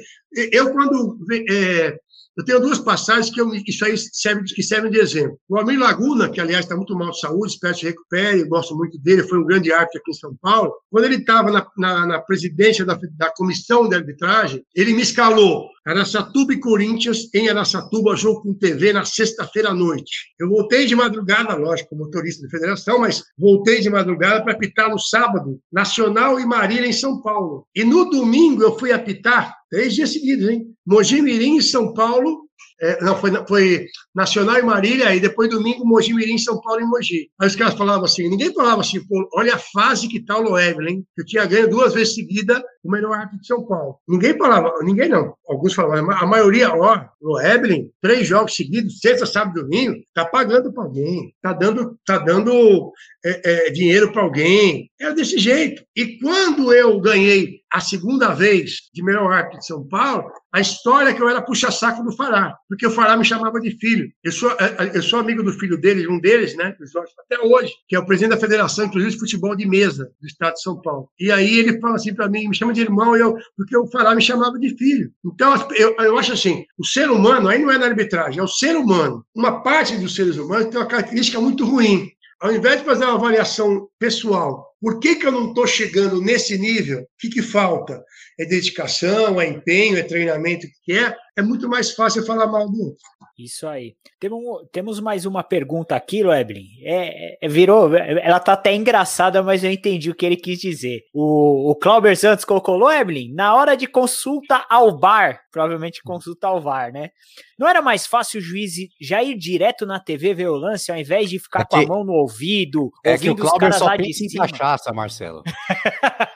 Eu, 0.52 0.74
quando. 0.74 1.18
é, 1.50 1.98
eu 2.38 2.46
tenho 2.46 2.60
duas 2.60 2.78
passagens 2.78 3.34
que 3.34 3.42
eu, 3.42 3.52
isso 3.54 3.84
aí 3.84 3.98
serve, 3.98 4.44
que 4.44 4.62
servem 4.62 4.92
de 4.92 5.00
exemplo. 5.00 5.40
O 5.50 5.58
Almir 5.58 5.80
Laguna, 5.80 6.30
que 6.30 6.40
aliás 6.40 6.66
está 6.66 6.76
muito 6.76 6.96
mal 6.96 7.10
de 7.10 7.20
saúde, 7.20 7.54
espero 7.54 7.74
que 7.74 7.80
se 7.80 7.86
recupere, 7.88 8.42
eu 8.42 8.48
gosto 8.48 8.76
muito 8.76 9.00
dele, 9.00 9.24
foi 9.24 9.40
um 9.40 9.46
grande 9.46 9.72
árbitro 9.74 10.00
aqui 10.00 10.12
em 10.12 10.14
São 10.14 10.36
Paulo. 10.40 10.72
Quando 10.92 11.06
ele 11.06 11.16
estava 11.16 11.52
na, 11.52 11.68
na, 11.76 12.06
na 12.06 12.20
presidência 12.20 12.86
da, 12.86 12.98
da 13.18 13.34
comissão 13.36 13.90
de 13.90 13.96
arbitragem, 13.96 14.64
ele 14.76 14.94
me 14.94 15.02
escalou 15.02 15.68
Araçatuba 15.88 16.54
e 16.54 16.60
Corinthians 16.60 17.34
em 17.34 17.48
Araçatuba, 17.48 18.14
jogo 18.14 18.42
com 18.42 18.54
TV 18.54 18.92
na 18.92 19.06
sexta-feira 19.06 19.70
à 19.70 19.74
noite. 19.74 20.34
Eu 20.38 20.50
voltei 20.50 20.86
de 20.86 20.94
madrugada, 20.94 21.56
lógico, 21.56 21.96
motorista 21.96 22.44
da 22.44 22.50
federação, 22.50 23.00
mas 23.00 23.24
voltei 23.38 23.80
de 23.80 23.90
madrugada 23.90 24.44
para 24.44 24.52
apitar 24.52 24.90
no 24.90 25.00
sábado, 25.00 25.58
Nacional 25.72 26.42
e 26.42 26.46
Marília 26.46 26.88
em 26.88 26.94
São 26.94 27.22
Paulo. 27.22 27.66
E 27.74 27.86
no 27.86 28.10
domingo 28.10 28.62
eu 28.62 28.78
fui 28.78 28.92
apitar, 28.92 29.56
três 29.70 29.94
dias 29.94 30.12
seguidos, 30.12 30.50
hein? 30.50 30.66
Mogi 30.88 31.22
Mirim 31.22 31.60
São 31.60 31.94
Paulo, 31.94 32.48
é, 32.80 33.04
não, 33.04 33.18
foi, 33.18 33.32
foi 33.48 33.88
Nacional 34.16 34.60
e 34.60 34.62
Marília, 34.62 35.14
e 35.14 35.20
depois 35.20 35.50
domingo, 35.50 35.86
Mogi 35.86 36.14
Mirim, 36.14 36.38
São 36.38 36.62
Paulo 36.62 36.80
e 36.80 36.86
Mogi. 36.86 37.30
Aí 37.42 37.48
os 37.48 37.56
caras 37.56 37.74
falavam 37.74 38.06
assim, 38.06 38.30
ninguém 38.30 38.54
falava 38.54 38.82
assim, 38.82 39.02
olha 39.34 39.56
a 39.56 39.60
fase 39.60 40.08
que 40.08 40.24
tá 40.24 40.38
o 40.38 40.44
Loevel? 40.44 40.88
Eu 41.18 41.26
tinha 41.26 41.46
ganho 41.46 41.70
duas 41.70 41.94
vezes 41.94 42.14
seguida 42.14 42.64
o 42.84 42.90
melhor 42.92 43.14
árbitro 43.14 43.42
de 43.42 43.48
São 43.48 43.66
Paulo. 43.66 43.98
Ninguém 44.08 44.38
falava, 44.38 44.72
ninguém 44.82 45.10
não, 45.10 45.34
alguns 45.50 45.74
falavam, 45.74 46.10
a 46.12 46.26
maioria, 46.26 46.72
ó, 46.74 47.04
Loevelin, 47.22 47.90
três 48.02 48.28
jogos 48.28 48.56
seguidos, 48.56 49.00
sexta, 49.00 49.26
sábado 49.26 49.60
e 49.60 49.64
domingo, 49.64 49.96
tá 50.14 50.24
pagando 50.24 50.72
para 50.72 50.84
alguém, 50.84 51.34
tá 51.42 51.52
dando, 51.52 51.98
tá 52.06 52.18
dando 52.20 52.94
é, 53.26 53.68
é, 53.68 53.70
dinheiro 53.72 54.12
para 54.14 54.22
alguém. 54.22 54.90
Era 55.00 55.14
desse 55.14 55.38
jeito. 55.38 55.84
E 55.96 56.18
quando 56.20 56.72
eu 56.74 57.00
ganhei 57.02 57.60
a 57.72 57.80
segunda 57.80 58.34
vez 58.34 58.90
de 58.94 59.04
melhor 59.04 59.32
árbitro 59.32 59.60
de 59.60 59.66
São 59.66 59.88
Paulo, 59.88 60.32
a 60.54 60.62
história 60.62 61.10
é 61.10 61.14
que 61.14 61.22
eu 61.22 61.30
era 61.30 61.42
puxa-saco 61.42 62.04
do 62.04 62.16
Fará, 62.16 62.58
porque 62.68 62.88
o 62.88 62.92
Fará 62.92 63.18
me 63.18 63.26
chamava 63.26 63.60
de 63.60 63.72
filho. 63.78 64.10
Eu 64.24 64.32
sou, 64.32 64.52
eu 64.94 65.04
sou 65.04 65.20
amigo 65.20 65.44
do 65.44 65.52
filho 65.54 65.80
dele, 65.80 66.08
um 66.08 66.20
deles, 66.20 66.56
né, 66.56 66.76
até 67.20 67.40
hoje, 67.44 67.72
que 67.88 67.96
é 67.96 68.00
o 68.00 68.06
presidente 68.06 68.36
da 68.36 68.40
Federação, 68.40 68.86
inclusive, 68.86 69.12
de 69.12 69.20
Futebol 69.20 69.56
de 69.56 69.68
Mesa 69.68 70.10
do 70.20 70.28
Estado 70.28 70.54
de 70.54 70.62
São 70.62 70.82
Paulo. 70.82 71.10
E 71.20 71.32
aí 71.32 71.60
ele 71.60 71.80
fala 71.80 71.96
assim 71.96 72.14
para 72.14 72.30
mim, 72.30 72.48
me 72.48 72.56
chama 72.56 72.74
de 72.74 72.82
irmão, 72.82 73.16
eu, 73.16 73.36
porque 73.56 73.76
o 73.76 73.88
Fará 73.88 74.16
me 74.16 74.22
chamava 74.22 74.58
de 74.58 74.76
filho. 74.78 75.12
Então, 75.26 75.54
eu, 75.76 75.96
eu 76.00 76.18
acho 76.18 76.34
assim, 76.34 76.66
o 76.78 76.86
ser 76.86 77.10
humano, 77.10 77.50
aí 77.50 77.60
não 77.60 77.72
é 77.72 77.78
na 77.78 77.86
arbitragem, 77.86 78.40
é 78.40 78.44
o 78.44 78.48
ser 78.48 78.76
humano. 78.76 79.26
Uma 79.36 79.62
parte 79.62 79.98
dos 79.98 80.16
seres 80.16 80.38
humanos 80.38 80.68
tem 80.68 80.80
uma 80.80 80.88
característica 80.88 81.40
muito 81.40 81.66
ruim. 81.66 82.10
Ao 82.40 82.54
invés 82.54 82.80
de 82.80 82.86
fazer 82.86 83.06
uma 83.06 83.16
avaliação 83.16 83.88
pessoal, 84.00 84.67
por 84.82 85.00
que, 85.00 85.16
que 85.16 85.26
eu 85.26 85.32
não 85.32 85.50
estou 85.50 85.66
chegando 85.66 86.22
nesse 86.22 86.58
nível? 86.58 87.02
O 87.02 87.08
que, 87.18 87.30
que 87.30 87.42
falta? 87.42 88.04
É 88.40 88.46
dedicação, 88.46 89.42
é 89.42 89.48
empenho, 89.48 89.98
é 89.98 90.04
treinamento, 90.04 90.68
o 90.68 90.70
que 90.84 90.94
é? 90.94 91.16
É 91.38 91.42
muito 91.44 91.70
mais 91.70 91.92
fácil 91.92 92.26
falar 92.26 92.48
mal 92.48 92.68
do 92.70 92.80
outro. 92.82 92.98
Isso 93.38 93.68
aí. 93.68 93.94
Temos, 94.20 94.42
temos 94.72 95.00
mais 95.00 95.24
uma 95.28 95.44
pergunta 95.44 95.96
aqui, 95.96 96.24
Loeblin. 96.24 96.66
É, 96.84 97.38
é, 97.46 97.48
virou, 97.48 97.94
ela 97.96 98.40
tá 98.40 98.54
até 98.54 98.74
engraçada, 98.74 99.44
mas 99.44 99.64
eu 99.64 99.70
entendi 99.72 100.10
o 100.10 100.16
que 100.16 100.26
ele 100.26 100.36
quis 100.36 100.58
dizer. 100.60 101.02
O, 101.14 101.70
o 101.70 101.76
Clauber 101.76 102.18
Santos 102.18 102.44
colocou, 102.44 102.76
Loeblin, 102.76 103.32
na 103.36 103.54
hora 103.56 103.78
de 103.78 103.86
consulta 103.86 104.66
ao 104.68 104.98
VAR, 104.98 105.42
provavelmente 105.52 106.02
consulta 106.02 106.48
ao 106.48 106.60
VAR, 106.60 106.92
né? 106.92 107.12
Não 107.60 107.68
era 107.68 107.80
mais 107.84 108.08
fácil 108.08 108.40
o 108.40 108.44
juiz 108.44 108.72
já 109.00 109.22
ir 109.22 109.38
direto 109.38 109.86
na 109.86 110.00
TV 110.00 110.34
ver 110.34 110.48
o 110.50 110.56
lance, 110.56 110.92
ao 110.92 110.98
invés 110.98 111.30
de 111.30 111.38
ficar 111.38 111.62
É 111.62 111.66
com 111.66 111.76
a 111.76 111.80
que- 111.82 111.88
mão 111.88 112.04
no 112.04 112.14
ouvido, 112.14 112.90
É 113.04 113.16
que 113.20 113.30
o 113.30 113.36
Clauber 113.36 113.60
caras 113.60 113.78
só 113.78 113.96
pensa 113.96 114.24
em 114.26 114.30
cima? 114.30 114.48
cachaça, 114.48 114.92
Marcelo. 114.92 115.44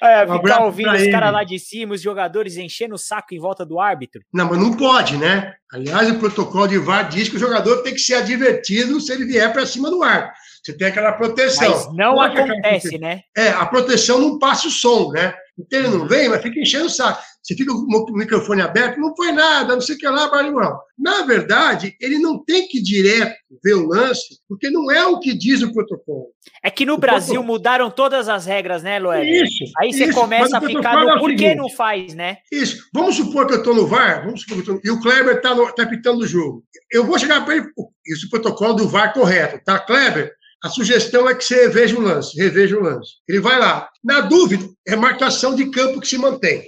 É, 0.00 0.24
Um 0.24 0.38
ficar 0.38 0.64
ouvindo 0.64 0.92
os 0.92 1.10
caras 1.10 1.32
lá 1.32 1.44
de 1.44 1.58
cima, 1.58 1.94
os 1.94 2.02
jogadores 2.02 2.56
enchendo 2.56 2.94
o 2.94 2.98
saco 2.98 3.34
em 3.34 3.38
volta 3.38 3.64
do 3.64 3.80
árbitro. 3.80 4.22
Não, 4.32 4.48
mas 4.48 4.58
não 4.58 4.76
pode, 4.76 5.16
né? 5.16 5.54
Aliás, 5.72 6.10
o 6.10 6.18
protocolo 6.18 6.68
de 6.68 6.78
VAR 6.78 7.08
diz 7.08 7.28
que 7.28 7.36
o 7.36 7.40
jogador 7.40 7.82
tem 7.82 7.94
que 7.94 8.00
ser 8.00 8.14
advertido 8.14 9.00
se 9.00 9.12
ele 9.12 9.24
vier 9.24 9.52
para 9.52 9.66
cima 9.66 9.90
do 9.90 10.02
ar. 10.02 10.32
Você 10.62 10.76
tem 10.76 10.86
aquela 10.86 11.12
proteção. 11.12 11.70
Mas 11.70 11.96
não 11.96 12.20
aquela 12.20 12.52
acontece, 12.52 12.90
proteção. 12.90 13.00
né? 13.08 13.20
É, 13.36 13.48
a 13.48 13.66
proteção 13.66 14.20
não 14.20 14.38
passa 14.38 14.68
o 14.68 14.70
som, 14.70 15.10
né? 15.10 15.34
Então 15.58 15.78
ele 15.78 15.88
não 15.88 16.06
vem, 16.06 16.28
mas 16.28 16.42
fica 16.42 16.60
enchendo 16.60 16.86
o 16.86 16.90
saco. 16.90 17.22
Você 17.42 17.56
fica 17.56 17.72
com 17.72 17.80
o 17.80 18.12
microfone 18.16 18.62
aberto, 18.62 19.00
não 19.00 19.14
foi 19.16 19.32
nada, 19.32 19.74
não 19.74 19.80
sei 19.80 19.96
o 19.96 19.98
que 19.98 20.06
lá, 20.06 20.28
barulho. 20.30 20.78
Na 20.96 21.22
verdade, 21.22 21.96
ele 22.00 22.18
não 22.18 22.42
tem 22.44 22.68
que 22.68 22.78
ir 22.78 22.82
direto 22.82 23.34
ver 23.64 23.74
o 23.74 23.88
lance, 23.88 24.38
porque 24.48 24.70
não 24.70 24.90
é 24.92 25.04
o 25.04 25.18
que 25.18 25.34
diz 25.34 25.60
o 25.60 25.72
protocolo. 25.72 26.26
É 26.62 26.70
que 26.70 26.86
no 26.86 26.94
O 26.94 26.98
Brasil 26.98 27.34
protocolo- 27.34 27.52
mudaram 27.58 27.90
todas 27.90 28.28
as 28.28 28.46
regras, 28.46 28.84
né, 28.84 29.00
Loeb? 29.00 29.28
Isso. 29.28 29.64
Aí 29.80 29.92
você 29.92 30.04
isso, 30.04 30.14
começa 30.14 30.56
a 30.56 30.60
ficar 30.60 31.02
é 31.02 31.04
no 31.04 31.16
o 31.16 31.18
por 31.18 31.34
que 31.34 31.54
não 31.56 31.68
faz, 31.68 32.14
né? 32.14 32.36
Isso. 32.52 32.84
Vamos 32.94 33.16
supor 33.16 33.46
que 33.48 33.54
eu 33.54 33.58
estou 33.58 33.74
no 33.74 33.88
VAR, 33.88 34.24
vamos 34.24 34.42
supor 34.42 34.62
que 34.62 34.70
eu 34.70 34.76
tô, 34.76 34.80
e 34.84 34.90
o 34.90 35.00
Kleber 35.00 35.36
está 35.36 35.54
tá 35.72 35.86
pitando 35.86 36.20
o 36.20 36.26
jogo. 36.26 36.62
Eu 36.92 37.04
vou 37.04 37.18
chegar 37.18 37.44
para 37.44 37.56
ele, 37.56 37.66
isso 38.06 38.26
é 38.26 38.28
o 38.28 38.30
protocolo 38.30 38.74
do 38.74 38.88
VAR 38.88 39.12
correto, 39.12 39.60
tá, 39.64 39.80
Kleber? 39.80 40.32
A 40.64 40.68
sugestão 40.68 41.28
é 41.28 41.34
que 41.34 41.42
você 41.42 41.62
reveja 41.66 41.98
o 41.98 42.00
lance, 42.00 42.40
reveja 42.40 42.78
o 42.78 42.82
lance. 42.82 43.14
Ele 43.28 43.40
vai 43.40 43.58
lá. 43.58 43.88
Na 44.04 44.20
dúvida, 44.20 44.64
é 44.86 44.94
marcação 44.94 45.56
de 45.56 45.68
campo 45.72 46.00
que 46.00 46.06
se 46.06 46.16
mantém. 46.16 46.62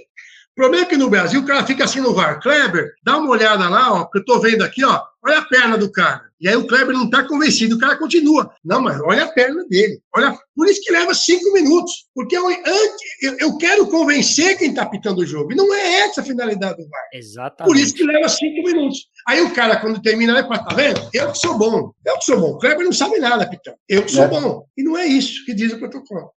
O 0.57 0.61
problema 0.61 0.85
é 0.85 0.89
que 0.89 0.95
no 0.95 1.09
Brasil 1.09 1.41
o 1.41 1.45
cara 1.45 1.65
fica 1.65 1.83
assim 1.83 1.99
no 1.99 2.13
VAR. 2.13 2.39
Kleber, 2.41 2.93
dá 3.03 3.17
uma 3.17 3.29
olhada 3.29 3.67
lá, 3.67 3.91
ó, 3.91 4.05
que 4.05 4.19
eu 4.19 4.23
tô 4.23 4.39
vendo 4.39 4.63
aqui, 4.63 4.85
ó. 4.85 5.01
Olha 5.21 5.39
a 5.39 5.45
perna 5.45 5.77
do 5.77 5.91
cara. 5.91 6.21
E 6.39 6.47
aí 6.47 6.55
o 6.55 6.65
Kleber 6.65 6.95
não 6.95 7.05
está 7.05 7.27
convencido, 7.27 7.75
o 7.75 7.79
cara 7.79 7.97
continua. 7.97 8.49
Não, 8.63 8.79
mas 8.81 8.97
olha 9.01 9.25
a 9.25 9.27
perna 9.27 9.65
dele. 9.67 9.99
Olha, 10.15 10.33
por 10.55 10.65
isso 10.69 10.79
que 10.81 10.93
leva 10.93 11.13
cinco 11.13 11.51
minutos. 11.51 11.91
Porque 12.13 12.37
eu, 12.37 12.47
antes, 12.47 13.01
eu, 13.21 13.37
eu 13.39 13.57
quero 13.57 13.85
convencer 13.87 14.57
quem 14.57 14.69
está 14.69 14.85
pitando 14.85 15.19
o 15.19 15.25
jogo. 15.25 15.51
E 15.51 15.55
não 15.55 15.73
é 15.73 16.01
essa 16.01 16.21
a 16.21 16.23
finalidade 16.23 16.77
do 16.77 16.87
VAR. 16.87 17.09
Exatamente. 17.11 17.73
Por 17.73 17.77
isso 17.77 17.93
que 17.93 18.03
leva 18.05 18.29
cinco 18.29 18.63
minutos. 18.65 19.07
Aí 19.27 19.41
o 19.41 19.53
cara, 19.53 19.75
quando 19.81 20.01
termina, 20.01 20.31
ele 20.37 20.47
fala, 20.47 20.63
tá 20.63 20.73
vendo? 20.75 21.01
Eu 21.13 21.31
que 21.33 21.37
sou 21.37 21.57
bom. 21.57 21.91
Eu 22.05 22.17
que 22.17 22.23
sou 22.23 22.39
bom. 22.39 22.51
O 22.51 22.59
Kleber 22.59 22.85
não 22.85 22.93
sabe 22.93 23.17
nada, 23.19 23.49
pitando. 23.49 23.75
Eu 23.89 24.03
que 24.03 24.11
sou 24.11 24.23
É. 24.23 24.27
bom. 24.29 24.63
E 24.77 24.83
não 24.83 24.95
é 24.97 25.05
isso 25.05 25.43
que 25.45 25.53
diz 25.53 25.73
o 25.73 25.79
protocolo. 25.79 26.31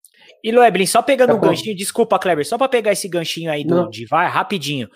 E 0.43 0.51
Loeblin, 0.51 0.86
só 0.86 1.01
pegando 1.01 1.30
Tá 1.30 1.36
um 1.36 1.39
ganchinho, 1.39 1.76
desculpa, 1.76 2.20
Kleber, 2.20 2.45
só 2.47 2.57
para 2.57 2.70
pegar 2.70 2.91
esse 2.91 3.07
ganchinho 3.07 3.51
aí 3.51 3.63
do, 3.63 3.89
de 3.89 4.05
VAR, 4.05 4.32
rapidinho. 4.32 4.88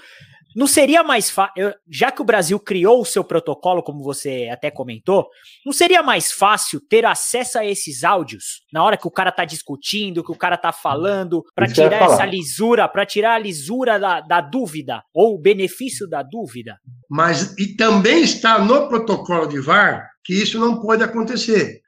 não 0.56 0.68
seria 0.68 1.04
mais 1.04 1.30
fácil, 1.30 1.74
já 1.90 2.12
que 2.12 2.22
o 2.22 2.26
Brasil 2.26 2.60
criou 2.60 3.02
o 3.02 3.06
seu 3.06 3.24
protocolo, 3.24 3.82
como 3.82 4.04
você 4.04 4.50
até 4.52 4.70
comentou, 4.70 5.28
não 5.66 5.72
seria 5.72 6.04
mais 6.04 6.32
fácil 6.32 6.80
ter 6.90 7.06
acesso 7.06 7.58
a 7.58 7.66
esses 7.66 8.04
áudios 8.04 8.62
na 8.72 8.84
hora 8.84 8.98
que 8.98 9.08
o 9.08 9.12
cara 9.12 9.32
tá 9.32 9.46
discutindo, 9.46 10.24
que 10.24 10.32
o 10.32 10.38
cara 10.38 10.58
tá 10.58 10.72
falando, 10.72 11.44
para 11.56 11.68
tirar 11.68 12.02
essa 12.04 12.26
lisura, 12.26 12.88
para 12.88 13.06
tirar 13.06 13.36
a 13.36 13.40
lisura 13.40 13.98
da, 13.98 14.20
da 14.22 14.42
dúvida 14.42 15.02
ou 15.14 15.36
o 15.36 15.42
benefício 15.42 16.08
da 16.08 16.22
dúvida? 16.22 16.78
Mas 17.10 17.58
e 17.58 17.76
também 17.76 18.22
está 18.22 18.60
no 18.60 18.88
protocolo 18.90 19.48
de 19.48 19.60
VAR 19.60 20.12
que 20.24 20.34
isso 20.34 20.60
não 20.60 20.80
pode 20.80 21.04
acontecer. 21.04 21.82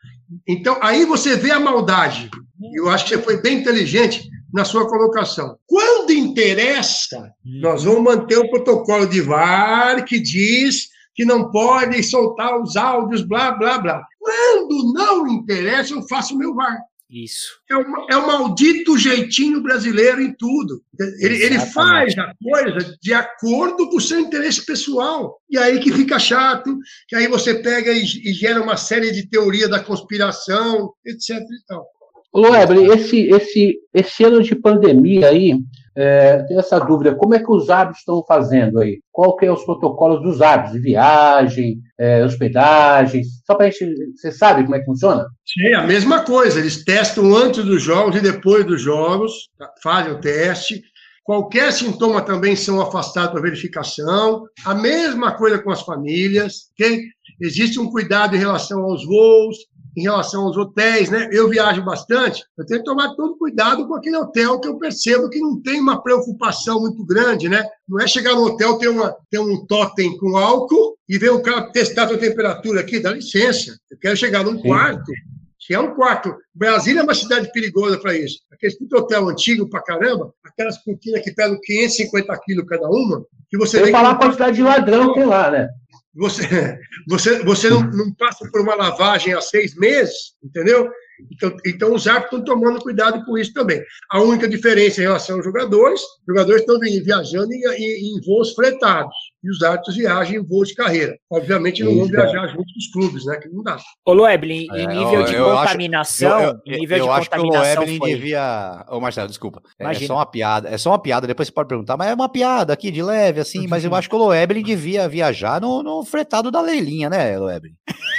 Então, 0.47 0.77
aí 0.81 1.05
você 1.05 1.35
vê 1.35 1.51
a 1.51 1.59
maldade. 1.59 2.29
Eu 2.73 2.89
acho 2.89 3.05
que 3.05 3.15
você 3.15 3.21
foi 3.21 3.41
bem 3.41 3.59
inteligente 3.59 4.29
na 4.53 4.63
sua 4.63 4.87
colocação. 4.87 5.57
Quando 5.65 6.11
interessa, 6.11 7.31
nós 7.43 7.83
vamos 7.83 8.03
manter 8.03 8.37
o 8.37 8.49
protocolo 8.49 9.07
de 9.07 9.19
VAR 9.19 10.05
que 10.05 10.19
diz 10.19 10.89
que 11.15 11.25
não 11.25 11.51
pode 11.51 12.01
soltar 12.03 12.59
os 12.59 12.75
áudios, 12.75 13.21
blá, 13.21 13.51
blá, 13.51 13.79
blá. 13.79 14.05
Quando 14.19 14.93
não 14.93 15.27
interessa, 15.27 15.93
eu 15.93 16.01
faço 16.07 16.35
o 16.35 16.37
meu 16.37 16.53
VAR. 16.53 16.79
Isso. 17.13 17.59
É 17.69 17.77
o, 17.77 17.83
é 18.09 18.17
o 18.17 18.25
maldito 18.25 18.97
jeitinho 18.97 19.61
brasileiro 19.61 20.19
em 20.19 20.33
tudo. 20.33 20.81
Ele, 21.19 21.43
ele, 21.43 21.59
faz 21.59 22.17
a 22.17 22.33
coisa 22.41 22.97
de 22.99 23.13
acordo 23.13 23.87
com 23.87 23.97
o 23.97 24.01
seu 24.01 24.19
interesse 24.19 24.65
pessoal. 24.65 25.39
E 25.47 25.55
aí 25.55 25.79
que 25.79 25.91
fica 25.91 26.17
chato, 26.17 26.75
que 27.07 27.15
aí 27.15 27.27
você 27.27 27.53
pega 27.53 27.91
e, 27.91 28.01
e 28.01 28.33
gera 28.33 28.63
uma 28.63 28.77
série 28.77 29.11
de 29.11 29.27
teoria 29.27 29.69
da 29.69 29.79
conspiração, 29.79 30.91
etc. 31.05 31.37
E 31.37 31.65
tal. 31.67 31.85
Loebre, 32.33 32.83
esse, 32.87 33.29
esse, 33.29 33.75
esse 33.93 34.23
ano 34.23 34.41
de 34.41 34.55
pandemia 34.55 35.29
aí, 35.29 35.53
é, 35.95 36.43
tem 36.43 36.57
essa 36.57 36.79
dúvida, 36.79 37.15
como 37.15 37.35
é 37.35 37.39
que 37.39 37.51
os 37.51 37.69
hábitos 37.69 37.99
estão 37.99 38.23
fazendo 38.27 38.79
aí? 38.79 38.99
Qual 39.11 39.35
que 39.35 39.45
é 39.45 39.51
os 39.51 39.63
protocolos 39.63 40.21
dos 40.21 40.41
hábitos, 40.41 40.73
de 40.73 40.79
viagem, 40.79 41.77
é, 41.99 42.23
hospedagem? 42.23 43.23
Só 43.45 43.55
para 43.55 43.67
a 43.67 43.69
gente, 43.69 43.95
você 44.15 44.31
sabe 44.31 44.63
como 44.63 44.75
é 44.75 44.79
que 44.79 44.85
funciona? 44.85 45.25
Sim, 45.45 45.73
a 45.73 45.85
mesma 45.85 46.21
coisa, 46.23 46.59
eles 46.59 46.83
testam 46.83 47.35
antes 47.35 47.63
dos 47.63 47.81
jogos 47.81 48.15
e 48.15 48.21
depois 48.21 48.65
dos 48.65 48.81
jogos, 48.81 49.31
tá? 49.57 49.71
fazem 49.81 50.13
o 50.13 50.19
teste, 50.19 50.81
Qualquer 51.23 51.71
sintoma 51.71 52.21
também 52.21 52.53
são 52.53 52.81
afastados 52.81 53.31
para 53.31 53.41
verificação. 53.41 54.43
A 54.65 54.75
mesma 54.75 55.31
coisa 55.31 55.57
com 55.57 55.71
as 55.71 55.81
famílias, 55.81 56.69
ok? 56.73 57.01
Existe 57.39 57.79
um 57.79 57.89
cuidado 57.89 58.35
em 58.35 58.39
relação 58.39 58.83
aos 58.83 59.05
voos, 59.05 59.57
em 59.95 60.03
relação 60.03 60.43
aos 60.43 60.57
hotéis, 60.57 61.09
né? 61.09 61.29
Eu 61.31 61.49
viajo 61.49 61.83
bastante, 61.83 62.43
eu 62.57 62.65
tenho 62.65 62.79
que 62.79 62.85
tomar 62.85 63.15
todo 63.15 63.37
cuidado 63.37 63.87
com 63.87 63.95
aquele 63.95 64.17
hotel 64.17 64.59
que 64.59 64.67
eu 64.67 64.77
percebo 64.77 65.29
que 65.29 65.39
não 65.39 65.61
tem 65.61 65.79
uma 65.79 66.01
preocupação 66.01 66.81
muito 66.81 67.05
grande, 67.05 67.47
né? 67.47 67.63
Não 67.87 67.99
é 67.99 68.07
chegar 68.07 68.33
no 68.33 68.45
hotel, 68.45 68.77
ter, 68.77 68.89
uma, 68.89 69.15
ter 69.29 69.39
um 69.39 69.65
totem 69.65 70.17
com 70.17 70.35
álcool 70.35 70.97
e 71.07 71.17
ver 71.17 71.31
o 71.31 71.41
cara 71.41 71.71
testar 71.71 72.05
a 72.05 72.07
sua 72.09 72.17
temperatura 72.17 72.81
aqui, 72.81 72.99
dá 72.99 73.11
licença. 73.11 73.77
Eu 73.89 73.97
quero 73.99 74.17
chegar 74.17 74.43
num 74.43 74.59
Sim. 74.59 74.67
quarto, 74.67 75.11
que 75.59 75.73
é 75.73 75.79
um 75.79 75.93
quarto. 75.93 76.35
Brasília 76.53 77.01
é 77.01 77.03
uma 77.03 77.13
cidade 77.13 77.51
perigosa 77.51 77.97
para 77.99 78.17
isso. 78.17 78.39
Aquele 78.51 78.73
tipo 78.75 78.97
hotel 78.97 79.29
antigo 79.29 79.69
pra 79.69 79.83
caramba, 79.83 80.33
aquelas 80.43 80.77
cortinas 80.83 81.21
que 81.21 81.33
pesam 81.33 81.59
550 81.61 82.39
quilos 82.43 82.65
cada 82.67 82.89
uma, 82.89 83.23
que 83.49 83.57
você... 83.57 83.81
Eu 83.81 83.87
falar 83.87 84.11
a 84.11 84.15
quantidade 84.15 84.55
de 84.55 84.63
ladrão 84.63 85.13
que 85.13 85.19
tem 85.19 85.25
lá, 85.25 85.51
né? 85.51 85.69
Você, 86.15 86.77
você, 87.07 87.43
você 87.43 87.69
não, 87.69 87.81
não, 87.81 88.13
passa 88.13 88.47
por 88.51 88.61
uma 88.61 88.75
lavagem 88.75 89.33
há 89.33 89.41
seis 89.41 89.75
meses, 89.75 90.35
entendeu? 90.43 90.89
Então, 91.31 91.57
então 91.65 91.93
os 91.93 92.07
árbitros 92.07 92.41
estão 92.41 92.55
tomando 92.55 92.81
cuidado 92.81 93.23
com 93.25 93.37
isso 93.37 93.53
também. 93.53 93.81
A 94.11 94.21
única 94.21 94.47
diferença 94.47 94.99
em 94.99 95.05
relação 95.05 95.37
aos 95.37 95.45
jogadores, 95.45 96.01
os 96.01 96.25
jogadores 96.27 96.61
estão 96.61 96.79
viajando 96.79 97.51
em, 97.51 97.63
em, 97.65 98.17
em 98.17 98.21
voos 98.21 98.53
fretados 98.53 99.15
e 99.43 99.49
os 99.49 99.61
árbitros 99.61 99.95
viajam 99.95 100.35
em 100.35 100.43
voos 100.43 100.69
de 100.69 100.75
carreira. 100.75 101.17
Obviamente 101.29 101.83
não 101.83 101.95
vão 101.95 102.05
viajar 102.05 102.47
junto 102.47 102.63
com 102.63 102.79
os 102.79 102.91
clubes, 102.91 103.25
né? 103.25 103.37
Que 103.37 103.49
não 103.49 103.61
dá. 103.61 103.77
Ô, 104.05 104.13
Loeblin, 104.13 104.67
em 104.71 104.83
é, 104.83 104.87
nível 104.87 105.21
eu, 105.21 105.23
de 105.25 105.33
eu 105.33 105.45
contaminação, 105.45 106.37
acho, 106.37 106.61
eu, 106.65 106.79
nível 106.79 106.97
eu, 106.97 107.03
de 107.03 107.09
acho 107.09 107.29
contaminação 107.29 107.83
que 107.83 107.91
o 107.91 107.99
Loeblin 107.99 108.15
devia... 108.15 108.85
Ô, 108.89 108.99
Marcelo, 108.99 109.27
desculpa. 109.27 109.61
É, 109.77 109.85
é, 109.85 109.93
só 109.93 110.15
uma 110.15 110.25
piada. 110.25 110.69
É 110.69 110.77
só 110.77 110.91
uma 110.91 110.99
piada, 110.99 111.27
depois 111.27 111.47
você 111.47 111.53
pode 111.53 111.67
perguntar, 111.67 111.97
mas 111.97 112.09
é 112.09 112.13
uma 112.13 112.29
piada 112.29 112.71
aqui, 112.73 112.89
de 112.89 113.03
leve, 113.03 113.41
assim, 113.41 113.67
mas 113.67 113.83
eu 113.83 113.93
acho 113.93 114.09
que 114.09 114.15
o 114.15 114.19
Loeblin 114.19 114.63
devia 114.63 115.07
viajar 115.09 115.59
no, 115.59 115.83
no 115.83 116.05
fretado 116.05 116.49
da 116.49 116.61
Leilinha, 116.61 117.09
né, 117.09 117.37
Loeblin? 117.37 117.73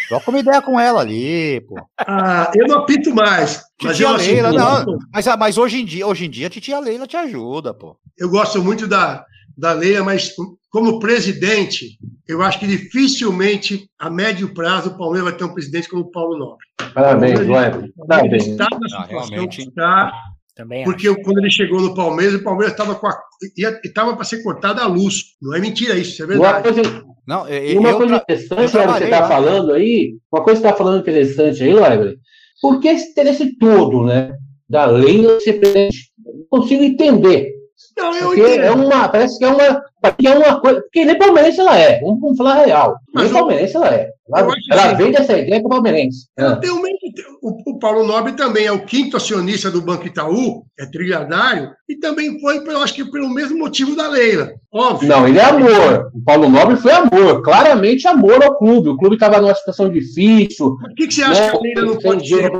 Troca 0.08 0.30
uma 0.30 0.38
ideia 0.40 0.60
com 0.60 0.78
ela 0.78 1.00
ali, 1.00 1.60
pô. 1.62 1.76
Ah, 1.98 2.50
eu 2.54 2.66
não 2.66 2.80
apito 2.80 3.14
mais. 3.14 3.62
Mas 3.82 3.98
eu 3.98 4.12
Leila, 4.12 4.52
não, 4.52 4.98
mas, 5.12 5.26
mas 5.38 5.58
hoje 5.58 5.80
em 5.80 5.84
dia, 5.84 6.06
hoje 6.06 6.26
em 6.26 6.30
dia, 6.30 6.46
a 6.46 6.50
titia 6.50 6.78
Leila 6.78 7.06
te 7.06 7.16
ajuda, 7.16 7.72
pô. 7.72 7.96
Eu 8.18 8.28
gosto 8.28 8.62
muito 8.62 8.86
da, 8.86 9.24
da 9.56 9.72
Leila, 9.72 10.04
mas 10.04 10.34
como 10.74 10.98
presidente, 10.98 11.96
eu 12.26 12.42
acho 12.42 12.58
que 12.58 12.66
dificilmente, 12.66 13.88
a 13.96 14.10
médio 14.10 14.52
prazo, 14.52 14.90
o 14.90 14.98
Palmeiras 14.98 15.30
vai 15.30 15.38
ter 15.38 15.44
um 15.44 15.54
presidente 15.54 15.88
como 15.88 16.02
o 16.02 16.10
Paulo 16.10 16.36
Nobre. 16.36 16.66
Parabéns, 16.92 17.38
Lebre. 17.38 17.92
Parabéns. 18.08 18.48
Está 18.48 18.66
na 18.72 18.88
situação 18.88 19.30
realmente... 19.30 19.60
está, 19.60 20.12
Também 20.56 20.82
porque 20.82 21.06
acho. 21.06 21.22
quando 21.22 21.38
ele 21.38 21.48
chegou 21.48 21.80
no 21.80 21.94
Palmeiras, 21.94 22.34
o 22.34 22.42
Palmeiras 22.42 22.72
estava 22.72 22.96
com 22.96 23.06
a, 23.06 23.16
estava 23.84 24.16
para 24.16 24.24
ser 24.24 24.42
cortada 24.42 24.82
a 24.82 24.88
luz. 24.88 25.36
Não 25.40 25.54
é 25.54 25.60
mentira 25.60 25.94
isso, 25.94 26.10
isso 26.10 26.24
é 26.24 26.26
verdade. 26.26 26.68
Uma 26.68 26.74
coisa, 26.74 27.04
não, 27.24 27.48
eu, 27.48 27.78
uma 27.78 27.94
coisa 27.94 28.16
interessante, 28.16 28.72
que 28.72 28.76
você 28.76 29.04
está 29.04 29.28
falando 29.28 29.72
aí, 29.74 30.16
uma 30.32 30.42
coisa 30.42 30.60
que 30.60 30.66
você 30.66 30.72
está 30.72 30.76
falando 30.76 31.02
interessante 31.02 31.62
aí, 31.62 31.72
Lebre, 31.72 32.18
por 32.60 32.80
que 32.80 32.88
esse 32.88 33.12
interesse 33.12 33.56
todo, 33.58 34.02
né, 34.06 34.36
da 34.68 34.86
lei 34.86 35.38
ser 35.38 35.52
presidente? 35.52 36.10
Não 36.18 36.60
consigo 36.60 36.82
entender. 36.82 37.53
Não, 37.96 38.14
eu 38.14 38.26
porque 38.26 38.40
entendo. 38.40 38.62
é 38.62 38.70
uma, 38.70 39.08
parece 39.08 39.38
que 39.38 39.44
é 39.44 39.48
uma, 39.48 39.84
que 40.12 40.26
é 40.26 40.36
uma 40.36 40.60
coisa, 40.60 40.80
porque 40.80 41.04
nem 41.04 41.18
palmeirense 41.18 41.60
ela 41.60 41.78
é, 41.78 42.00
vamos, 42.00 42.20
vamos 42.20 42.36
falar 42.36 42.64
real, 42.64 42.96
nem 43.14 43.32
palmeirense 43.32 43.76
ela 43.76 43.94
é. 43.94 44.10
Ela, 44.34 44.54
ela 44.72 44.92
vem 44.94 45.12
dessa 45.12 45.36
ideia 45.38 45.60
com 45.60 45.66
o 45.66 45.70
palmeirense. 45.70 46.28
Ah. 46.38 46.58
O, 47.42 47.72
o, 47.72 47.78
Paulo 47.78 48.06
Nobre 48.06 48.32
também 48.32 48.64
é 48.64 48.72
o 48.72 48.84
quinto 48.84 49.18
acionista 49.18 49.70
do 49.70 49.82
Banco 49.82 50.06
Itaú, 50.06 50.64
é 50.78 50.86
trilhardário, 50.86 51.70
e 51.88 51.96
também 51.96 52.40
foi, 52.40 52.56
eu 52.66 52.82
acho 52.82 52.94
que 52.94 53.04
pelo 53.04 53.28
mesmo 53.28 53.58
motivo 53.58 53.94
da 53.94 54.08
Leila, 54.08 54.52
óbvio. 54.72 55.08
Não, 55.08 55.28
ele 55.28 55.38
é 55.38 55.44
amor. 55.44 56.10
O 56.14 56.24
Paulo 56.24 56.48
Nobre 56.48 56.76
foi 56.76 56.92
amor, 56.92 57.42
claramente 57.42 58.08
amor 58.08 58.42
ao 58.42 58.56
clube. 58.56 58.88
O 58.88 58.96
clube 58.96 59.16
estava 59.16 59.40
numa 59.40 59.54
situação 59.54 59.90
difícil. 59.90 60.76
Por 60.78 60.94
que, 60.94 61.06
que 61.06 61.14
você 61.14 61.22
acha 61.22 61.40
né? 61.42 61.50
que 61.50 61.56
a 61.56 61.60
Leila 61.60 61.82
não 61.82 61.98
pode 61.98 62.26
ser? 62.26 62.50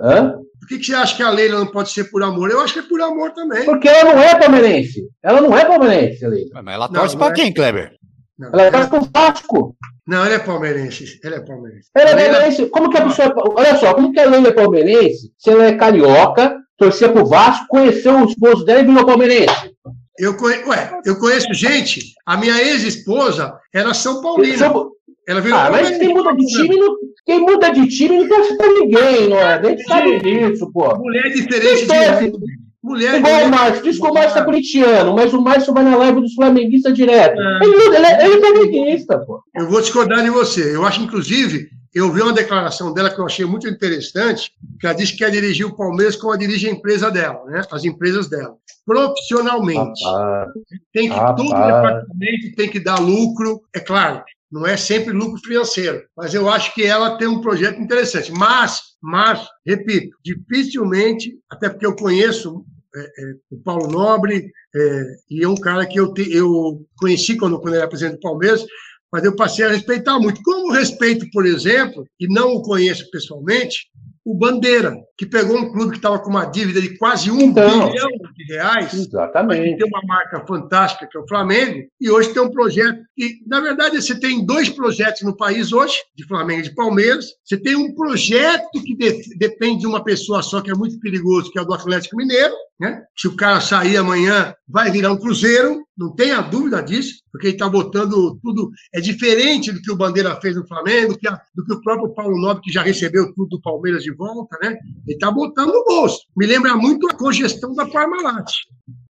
Hã? 0.00 0.41
Por 0.62 0.68
que, 0.68 0.78
que 0.78 0.86
você 0.86 0.94
acha 0.94 1.16
que 1.16 1.22
a 1.24 1.30
Leila 1.30 1.58
não 1.58 1.66
pode 1.66 1.90
ser 1.90 2.04
por 2.04 2.22
amor? 2.22 2.48
Eu 2.48 2.60
acho 2.60 2.74
que 2.74 2.78
é 2.78 2.82
por 2.82 3.00
amor 3.02 3.32
também. 3.32 3.64
Porque 3.64 3.88
ela 3.88 4.14
não 4.14 4.22
é 4.22 4.38
palmeirense. 4.38 5.02
Ela 5.20 5.40
não 5.40 5.58
é 5.58 5.64
palmeirense, 5.64 6.24
Leila. 6.24 6.62
Mas 6.62 6.74
ela 6.74 6.88
torce 6.88 7.16
para 7.16 7.32
é... 7.32 7.34
quem, 7.34 7.52
Kleber? 7.52 7.90
Não, 8.38 8.48
ela 8.52 8.70
torce 8.70 8.88
para 8.88 9.02
o 9.02 9.08
Vasco. 9.12 9.76
Não, 10.06 10.24
ela 10.24 10.34
é 10.34 10.38
palmeirense. 10.38 11.18
Ela 11.24 11.36
é 11.36 11.40
palmeirense. 11.40 11.88
Ela 11.96 12.10
é 12.10 12.14
palmeirense. 12.14 12.66
Como 12.66 12.90
que 12.90 12.96
a 12.96 13.04
pessoa. 13.04 13.34
Olha 13.56 13.76
só, 13.76 13.92
como 13.92 14.12
que 14.12 14.20
a 14.20 14.30
Leila 14.30 14.48
é 14.48 14.52
palmeirense 14.52 15.32
se 15.36 15.50
ela 15.50 15.64
é 15.64 15.74
carioca, 15.74 16.56
torcia 16.78 17.08
pro 17.08 17.26
Vasco, 17.26 17.66
conheceu 17.68 18.20
o 18.20 18.26
esposo 18.26 18.64
dela 18.64 18.82
e 18.82 18.84
virou 18.84 19.04
palmeirense? 19.04 19.74
Eu, 20.16 20.36
conhe... 20.36 20.62
Ué, 20.64 21.00
eu 21.04 21.18
conheço 21.18 21.52
gente. 21.52 22.14
A 22.24 22.36
minha 22.36 22.62
ex-esposa 22.62 23.52
era 23.74 23.92
São 23.94 24.22
Paulina. 24.22 24.58
São... 24.58 24.92
Ela 25.26 25.40
virou 25.40 25.58
ah, 25.58 25.70
mas 25.70 25.96
quem 25.98 26.14
muda 26.14 26.34
de 26.34 26.46
time 26.46 26.76
não, 26.76 26.96
quem 27.24 27.40
muda 27.40 27.70
de 27.70 27.88
time 27.88 28.18
não 28.18 28.28
torce 28.28 28.56
pra 28.56 28.66
ninguém, 28.66 29.28
não 29.28 29.38
é? 29.38 29.62
Nem 29.62 29.78
sabe 29.84 30.18
disso, 30.18 30.70
pô. 30.72 30.96
Mulher 30.98 31.30
diferente 31.32 31.86
de. 31.86 32.62
Mulher 32.82 33.20
Igual 33.20 33.44
o 33.44 33.48
Márcio, 33.48 33.82
diz 33.84 33.96
que 33.96 34.06
o 34.06 34.12
Márcio 34.12 34.40
é 34.40 34.44
corintiano, 34.44 35.14
mas 35.14 35.32
o 35.32 35.40
Márcio 35.40 35.72
vai 35.72 35.84
na 35.84 35.96
live 35.96 36.20
dos 36.20 36.34
flamenguistas 36.34 36.92
direto. 36.94 37.40
É. 37.40 37.58
Ele, 37.62 37.96
ele, 37.96 38.06
é, 38.06 38.26
ele 38.26 38.34
é 38.34 38.40
flamenguista, 38.40 39.18
pô. 39.20 39.40
Eu 39.54 39.68
vou 39.68 39.80
discordar 39.80 40.24
de 40.24 40.30
você. 40.30 40.74
Eu 40.74 40.84
acho, 40.84 41.00
inclusive, 41.00 41.68
eu 41.94 42.10
vi 42.10 42.22
uma 42.22 42.32
declaração 42.32 42.92
dela 42.92 43.08
que 43.08 43.20
eu 43.20 43.26
achei 43.26 43.44
muito 43.44 43.68
interessante, 43.68 44.50
que 44.80 44.86
ela 44.86 44.96
disse 44.96 45.12
que 45.12 45.18
quer 45.18 45.30
dirigir 45.30 45.64
o 45.64 45.76
Palmeiras 45.76 46.16
como 46.16 46.32
a 46.32 46.36
dirige 46.36 46.68
a 46.68 46.72
empresa 46.72 47.08
dela, 47.08 47.44
né? 47.44 47.62
as 47.70 47.84
empresas 47.84 48.28
dela, 48.28 48.56
profissionalmente. 48.84 50.02
Rapaz, 50.04 50.52
tem 50.92 51.08
que, 51.08 51.14
rapaz. 51.14 51.36
todo 51.36 51.48
departamento 51.50 52.56
tem 52.56 52.68
que 52.68 52.80
dar 52.80 52.98
lucro, 52.98 53.60
é 53.74 53.78
claro, 53.78 54.24
não 54.52 54.66
é 54.66 54.76
sempre 54.76 55.14
lucro 55.14 55.40
financeiro, 55.40 56.04
mas 56.14 56.34
eu 56.34 56.48
acho 56.50 56.74
que 56.74 56.84
ela 56.84 57.16
tem 57.16 57.26
um 57.26 57.40
projeto 57.40 57.80
interessante. 57.80 58.30
Mas, 58.30 58.80
mas, 59.02 59.46
repito, 59.66 60.14
dificilmente, 60.22 61.38
até 61.50 61.70
porque 61.70 61.86
eu 61.86 61.96
conheço 61.96 62.62
é, 62.94 63.00
é, 63.00 63.34
o 63.50 63.56
Paulo 63.62 63.90
Nobre, 63.90 64.52
é, 64.74 65.04
e 65.30 65.42
é 65.42 65.48
um 65.48 65.54
cara 65.54 65.86
que 65.86 65.98
eu, 65.98 66.12
te, 66.12 66.30
eu 66.30 66.84
conheci 66.98 67.36
quando, 67.36 67.58
quando 67.58 67.74
ele 67.74 67.78
era 67.78 67.88
presidente 67.88 68.16
do 68.16 68.20
Palmeiras, 68.20 68.64
mas 69.10 69.24
eu 69.24 69.34
passei 69.34 69.64
a 69.64 69.70
respeitar 69.70 70.18
muito. 70.18 70.42
Como 70.42 70.72
respeito, 70.72 71.26
por 71.32 71.46
exemplo, 71.46 72.04
e 72.20 72.26
não 72.28 72.54
o 72.54 72.62
conheço 72.62 73.10
pessoalmente, 73.10 73.88
o 74.24 74.34
Bandeira, 74.36 74.94
que 75.18 75.26
pegou 75.26 75.56
um 75.58 75.72
clube 75.72 75.90
que 75.92 75.96
estava 75.96 76.18
com 76.18 76.30
uma 76.30 76.44
dívida 76.44 76.80
de 76.80 76.96
quase 76.96 77.30
um 77.30 77.40
Então. 77.40 77.90
bilhão 77.90 78.08
de 78.36 78.44
reais, 78.52 78.90
que 78.90 78.96
Exatamente. 78.96 79.76
tem 79.78 79.88
uma 79.88 80.00
marca 80.06 80.44
fantástica, 80.46 81.08
que 81.10 81.18
é 81.18 81.20
o 81.20 81.26
Flamengo, 81.26 81.82
e 82.00 82.10
hoje 82.10 82.32
tem 82.32 82.42
um 82.42 82.50
projeto 82.50 83.00
que, 83.16 83.38
na 83.46 83.60
verdade, 83.60 84.00
você 84.00 84.18
tem 84.18 84.44
dois 84.46 84.68
projetos 84.68 85.22
no 85.22 85.36
país 85.36 85.72
hoje, 85.72 85.94
de 86.14 86.24
Flamengo 86.26 86.60
e 86.60 86.64
de 86.64 86.74
Palmeiras. 86.74 87.26
Você 87.44 87.56
tem 87.56 87.74
um 87.74 87.94
projeto 87.94 88.70
que 88.84 88.94
de- 88.96 89.36
depende 89.38 89.80
de 89.80 89.86
uma 89.86 90.02
pessoa 90.04 90.42
só, 90.42 90.60
que 90.60 90.70
é 90.70 90.74
muito 90.74 90.98
perigoso, 91.00 91.50
que 91.50 91.58
é 91.58 91.62
o 91.62 91.64
do 91.64 91.74
Atlético 91.74 92.16
Mineiro. 92.16 92.54
Né? 92.80 93.00
Se 93.16 93.28
o 93.28 93.36
cara 93.36 93.60
sair 93.60 93.96
amanhã, 93.96 94.54
vai 94.72 94.90
virar 94.90 95.12
um 95.12 95.18
Cruzeiro, 95.18 95.86
não 95.96 96.14
tenha 96.14 96.40
dúvida 96.40 96.82
disso, 96.82 97.20
porque 97.30 97.48
ele 97.48 97.54
está 97.54 97.68
botando 97.68 98.38
tudo. 98.42 98.70
É 98.94 99.00
diferente 99.00 99.70
do 99.70 99.80
que 99.82 99.92
o 99.92 99.96
Bandeira 99.96 100.34
fez 100.40 100.56
no 100.56 100.66
Flamengo, 100.66 101.16
que 101.18 101.28
a- 101.28 101.40
do 101.54 101.64
que 101.64 101.74
o 101.74 101.80
próprio 101.82 102.08
Paulo 102.14 102.40
Nobre, 102.40 102.62
que 102.62 102.72
já 102.72 102.82
recebeu 102.82 103.32
tudo 103.34 103.50
do 103.50 103.60
Palmeiras 103.60 104.02
de 104.02 104.12
volta, 104.14 104.56
né? 104.62 104.78
Ele 105.06 105.14
está 105.16 105.30
botando 105.30 105.72
no 105.72 105.84
bolso. 105.84 106.20
Me 106.36 106.46
lembra 106.46 106.74
muito 106.74 107.06
a 107.10 107.14
congestão 107.14 107.74
da 107.74 107.86
Parmalat. 107.86 108.50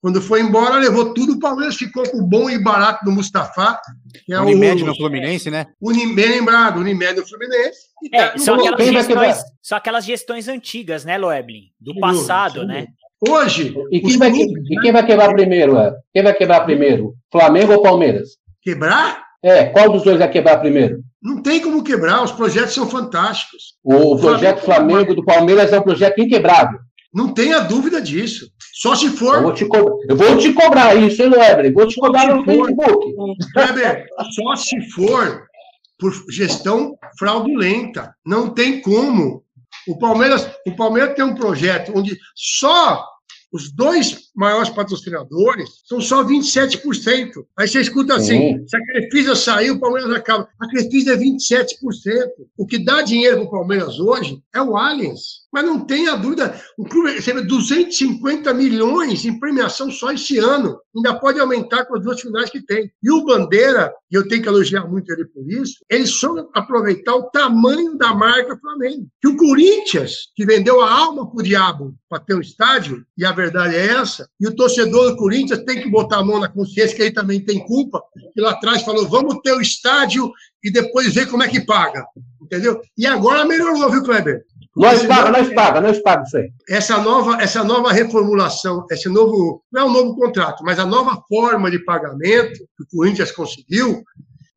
Quando 0.02 0.20
foi 0.20 0.42
embora, 0.42 0.78
levou 0.80 1.14
tudo, 1.14 1.34
o 1.34 1.40
Palmeiras 1.40 1.76
ficou 1.76 2.04
com 2.10 2.18
o 2.18 2.28
bom 2.28 2.50
e 2.50 2.58
barato 2.58 3.06
do 3.06 3.12
Mustafa, 3.12 3.80
que 4.26 4.34
é 4.34 4.40
Unimed 4.42 4.82
o 4.82 4.88
no 4.88 4.96
Fluminense, 4.96 5.52
né? 5.52 5.68
Uni- 5.80 6.16
bem 6.16 6.30
lembrado, 6.30 6.80
Unimed 6.80 7.22
do 7.22 7.28
Fluminense. 7.28 7.92
Tá 8.12 8.18
É, 8.18 8.34
no 8.34 8.40
são 8.40 8.56
aquelas, 8.56 8.84
gestões, 8.88 9.38
são 9.62 9.78
aquelas 9.78 10.04
gestões 10.06 10.48
antigas, 10.48 11.06
né, 11.06 11.20
Loeblin? 11.20 11.66
Do 11.80 11.94
passado, 12.00 12.66
né? 12.66 12.88
Hoje, 13.28 13.76
E 13.92 14.00
quem 14.02 14.18
vai, 14.18 14.32
clubes, 14.32 14.64
e 14.70 14.80
quem 14.82 14.92
vai 14.92 15.06
quebrar 15.06 15.32
primeiro, 15.34 15.78
é? 15.78 15.94
Quem 16.14 16.24
vai 16.24 16.34
quebrar 16.34 16.62
primeiro? 16.62 17.14
Flamengo 17.32 17.74
ou 17.74 17.82
Palmeiras? 17.82 18.30
quebrar, 18.64 19.24
É, 19.44 19.66
qual 19.66 19.92
dos 19.92 20.04
dois 20.04 20.20
vai 20.20 20.30
quebrar 20.30 20.58
primeiro? 20.60 21.02
não 21.24 21.42
tem 21.42 21.60
como 21.62 21.84
quebrar, 21.84 22.24
os 22.24 22.32
projetos 22.32 22.74
são 22.74 22.88
fantásticos. 22.90 23.76
O 23.84 24.18
projeto 24.18 24.62
Flamengo 24.62 25.14
do 25.14 25.24
Palmeiras 25.24 25.72
é 25.72 25.80
um 25.80 25.84
projeto 25.84 26.20
inquebrável. 26.20 26.80
Não 27.14 27.32
tenha 27.34 27.60
dúvida 27.60 28.02
disso. 28.02 28.48
Só 28.74 28.96
se 28.96 29.06
Eu 29.08 29.12
for, 29.14 29.42
vou 29.44 29.54
te, 29.54 29.66
co- 29.66 30.00
eu 30.10 30.16
vou 30.16 30.38
te 30.38 30.52
cobrar 30.54 30.96
isso, 30.96 31.22
hein, 31.22 31.30
Lebre? 31.30 31.72
Vou 31.72 31.86
te 31.88 31.96
cobrar 32.00 32.26
no 32.28 32.44
for. 32.44 32.66
Facebook. 32.66 33.14
Kleber, 33.54 34.06
só 34.34 34.56
se 34.56 34.82
for 34.92 35.44
por 36.00 36.12
gestão 36.32 36.96
fraudulenta. 37.20 38.16
Não 38.26 38.50
tem 38.50 38.82
como. 38.82 39.44
O 39.88 39.98
Palmeiras, 40.00 40.50
o 40.68 40.76
Palmeiras 40.76 41.14
tem 41.16 41.26
um 41.26 41.36
projeto 41.36 41.92
onde 41.96 42.18
só 42.36 43.04
os 43.52 43.72
dois 43.72 44.31
maiores 44.36 44.70
patrocinadores 44.70 45.70
são 45.86 46.00
só 46.00 46.24
27%. 46.24 47.46
Aí 47.58 47.68
você 47.68 47.82
escuta 47.82 48.16
assim: 48.16 48.58
Sim. 48.58 48.68
se 48.68 48.78
a 48.78 48.86
Crefisa 48.86 49.36
sair, 49.36 49.72
o 49.72 49.80
Palmeiras 49.80 50.12
acaba. 50.12 50.48
A 50.60 50.68
Crefisa 50.68 51.14
é 51.14 51.18
27%. 51.18 51.68
O 52.58 52.66
que 52.66 52.84
dá 52.84 53.02
dinheiro 53.02 53.38
para 53.38 53.46
o 53.46 53.52
Palmeiras 53.52 54.00
hoje 54.00 54.42
é 54.54 54.62
o 54.62 54.78
Allianz. 54.78 55.42
Mas 55.52 55.66
não 55.66 55.82
tenha 55.82 56.16
dúvida, 56.16 56.60
o 56.78 56.86
clube 56.86 57.12
recebe 57.12 57.42
250 57.42 58.54
milhões 58.54 59.26
em 59.26 59.38
premiação 59.38 59.92
só 59.92 60.12
esse 60.12 60.38
ano. 60.38 60.80
Ainda 60.96 61.14
pode 61.20 61.40
aumentar 61.40 61.86
com 61.86 61.98
as 61.98 62.04
duas 62.04 62.22
finais 62.22 62.50
que 62.50 62.62
tem. 62.62 62.90
E 63.04 63.12
o 63.12 63.26
Bandeira, 63.26 63.94
e 64.10 64.16
eu 64.16 64.26
tenho 64.28 64.42
que 64.42 64.48
elogiar 64.48 64.88
muito 64.88 65.12
ele 65.12 65.26
por 65.26 65.50
isso, 65.50 65.84
ele 65.90 66.08
soube 66.08 66.48
aproveitar 66.54 67.16
o 67.16 67.30
tamanho 67.32 67.98
da 67.98 68.14
marca 68.14 68.58
Flamengo. 68.58 69.08
Que 69.20 69.28
o 69.28 69.36
Corinthians, 69.36 70.32
que 70.36 70.46
vendeu 70.46 70.82
a 70.82 70.90
alma 70.90 71.30
pro 71.30 71.44
diabo 71.44 71.96
para 72.10 72.20
ter 72.20 72.36
um 72.36 72.42
estádio, 72.42 73.06
e 73.18 73.26
a 73.26 73.32
verdade 73.34 73.76
é 73.76 73.88
essa, 73.88 74.21
e 74.40 74.48
o 74.48 74.56
torcedor 74.56 75.12
do 75.12 75.18
Corinthians 75.18 75.64
tem 75.64 75.82
que 75.82 75.90
botar 75.90 76.18
a 76.18 76.24
mão 76.24 76.40
na 76.40 76.50
consciência, 76.50 76.96
que 76.96 77.02
ele 77.02 77.12
também 77.12 77.40
tem 77.40 77.60
culpa, 77.66 78.02
que 78.34 78.42
lá 78.42 78.52
atrás 78.52 78.82
falou, 78.84 79.08
vamos 79.08 79.40
ter 79.44 79.54
o 79.54 79.62
estádio 79.62 80.32
e 80.64 80.72
depois 80.72 81.14
ver 81.14 81.28
como 81.30 81.44
é 81.44 81.48
que 81.48 81.66
paga. 81.66 82.06
Entendeu? 82.42 82.82
E 82.98 83.08
agora 83.08 83.46
melhorou, 83.46 83.90
viu, 83.90 84.04
Kleber? 84.04 84.44
Nós 84.76 85.06
paga, 85.06 85.32
nós 85.32 85.54
paga, 85.54 85.82
nós 85.82 86.00
paga 86.00 86.24
isso 86.24 86.38
aí. 86.38 86.50
essa 86.70 86.98
nova, 86.98 87.42
essa 87.42 87.64
nova 87.64 87.92
reformulação, 87.92 88.86
esse 88.90 89.10
novo, 89.10 89.62
não 89.72 89.82
é 89.82 89.86
um 89.86 89.92
novo 89.92 90.16
contrato, 90.16 90.64
mas 90.64 90.80
a 90.80 90.86
nova 90.86 91.22
forma 91.28 91.70
de 91.70 91.80
pagamento 91.80 92.60
que 92.78 92.84
o 92.84 92.88
Corinthians 92.98 93.32
conseguiu, 93.32 94.02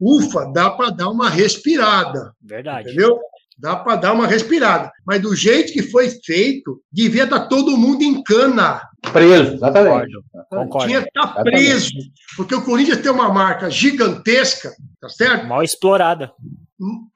ufa, 0.00 0.44
dá 0.52 0.70
para 0.70 0.90
dar 0.90 1.08
uma 1.08 1.28
respirada, 1.28 2.32
Verdade. 2.40 2.88
entendeu? 2.88 3.18
Dá 3.58 3.76
para 3.76 3.96
dar 3.96 4.12
uma 4.12 4.26
respirada. 4.26 4.90
Mas 5.06 5.20
do 5.20 5.34
jeito 5.34 5.72
que 5.72 5.82
foi 5.82 6.10
feito, 6.10 6.80
devia 6.92 7.24
estar 7.24 7.46
todo 7.46 7.76
mundo 7.76 8.02
em 8.02 8.22
cana. 8.22 8.80
Preso, 9.12 9.54
exatamente. 9.54 10.12
Concordo. 10.50 10.86
Tinha 10.86 11.02
que 11.02 11.08
estar 11.08 11.24
Exatamente. 11.24 11.56
preso. 11.56 11.90
Porque 12.36 12.54
o 12.54 12.62
Corinthians 12.62 12.98
tem 12.98 13.10
uma 13.10 13.32
marca 13.32 13.70
gigantesca, 13.70 14.72
tá 15.00 15.08
certo? 15.08 15.46
Mal 15.46 15.62
explorada. 15.62 16.32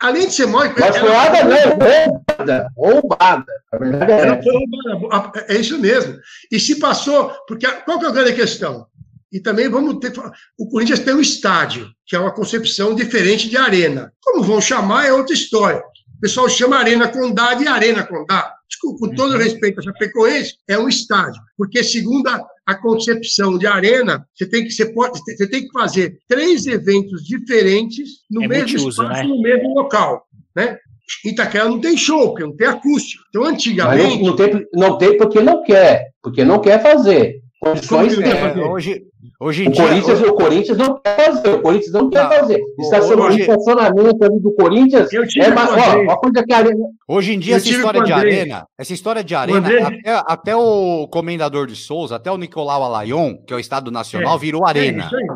Além 0.01 0.27
de 0.27 0.35
ser 0.35 0.47
mal. 0.47 0.63
Nada 0.65 1.45
mesmo, 1.45 1.73
roubada, 1.73 2.69
roubada. 2.77 3.53
A 3.73 3.77
verdade 3.77 4.13
é 4.13 4.51
roubada. 4.51 5.47
É 5.49 5.57
isso 5.57 5.79
mesmo. 5.79 6.17
E 6.51 6.61
se 6.61 6.79
passou, 6.79 7.33
porque 7.47 7.67
qual 7.67 7.99
que 7.99 8.07
é 8.07 8.09
a 8.09 8.13
grande 8.13 8.35
questão? 8.35 8.87
E 9.31 9.41
também 9.41 9.69
vamos 9.69 9.99
ter. 9.99 10.13
O 10.59 10.69
Corinthians 10.71 11.01
tem 11.01 11.15
um 11.15 11.21
estádio, 11.21 11.91
que 12.07 12.17
é 12.17 12.19
uma 12.19 12.33
concepção 12.33 12.95
diferente 12.95 13.49
de 13.49 13.57
arena. 13.57 14.13
Como 14.23 14.43
vão 14.43 14.61
chamar 14.61 15.07
é 15.07 15.13
outra 15.13 15.35
história. 15.35 15.83
O 16.19 16.21
pessoal 16.21 16.49
chama 16.49 16.77
Arena 16.77 17.09
Condá 17.09 17.55
de 17.55 17.67
Arena 17.67 18.05
Condá. 18.05 18.53
Desculpa, 18.69 19.09
com 19.09 19.15
todo 19.15 19.39
respeito 19.39 19.79
a 19.79 19.83
Chapecoense, 19.83 20.57
é 20.69 20.77
um 20.77 20.89
estádio. 20.89 21.41
Porque, 21.57 21.83
segundo 21.83 22.27
a, 22.29 22.45
a 22.67 22.75
concepção 22.75 23.57
de 23.57 23.67
arena, 23.67 24.27
você 24.35 24.45
tem, 24.45 24.65
que, 24.65 24.71
você, 24.71 24.93
pode, 24.93 25.19
você 25.21 25.49
tem 25.49 25.63
que 25.63 25.73
fazer 25.73 26.19
três 26.29 26.67
eventos 26.67 27.23
diferentes 27.25 28.09
no 28.31 28.43
É 28.43 28.49
mesmo 28.49 28.63
multiuso, 28.65 28.89
espaço, 29.03 29.23
né? 29.23 29.29
no 29.29 29.41
mesmo 29.41 29.75
local. 29.75 30.27
Né? 30.55 30.77
Itaquera 31.25 31.69
não 31.69 31.81
tem 31.81 31.97
show, 31.97 32.29
porque 32.31 32.45
não 32.45 32.57
tem 32.57 32.67
acústica. 32.67 33.23
Então, 33.31 33.45
antigamente. 33.45 34.19
não, 34.19 34.31
não 34.31 34.37
tem, 34.37 34.67
não 34.75 34.99
tem 34.99 35.17
porque 35.17 35.41
não 35.41 35.63
quer. 35.63 36.09
Porque 36.23 36.45
não 36.45 36.61
quer 36.61 36.83
fazer. 36.83 37.41
Condições 37.61 38.19
É, 38.19 38.37
fazer? 38.41 38.61
hoje, 38.61 39.03
hoje 39.41 39.65
em 39.65 39.69
O 39.69 39.73
dia. 39.73 39.83
Corinthians, 39.85 40.21
o 40.23 40.35
Corinthians 40.35 40.79
não 40.79 40.99
quer 41.01 41.25
fazer. 41.33 41.49
O 41.51 41.61
Corinthians 41.63 41.93
não 41.93 42.11
quer 42.11 42.23
Não. 42.25 42.31
fazer. 42.31 42.61
Estaciona- 42.79 43.25
Hoje- 43.25 43.41
estacionamento 43.41 44.25
ali 44.25 44.41
do 44.41 44.53
Corinthians 44.55 45.13
Eu 45.13 45.27
tive 45.27 45.47
é 45.47 45.51
mais. 45.51 45.71
Ó, 45.71 46.01
uma 46.03 46.17
coisa 46.19 46.45
que 46.45 46.53
a 46.53 46.59
Arena. 46.59 46.87
Hoje 47.09 47.35
em 47.35 47.39
dia, 47.39 47.55
Eu 47.55 47.57
essa 47.59 47.69
história 47.69 48.03
de 48.03 48.13
arena, 48.13 48.67
essa 48.79 48.93
história 48.93 49.25
de 49.25 49.35
arena, 49.35 49.69
até, 49.89 50.23
até 50.27 50.57
o 50.57 51.07
comendador 51.09 51.67
de 51.67 51.77
Souza, 51.77 52.17
até 52.17 52.31
o 52.31 52.37
Nicolau 52.37 52.83
Alayon, 52.85 53.37
que 53.47 53.53
é 53.53 53.57
o 53.57 53.61
Estado 53.61 53.91
Nacional, 53.91 54.37
É, 54.37 54.39
virou 54.39 54.67
É 54.67 54.69
arena. 54.71 55.07
isso 55.07 55.17
aí. 55.17 55.27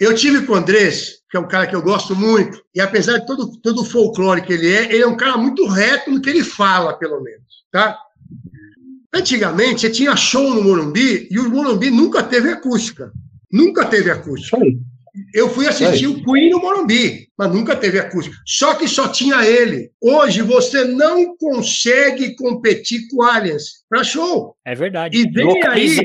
Eu 0.00 0.14
tive 0.14 0.46
com 0.46 0.52
o 0.52 0.56
Andrés, 0.56 1.14
que 1.28 1.36
é 1.36 1.40
um 1.40 1.48
cara 1.48 1.66
que 1.66 1.74
eu 1.74 1.82
gosto 1.82 2.14
muito, 2.14 2.62
e 2.74 2.80
apesar 2.80 3.18
de 3.18 3.26
todo, 3.26 3.50
todo 3.60 3.80
o 3.80 3.84
folclore 3.84 4.42
que 4.42 4.52
ele 4.52 4.72
é, 4.72 4.84
ele 4.94 5.02
é 5.02 5.06
um 5.06 5.16
cara 5.16 5.36
muito 5.36 5.66
reto 5.66 6.10
no 6.12 6.20
que 6.22 6.30
ele 6.30 6.44
fala, 6.44 6.96
pelo 6.96 7.20
menos. 7.20 7.42
Tá? 7.72 7.98
Antigamente, 9.14 9.80
você 9.80 9.90
tinha 9.90 10.14
show 10.16 10.54
no 10.54 10.62
Morumbi 10.62 11.28
e 11.30 11.38
o 11.38 11.50
Morumbi 11.50 11.90
nunca 11.90 12.22
teve 12.22 12.50
acústica. 12.50 13.10
Nunca 13.50 13.84
teve 13.86 14.10
acústica. 14.10 14.56
Eu 15.34 15.48
fui 15.48 15.66
assistir 15.66 16.06
o 16.06 16.22
Queen 16.22 16.50
no 16.50 16.60
Morumbi, 16.60 17.26
mas 17.36 17.52
nunca 17.52 17.74
teve 17.74 17.98
acústica. 17.98 18.36
Só 18.46 18.74
que 18.74 18.86
só 18.86 19.08
tinha 19.08 19.44
ele. 19.44 19.90
Hoje 20.00 20.42
você 20.42 20.84
não 20.84 21.36
consegue 21.36 22.36
competir 22.36 23.08
com 23.10 23.22
Aliens 23.22 23.64
para 23.88 24.04
show. 24.04 24.54
É 24.64 24.74
verdade. 24.76 25.18
E 25.18 25.28
vem 25.30 25.46
aí- 25.66 25.96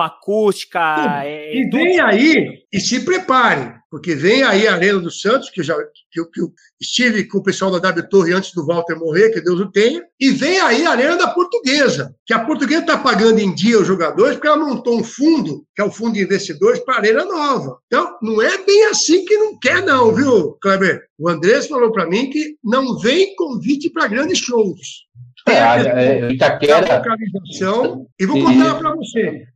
acústica. 0.00 0.78
é- 1.26 1.56
E 1.58 1.68
vem 1.68 2.00
aí, 2.00 2.60
e 2.72 2.80
se 2.80 3.00
prepare, 3.04 3.74
porque 3.96 4.14
vem 4.14 4.42
aí 4.42 4.68
a 4.68 4.74
Arena 4.74 4.98
do 4.98 5.10
Santos, 5.10 5.48
que 5.48 5.60
eu, 5.60 5.64
já, 5.64 5.74
que 6.12 6.20
eu, 6.20 6.30
que 6.30 6.42
eu 6.42 6.52
estive 6.78 7.24
com 7.24 7.38
o 7.38 7.42
pessoal 7.42 7.70
da 7.70 7.78
W 7.78 8.06
Torre 8.10 8.34
antes 8.34 8.52
do 8.52 8.66
Walter 8.66 8.94
morrer, 8.94 9.30
que 9.30 9.40
Deus 9.40 9.58
o 9.58 9.72
tenha, 9.72 10.02
e 10.20 10.32
vem 10.32 10.60
aí 10.60 10.84
a 10.84 10.90
Arena 10.90 11.16
da 11.16 11.28
Portuguesa, 11.28 12.14
que 12.26 12.34
a 12.34 12.44
Portuguesa 12.44 12.82
está 12.82 12.98
pagando 12.98 13.38
em 13.38 13.54
dia 13.54 13.80
os 13.80 13.86
jogadores, 13.86 14.34
porque 14.34 14.48
ela 14.48 14.58
montou 14.58 15.00
um 15.00 15.02
fundo, 15.02 15.64
que 15.74 15.80
é 15.80 15.84
o 15.86 15.90
fundo 15.90 16.12
de 16.12 16.20
investidores, 16.22 16.78
para 16.80 16.96
a 16.96 16.98
Arena 16.98 17.24
Nova. 17.24 17.78
Então, 17.86 18.18
não 18.20 18.42
é 18.42 18.62
bem 18.66 18.84
assim 18.88 19.24
que 19.24 19.34
não 19.34 19.58
quer, 19.58 19.82
não, 19.82 20.14
viu, 20.14 20.52
Kleber? 20.60 21.00
O 21.18 21.30
Andrés 21.30 21.66
falou 21.66 21.90
para 21.90 22.06
mim 22.06 22.28
que 22.28 22.54
não 22.62 22.98
vem 22.98 23.34
convite 23.34 23.88
para 23.88 24.08
grandes 24.08 24.40
shows. 24.40 25.06
É, 25.48 25.54
é, 25.54 26.20
da 26.20 26.32
Itaquera. 26.32 26.98
localização, 26.98 28.06
e 28.20 28.26
vou 28.26 28.36
E- 28.36 28.42
contar 28.42 28.74
para 28.74 28.94
você, 28.94 29.46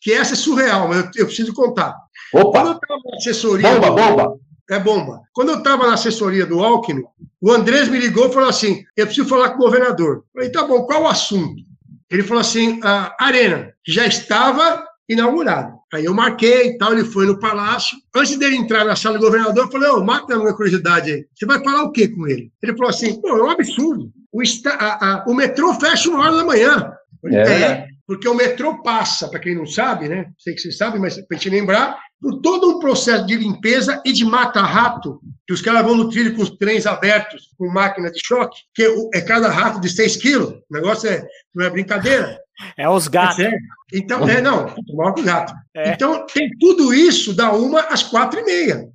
que 0.00 0.12
essa 0.12 0.34
é 0.34 0.36
surreal, 0.36 0.86
mas 0.86 0.98
eu, 0.98 1.10
eu 1.16 1.26
preciso 1.26 1.52
contar. 1.52 1.96
Quando 2.32 2.46
Opa! 2.46 2.58
eu 2.60 2.72
estava 2.72 3.00
na 3.10 3.16
assessoria. 3.16 3.68
Bomba, 3.74 3.86
do- 3.90 3.94
bomba! 3.96 4.34
É 4.70 4.78
bomba. 4.78 5.22
Quando 5.32 5.48
eu 5.50 5.58
estava 5.58 5.86
na 5.86 5.94
assessoria 5.94 6.44
do 6.44 6.62
Alckmin, 6.62 7.02
o 7.40 7.50
Andrés 7.50 7.88
me 7.88 7.98
ligou 7.98 8.28
e 8.28 8.32
falou 8.32 8.48
assim: 8.50 8.82
eu 8.96 9.06
preciso 9.06 9.26
falar 9.28 9.50
com 9.50 9.56
o 9.56 9.64
governador. 9.64 10.16
Eu 10.16 10.24
falei, 10.34 10.50
tá 10.52 10.64
bom, 10.64 10.82
qual 10.84 11.04
o 11.04 11.08
assunto? 11.08 11.62
Ele 12.10 12.22
falou 12.22 12.40
assim: 12.42 12.78
a 12.82 13.14
Arena, 13.18 13.72
que 13.84 13.90
já 13.92 14.04
estava 14.06 14.84
inaugurada. 15.08 15.72
Aí 15.94 16.04
eu 16.04 16.12
marquei 16.12 16.68
e 16.68 16.76
tal, 16.78 16.92
ele 16.92 17.04
foi 17.04 17.24
no 17.26 17.38
palácio. 17.38 17.96
Antes 18.14 18.36
dele 18.36 18.56
entrar 18.56 18.84
na 18.84 18.94
sala 18.94 19.18
do 19.18 19.24
governador, 19.24 19.64
eu 19.64 19.70
falei: 19.70 19.88
Ô, 19.88 20.04
mata 20.04 20.34
a 20.34 20.38
minha 20.38 20.52
curiosidade 20.52 21.10
aí. 21.12 21.24
Você 21.34 21.46
vai 21.46 21.62
falar 21.64 21.84
o 21.84 21.92
quê 21.92 22.08
com 22.08 22.26
ele? 22.26 22.52
Ele 22.62 22.76
falou 22.76 22.90
assim: 22.90 23.18
pô, 23.22 23.28
é 23.28 23.42
um 23.42 23.50
absurdo. 23.50 24.10
O, 24.30 24.42
esta- 24.42 24.74
a- 24.74 25.12
a- 25.14 25.24
o 25.26 25.32
metrô 25.34 25.72
fecha 25.80 26.10
uma 26.10 26.20
hora 26.24 26.36
da 26.36 26.44
manhã. 26.44 26.92
Falei, 27.22 27.38
É. 27.38 27.42
é, 27.62 27.86
porque 28.06 28.28
o 28.28 28.34
metrô 28.34 28.82
passa, 28.82 29.28
para 29.30 29.40
quem 29.40 29.54
não 29.56 29.64
sabe, 29.64 30.08
né? 30.10 30.26
Sei 30.38 30.52
que 30.54 30.60
vocês 30.60 30.76
sabem, 30.76 31.00
mas 31.00 31.16
para 31.26 31.38
gente 31.38 31.48
lembrar, 31.50 31.98
por 32.20 32.40
todo 32.40 32.68
um 32.68 32.78
processo 32.78 33.26
de 33.26 33.36
limpeza 33.36 34.02
e 34.04 34.12
de 34.12 34.24
mata-rato, 34.24 35.20
que 35.46 35.54
os 35.54 35.62
caras 35.62 35.84
vão 35.84 35.96
no 35.96 36.10
trilho 36.10 36.34
com 36.34 36.42
os 36.42 36.50
trens 36.50 36.86
abertos, 36.86 37.50
com 37.56 37.70
máquina 37.70 38.10
de 38.10 38.20
choque, 38.24 38.58
que 38.74 38.82
é 39.14 39.20
cada 39.20 39.48
rato 39.48 39.80
de 39.80 39.88
6 39.88 40.16
quilos. 40.16 40.50
O 40.50 40.74
negócio 40.74 41.08
é, 41.08 41.24
não 41.54 41.64
é 41.64 41.70
brincadeira. 41.70 42.38
É 42.76 42.88
os 42.88 43.06
gatos. 43.06 43.38
É 43.38 43.52
então, 43.92 44.28
é, 44.28 44.42
não, 44.42 44.74
maior 44.94 45.14
que 45.14 45.20
o 45.20 45.24
gato. 45.24 45.54
É. 45.74 45.92
Então, 45.92 46.26
tem 46.26 46.50
tudo 46.58 46.92
isso 46.92 47.32
da 47.32 47.52
uma 47.52 47.80
às 47.82 48.02
quatro 48.02 48.40
e 48.40 48.44
meia. 48.44 48.88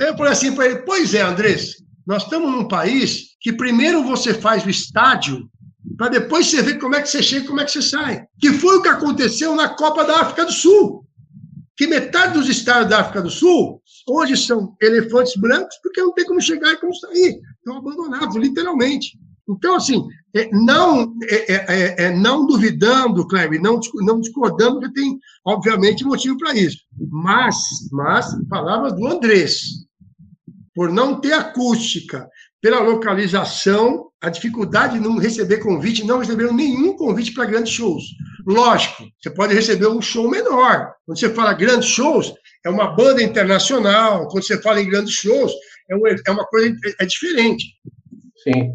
Aí 0.00 0.08
eu 0.08 0.16
falei 0.16 0.32
assim 0.32 0.54
para 0.54 0.66
ele, 0.66 0.76
pois 0.80 1.12
é, 1.12 1.20
Andrés, 1.20 1.74
nós 2.06 2.22
estamos 2.22 2.50
num 2.50 2.66
país 2.66 3.36
que 3.40 3.52
primeiro 3.52 4.02
você 4.02 4.32
faz 4.32 4.64
o 4.64 4.70
estádio 4.70 5.48
para 5.96 6.08
depois 6.08 6.46
você 6.46 6.62
ver 6.62 6.78
como 6.78 6.94
é 6.94 7.02
que 7.02 7.08
você 7.08 7.22
chega 7.22 7.44
e 7.44 7.48
como 7.48 7.60
é 7.60 7.64
que 7.64 7.70
você 7.70 7.82
sai. 7.82 8.24
Que 8.40 8.52
foi 8.52 8.78
o 8.78 8.82
que 8.82 8.88
aconteceu 8.88 9.54
na 9.54 9.68
Copa 9.68 10.04
da 10.04 10.20
África 10.20 10.44
do 10.44 10.52
Sul. 10.52 11.04
Que 11.78 11.86
metade 11.86 12.34
dos 12.34 12.48
estados 12.48 12.90
da 12.90 12.98
África 12.98 13.22
do 13.22 13.30
Sul 13.30 13.80
hoje 14.08 14.36
são 14.36 14.76
elefantes 14.82 15.36
brancos 15.36 15.76
porque 15.80 16.02
não 16.02 16.12
tem 16.12 16.26
como 16.26 16.42
chegar 16.42 16.72
e 16.72 16.76
como 16.76 16.92
sair. 16.92 17.40
Estão 17.56 17.76
abandonados, 17.76 18.34
literalmente. 18.34 19.16
Então, 19.48 19.76
assim, 19.76 20.04
é, 20.34 20.50
não, 20.50 21.14
é, 21.22 21.52
é, 21.52 21.64
é, 21.68 22.04
é 22.06 22.16
não 22.16 22.46
duvidando, 22.46 23.28
Kleber, 23.28 23.62
não, 23.62 23.78
não 24.00 24.20
discordando, 24.20 24.80
porque 24.80 25.00
tem, 25.00 25.20
obviamente, 25.44 26.04
motivo 26.04 26.36
para 26.36 26.52
isso. 26.52 26.78
Mas, 27.10 27.56
mas, 27.92 28.26
palavras 28.48 28.94
do 28.96 29.06
Andrés, 29.06 29.60
por 30.74 30.90
não 30.92 31.20
ter 31.20 31.32
acústica, 31.32 32.28
pela 32.60 32.80
localização, 32.80 34.08
a 34.20 34.28
dificuldade 34.28 34.94
de 34.94 35.00
não 35.00 35.18
receber 35.18 35.58
convite, 35.58 36.04
não 36.04 36.18
receberam 36.18 36.52
nenhum 36.52 36.96
convite 36.96 37.32
para 37.32 37.44
grandes 37.44 37.72
shows. 37.72 38.02
Lógico, 38.46 39.04
você 39.20 39.30
pode 39.30 39.54
receber 39.54 39.86
um 39.86 40.02
show 40.02 40.28
menor. 40.28 40.92
Quando 41.06 41.18
você 41.18 41.32
fala 41.32 41.52
grandes 41.52 41.88
shows, 41.88 42.32
é 42.64 42.70
uma 42.70 42.94
banda 42.96 43.22
internacional. 43.22 44.26
Quando 44.28 44.44
você 44.44 44.60
fala 44.60 44.80
em 44.80 44.88
grandes 44.88 45.14
shows, 45.14 45.52
é 45.90 45.94
uma, 45.94 46.08
é 46.08 46.30
uma 46.30 46.44
coisa 46.46 46.74
é 47.00 47.06
diferente. 47.06 47.64
Sim, 48.42 48.72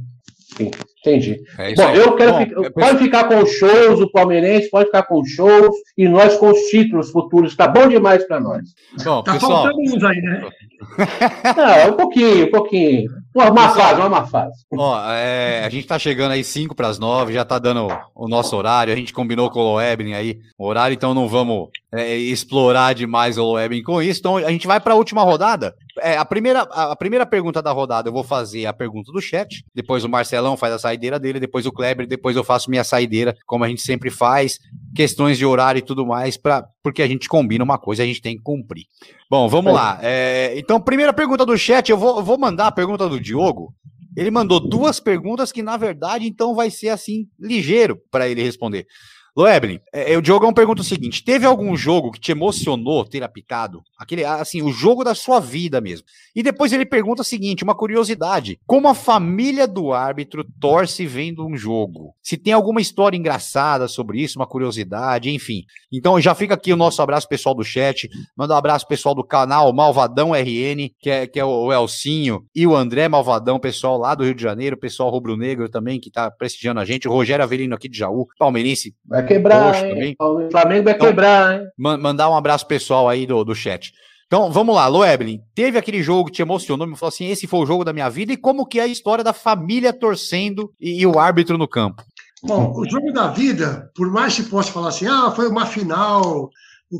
sim, 0.57 0.71
entendi. 1.03 1.41
É 1.57 1.73
Bom, 1.75 1.89
eu 1.89 2.15
quero 2.15 2.31
Bom, 2.31 2.39
ficar, 2.39 2.61
é... 2.61 2.69
pode 2.69 2.97
ficar 2.99 3.23
com 3.25 3.39
os 3.39 3.51
shows, 3.51 3.99
o 3.99 4.11
palmeirense 4.11 4.69
pode 4.69 4.85
ficar 4.85 5.03
com 5.03 5.19
os 5.21 5.29
shows 5.29 5.75
e 5.97 6.07
nós 6.07 6.35
com 6.37 6.49
os 6.49 6.59
títulos 6.69 7.11
futuros. 7.11 7.51
Está 7.51 7.67
bom 7.67 7.87
demais 7.87 8.25
para 8.25 8.39
nós. 8.39 8.61
Bom, 9.03 9.21
tá 9.21 9.33
pessoal... 9.33 9.63
faltando 9.63 9.81
uns 9.81 10.03
aí, 10.03 10.21
né? 10.21 10.49
Não, 11.55 11.93
um 11.93 11.97
pouquinho, 11.97 12.45
um 12.45 12.51
pouquinho. 12.51 13.11
Uma, 13.33 13.49
uma 13.49 13.69
fase, 13.69 14.01
uma 14.01 14.27
fase. 14.27 14.63
Ó, 14.71 15.11
é, 15.11 15.63
a 15.65 15.69
gente 15.69 15.87
tá 15.87 15.97
chegando 15.97 16.33
aí 16.33 16.43
5 16.43 16.75
para 16.75 16.87
as 16.87 16.99
9, 16.99 17.33
já 17.33 17.43
tá 17.43 17.57
dando 17.57 17.87
o 18.13 18.27
nosso 18.27 18.55
horário. 18.55 18.93
A 18.93 18.95
gente 18.95 19.11
combinou 19.11 19.49
com 19.49 19.59
o 19.59 19.73
Loebrin 19.73 20.13
aí 20.13 20.39
o 20.57 20.67
horário, 20.67 20.93
então 20.93 21.13
não 21.13 21.27
vamos 21.27 21.69
é, 21.91 22.15
explorar 22.15 22.93
demais 22.93 23.37
o 23.37 23.43
Loebrin 23.43 23.81
com 23.81 24.01
isso. 24.01 24.19
Então 24.19 24.37
a 24.37 24.51
gente 24.51 24.67
vai 24.67 24.79
para 24.79 24.93
a 24.93 24.97
última 24.97 25.23
rodada. 25.23 25.75
É, 25.99 26.17
a, 26.17 26.25
primeira, 26.25 26.61
a 26.61 26.95
primeira 26.95 27.25
pergunta 27.25 27.61
da 27.61 27.71
rodada 27.71 28.09
eu 28.09 28.13
vou 28.13 28.23
fazer 28.23 28.65
a 28.65 28.73
pergunta 28.73 29.11
do 29.11 29.21
chat, 29.21 29.63
depois 29.73 30.03
o 30.03 30.09
Marcelão 30.09 30.57
faz 30.57 30.73
a 30.73 30.79
saideira 30.93 31.19
dele, 31.19 31.39
depois 31.39 31.65
o 31.65 31.71
Kleber, 31.71 32.07
depois 32.07 32.35
eu 32.35 32.43
faço 32.43 32.69
minha 32.69 32.83
saideira, 32.83 33.35
como 33.45 33.63
a 33.63 33.67
gente 33.67 33.81
sempre 33.81 34.09
faz, 34.09 34.59
questões 34.95 35.37
de 35.37 35.45
horário 35.45 35.79
e 35.79 35.81
tudo 35.81 36.05
mais, 36.05 36.37
pra, 36.37 36.65
porque 36.81 37.01
a 37.01 37.07
gente 37.07 37.27
combina 37.27 37.63
uma 37.63 37.77
coisa, 37.77 38.03
a 38.03 38.05
gente 38.05 38.21
tem 38.21 38.37
que 38.37 38.43
cumprir. 38.43 38.85
Bom, 39.29 39.47
vamos 39.49 39.71
é. 39.71 39.75
lá. 39.75 39.99
É, 40.01 40.53
então, 40.57 40.79
primeira 40.79 41.11
pergunta 41.11 41.45
do 41.45 41.57
chat, 41.57 41.89
eu 41.89 41.97
vou, 41.97 42.17
eu 42.17 42.23
vou 42.23 42.37
mandar 42.37 42.67
a 42.67 42.71
pergunta 42.71 43.09
do 43.09 43.19
Diogo. 43.19 43.73
Ele 44.15 44.29
mandou 44.29 44.59
duas 44.59 44.99
perguntas 44.99 45.51
que, 45.51 45.63
na 45.63 45.75
verdade, 45.75 46.27
então 46.27 46.53
vai 46.53 46.69
ser 46.69 46.89
assim, 46.89 47.27
ligeiro 47.39 47.99
para 48.11 48.29
ele 48.29 48.43
responder. 48.43 48.85
Loeblin, 49.35 49.79
é, 49.91 50.15
o 50.17 50.21
Diogão 50.21 50.53
pergunta 50.53 50.81
o 50.81 50.85
seguinte: 50.85 51.23
teve 51.23 51.45
algum 51.45 51.75
jogo 51.75 52.11
que 52.11 52.19
te 52.19 52.31
emocionou 52.31 53.03
ter 53.03 53.23
apitado? 53.23 53.81
Aquele, 53.97 54.23
assim, 54.23 54.61
o 54.61 54.71
jogo 54.71 55.03
da 55.03 55.15
sua 55.15 55.39
vida 55.39 55.81
mesmo. 55.81 56.05
E 56.35 56.43
depois 56.43 56.71
ele 56.71 56.85
pergunta 56.85 57.21
o 57.21 57.25
seguinte: 57.25 57.63
uma 57.63 57.75
curiosidade: 57.75 58.59
como 58.65 58.87
a 58.87 58.93
família 58.93 59.67
do 59.67 59.91
árbitro 59.91 60.45
torce 60.59 61.05
vendo 61.05 61.45
um 61.45 61.57
jogo? 61.57 62.13
Se 62.21 62.37
tem 62.37 62.53
alguma 62.53 62.79
história 62.79 63.17
engraçada 63.17 63.87
sobre 63.87 64.21
isso, 64.21 64.37
uma 64.37 64.45
curiosidade, 64.45 65.31
enfim. 65.31 65.63
Então 65.91 66.19
já 66.21 66.35
fica 66.35 66.53
aqui 66.53 66.71
o 66.71 66.77
nosso 66.77 67.01
abraço 67.01 67.27
pessoal 67.27 67.55
do 67.55 67.63
chat, 67.63 68.09
manda 68.37 68.53
um 68.53 68.57
abraço 68.57 68.87
pessoal 68.87 69.15
do 69.15 69.23
canal 69.23 69.73
Malvadão 69.73 70.31
RN, 70.31 70.89
que 70.99 71.09
é, 71.09 71.25
que 71.25 71.39
é 71.39 71.45
o 71.45 71.73
Elcinho, 71.73 72.45
e 72.53 72.67
o 72.67 72.75
André 72.75 73.07
Malvadão, 73.07 73.59
pessoal 73.59 73.97
lá 73.97 74.13
do 74.13 74.23
Rio 74.23 74.35
de 74.35 74.43
Janeiro, 74.43 74.77
pessoal 74.77 75.09
rubro-negro 75.09 75.67
também, 75.69 75.99
que 75.99 76.11
tá 76.11 76.29
prestigiando 76.29 76.79
a 76.79 76.85
gente, 76.85 77.07
o 77.07 77.11
Rogério 77.11 77.43
Avelino 77.43 77.73
aqui 77.73 77.89
de 77.89 77.97
Jaú, 77.97 78.27
palmeirense 78.37 78.93
Vai 79.05 79.22
quebrar, 79.25 79.85
hein? 79.85 80.15
O 80.19 80.49
Flamengo 80.51 80.83
vai 80.85 80.93
então, 80.93 81.07
quebrar, 81.07 81.59
hein? 81.59 81.67
Mandar 81.77 82.29
um 82.29 82.35
abraço 82.35 82.67
pessoal 82.67 83.09
aí 83.09 83.25
do, 83.25 83.43
do 83.43 83.55
chat. 83.55 83.93
Então, 84.27 84.51
vamos 84.51 84.73
lá, 84.73 84.87
Loeblin, 84.87 85.41
teve 85.53 85.77
aquele 85.77 86.01
jogo 86.01 86.25
que 86.25 86.31
te 86.31 86.41
emocionou, 86.41 86.87
me 86.87 86.97
falou 86.97 87.09
assim, 87.09 87.27
esse 87.27 87.45
foi 87.45 87.59
o 87.59 87.65
jogo 87.65 87.85
da 87.85 87.93
minha 87.93 88.09
vida, 88.09 88.33
e 88.33 88.37
como 88.37 88.65
que 88.65 88.79
é 88.79 88.83
a 88.83 88.87
história 88.87 89.23
da 89.23 89.31
família 89.31 89.93
torcendo 89.93 90.73
e, 90.81 91.01
e 91.01 91.05
o 91.05 91.19
árbitro 91.19 91.55
no 91.55 91.67
campo? 91.67 92.03
Bom, 92.41 92.73
o 92.75 92.89
jogo 92.89 93.11
da 93.11 93.27
vida, 93.27 93.91
por 93.95 94.11
mais 94.11 94.35
que 94.35 94.43
possa 94.43 94.71
falar 94.71 94.89
assim, 94.89 95.05
ah, 95.05 95.31
foi 95.35 95.47
uma 95.47 95.67
final, 95.67 96.49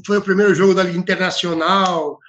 foi 0.05 0.17
o 0.17 0.21
primeiro 0.21 0.53
jogo 0.53 0.75
da 0.75 0.83
Liga 0.83 0.97
Internacional, 0.97 2.19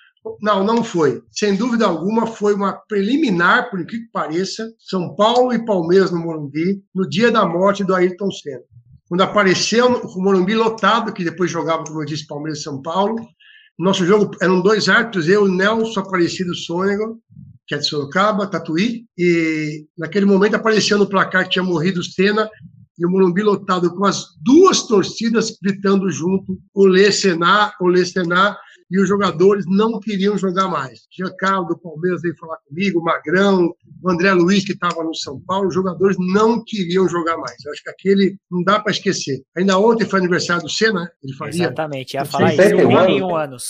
não, 0.40 0.64
não 0.64 0.82
foi. 0.82 1.22
Sem 1.30 1.54
dúvida 1.54 1.84
alguma, 1.84 2.26
foi 2.26 2.54
uma 2.54 2.72
preliminar, 2.72 3.68
por 3.68 3.84
que 3.84 3.98
pareça, 4.10 4.72
São 4.78 5.14
Paulo 5.14 5.52
e 5.52 5.64
Palmeiras 5.66 6.10
no 6.10 6.18
Morumbi, 6.18 6.82
no 6.94 7.06
dia 7.06 7.30
da 7.30 7.46
morte 7.46 7.84
do 7.84 7.94
Ayrton 7.94 8.30
Senna 8.30 8.64
quando 9.08 9.20
apareceu 9.20 9.86
o 9.86 10.22
Morumbi 10.22 10.54
lotado, 10.54 11.12
que 11.12 11.24
depois 11.24 11.50
jogava, 11.50 11.84
como 11.84 12.02
eu 12.02 12.06
disse, 12.06 12.26
Palmeiras 12.26 12.60
e 12.60 12.62
São 12.62 12.80
Paulo. 12.80 13.16
Nosso 13.78 14.06
jogo 14.06 14.30
eram 14.40 14.60
dois 14.60 14.88
árbitros, 14.88 15.28
eu, 15.28 15.48
Nelson 15.48 16.00
Aparecido 16.00 16.54
Sônego, 16.54 17.20
que 17.66 17.74
é 17.74 17.78
de 17.78 17.86
Sorocaba, 17.86 18.46
Tatuí, 18.46 19.04
e 19.18 19.86
naquele 19.98 20.26
momento 20.26 20.54
apareceu 20.54 20.98
no 20.98 21.08
placar 21.08 21.44
que 21.44 21.50
tinha 21.50 21.62
morrido 21.62 22.00
o 22.00 22.04
Senna, 22.04 22.48
e 22.96 23.04
o 23.04 23.10
Morumbi 23.10 23.42
lotado 23.42 23.92
com 23.94 24.04
as 24.04 24.26
duas 24.42 24.86
torcidas 24.86 25.58
gritando 25.60 26.10
junto, 26.10 26.60
o 26.72 26.86
Lê 26.86 27.10
Sená, 27.10 27.72
o 27.80 27.88
Lê 27.88 28.04
Sená, 28.04 28.56
e 28.94 29.02
os 29.02 29.08
jogadores 29.08 29.64
não 29.66 29.98
queriam 29.98 30.38
jogar 30.38 30.68
mais. 30.68 31.00
Giancarlo 31.10 31.66
do 31.66 31.76
Palmeiras 31.76 32.22
veio 32.22 32.36
falar 32.36 32.58
comigo, 32.68 33.00
o 33.00 33.02
Magrão, 33.02 33.74
o 34.00 34.10
André 34.10 34.32
Luiz, 34.32 34.64
que 34.64 34.70
estava 34.70 35.02
no 35.02 35.12
São 35.16 35.40
Paulo, 35.40 35.66
os 35.66 35.74
jogadores 35.74 36.16
não 36.32 36.62
queriam 36.64 37.08
jogar 37.08 37.36
mais. 37.36 37.56
Eu 37.64 37.72
acho 37.72 37.82
que 37.82 37.90
aquele 37.90 38.38
não 38.48 38.62
dá 38.62 38.78
para 38.78 38.92
esquecer. 38.92 39.42
Ainda 39.56 39.76
ontem 39.80 40.04
foi 40.04 40.20
aniversário 40.20 40.62
do 40.62 40.70
Senna, 40.70 41.10
ele 41.24 41.34
faria. 41.34 41.64
Exatamente, 41.64 42.14
ia 42.14 42.24
falar 42.24 42.54
isso, 42.54 42.62
31 42.62 43.36
anos. 43.36 43.64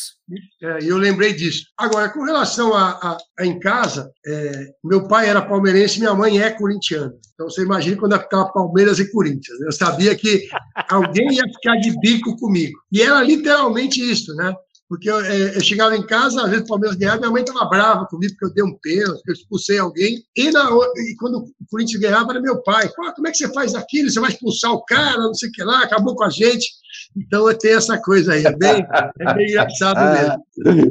É, 0.62 0.84
e 0.84 0.88
eu 0.88 0.98
lembrei 0.98 1.32
disso. 1.32 1.64
Agora, 1.78 2.10
com 2.10 2.22
relação 2.22 2.74
a, 2.74 2.90
a, 2.90 3.18
a 3.38 3.46
em 3.46 3.58
casa, 3.58 4.10
é, 4.26 4.66
meu 4.84 5.08
pai 5.08 5.28
era 5.30 5.40
palmeirense 5.40 5.96
e 5.96 6.00
minha 6.00 6.14
mãe 6.14 6.38
é 6.38 6.50
corintiana. 6.50 7.14
Então 7.32 7.48
você 7.48 7.62
imagina 7.62 7.96
quando 7.96 8.18
ficava 8.18 8.52
Palmeiras 8.52 8.98
e 8.98 9.10
Corinthians. 9.10 9.58
Eu 9.62 9.72
sabia 9.72 10.14
que 10.14 10.46
alguém 10.90 11.32
ia 11.32 11.44
ficar 11.44 11.76
de 11.76 11.98
bico 11.98 12.36
comigo. 12.36 12.78
E 12.92 13.00
era 13.00 13.22
literalmente 13.22 14.00
isso, 14.00 14.34
né? 14.34 14.54
Porque 14.94 15.10
eu, 15.10 15.20
é, 15.20 15.56
eu, 15.56 15.60
chegava 15.60 15.96
em 15.96 16.06
casa, 16.06 16.40
às 16.42 16.50
vezes 16.50 16.64
o 16.64 16.68
Palmeiras 16.68 16.96
ganhava, 16.96 17.18
minha 17.18 17.30
mãe 17.32 17.42
estava 17.42 17.64
brava 17.64 18.06
comigo 18.06 18.32
porque 18.34 18.44
eu 18.46 18.54
dei 18.54 18.64
um 18.64 18.78
pênalti, 18.80 19.22
eu 19.26 19.32
expulsei 19.32 19.76
alguém. 19.76 20.22
E, 20.36 20.52
na, 20.52 20.70
e 20.70 21.16
quando 21.18 21.38
o 21.38 21.66
Corinthians 21.68 22.00
ganhava, 22.00 22.30
era 22.30 22.40
meu 22.40 22.62
pai. 22.62 22.88
como 22.88 23.26
é 23.26 23.32
que 23.32 23.38
você 23.38 23.52
faz 23.52 23.74
aquilo? 23.74 24.08
Você 24.08 24.20
vai 24.20 24.30
expulsar 24.30 24.70
o 24.70 24.84
cara, 24.84 25.18
não 25.18 25.34
sei 25.34 25.48
o 25.48 25.52
que 25.52 25.64
lá, 25.64 25.82
acabou 25.82 26.14
com 26.14 26.22
a 26.22 26.30
gente. 26.30 26.68
Então 27.16 27.52
tem 27.58 27.72
essa 27.72 27.98
coisa 27.98 28.34
aí, 28.34 28.44
é 28.44 28.56
bem, 28.56 28.86
é 29.18 29.34
bem 29.34 29.46
engraçado 29.50 29.98
mesmo. 30.12 30.90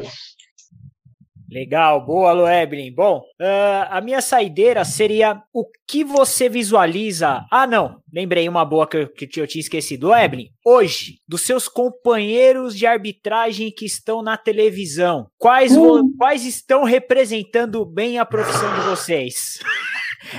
Legal, 1.56 2.04
boa, 2.04 2.32
Loeblin. 2.32 2.92
Bom, 2.92 3.20
uh, 3.40 3.88
a 3.88 3.98
minha 4.02 4.20
saideira 4.20 4.84
seria 4.84 5.42
o 5.54 5.64
que 5.88 6.04
você 6.04 6.50
visualiza. 6.50 7.46
Ah, 7.50 7.66
não, 7.66 8.02
lembrei 8.12 8.46
uma 8.46 8.62
boa 8.62 8.86
que 8.86 8.98
eu, 8.98 9.08
que 9.08 9.40
eu 9.40 9.46
tinha 9.46 9.62
esquecido. 9.62 10.08
Loeblin, 10.08 10.50
hoje, 10.62 11.18
dos 11.26 11.40
seus 11.40 11.66
companheiros 11.66 12.76
de 12.76 12.84
arbitragem 12.84 13.70
que 13.70 13.86
estão 13.86 14.22
na 14.22 14.36
televisão, 14.36 15.28
quais, 15.38 15.74
uh. 15.74 16.02
quais 16.18 16.44
estão 16.44 16.84
representando 16.84 17.86
bem 17.86 18.18
a 18.18 18.26
profissão 18.26 18.74
de 18.74 18.80
vocês? 18.82 19.58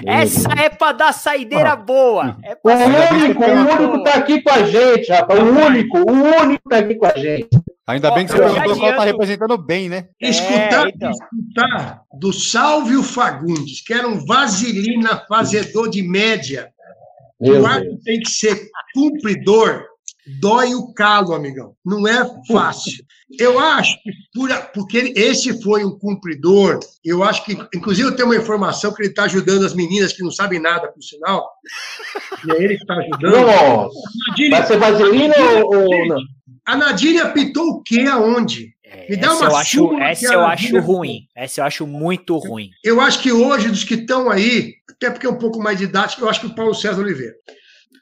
Essa 0.05 0.49
é 0.59 0.69
pra 0.69 0.91
dar 0.91 1.13
saideira 1.13 1.75
boa. 1.75 2.37
É 2.43 2.57
o 2.63 3.15
único, 3.15 3.43
o 3.43 3.85
único 3.85 4.03
tá 4.03 4.13
aqui 4.15 4.41
com 4.41 4.51
a 4.51 4.63
gente, 4.63 5.11
rapaz. 5.11 5.39
O 5.39 5.43
único, 5.43 5.97
o 5.99 6.41
único 6.41 6.69
tá 6.69 6.77
aqui 6.77 6.95
com 6.95 7.05
a 7.05 7.17
gente. 7.17 7.49
Ainda 7.87 8.11
bem 8.11 8.25
que 8.25 8.33
você 8.33 8.39
perguntou 8.39 8.77
qual 8.77 8.95
tá 8.95 9.03
representando 9.05 9.57
bem, 9.57 9.87
né? 9.87 10.09
Escutar, 10.19 10.87
é, 10.87 10.89
então. 10.93 11.11
escutar 11.11 12.01
do 12.19 12.33
Salvio 12.33 13.01
Fagundes, 13.01 13.81
que 13.81 13.93
era 13.93 14.05
um 14.05 14.25
vaselina 14.25 15.23
fazedor 15.27 15.89
de 15.89 16.03
média. 16.03 16.69
Meu 17.39 17.61
o 17.61 17.65
árbitro 17.65 17.99
tem 18.03 18.19
que 18.19 18.29
ser 18.29 18.59
cumpridor, 18.93 19.85
dói 20.39 20.75
o 20.75 20.93
calo, 20.93 21.33
amigão. 21.33 21.75
Não 21.85 22.07
é 22.07 22.25
fácil. 22.47 23.03
Eu 23.39 23.59
acho 23.59 24.01
que, 24.03 24.11
por, 24.33 24.49
porque 24.73 25.13
esse 25.15 25.61
foi 25.61 25.83
um 25.83 25.97
cumpridor, 25.97 26.79
eu 27.03 27.23
acho 27.23 27.43
que, 27.43 27.57
inclusive, 27.73 28.07
eu 28.07 28.15
tenho 28.15 28.29
uma 28.29 28.37
informação 28.37 28.93
que 28.93 29.01
ele 29.01 29.09
está 29.09 29.23
ajudando 29.23 29.65
as 29.65 29.73
meninas 29.73 30.13
que 30.13 30.23
não 30.23 30.31
sabem 30.31 30.59
nada, 30.59 30.91
por 30.91 31.01
sinal. 31.01 31.49
E 32.45 32.51
é 32.51 32.63
ele 32.63 32.75
que 32.75 32.83
está 32.83 32.95
ajudando. 32.95 33.45
Nossa, 33.45 34.49
vai 34.49 34.65
ser 34.65 34.77
vaselina 34.77 35.35
ou, 35.65 35.83
ou 35.83 36.07
não? 36.07 36.21
A 36.65 36.75
Nadine 36.75 37.19
apitou 37.19 37.65
o 37.69 37.81
quê 37.81 38.01
aonde? 38.01 38.75
É, 38.83 39.09
Me 39.09 39.17
dá 39.17 39.27
essa 39.27 39.35
uma 39.35 39.51
eu 39.51 39.55
acho, 39.55 39.99
Essa 39.99 40.33
eu 40.33 40.45
acho 40.45 40.79
ruim. 40.79 41.27
Essa 41.35 41.61
eu 41.61 41.65
acho 41.65 41.87
muito 41.87 42.37
ruim. 42.37 42.69
Eu 42.83 43.01
acho 43.01 43.21
que 43.21 43.31
hoje, 43.31 43.69
dos 43.69 43.83
que 43.83 43.95
estão 43.95 44.29
aí, 44.29 44.73
até 44.89 45.09
porque 45.09 45.25
é 45.25 45.29
um 45.29 45.37
pouco 45.37 45.59
mais 45.59 45.77
didático, 45.77 46.23
eu 46.23 46.29
acho 46.29 46.41
que 46.41 46.47
o 46.47 46.55
Paulo 46.55 46.73
César 46.73 47.01
Oliveira. 47.01 47.35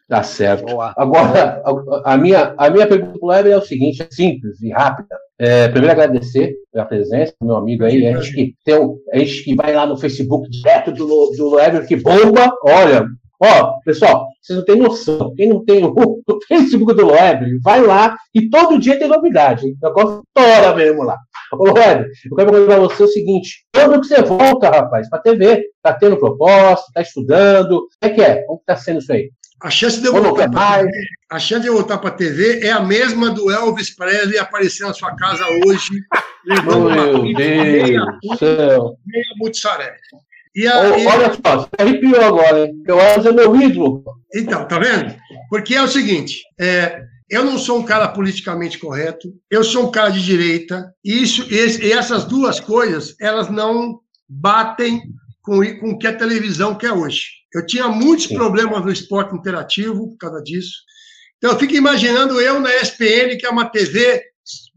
Tá 0.08 0.22
certo. 0.22 0.66
Boa. 0.66 0.94
Agora, 0.96 1.62
a, 1.66 2.14
a, 2.14 2.18
minha, 2.18 2.54
a 2.58 2.70
minha 2.70 2.88
pergunta 2.88 3.18
para 3.18 3.26
o 3.26 3.30
Weber 3.30 3.54
é 3.54 3.58
o 3.58 3.62
seguinte, 3.62 4.04
é 4.04 4.08
simples 4.10 4.62
e 4.62 4.72
rápida. 4.72 5.18
É, 5.38 5.68
primeiro 5.68 5.92
agradecer 5.92 6.56
a 6.76 6.86
presença 6.86 7.34
do 7.42 7.48
meu 7.48 7.58
amigo 7.58 7.84
aí, 7.84 8.08
a 8.08 8.22
gente 8.22 8.34
que, 8.34 8.56
tem 8.64 8.80
um, 8.80 8.98
a 9.12 9.18
gente 9.18 9.44
que 9.44 9.56
vai 9.56 9.74
lá 9.74 9.86
no 9.86 9.98
Facebook 9.98 10.50
direto 10.50 10.92
do, 10.92 11.32
do 11.36 11.56
Weber, 11.56 11.86
que 11.86 11.96
bomba, 11.98 12.56
olha, 12.64 13.06
Ó, 13.42 13.80
pessoal, 13.84 14.28
vocês 14.42 14.58
não 14.58 14.66
têm 14.66 14.78
noção. 14.78 15.34
Quem 15.36 15.50
não 15.50 15.64
tem 15.64 15.84
o, 15.84 15.92
o 15.94 16.40
Facebook 16.48 16.94
do 16.94 17.06
Loebre, 17.06 17.60
vai 17.62 17.82
lá 17.82 18.16
e 18.34 18.50
todo 18.50 18.80
dia 18.80 18.98
tem 18.98 19.08
novidade. 19.08 19.68
O 19.68 19.88
negócio 19.88 20.24
tora 20.34 20.74
mesmo 20.74 21.04
lá. 21.04 21.18
Ô, 21.54 21.66
Loebre, 21.66 22.10
eu 22.30 22.36
quero 22.36 22.52
perguntar 22.52 22.76
pra 22.76 22.84
você 22.84 23.04
o 23.04 23.08
seguinte: 23.08 23.66
quando 23.74 24.00
que 24.00 24.08
você 24.08 24.22
volta, 24.22 24.70
rapaz, 24.70 25.10
pra 25.10 25.20
TV? 25.20 25.66
Tá 25.82 25.94
tendo 25.94 26.18
proposta, 26.18 26.86
tá 26.94 27.02
estudando? 27.02 27.82
Como 27.82 27.90
é 28.02 28.10
que 28.10 28.22
é? 28.22 28.44
Como 28.44 28.60
que 28.60 28.66
tá 28.66 28.78
sendo 28.78 29.00
isso 29.00 29.12
aí? 29.12 29.30
A 29.62 29.70
chance 29.70 30.00
de 30.02 30.08
eu 30.08 30.14
voltar 30.14 30.50
para 30.50 30.86
a 31.32 31.40
chance 31.40 31.64
de 31.64 31.70
voltar 31.70 31.98
para 31.98 32.12
TV 32.12 32.60
é 32.62 32.72
a 32.72 32.82
mesma 32.82 33.30
do 33.32 33.50
Elvis 33.50 33.90
Presley 33.90 34.38
aparecer 34.38 34.86
na 34.86 34.94
sua 34.94 35.16
casa 35.16 35.44
hoje, 35.66 35.90
levando 36.46 36.92
Meu 36.92 37.22
uma 37.22 37.34
Deus 37.34 38.06
do 38.22 38.38
céu. 38.38 38.98
meia 39.06 39.26
mussarela. 39.38 39.96
E 40.56 40.68
a, 40.68 40.98
e... 40.98 41.06
Olha 41.06 41.34
só, 41.34 41.58
você 41.58 41.70
arrepiou 41.80 42.22
agora, 42.22 42.66
hein? 42.66 42.84
Eu 42.88 43.00
é 43.00 43.32
meu 43.32 43.56
ídolo. 43.60 44.04
Então, 44.34 44.68
tá 44.68 44.80
vendo? 44.80 45.16
Porque 45.50 45.76
é 45.76 45.82
o 45.82 45.88
seguinte: 45.88 46.42
é, 46.60 47.04
eu 47.30 47.44
não 47.44 47.58
sou 47.58 47.80
um 47.80 47.84
cara 47.84 48.08
politicamente 48.10 48.78
correto, 48.78 49.34
eu 49.50 49.64
sou 49.64 49.88
um 49.88 49.92
cara 49.92 50.10
de 50.10 50.24
direita, 50.24 50.94
e, 51.04 51.24
isso, 51.24 51.46
e 51.52 51.92
essas 51.92 52.26
duas 52.26 52.60
coisas, 52.60 53.16
elas 53.20 53.50
não 53.50 54.00
batem 54.30 55.02
com, 55.46 55.80
com 55.80 55.92
o 55.92 55.98
que 55.98 56.08
a 56.08 56.18
televisão 56.18 56.76
quer 56.76 56.92
hoje. 56.92 57.26
Eu 57.54 57.66
tinha 57.66 57.88
muitos 57.88 58.26
Sim. 58.26 58.36
problemas 58.36 58.84
no 58.84 58.92
esporte 58.92 59.36
interativo 59.36 60.10
por 60.10 60.18
causa 60.18 60.42
disso. 60.42 60.74
Então, 61.38 61.52
eu 61.52 61.60
fico 61.60 61.76
imaginando 61.76 62.42
eu 62.42 62.60
na 62.60 62.74
ESPN, 62.76 63.38
que 63.40 63.46
é 63.46 63.50
uma 63.50 63.70
TV 63.70 64.24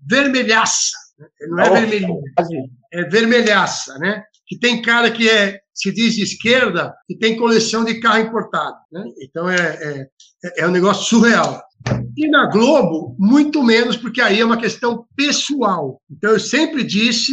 vermelhaça. 0.06 0.92
Né? 1.18 1.26
Não 1.48 1.60
é 1.60 1.70
oh, 1.70 1.74
vermelhinha, 1.74 2.20
é 2.92 3.04
vermelhaça, 3.04 3.98
né? 3.98 4.22
Que 4.46 4.58
tem 4.58 4.80
cara 4.82 5.10
que 5.10 5.28
é 5.28 5.60
se 5.74 5.92
diz 5.92 6.14
de 6.14 6.22
esquerda 6.22 6.92
e 7.08 7.16
tem 7.16 7.36
coleção 7.36 7.84
de 7.84 8.00
carro 8.00 8.20
importado. 8.20 8.76
Né? 8.90 9.04
Então 9.22 9.48
é, 9.48 9.56
é, 9.56 10.62
é 10.62 10.66
um 10.66 10.72
negócio 10.72 11.04
surreal. 11.04 11.62
E 12.16 12.28
na 12.28 12.46
Globo, 12.46 13.14
muito 13.18 13.62
menos, 13.62 13.96
porque 13.96 14.20
aí 14.20 14.40
é 14.40 14.44
uma 14.44 14.56
questão 14.56 15.06
pessoal. 15.14 16.02
Então 16.10 16.32
eu 16.32 16.40
sempre 16.40 16.82
disse, 16.82 17.32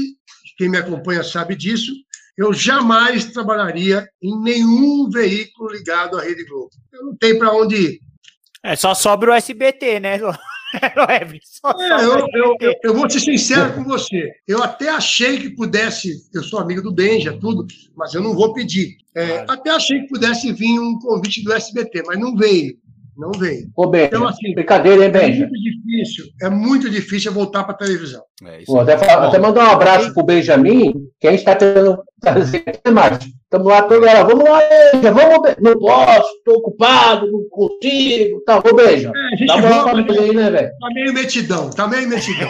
quem 0.57 0.69
me 0.69 0.77
acompanha 0.77 1.23
sabe 1.23 1.55
disso, 1.55 1.91
eu 2.37 2.53
jamais 2.53 3.25
trabalharia 3.25 4.07
em 4.21 4.39
nenhum 4.41 5.09
veículo 5.09 5.71
ligado 5.71 6.17
à 6.17 6.21
Rede 6.21 6.45
Globo. 6.45 6.69
Eu 6.91 7.05
não 7.05 7.15
tenho 7.15 7.39
para 7.39 7.53
onde 7.53 7.75
ir. 7.75 7.99
É 8.63 8.75
só 8.75 8.93
sobra 8.93 9.31
o 9.31 9.33
SBT, 9.33 9.99
né? 9.99 10.15
é, 10.81 12.03
eu, 12.03 12.27
eu, 12.33 12.57
eu, 12.59 12.73
eu, 12.83 12.93
vou 12.93 13.09
ser 13.09 13.19
sincero 13.19 13.73
com 13.73 13.83
você. 13.83 14.31
Eu 14.47 14.61
até 14.61 14.89
achei 14.89 15.37
que 15.39 15.51
pudesse, 15.51 16.27
eu 16.33 16.43
sou 16.43 16.59
amigo 16.59 16.81
do 16.81 16.91
Benja, 16.91 17.37
tudo, 17.39 17.65
mas 17.95 18.13
eu 18.13 18.21
não 18.21 18.33
vou 18.33 18.53
pedir. 18.53 18.97
É, 19.15 19.27
claro. 19.27 19.51
Até 19.51 19.69
achei 19.69 20.01
que 20.01 20.07
pudesse 20.07 20.51
vir 20.51 20.79
um 20.79 20.99
convite 20.99 21.43
do 21.43 21.53
SBT, 21.53 22.03
mas 22.05 22.19
não 22.19 22.35
veio. 22.35 22.77
Não 23.17 23.31
veio. 23.31 23.69
Ô, 23.75 23.87
Benja, 23.87 24.07
então, 24.07 24.27
assim, 24.27 24.53
brincadeira, 24.53 25.05
hein, 25.05 25.11
Benja? 25.11 25.45
É 25.45 25.47
muito 25.47 25.61
difícil, 25.61 26.25
é 26.41 26.49
muito 26.49 26.89
difícil 26.89 27.31
voltar 27.31 27.63
para 27.63 27.73
a 27.73 27.77
televisão. 27.77 28.21
É 28.43 28.63
Pô, 28.65 28.79
até, 28.79 28.93
até 28.93 29.39
mandar 29.39 29.69
um 29.69 29.71
abraço 29.71 30.13
para 30.13 30.21
o 30.21 30.25
Benjamin, 30.25 30.93
que 31.19 31.27
a 31.27 31.31
gente 31.31 31.39
está 31.39 31.55
tentando 31.55 32.03
trazer, 32.19 32.63
né, 32.65 32.91
Márcio? 32.91 33.31
Estamos 33.43 33.67
lá 33.67 33.83
toda 33.83 34.09
hora, 34.09 34.23
vamos 34.25 34.43
lá, 34.43 34.59
Beija, 34.91 35.11
vamos, 35.13 35.55
não 35.61 35.79
posso, 35.79 36.29
estou 36.37 36.55
ocupado, 36.55 37.31
não 37.31 37.47
consigo, 37.49 38.41
tá, 38.45 38.59
vou 38.59 38.75
Beija. 38.75 39.11
É, 39.39 39.45
Dá 39.45 39.55
uma 39.55 39.83
família 39.83 40.21
aí, 40.21 40.35
né, 40.35 40.51
velho? 40.51 40.69
Tá 40.79 40.87
meio 40.93 41.13
metidão, 41.13 41.69
tá 41.69 41.87
meio 41.87 42.09
metidão. 42.09 42.49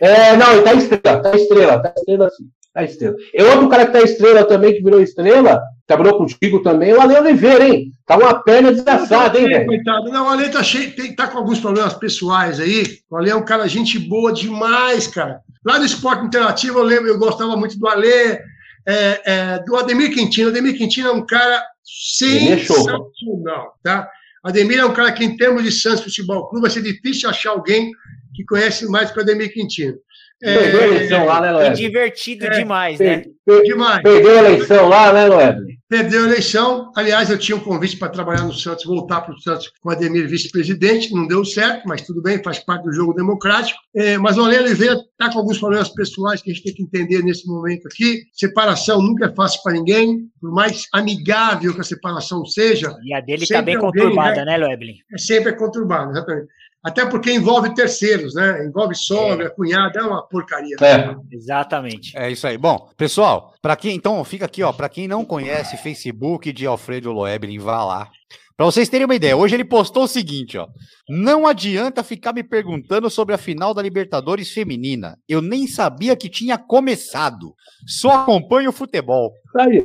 é, 0.00 0.36
não, 0.36 0.62
tá 0.62 0.72
estrela, 0.72 1.20
tá 1.20 1.36
estrela, 1.36 1.82
tá 1.82 1.92
estrela 1.94 2.26
assim. 2.26 2.44
Tá 2.76 2.84
estrela. 2.84 3.16
E 3.32 3.42
outro 3.42 3.70
cara 3.70 3.86
que 3.86 3.92
tá 3.92 4.02
estrela 4.02 4.44
também, 4.44 4.74
que 4.74 4.82
virou 4.82 5.00
estrela, 5.00 5.62
trabalhou 5.86 6.18
contigo 6.18 6.62
também, 6.62 6.92
o 6.92 7.00
Ale 7.00 7.16
Oliveira, 7.16 7.66
hein? 7.66 7.90
Tá 8.04 8.18
uma 8.18 8.34
perna 8.42 8.70
desgraçada, 8.70 9.40
hein, 9.40 9.48
velho? 9.48 9.66
Coitado. 9.66 10.10
Não, 10.10 10.26
o 10.26 10.28
Ale 10.28 10.50
tá 10.50 10.62
cheio, 10.62 10.94
tem, 10.94 11.16
tá 11.16 11.26
com 11.26 11.38
alguns 11.38 11.58
problemas 11.58 11.94
pessoais 11.94 12.60
aí. 12.60 12.84
O 13.10 13.16
Ale 13.16 13.30
é 13.30 13.34
um 13.34 13.46
cara, 13.46 13.66
gente 13.66 13.98
boa 13.98 14.30
demais, 14.30 15.06
cara. 15.06 15.40
Lá 15.64 15.78
no 15.78 15.86
esporte 15.86 16.26
interativo, 16.26 16.80
eu 16.80 16.82
lembro, 16.82 17.08
eu 17.08 17.18
gostava 17.18 17.56
muito 17.56 17.78
do 17.78 17.88
Ale, 17.88 18.06
é, 18.08 18.42
é, 18.84 19.58
do 19.64 19.74
Ademir 19.74 20.12
Quintino. 20.12 20.48
O 20.48 20.50
Ademir 20.50 20.76
Quintino 20.76 21.08
é 21.08 21.12
um 21.12 21.24
cara 21.24 21.64
sensacional, 21.82 23.74
tá? 23.82 24.06
Ademir 24.44 24.80
é 24.80 24.84
um 24.84 24.92
cara 24.92 25.10
que, 25.12 25.24
em 25.24 25.34
termos 25.34 25.62
de 25.62 25.72
Santos 25.72 26.04
Futebol 26.04 26.46
Clube, 26.50 26.60
vai 26.60 26.70
ser 26.70 26.82
difícil 26.82 27.30
achar 27.30 27.52
alguém 27.52 27.90
que 28.34 28.44
conhece 28.44 28.86
mais 28.86 29.10
que 29.10 29.18
o 29.18 29.22
Ademir 29.22 29.50
Quintino. 29.50 29.96
Perdeu 30.40 30.80
a 30.80 30.86
eleição 30.86 31.24
lá, 31.24 31.40
né, 31.40 31.52
Loeb? 31.52 31.76
divertido 31.76 32.46
é, 32.46 32.50
demais, 32.50 32.98
né? 32.98 33.24
Per 33.44 33.62
demais. 33.62 34.02
Perdeu 34.02 34.38
a 34.38 34.38
eleição 34.38 34.88
lá, 34.88 35.12
né, 35.12 35.26
Loeb? 35.26 35.76
Perdeu 35.88 36.24
a 36.24 36.26
eleição. 36.26 36.90
Aliás, 36.96 37.30
eu 37.30 37.38
tinha 37.38 37.56
um 37.56 37.60
convite 37.60 37.96
para 37.96 38.08
trabalhar 38.08 38.42
no 38.42 38.52
Santos, 38.52 38.84
voltar 38.84 39.20
para 39.20 39.34
o 39.34 39.40
Santos 39.40 39.70
com 39.80 39.88
o 39.88 39.92
Ademir 39.92 40.28
vice-presidente. 40.28 41.14
Não 41.14 41.28
deu 41.28 41.44
certo, 41.44 41.86
mas 41.86 42.02
tudo 42.02 42.20
bem, 42.20 42.42
faz 42.42 42.58
parte 42.58 42.84
do 42.84 42.92
jogo 42.92 43.14
democrático. 43.14 43.78
É, 43.94 44.18
mas 44.18 44.36
o 44.36 44.44
Ale 44.44 44.58
Oliveira 44.58 44.94
está 44.94 45.32
com 45.32 45.38
alguns 45.38 45.58
problemas 45.58 45.88
pessoais 45.90 46.42
que 46.42 46.50
a 46.50 46.54
gente 46.54 46.64
tem 46.64 46.74
que 46.74 46.82
entender 46.82 47.22
nesse 47.22 47.46
momento 47.46 47.86
aqui. 47.86 48.24
Separação 48.32 49.00
nunca 49.00 49.26
é 49.26 49.34
fácil 49.34 49.62
para 49.62 49.74
ninguém, 49.74 50.28
por 50.40 50.50
mais 50.50 50.86
amigável 50.92 51.72
que 51.72 51.80
a 51.80 51.84
separação 51.84 52.44
seja. 52.44 52.92
E 53.04 53.14
a 53.14 53.20
dele 53.20 53.44
está 53.44 53.62
bem 53.62 53.78
conturbada, 53.78 54.44
né, 54.44 54.58
né 54.58 54.66
Loeblin? 54.66 54.96
É 55.14 55.18
sempre 55.18 55.50
é 55.50 55.54
conturbada, 55.54 56.10
exatamente. 56.10 56.48
Até 56.86 57.04
porque 57.04 57.32
envolve 57.32 57.74
terceiros, 57.74 58.32
né? 58.36 58.64
Envolve 58.64 58.94
sogra, 58.94 59.46
é. 59.46 59.50
cunhada, 59.50 59.98
é 59.98 60.02
uma 60.04 60.22
porcaria. 60.22 60.76
É. 60.80 61.16
Exatamente. 61.32 62.16
É 62.16 62.30
isso 62.30 62.46
aí. 62.46 62.56
Bom, 62.56 62.88
pessoal, 62.96 63.52
para 63.60 63.74
quem 63.74 63.96
então 63.96 64.22
fica 64.22 64.44
aqui, 64.44 64.62
ó, 64.62 64.72
para 64.72 64.88
quem 64.88 65.08
não 65.08 65.24
conhece 65.24 65.76
Facebook 65.76 66.52
de 66.52 66.64
Alfredo 66.64 67.10
Loeblin, 67.10 67.58
vá 67.58 67.84
lá. 67.84 68.08
Para 68.56 68.66
vocês 68.66 68.88
terem 68.88 69.04
uma 69.04 69.16
ideia, 69.16 69.36
hoje 69.36 69.56
ele 69.56 69.64
postou 69.64 70.04
o 70.04 70.08
seguinte, 70.08 70.56
ó: 70.56 70.68
Não 71.08 71.44
adianta 71.44 72.04
ficar 72.04 72.32
me 72.32 72.44
perguntando 72.44 73.10
sobre 73.10 73.34
a 73.34 73.38
final 73.38 73.74
da 73.74 73.82
Libertadores 73.82 74.52
feminina. 74.52 75.18
Eu 75.28 75.42
nem 75.42 75.66
sabia 75.66 76.14
que 76.14 76.28
tinha 76.28 76.56
começado. 76.56 77.52
Só 77.84 78.22
acompanho 78.22 78.70
o 78.70 78.72
futebol. 78.72 79.32
Aí. 79.58 79.84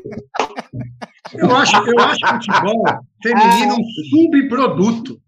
Eu 1.33 1.55
acho, 1.55 1.75
eu 1.77 1.99
acho 1.99 2.27
futebol 2.27 2.83
feminino 3.23 3.73
um 3.73 3.83
subproduto. 4.11 5.19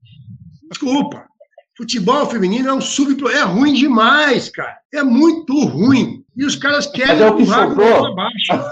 Desculpa. 0.69 1.32
Futebol 1.75 2.27
feminino 2.27 2.69
é 2.69 2.73
um 2.73 2.81
sub 2.81 3.15
é 3.31 3.41
ruim 3.41 3.73
demais, 3.73 4.49
cara. 4.49 4.77
É 4.93 5.01
muito 5.01 5.65
ruim. 5.65 6.23
E 6.35 6.45
os 6.45 6.55
caras 6.55 6.85
querem 6.87 7.15
Mas 7.15 7.21
é 7.21 7.29
o 7.29 7.35
que 7.35 7.45
sobrou. 7.45 8.15
baixo. 8.15 8.69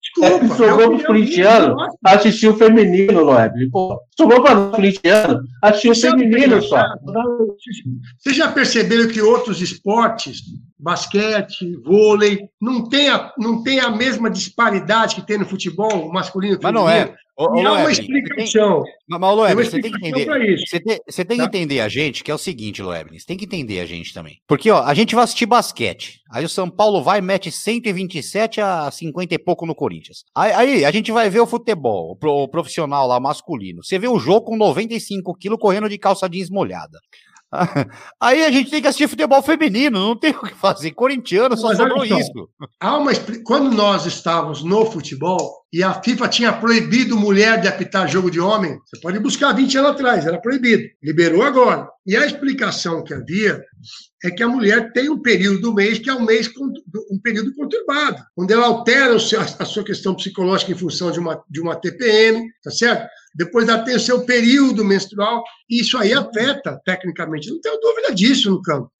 Desculpa. 0.00 0.28
É 0.28 0.38
que 0.38 0.48
sobrou 0.48 0.80
é 0.80 0.86
para 0.86 0.96
os 0.96 1.02
corintianos 1.04 1.82
assistir 2.04 2.48
o 2.48 2.56
feminino, 2.56 3.22
Loeb. 3.22 3.70
sobrou 4.16 4.42
para 4.42 4.58
os 4.58 4.76
corintianos 4.76 5.46
assistir 5.62 5.90
o 5.90 5.94
feminino 5.94 6.62
só. 6.62 6.82
Vocês 8.18 8.36
já 8.36 8.50
perceberam 8.50 9.08
que 9.08 9.20
outros 9.20 9.60
esportes, 9.60 10.42
basquete, 10.78 11.76
vôlei, 11.84 12.48
não 12.60 12.88
tem 12.88 13.08
a, 13.08 13.32
não 13.38 13.62
tem 13.62 13.80
a 13.80 13.90
mesma 13.90 14.30
disparidade 14.30 15.14
que 15.14 15.26
tem 15.26 15.38
no 15.38 15.46
futebol 15.46 16.12
masculino 16.12 16.54
e 16.54 16.60
feminino? 16.60 16.84
Mas 16.84 16.94
não 16.94 17.12
é. 17.12 17.14
Ô, 17.38 17.56
e 17.56 17.64
há 17.64 17.72
uma 17.72 17.92
explicação. 17.92 18.82
Mas, 19.08 19.20
mas 19.20 19.36
Loeb, 19.36 19.64
você 19.64 19.80
tem 19.80 19.92
que 19.92 20.08
entender. 20.08 20.58
Você 20.58 20.80
tem, 20.80 21.00
você 21.08 21.24
tem 21.24 21.36
tá? 21.38 21.48
que 21.48 21.56
entender 21.56 21.80
a 21.80 21.88
gente, 21.88 22.24
que 22.24 22.32
é 22.32 22.34
o 22.34 22.38
seguinte, 22.38 22.82
Loeb, 22.82 23.16
você 23.16 23.24
tem 23.24 23.36
que 23.36 23.44
entender 23.44 23.78
a 23.78 23.86
gente 23.86 24.12
também. 24.12 24.40
Porque, 24.44 24.68
ó, 24.72 24.82
a 24.82 24.92
gente 24.92 25.14
vai 25.14 25.22
assistir 25.22 25.46
basquete. 25.46 26.20
Aí 26.32 26.44
o 26.44 26.48
São 26.48 26.68
Paulo 26.68 27.00
vai 27.00 27.20
e 27.20 27.22
mete 27.22 27.52
127 27.52 28.60
a 28.60 28.90
50 28.90 29.34
e 29.34 29.38
pouco 29.38 29.66
no 29.66 29.74
Corinthians. 29.74 30.24
Aí, 30.34 30.52
aí 30.52 30.84
a 30.84 30.90
gente 30.90 31.12
vai 31.12 31.30
ver 31.30 31.38
o 31.38 31.46
futebol, 31.46 32.18
o, 32.20 32.28
o 32.42 32.48
profissional 32.48 33.06
lá 33.06 33.20
masculino. 33.20 33.84
Você 33.84 34.00
vê 34.00 34.08
o 34.08 34.18
jogo 34.18 34.46
com 34.46 34.56
95 34.56 35.32
quilos 35.36 35.60
correndo 35.60 35.88
de 35.88 35.96
calça 35.96 36.28
jeans 36.28 36.50
molhada. 36.50 36.98
Aí 38.20 38.44
a 38.44 38.50
gente 38.50 38.70
tem 38.70 38.82
que 38.82 38.88
assistir 38.88 39.08
futebol 39.08 39.42
feminino, 39.42 39.98
não 39.98 40.16
tem 40.16 40.30
o 40.30 40.42
que 40.42 40.54
fazer. 40.54 40.90
Corintiano 40.92 41.56
só 41.56 41.68
Mas, 41.68 41.78
sobrou 41.78 42.04
isso. 42.04 42.48
Há 42.78 42.98
uma, 42.98 43.12
quando 43.44 43.74
nós 43.74 44.04
estávamos 44.06 44.62
no 44.62 44.84
futebol 44.86 45.64
e 45.72 45.82
a 45.82 45.94
FIFA 46.02 46.28
tinha 46.28 46.52
proibido 46.52 47.16
mulher 47.16 47.60
de 47.60 47.68
apitar 47.68 48.08
jogo 48.08 48.30
de 48.30 48.40
homem, 48.40 48.78
você 48.84 49.00
pode 49.00 49.18
buscar 49.18 49.52
20 49.52 49.78
anos 49.78 49.90
atrás, 49.92 50.26
era 50.26 50.40
proibido. 50.40 50.84
Liberou 51.02 51.42
agora. 51.42 51.88
E 52.06 52.16
a 52.16 52.26
explicação 52.26 53.02
que 53.02 53.14
havia 53.14 53.62
é 54.24 54.30
que 54.30 54.42
a 54.42 54.48
mulher 54.48 54.92
tem 54.92 55.08
um 55.08 55.20
período 55.20 55.60
do 55.60 55.74
mês 55.74 55.98
que 55.98 56.10
é 56.10 56.14
um 56.14 56.24
mês 56.24 56.50
um 57.10 57.18
período 57.20 57.54
conturbado, 57.54 58.22
onde 58.36 58.52
ela 58.52 58.66
altera 58.66 59.14
a 59.14 59.64
sua 59.64 59.84
questão 59.84 60.14
psicológica 60.14 60.72
em 60.72 60.74
função 60.74 61.10
de 61.10 61.20
uma, 61.20 61.42
de 61.48 61.60
uma 61.60 61.76
TPM, 61.76 62.46
tá 62.62 62.70
certo? 62.70 63.08
Depois 63.38 63.68
ela 63.68 63.84
tem 63.84 63.94
o 63.94 64.00
seu 64.00 64.24
período 64.24 64.84
menstrual, 64.84 65.44
e 65.70 65.80
isso 65.80 65.96
aí 65.96 66.12
afeta 66.12 66.80
tecnicamente. 66.84 67.48
Não 67.48 67.60
tenho 67.60 67.78
dúvida 67.80 68.12
disso 68.12 68.50
no 68.50 68.60
campo. 68.60 68.90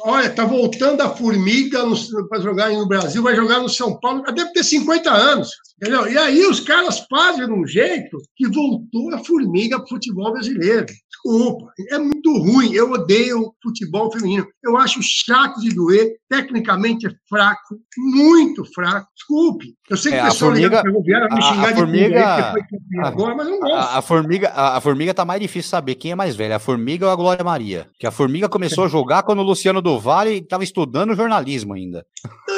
olha, 0.00 0.30
tá 0.30 0.44
voltando 0.44 1.02
a 1.02 1.10
formiga 1.10 1.84
para 2.28 2.40
jogar 2.40 2.70
no 2.70 2.88
Brasil, 2.88 3.22
vai 3.22 3.36
jogar 3.36 3.60
no 3.60 3.68
São 3.68 4.00
Paulo, 4.00 4.22
deve 4.32 4.52
ter 4.52 4.64
50 4.64 5.10
anos. 5.12 5.50
Entendeu? 5.80 6.10
E 6.10 6.16
aí 6.16 6.46
os 6.46 6.58
caras 6.58 7.06
fazem 7.08 7.46
de 7.46 7.52
um 7.52 7.66
jeito 7.66 8.18
que 8.34 8.48
voltou 8.48 9.14
a 9.14 9.22
formiga 9.22 9.76
para 9.76 9.84
o 9.84 9.88
futebol 9.88 10.32
brasileiro. 10.32 10.86
Desculpa, 11.26 11.72
é 11.90 11.98
muito 11.98 12.32
ruim. 12.38 12.72
Eu 12.72 12.92
odeio 12.92 13.52
futebol 13.62 14.10
feminino. 14.12 14.46
Eu 14.64 14.76
acho 14.76 15.00
chato 15.02 15.60
de 15.60 15.74
doer, 15.74 16.12
tecnicamente 16.28 17.06
é 17.06 17.10
fraco, 17.28 17.76
muito 17.98 18.64
fraco. 18.72 19.08
Desculpe. 19.14 19.74
Eu 19.90 19.96
sei 19.96 20.12
que 20.12 20.18
É, 20.18 20.22
o 20.22 20.26
a 20.26 20.28
pessoal 20.30 20.50
formiga- 20.52 20.82
liga 20.82 21.28
para 21.28 21.36
me 21.36 21.42
a- 21.42 21.48
xingar 21.48 21.68
a 21.68 21.72
de 21.72 21.78
formiga- 21.78 22.54
campeão 22.70 23.04
agora, 23.06 23.34
mas 23.36 23.46
eu 23.46 23.52
não 23.52 23.60
gosto. 23.60 23.74
A, 23.74 23.98
a 23.98 24.02
formiga, 24.02 24.48
a, 24.48 24.76
a 24.76 24.80
formiga 24.80 25.14
tá 25.14 25.24
mais 25.24 25.40
difícil 25.40 25.68
saber 25.70 25.94
quem 25.96 26.12
é 26.12 26.14
mais 26.14 26.36
velha, 26.36 26.56
a 26.56 26.60
formiga 26.60 27.06
ou 27.06 27.12
a 27.12 27.16
Glória 27.16 27.44
Maria. 27.44 27.88
Que 27.98 28.06
a 28.06 28.10
formiga 28.10 28.48
começou 28.48 28.84
a 28.84 28.88
jogar 28.88 29.22
quando 29.22 29.40
o 29.40 29.42
Luciano 29.44 29.82
do 29.82 29.98
Vale 29.98 30.38
estava 30.38 30.64
estudando 30.64 31.14
jornalismo 31.14 31.74
ainda. 31.74 32.04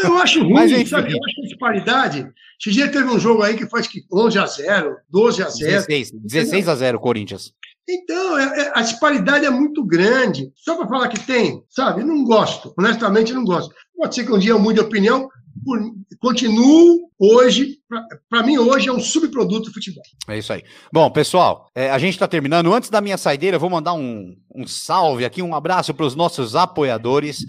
Eu 0.05 0.19
acho 0.19 0.41
ruim, 0.45 0.53
Mas, 0.55 0.73
enfim. 0.73 0.87
sabe? 0.87 1.13
Eu 1.13 1.19
acho 1.25 1.41
a 1.41 1.45
disparidade. 1.49 2.29
Esse 2.61 2.73
dia 2.73 2.91
teve 2.91 3.05
um 3.09 3.19
jogo 3.21 3.43
aí 3.43 3.57
que 3.57 3.69
faz 3.69 3.87
que 3.87 4.01
11 4.13 4.39
a 4.39 4.47
0, 4.47 4.97
12 5.09 5.43
a 5.43 5.49
0. 5.49 5.71
16, 5.87 6.11
16 6.13 6.69
a 6.69 6.75
0 6.75 6.99
Corinthians. 6.99 7.53
Então, 7.89 8.39
é- 8.39 8.61
é- 8.61 8.73
a 8.75 8.83
disparidade 8.83 9.47
é 9.47 9.51
muito 9.51 9.83
grande. 9.85 10.53
Só 10.55 10.77
para 10.77 10.87
falar 10.89 11.09
que 11.09 11.19
tem, 11.21 11.63
sabe? 11.71 12.05
Não 12.05 12.23
gosto. 12.23 12.75
Honestamente, 12.79 13.33
não 13.33 13.45
gosto. 13.45 13.75
Pode 13.97 14.15
ser 14.15 14.25
que 14.25 14.33
um 14.33 14.39
dia 14.39 14.51
eu 14.53 14.59
mude 14.59 14.75
de 14.79 14.85
opinião. 14.87 15.29
Por, 15.69 15.79
continuo 16.19 17.11
hoje. 17.19 17.77
Para 18.31 18.43
mim, 18.43 18.57
hoje 18.57 18.89
é 18.89 18.93
um 18.93 18.99
subproduto 18.99 19.69
do 19.69 19.75
futebol. 19.75 20.03
É 20.27 20.39
isso 20.39 20.51
aí. 20.51 20.63
Bom, 20.91 21.11
pessoal, 21.11 21.71
é, 21.75 21.91
a 21.91 21.99
gente 21.99 22.15
está 22.15 22.27
terminando. 22.27 22.73
Antes 22.73 22.89
da 22.89 23.03
minha 23.03 23.19
saideira, 23.19 23.57
eu 23.57 23.61
vou 23.61 23.69
mandar 23.69 23.93
um, 23.93 24.35
um 24.55 24.67
salve 24.67 25.27
aqui, 25.27 25.43
um 25.43 25.55
abraço 25.55 25.93
para 25.93 26.07
os 26.07 26.15
nossos 26.15 26.57
apoiadores. 26.57 27.45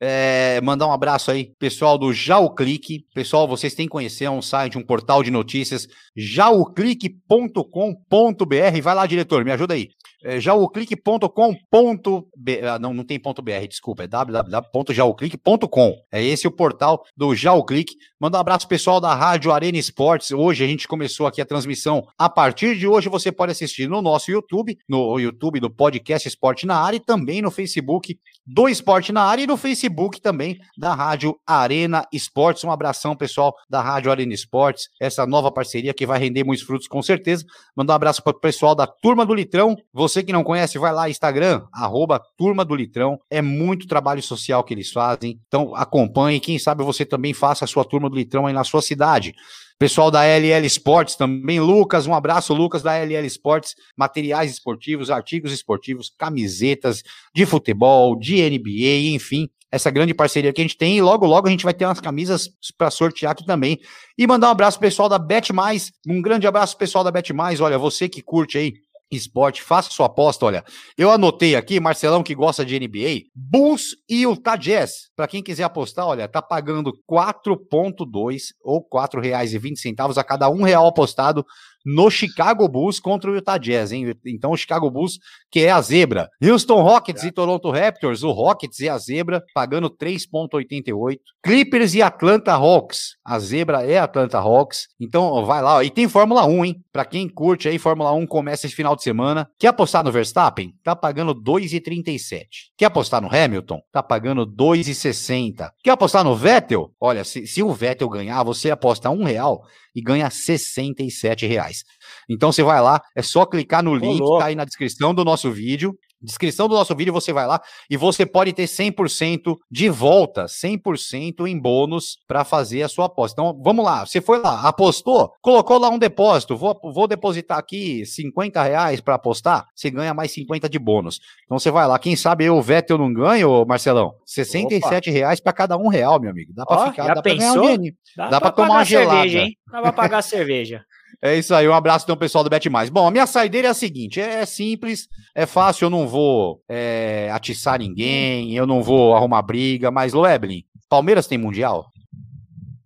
É, 0.00 0.60
mandar 0.64 0.88
um 0.88 0.92
abraço 0.92 1.30
aí, 1.30 1.52
pessoal 1.60 1.96
do 1.96 2.12
Jauclique. 2.12 3.06
Pessoal, 3.14 3.46
vocês 3.46 3.72
têm 3.72 3.86
que 3.86 3.92
conhecer, 3.92 4.24
é 4.24 4.30
um 4.30 4.42
site, 4.42 4.76
um 4.76 4.82
portal 4.82 5.22
de 5.22 5.30
notícias, 5.30 5.86
jauclique.com.br. 6.16 8.82
Vai 8.82 8.94
lá, 8.96 9.06
diretor, 9.06 9.44
me 9.44 9.52
ajuda 9.52 9.74
aí. 9.74 9.90
É, 10.24 10.40
jauclique.com.br. 10.40 12.66
Ah, 12.68 12.78
não, 12.78 12.92
não 12.92 13.04
tem 13.04 13.18
ponto 13.18 13.42
.br, 13.42 13.66
desculpa, 13.68 14.04
é 14.04 14.06
www.jauclique.com. 14.06 15.94
É 16.12 16.22
esse 16.22 16.46
o 16.46 16.50
portal 16.50 17.02
do 17.16 17.34
Jauclique. 17.34 17.94
Manda 18.20 18.36
um 18.36 18.40
abraço 18.40 18.68
pessoal 18.68 19.00
da 19.00 19.14
Rádio 19.14 19.52
Arena 19.52 19.78
Esportes. 19.78 20.30
Hoje 20.30 20.64
a 20.64 20.66
gente 20.66 20.86
começou 20.86 21.26
aqui 21.26 21.40
a 21.40 21.46
transmissão. 21.46 22.06
A 22.18 22.28
partir 22.28 22.76
de 22.76 22.86
hoje 22.86 23.08
você 23.08 23.32
pode 23.32 23.52
assistir 23.52 23.88
no 23.88 24.02
nosso 24.02 24.30
YouTube, 24.30 24.76
no 24.88 25.18
YouTube 25.18 25.60
do 25.60 25.70
podcast 25.70 26.28
Esporte 26.28 26.66
na 26.66 26.76
Área 26.76 26.98
e 26.98 27.00
também 27.00 27.40
no 27.40 27.50
Facebook 27.50 28.18
do 28.46 28.68
Esporte 28.68 29.12
na 29.12 29.22
Área 29.22 29.44
e 29.44 29.46
no 29.46 29.56
Facebook 29.56 30.20
também 30.20 30.58
da 30.76 30.94
Rádio 30.94 31.38
Arena 31.46 32.04
Esportes. 32.12 32.64
Um 32.64 32.70
abração 32.70 33.16
pessoal 33.16 33.54
da 33.68 33.80
Rádio 33.80 34.10
Arena 34.10 34.34
Esportes, 34.34 34.88
essa 35.00 35.26
nova 35.26 35.52
parceria 35.52 35.94
que 35.94 36.06
vai 36.06 36.18
render 36.18 36.44
muitos 36.44 36.64
frutos 36.64 36.88
com 36.88 37.00
certeza. 37.00 37.44
Mandar 37.76 37.94
um 37.94 37.96
abraço 37.96 38.22
para 38.22 38.36
o 38.36 38.40
pessoal 38.40 38.74
da 38.74 38.86
Turma 38.86 39.24
do 39.24 39.34
Litrão. 39.34 39.76
Você 39.92 40.09
que 40.22 40.32
não 40.32 40.42
conhece, 40.42 40.78
vai 40.78 40.92
lá 40.92 41.08
Instagram, 41.08 41.62
arroba 41.72 42.20
Turma 42.36 42.64
do 42.64 42.74
Litrão. 42.74 43.18
É 43.30 43.40
muito 43.40 43.86
trabalho 43.86 44.22
social 44.22 44.64
que 44.64 44.74
eles 44.74 44.90
fazem. 44.90 45.40
Então 45.46 45.74
acompanhe. 45.74 46.40
Quem 46.40 46.58
sabe 46.58 46.82
você 46.82 47.04
também 47.04 47.32
faça 47.32 47.64
a 47.64 47.68
sua 47.68 47.84
Turma 47.84 48.10
do 48.10 48.16
Litrão 48.16 48.46
aí 48.46 48.52
na 48.52 48.64
sua 48.64 48.82
cidade. 48.82 49.34
Pessoal 49.78 50.10
da 50.10 50.24
LL 50.24 50.66
Esportes 50.66 51.16
também, 51.16 51.58
Lucas, 51.58 52.06
um 52.06 52.12
abraço, 52.12 52.52
Lucas 52.52 52.82
da 52.82 52.92
LL 52.98 53.26
Esportes, 53.26 53.74
materiais 53.96 54.50
esportivos, 54.50 55.10
artigos 55.10 55.52
esportivos, 55.52 56.12
camisetas 56.18 57.02
de 57.34 57.46
futebol, 57.46 58.14
de 58.14 58.42
NBA, 58.42 59.14
enfim, 59.14 59.48
essa 59.72 59.90
grande 59.90 60.12
parceria 60.12 60.52
que 60.52 60.60
a 60.60 60.64
gente 60.64 60.76
tem 60.76 60.98
e 60.98 61.02
logo 61.02 61.24
logo 61.24 61.46
a 61.46 61.50
gente 61.50 61.64
vai 61.64 61.72
ter 61.72 61.84
umas 61.84 62.00
camisas 62.00 62.50
para 62.76 62.90
sortear 62.90 63.32
aqui 63.32 63.46
também. 63.46 63.78
E 64.18 64.26
mandar 64.26 64.48
um 64.48 64.50
abraço 64.50 64.78
pessoal 64.78 65.08
da 65.08 65.18
Bet 65.18 65.52
Mais, 65.52 65.92
um 66.06 66.20
grande 66.20 66.46
abraço 66.46 66.76
pessoal 66.76 67.04
da 67.04 67.10
Bet 67.10 67.32
Mais, 67.32 67.60
olha, 67.60 67.78
você 67.78 68.08
que 68.08 68.20
curte 68.20 68.58
aí 68.58 68.74
esporte, 69.10 69.62
faça 69.62 69.90
sua 69.90 70.06
aposta, 70.06 70.46
olha. 70.46 70.64
Eu 70.96 71.10
anotei 71.10 71.56
aqui, 71.56 71.80
Marcelão 71.80 72.22
que 72.22 72.34
gosta 72.34 72.64
de 72.64 72.78
NBA, 72.78 73.28
Bulls 73.34 73.96
e 74.08 74.22
Utah 74.22 74.56
Jazz. 74.56 75.10
Para 75.16 75.26
quem 75.26 75.42
quiser 75.42 75.64
apostar, 75.64 76.06
olha, 76.06 76.28
tá 76.28 76.40
pagando 76.40 76.92
4.2 77.10 78.54
ou 78.62 78.78
R$ 78.78 78.86
4,20 78.90 80.16
a 80.16 80.24
cada 80.24 80.48
um 80.48 80.62
real 80.62 80.86
apostado 80.86 81.44
no 81.84 82.10
Chicago 82.10 82.68
Bulls 82.68 83.00
contra 83.00 83.30
o 83.30 83.34
Utah 83.34 83.58
Jazz, 83.58 83.92
hein? 83.92 84.14
Então 84.26 84.52
o 84.52 84.56
Chicago 84.56 84.90
Bulls, 84.90 85.18
que 85.50 85.60
é 85.60 85.70
a 85.70 85.80
zebra. 85.80 86.28
Houston 86.42 86.82
Rockets 86.82 87.24
e 87.24 87.32
Toronto 87.32 87.70
Raptors, 87.70 88.22
o 88.22 88.30
Rockets 88.30 88.80
é 88.80 88.88
a 88.88 88.98
zebra, 88.98 89.42
pagando 89.54 89.90
3.88. 89.90 91.18
Clippers 91.42 91.94
e 91.94 92.02
Atlanta 92.02 92.52
Hawks, 92.52 93.16
a 93.24 93.38
zebra 93.38 93.82
é 93.84 93.98
Atlanta 93.98 94.38
Hawks. 94.38 94.88
Então 95.00 95.44
vai 95.44 95.62
lá, 95.62 95.76
ó. 95.76 95.82
e 95.82 95.90
tem 95.90 96.08
Fórmula 96.08 96.44
1, 96.46 96.64
hein? 96.64 96.84
Para 96.92 97.04
quem 97.04 97.28
curte 97.28 97.68
aí, 97.68 97.78
Fórmula 97.78 98.12
1 98.12 98.26
começa 98.26 98.66
esse 98.66 98.74
final 98.74 98.94
de 98.94 99.02
semana. 99.02 99.48
Quer 99.58 99.68
apostar 99.68 100.04
no 100.04 100.12
Verstappen? 100.12 100.74
Tá 100.82 100.94
pagando 100.94 101.34
2,37. 101.34 102.46
Quer 102.76 102.86
apostar 102.86 103.20
no 103.22 103.34
Hamilton? 103.34 103.80
Tá 103.92 104.02
pagando 104.02 104.46
2,60. 104.46 105.70
Quer 105.82 105.90
apostar 105.90 106.24
no 106.24 106.36
Vettel? 106.36 106.92
Olha, 107.00 107.24
se, 107.24 107.46
se 107.46 107.62
o 107.62 107.72
Vettel 107.72 108.08
ganhar, 108.08 108.42
você 108.42 108.70
aposta 108.70 109.10
um 109.10 109.24
real 109.24 109.62
e 109.94 110.02
ganha 110.02 110.30
67 110.30 111.46
reais. 111.46 111.82
Então 112.28 112.52
você 112.52 112.62
vai 112.62 112.80
lá, 112.80 113.00
é 113.16 113.22
só 113.22 113.44
clicar 113.46 113.82
no 113.82 113.94
link, 113.94 114.20
louco. 114.20 114.38
tá 114.38 114.46
aí 114.46 114.54
na 114.54 114.64
descrição 114.64 115.14
do 115.14 115.24
nosso 115.24 115.50
vídeo. 115.50 115.94
Descrição 116.22 116.68
do 116.68 116.74
nosso 116.74 116.94
vídeo, 116.94 117.12
você 117.12 117.32
vai 117.32 117.46
lá 117.46 117.60
e 117.88 117.96
você 117.96 118.26
pode 118.26 118.52
ter 118.52 118.64
100% 118.64 119.56
de 119.70 119.88
volta, 119.88 120.44
100% 120.44 121.46
em 121.46 121.58
bônus 121.58 122.18
para 122.28 122.44
fazer 122.44 122.82
a 122.82 122.88
sua 122.88 123.06
aposta. 123.06 123.40
Então, 123.40 123.58
vamos 123.62 123.84
lá, 123.84 124.04
você 124.04 124.20
foi 124.20 124.38
lá, 124.38 124.60
apostou, 124.68 125.32
colocou 125.40 125.78
lá 125.78 125.88
um 125.88 125.98
depósito, 125.98 126.56
vou, 126.56 126.78
vou 126.92 127.08
depositar 127.08 127.58
aqui 127.58 128.04
50 128.04 128.62
reais 128.62 129.00
para 129.00 129.14
apostar, 129.14 129.66
você 129.74 129.90
ganha 129.90 130.12
mais 130.12 130.30
50 130.32 130.68
de 130.68 130.78
bônus. 130.78 131.20
Então 131.44 131.58
você 131.58 131.70
vai 131.70 131.86
lá, 131.86 131.98
quem 131.98 132.14
sabe 132.16 132.44
eu, 132.44 132.56
o 132.56 132.62
Vettel, 132.62 132.98
não 132.98 133.12
ganho, 133.12 133.64
Marcelão? 133.66 134.12
67 134.26 135.10
reais 135.10 135.40
para 135.40 135.52
cada 135.52 135.76
um 135.76 135.88
real, 135.88 136.20
meu 136.20 136.30
amigo. 136.30 136.52
Dá 136.54 136.66
para 136.66 136.90
ficar, 136.90 137.14
dá 137.14 137.22
pra 137.22 137.34
ganhar 137.34 137.50
um 137.50 137.54
pensou? 137.54 137.62
dinheirinho. 137.62 137.94
Dá 138.16 138.40
pra 138.40 138.52
tomar 138.52 138.70
uma 138.70 138.84
gelada. 138.84 139.16
cerveja, 139.16 139.38
hein? 139.38 139.56
Dá 139.70 139.80
pra 139.80 139.92
pagar 139.92 140.22
cerveja. 140.22 140.84
É 141.22 141.36
isso 141.36 141.54
aí, 141.54 141.68
um 141.68 141.74
abraço 141.74 142.04
então, 142.06 142.16
pessoal 142.16 142.42
do 142.42 142.48
Bet 142.48 142.68
Mais. 142.70 142.88
Bom, 142.88 143.06
a 143.06 143.10
minha 143.10 143.26
saideira 143.26 143.68
é 143.68 143.70
a 143.70 143.74
seguinte: 143.74 144.20
é, 144.20 144.40
é 144.40 144.46
simples, 144.46 145.06
é 145.34 145.44
fácil, 145.44 145.84
eu 145.86 145.90
não 145.90 146.08
vou 146.08 146.62
é, 146.68 147.28
atiçar 147.32 147.78
ninguém, 147.78 148.54
eu 148.56 148.66
não 148.66 148.82
vou 148.82 149.14
arrumar 149.14 149.42
briga, 149.42 149.90
mas, 149.90 150.12
Loeblin, 150.14 150.62
Palmeiras 150.88 151.26
tem 151.26 151.36
Mundial? 151.36 151.86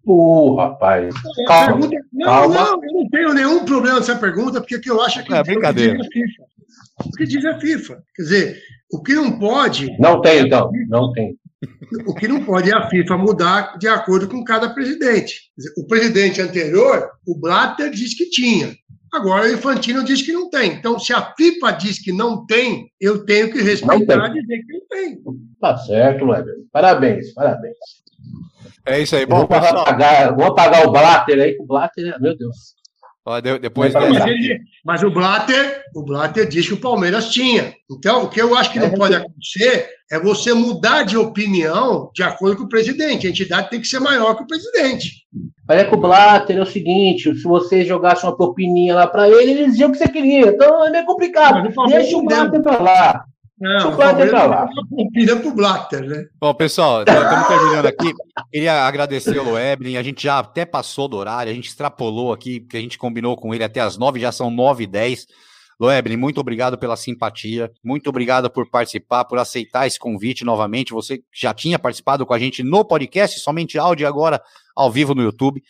Pô, 0.04 0.56
rapaz. 0.56 1.14
A 1.14 1.46
Calma, 1.46 1.66
pergunta- 1.88 1.96
não, 2.12 2.26
calma. 2.26 2.54
não, 2.54 2.84
eu 2.84 2.92
não 2.92 3.08
tenho 3.08 3.32
nenhum 3.34 3.64
problema 3.64 3.98
nessa 3.98 4.16
pergunta, 4.16 4.60
porque 4.60 4.76
o 4.76 4.80
que 4.80 4.90
eu 4.90 5.00
acho 5.00 5.20
é 5.20 5.22
que 5.22 5.32
É, 5.32 5.40
o 5.40 5.44
que 5.44 5.50
brincadeira. 5.52 5.96
diz 5.96 6.06
a 6.06 6.10
FIFA. 6.10 6.42
O 7.06 7.10
que 7.12 7.24
diz 7.24 7.44
a 7.44 7.58
FIFA. 7.60 8.02
Quer 8.14 8.22
dizer, 8.22 8.58
o 8.92 9.02
que 9.02 9.14
não 9.14 9.38
pode, 9.38 9.96
Não 9.98 10.20
tem, 10.20 10.40
então. 10.46 10.70
Não 10.88 11.12
tem. 11.12 11.34
O 12.06 12.14
que 12.14 12.28
não 12.28 12.44
pode 12.44 12.70
é 12.70 12.74
a 12.74 12.88
FIFA 12.88 13.16
mudar 13.18 13.78
de 13.78 13.88
acordo 13.88 14.28
com 14.28 14.42
cada 14.44 14.68
presidente. 14.70 15.50
O 15.76 15.86
presidente 15.86 16.40
anterior, 16.40 17.10
o 17.26 17.38
Blatter, 17.38 17.90
diz 17.90 18.16
que 18.16 18.28
tinha. 18.30 18.74
Agora 19.12 19.46
o 19.46 19.52
Infantino 19.52 20.02
diz 20.02 20.22
que 20.22 20.32
não 20.32 20.50
tem. 20.50 20.72
Então, 20.72 20.98
se 20.98 21.12
a 21.12 21.32
FIFA 21.36 21.70
diz 21.72 21.98
que 22.02 22.12
não 22.12 22.44
tem, 22.46 22.90
eu 23.00 23.24
tenho 23.24 23.52
que 23.52 23.60
respeitar 23.62 24.26
e 24.30 24.40
dizer 24.40 24.62
que 24.66 24.72
não 24.72 24.86
tem. 24.88 25.18
Tá 25.60 25.76
certo, 25.76 26.26
Weber. 26.26 26.54
Parabéns, 26.72 27.32
parabéns. 27.32 27.76
É 28.86 29.00
isso 29.00 29.14
aí, 29.14 29.22
Eu 29.22 29.28
bom, 29.28 29.36
vou, 29.38 29.48
pessoal. 29.48 29.82
apagar, 29.82 30.34
vou 30.34 30.44
apagar 30.46 30.86
o 30.86 30.90
Blatter 30.90 31.40
aí, 31.40 31.54
que 31.54 31.62
o 31.62 31.66
Blatter, 31.66 32.12
é- 32.14 32.18
meu 32.18 32.36
Deus. 32.36 32.74
Ó, 33.26 33.40
de- 33.40 33.58
depois 33.58 33.92
Mas 33.92 34.10
Mas, 34.18 34.26
ele- 34.26 34.60
mas 34.84 35.02
o 35.02 35.10
Blatter, 35.10 35.82
o 35.94 36.02
Blatter 36.02 36.46
diz 36.48 36.66
que 36.66 36.74
o 36.74 36.80
Palmeiras 36.80 37.30
tinha. 37.30 37.72
Então, 37.90 38.24
o 38.24 38.28
que 38.28 38.40
eu 38.40 38.56
acho 38.56 38.72
que 38.72 38.78
não 38.78 38.86
É. 38.88 38.96
pode 38.96 39.14
acontecer 39.14 39.88
é 40.10 40.18
você 40.18 40.52
mudar 40.52 41.02
de 41.04 41.16
opinião 41.16 42.10
de 42.14 42.22
acordo 42.22 42.56
com 42.58 42.64
o 42.64 42.68
presidente. 42.68 43.26
A 43.26 43.30
entidade 43.30 43.70
tem 43.70 43.80
que 43.80 43.86
ser 43.86 44.00
maior 44.00 44.36
que 44.36 44.42
o 44.42 44.46
presidente. 44.46 45.24
Mas 45.66 45.78
é 45.80 45.84
que 45.84 45.94
o 45.94 45.98
Blatter 45.98 46.56
é 46.58 46.62
o 46.62 46.66
seguinte: 46.66 47.34
se 47.34 47.42
você 47.42 47.84
jogasse 47.84 48.24
uma 48.24 48.36
propininha 48.36 48.94
lá 48.94 49.06
pra 49.06 49.28
ele, 49.28 49.52
ele 49.52 49.64
dizia 49.66 49.86
o 49.86 49.92
que 49.92 49.98
você 49.98 50.08
queria. 50.08 50.48
Então 50.48 50.86
é 50.86 50.90
meio 50.90 51.06
complicado. 51.06 51.62
Deixa 51.88 52.16
o. 52.16 52.22
Blatter 52.24 52.62
pra 52.62 52.78
lá. 52.78 53.24
Não, 53.58 53.92
o 53.92 53.96
Blatter 53.96 54.32
lá. 54.32 54.68
pro 55.40 55.54
Blatter, 55.54 56.04
né? 56.04 56.26
Bom, 56.40 56.52
pessoal, 56.54 57.02
estamos 57.02 57.46
terminando 57.46 57.86
aqui. 57.86 58.12
Queria 58.52 58.82
agradecer 58.82 59.38
o 59.38 59.44
Loeblin. 59.44 59.96
A 59.96 60.02
gente 60.02 60.24
já 60.24 60.40
até 60.40 60.64
passou 60.64 61.06
do 61.06 61.16
horário, 61.16 61.52
a 61.52 61.54
gente 61.54 61.68
extrapolou 61.68 62.32
aqui, 62.32 62.60
porque 62.60 62.76
a 62.76 62.80
gente 62.80 62.98
combinou 62.98 63.36
com 63.36 63.54
ele 63.54 63.62
até 63.62 63.80
as 63.80 63.96
nove, 63.96 64.18
já 64.18 64.32
são 64.32 64.50
nove 64.50 64.84
e 64.84 64.88
dez. 64.88 65.26
Loeblin, 65.78 66.16
muito 66.16 66.40
obrigado 66.40 66.78
pela 66.78 66.96
simpatia, 66.96 67.70
muito 67.82 68.08
obrigado 68.08 68.48
por 68.48 68.68
participar, 68.68 69.24
por 69.24 69.38
aceitar 69.38 69.86
esse 69.86 69.98
convite 69.98 70.44
novamente. 70.44 70.92
Você 70.92 71.22
já 71.32 71.52
tinha 71.52 71.78
participado 71.78 72.24
com 72.24 72.32
a 72.32 72.38
gente 72.38 72.62
no 72.62 72.84
podcast, 72.84 73.40
somente 73.40 73.78
áudio 73.78 74.04
e 74.04 74.06
agora 74.06 74.40
ao 74.74 74.90
vivo 74.90 75.14
no 75.14 75.22
YouTube. 75.22 75.62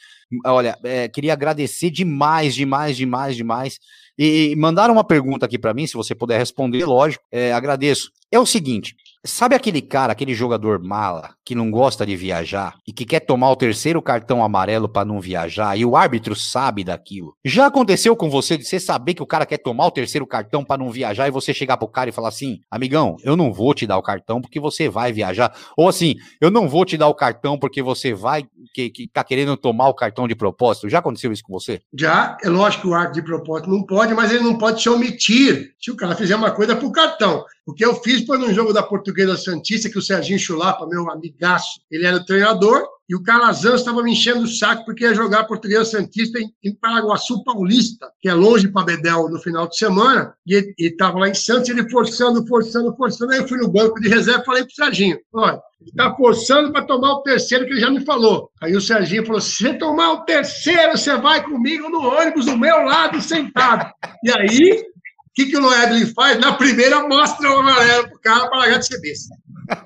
Olha, 0.45 0.77
é, 0.85 1.09
queria 1.09 1.33
agradecer 1.33 1.91
demais, 1.91 2.55
demais, 2.55 2.97
demais, 2.97 3.37
demais. 3.37 3.79
E 4.19 4.55
mandaram 4.57 4.95
uma 4.95 5.05
pergunta 5.05 5.47
aqui 5.47 5.59
para 5.59 5.75
mim, 5.75 5.87
se 5.87 5.95
você 5.95 6.15
puder 6.15 6.39
responder, 6.39 6.85
lógico, 6.85 7.25
é, 7.33 7.53
agradeço. 7.53 8.11
É 8.31 8.39
o 8.39 8.47
seguinte: 8.47 8.95
Sabe 9.27 9.55
aquele 9.55 9.81
cara, 9.81 10.13
aquele 10.13 10.35
jogador 10.35 10.79
mala, 10.79 11.31
que 11.43 11.55
não 11.55 11.71
gosta 11.71 12.05
de 12.05 12.15
viajar 12.15 12.75
e 12.87 12.93
que 12.93 13.07
quer 13.07 13.21
tomar 13.21 13.51
o 13.51 13.57
terceiro 13.57 14.03
cartão 14.03 14.45
amarelo 14.45 14.87
para 14.87 15.07
não 15.07 15.19
viajar 15.19 15.79
e 15.79 15.85
o 15.85 15.97
árbitro 15.97 16.37
sabe 16.37 16.85
daquilo? 16.85 17.35
Já 17.43 17.65
aconteceu 17.67 18.15
com 18.15 18.29
você 18.29 18.59
de 18.59 18.65
você 18.65 18.79
saber 18.79 19.15
que 19.15 19.23
o 19.23 19.27
cara 19.27 19.47
quer 19.47 19.57
tomar 19.57 19.87
o 19.87 19.91
terceiro 19.91 20.27
cartão 20.27 20.63
para 20.63 20.77
não 20.77 20.91
viajar 20.91 21.27
e 21.27 21.31
você 21.31 21.55
chegar 21.55 21.79
pro 21.79 21.89
cara 21.89 22.11
e 22.11 22.13
falar 22.13 22.29
assim: 22.29 22.61
amigão, 22.71 23.17
eu 23.25 23.35
não 23.35 23.51
vou 23.51 23.73
te 23.73 23.87
dar 23.87 23.97
o 23.97 24.03
cartão 24.03 24.43
porque 24.43 24.61
você 24.61 24.91
vai 24.91 25.11
viajar. 25.11 25.57
Ou 25.75 25.89
assim, 25.89 26.17
eu 26.39 26.51
não 26.51 26.69
vou 26.69 26.85
te 26.85 26.99
dar 26.99 27.09
o 27.09 27.15
cartão 27.15 27.59
porque 27.59 27.83
você 27.83 28.13
vai, 28.13 28.45
que, 28.75 28.91
que 28.91 29.09
tá 29.09 29.25
querendo 29.25 29.57
tomar 29.57 29.89
o 29.89 29.95
cartão 29.95 30.29
de 30.29 30.35
propósito. 30.35 30.91
Já 30.91 30.99
aconteceu 30.99 31.33
isso 31.33 31.45
com 31.45 31.53
você? 31.55 31.81
Já, 31.99 32.37
é 32.45 32.51
lógico 32.51 32.83
que 32.83 32.89
o 32.89 32.95
árbitro 32.95 33.23
de 33.23 33.27
propósito 33.27 33.71
não 33.71 33.87
pode, 33.87 34.13
mas 34.13 34.31
ele 34.31 34.45
não 34.45 34.59
pode 34.59 34.83
se 34.83 34.89
omitir 34.91 35.73
se 35.81 35.91
o 35.91 35.97
cara 35.97 36.15
fizer 36.15 36.37
uma 36.37 36.51
coisa 36.51 36.77
pro 36.77 36.93
cartão. 36.93 37.43
O 37.67 37.73
que 37.73 37.85
eu 37.85 37.95
fiz 37.95 38.27
foi 38.27 38.37
num 38.37 38.53
jogo 38.53 38.75
da 38.75 38.83
Portuguesa 38.83 39.39
Santista, 39.39 39.89
que 39.89 39.99
o 39.99 40.03
Serginho 40.03 40.39
Chulapa, 40.39 40.87
meu 40.87 41.11
amigaço, 41.11 41.81
ele 41.91 42.05
era 42.05 42.19
o 42.19 42.25
treinador, 42.25 42.87
e 43.09 43.15
o 43.15 43.23
Calazans 43.23 43.81
estava 43.81 44.03
me 44.03 44.13
enchendo 44.13 44.45
o 44.45 44.49
saco 44.49 44.85
porque 44.85 45.05
ia 45.05 45.15
jogar 45.15 45.45
Portuguesa 45.45 45.85
Santista 45.85 46.39
em, 46.39 46.51
em 46.63 46.75
Paraguaçu 46.75 47.43
Paulista, 47.43 48.11
que 48.21 48.29
é 48.29 48.35
longe 48.35 48.69
para 48.69 48.85
Bedel 48.85 49.29
no 49.31 49.39
final 49.39 49.67
de 49.67 49.79
semana, 49.79 50.35
e 50.47 50.75
estava 50.79 51.19
lá 51.19 51.29
em 51.29 51.35
Santos, 51.35 51.71
ele 51.71 51.89
forçando, 51.91 52.47
forçando, 52.47 52.95
forçando. 52.97 53.33
Aí 53.33 53.39
eu 53.39 53.49
fui 53.49 53.59
no 53.59 53.71
banco 53.71 54.01
de 54.01 54.09
reserva 54.09 54.43
e 54.43 54.47
falei 54.47 54.63
para 54.63 54.71
o 54.71 54.75
Serginho: 54.75 55.19
olha, 55.35 55.61
ele 55.81 55.91
está 55.91 56.15
forçando 56.15 56.73
para 56.73 56.87
tomar 56.87 57.13
o 57.13 57.23
terceiro, 57.23 57.67
que 57.67 57.73
ele 57.73 57.81
já 57.81 57.91
me 57.91 58.05
falou. 58.05 58.51
Aí 58.63 58.75
o 58.75 58.81
Serginho 58.81 59.25
falou: 59.27 59.41
se 59.41 59.57
você 59.57 59.75
tomar 59.75 60.13
o 60.13 60.25
terceiro, 60.25 60.97
você 60.97 61.17
vai 61.17 61.43
comigo 61.43 61.89
no 61.91 62.01
ônibus 62.01 62.47
do 62.47 62.57
meu 62.57 62.85
lado 62.85 63.21
sentado. 63.21 63.91
E 64.23 64.31
aí 64.31 64.94
que, 65.35 65.47
que 65.47 65.57
o 65.57 65.61
Noedlin 65.61 66.07
faz? 66.15 66.39
Na 66.39 66.53
primeira, 66.53 67.07
mostra 67.07 67.51
o 67.51 67.59
amarelo 67.59 68.09
pro 68.09 68.21
cara 68.21 68.49
para 68.49 68.59
largar 68.59 68.79
de 68.79 68.87
ser 68.87 69.01
besta. 69.01 69.35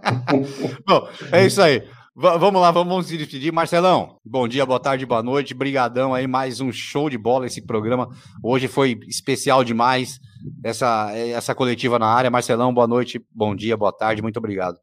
Bom, 0.87 1.09
é 1.33 1.47
isso 1.47 1.63
aí. 1.63 1.81
V 2.15 2.39
vamos 2.39 2.61
lá, 2.61 2.71
vamos 2.71 3.07
se 3.07 3.17
despedir. 3.17 3.53
Marcelão, 3.53 4.19
bom 4.25 4.49
dia, 4.49 4.67
boa 4.67 4.81
tarde, 4.81 5.07
boa 5.07 5.23
noite. 5.23 5.55
Brigadão 5.55 6.13
aí, 6.13 6.27
mais 6.27 6.61
um 6.61 6.73
show 6.73 7.09
de 7.09 7.17
bola 7.17 7.47
esse 7.47 7.63
programa. 7.63 8.09
Hoje 8.43 8.67
foi 8.67 8.99
especial 9.07 9.63
demais 9.63 10.19
essa, 10.63 11.13
essa 11.17 11.55
coletiva 11.55 11.99
na 11.99 12.07
área. 12.07 12.31
Marcelão, 12.31 12.73
boa 12.73 12.87
noite, 12.87 13.21
bom 13.35 13.55
dia, 13.55 13.77
boa 13.77 13.93
tarde, 13.93 14.23
muito 14.23 14.39
obrigado. 14.39 14.79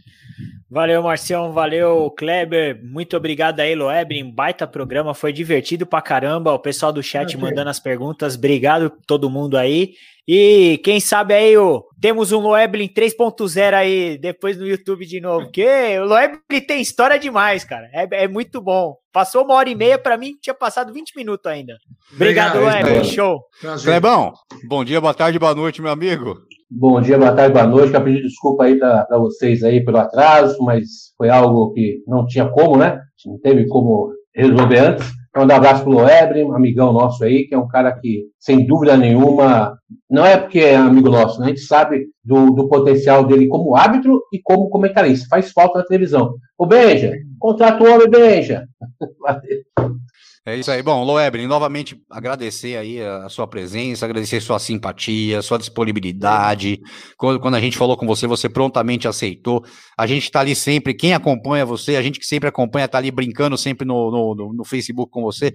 Valeu, 0.69 1.01
Marcião, 1.03 1.53
valeu, 1.53 2.11
Kleber, 2.11 2.81
muito 2.83 3.15
obrigado 3.15 3.59
aí, 3.59 3.75
Loebrin, 3.75 4.29
baita 4.31 4.67
programa, 4.67 5.13
foi 5.13 5.31
divertido 5.31 5.85
pra 5.85 6.01
caramba, 6.01 6.51
o 6.51 6.59
pessoal 6.59 6.91
do 6.91 7.03
chat 7.03 7.35
okay. 7.35 7.39
mandando 7.39 7.69
as 7.69 7.79
perguntas, 7.79 8.35
obrigado 8.35 8.91
todo 9.07 9.29
mundo 9.29 9.57
aí, 9.57 9.93
e 10.27 10.81
quem 10.83 10.99
sabe 10.99 11.33
aí, 11.33 11.55
ó, 11.55 11.81
temos 12.05 12.31
um 12.31 12.39
Loeblin 12.39 12.87
3.0 12.87 13.73
aí 13.73 14.19
depois 14.19 14.55
no 14.59 14.67
YouTube 14.67 15.07
de 15.07 15.19
novo. 15.19 15.45
Porque 15.45 15.97
o 15.97 16.05
Loeblin 16.05 16.61
tem 16.67 16.79
história 16.79 17.17
demais, 17.17 17.63
cara. 17.63 17.89
É, 17.91 18.25
é 18.25 18.27
muito 18.27 18.61
bom. 18.61 18.95
Passou 19.11 19.43
uma 19.43 19.55
hora 19.55 19.71
e 19.71 19.73
meia, 19.73 19.97
para 19.97 20.15
mim 20.15 20.35
tinha 20.39 20.53
passado 20.53 20.93
20 20.93 21.15
minutos 21.15 21.51
ainda. 21.51 21.73
Obrigado, 22.13 22.59
Loeblin. 22.59 23.03
Show. 23.05 23.41
Clebão, 23.83 24.33
bom 24.67 24.85
dia, 24.85 25.01
boa 25.01 25.15
tarde, 25.15 25.39
boa 25.39 25.55
noite, 25.55 25.81
meu 25.81 25.91
amigo. 25.91 26.35
Bom 26.69 27.01
dia, 27.01 27.17
boa 27.17 27.33
tarde, 27.33 27.53
boa 27.53 27.65
noite. 27.65 27.91
Quero 27.91 28.03
pedir 28.03 28.21
desculpa 28.21 28.65
aí 28.65 28.77
para 28.77 29.17
vocês 29.17 29.63
aí 29.63 29.83
pelo 29.83 29.97
atraso, 29.97 30.61
mas 30.61 31.11
foi 31.17 31.29
algo 31.29 31.73
que 31.73 32.03
não 32.05 32.27
tinha 32.27 32.47
como, 32.47 32.77
né? 32.77 33.01
Não 33.25 33.39
teve 33.39 33.67
como 33.67 34.11
resolver 34.35 34.77
antes. 34.77 35.07
Então, 35.35 35.45
um 35.45 35.51
abraço 35.51 35.83
pro 35.83 35.91
Loebre, 35.91 36.45
um 36.45 36.55
amigão 36.55 36.93
nosso 36.93 37.21
aí, 37.21 37.45
que 37.45 37.53
é 37.53 37.57
um 37.57 37.67
cara 37.67 37.91
que, 37.91 38.23
sem 38.39 38.65
dúvida 38.65 38.95
nenhuma, 38.95 39.77
não 40.09 40.25
é 40.25 40.37
porque 40.37 40.59
é 40.59 40.77
amigo 40.77 41.09
nosso, 41.09 41.41
né? 41.41 41.47
a 41.47 41.49
gente 41.49 41.59
sabe 41.59 42.07
do, 42.23 42.51
do 42.51 42.69
potencial 42.69 43.25
dele 43.27 43.49
como 43.49 43.75
árbitro 43.75 44.21
e 44.31 44.39
como 44.41 44.69
comentarista. 44.69 45.27
Faz 45.29 45.51
falta 45.51 45.79
na 45.79 45.85
televisão. 45.85 46.35
Ô, 46.57 46.65
Benja, 46.65 47.17
contrata 47.37 47.83
o 47.83 47.93
homem, 47.93 48.09
Benja. 48.09 48.65
É 50.47 50.55
isso 50.55 50.69
aí. 50.69 50.83
Bom, 50.83 51.03
Loebre, 51.03 51.47
novamente 51.47 51.99
agradecer 52.07 52.77
aí 52.77 53.01
a 53.01 53.27
sua 53.29 53.47
presença, 53.47 54.05
agradecer 54.05 54.39
sua 54.39 54.59
simpatia, 54.59 55.41
sua 55.41 55.57
disponibilidade. 55.57 56.79
Quando, 57.17 57.39
quando 57.39 57.55
a 57.55 57.59
gente 57.59 57.75
falou 57.75 57.97
com 57.97 58.05
você, 58.05 58.27
você 58.27 58.47
prontamente 58.47 59.07
aceitou. 59.07 59.65
A 59.97 60.05
gente 60.05 60.25
está 60.25 60.41
ali 60.41 60.55
sempre, 60.55 60.93
quem 60.93 61.15
acompanha 61.15 61.65
você, 61.65 61.95
a 61.95 62.01
gente 62.03 62.19
que 62.19 62.27
sempre 62.27 62.47
acompanha, 62.47 62.85
está 62.85 62.99
ali 62.99 63.09
brincando 63.09 63.57
sempre 63.57 63.87
no, 63.87 64.11
no, 64.11 64.53
no 64.53 64.63
Facebook 64.63 65.11
com 65.11 65.23
você. 65.23 65.51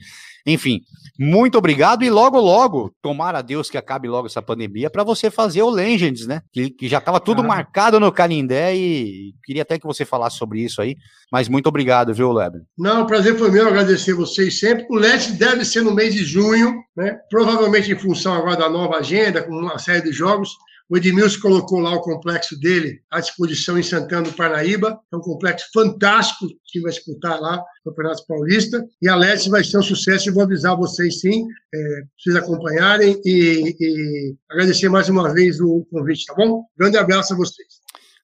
Enfim, 0.47 0.81
muito 1.19 1.59
obrigado 1.59 2.03
e 2.03 2.11
logo, 2.11 2.39
logo, 2.41 2.95
tomara 3.03 3.39
a 3.39 3.43
Deus 3.43 3.69
que 3.69 3.77
acabe 3.77 4.09
logo 4.09 4.27
essa 4.27 4.41
pandemia 4.41 4.89
para 4.89 5.05
você 5.05 5.31
fazer 5.31 5.62
o 5.62 5.71
Legends, 5.71 6.27
né? 6.27 6.43
Que, 6.53 6.71
que 6.71 6.89
já 6.89 6.99
estava 6.99 7.21
tudo 7.21 7.43
ah. 7.43 7.47
marcado 7.47 8.01
no 8.01 8.11
Canindé 8.11 8.75
e 8.75 9.35
queria 9.45 9.62
até 9.62 9.79
que 9.79 9.87
você 9.87 10.05
falasse 10.05 10.37
sobre 10.37 10.61
isso 10.61 10.81
aí. 10.81 10.97
Mas 11.31 11.49
muito 11.49 11.69
obrigado, 11.69 12.15
viu, 12.15 12.33
Leber? 12.33 12.62
Não, 12.77 13.03
o 13.03 13.07
prazer 13.07 13.37
foi 13.37 13.51
meu 13.51 13.69
agradecer 13.69 14.15
vocês 14.15 14.59
sempre. 14.59 14.87
O 14.91 14.97
Legends 14.97 15.39
deve 15.39 15.65
ser 15.65 15.83
no 15.83 15.95
mês 15.95 16.15
de 16.15 16.25
junho, 16.25 16.83
né? 16.97 17.19
Provavelmente 17.29 17.93
em 17.93 17.99
função 17.99 18.35
agora 18.35 18.57
da 18.57 18.69
nova 18.69 18.97
agenda, 18.97 19.43
com 19.43 19.53
uma 19.53 19.79
série 19.79 20.03
de 20.03 20.12
jogos. 20.12 20.51
O 20.91 20.97
Edmilson 20.97 21.41
colocou 21.41 21.79
lá 21.79 21.95
o 21.95 22.01
complexo 22.01 22.59
dele 22.59 23.01
à 23.09 23.21
disposição 23.21 23.79
em 23.79 23.83
Santana 23.83 24.23
do 24.23 24.33
Parnaíba. 24.33 24.99
É 25.12 25.17
um 25.17 25.21
complexo 25.21 25.69
fantástico 25.73 26.49
que 26.67 26.81
vai 26.81 26.91
disputar 26.91 27.41
lá 27.41 27.62
o 27.87 27.91
Campeonato 27.91 28.27
Paulista. 28.27 28.85
E 29.01 29.09
a 29.09 29.15
Leste 29.15 29.49
vai 29.49 29.62
ser 29.62 29.79
um 29.79 29.83
sucesso 29.83 30.29
e 30.29 30.33
vou 30.33 30.43
avisar 30.43 30.77
vocês 30.77 31.21
sim, 31.21 31.47
é, 31.73 32.03
vocês 32.19 32.35
acompanharem 32.35 33.21
e, 33.25 33.77
e 33.79 34.35
agradecer 34.51 34.89
mais 34.89 35.09
uma 35.09 35.33
vez 35.33 35.61
o 35.61 35.87
convite, 35.93 36.27
tá 36.27 36.35
bom? 36.35 36.65
Grande 36.77 36.97
abraço 36.97 37.35
a 37.35 37.37
vocês. 37.37 37.69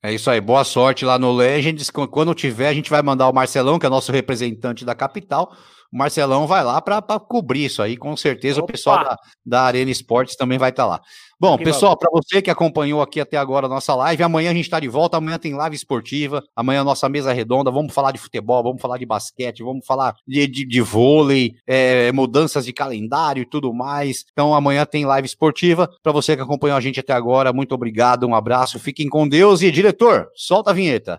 É 0.02 0.12
isso 0.12 0.28
aí, 0.28 0.40
boa 0.40 0.64
sorte 0.64 1.04
lá 1.04 1.20
no 1.20 1.32
Legends. 1.32 1.88
Quando 1.88 2.34
tiver, 2.34 2.68
a 2.68 2.74
gente 2.74 2.90
vai 2.90 3.00
mandar 3.00 3.28
o 3.28 3.32
Marcelão, 3.32 3.78
que 3.78 3.86
é 3.86 3.88
nosso 3.88 4.10
representante 4.10 4.84
da 4.84 4.94
capital, 4.94 5.56
o 5.96 5.98
Marcelão 5.98 6.46
vai 6.46 6.62
lá 6.62 6.82
para 6.82 7.00
cobrir 7.18 7.64
isso 7.64 7.80
aí, 7.80 7.96
com 7.96 8.14
certeza 8.14 8.60
Opa. 8.60 8.64
o 8.64 8.72
pessoal 8.72 9.02
da, 9.02 9.16
da 9.44 9.62
Arena 9.62 9.90
Esportes 9.90 10.36
também 10.36 10.58
vai 10.58 10.68
estar 10.68 10.82
tá 10.82 10.88
lá. 10.90 11.00
Bom, 11.40 11.56
pessoal, 11.56 11.96
para 11.96 12.10
você 12.12 12.42
que 12.42 12.50
acompanhou 12.50 13.00
aqui 13.00 13.18
até 13.18 13.38
agora 13.38 13.64
a 13.64 13.68
nossa 13.68 13.94
live, 13.94 14.22
amanhã 14.22 14.50
a 14.50 14.54
gente 14.54 14.66
está 14.66 14.78
de 14.78 14.88
volta, 14.88 15.16
amanhã 15.16 15.38
tem 15.38 15.54
live 15.54 15.74
esportiva, 15.74 16.42
amanhã 16.54 16.84
nossa 16.84 17.08
mesa 17.08 17.32
redonda, 17.32 17.70
vamos 17.70 17.94
falar 17.94 18.12
de 18.12 18.18
futebol, 18.18 18.62
vamos 18.62 18.80
falar 18.80 18.98
de 18.98 19.06
basquete, 19.06 19.62
vamos 19.62 19.86
falar 19.86 20.14
de, 20.28 20.46
de, 20.46 20.66
de 20.66 20.80
vôlei, 20.82 21.54
é, 21.66 22.12
mudanças 22.12 22.66
de 22.66 22.74
calendário 22.74 23.42
e 23.42 23.46
tudo 23.46 23.72
mais. 23.72 24.26
Então 24.32 24.54
amanhã 24.54 24.84
tem 24.84 25.06
live 25.06 25.26
esportiva. 25.26 25.90
Para 26.02 26.12
você 26.12 26.36
que 26.36 26.42
acompanhou 26.42 26.76
a 26.76 26.80
gente 26.80 27.00
até 27.00 27.14
agora, 27.14 27.54
muito 27.54 27.74
obrigado, 27.74 28.26
um 28.26 28.34
abraço, 28.34 28.78
fiquem 28.78 29.08
com 29.08 29.26
Deus 29.26 29.62
e 29.62 29.70
diretor, 29.70 30.28
solta 30.34 30.72
a 30.72 30.74
vinheta. 30.74 31.18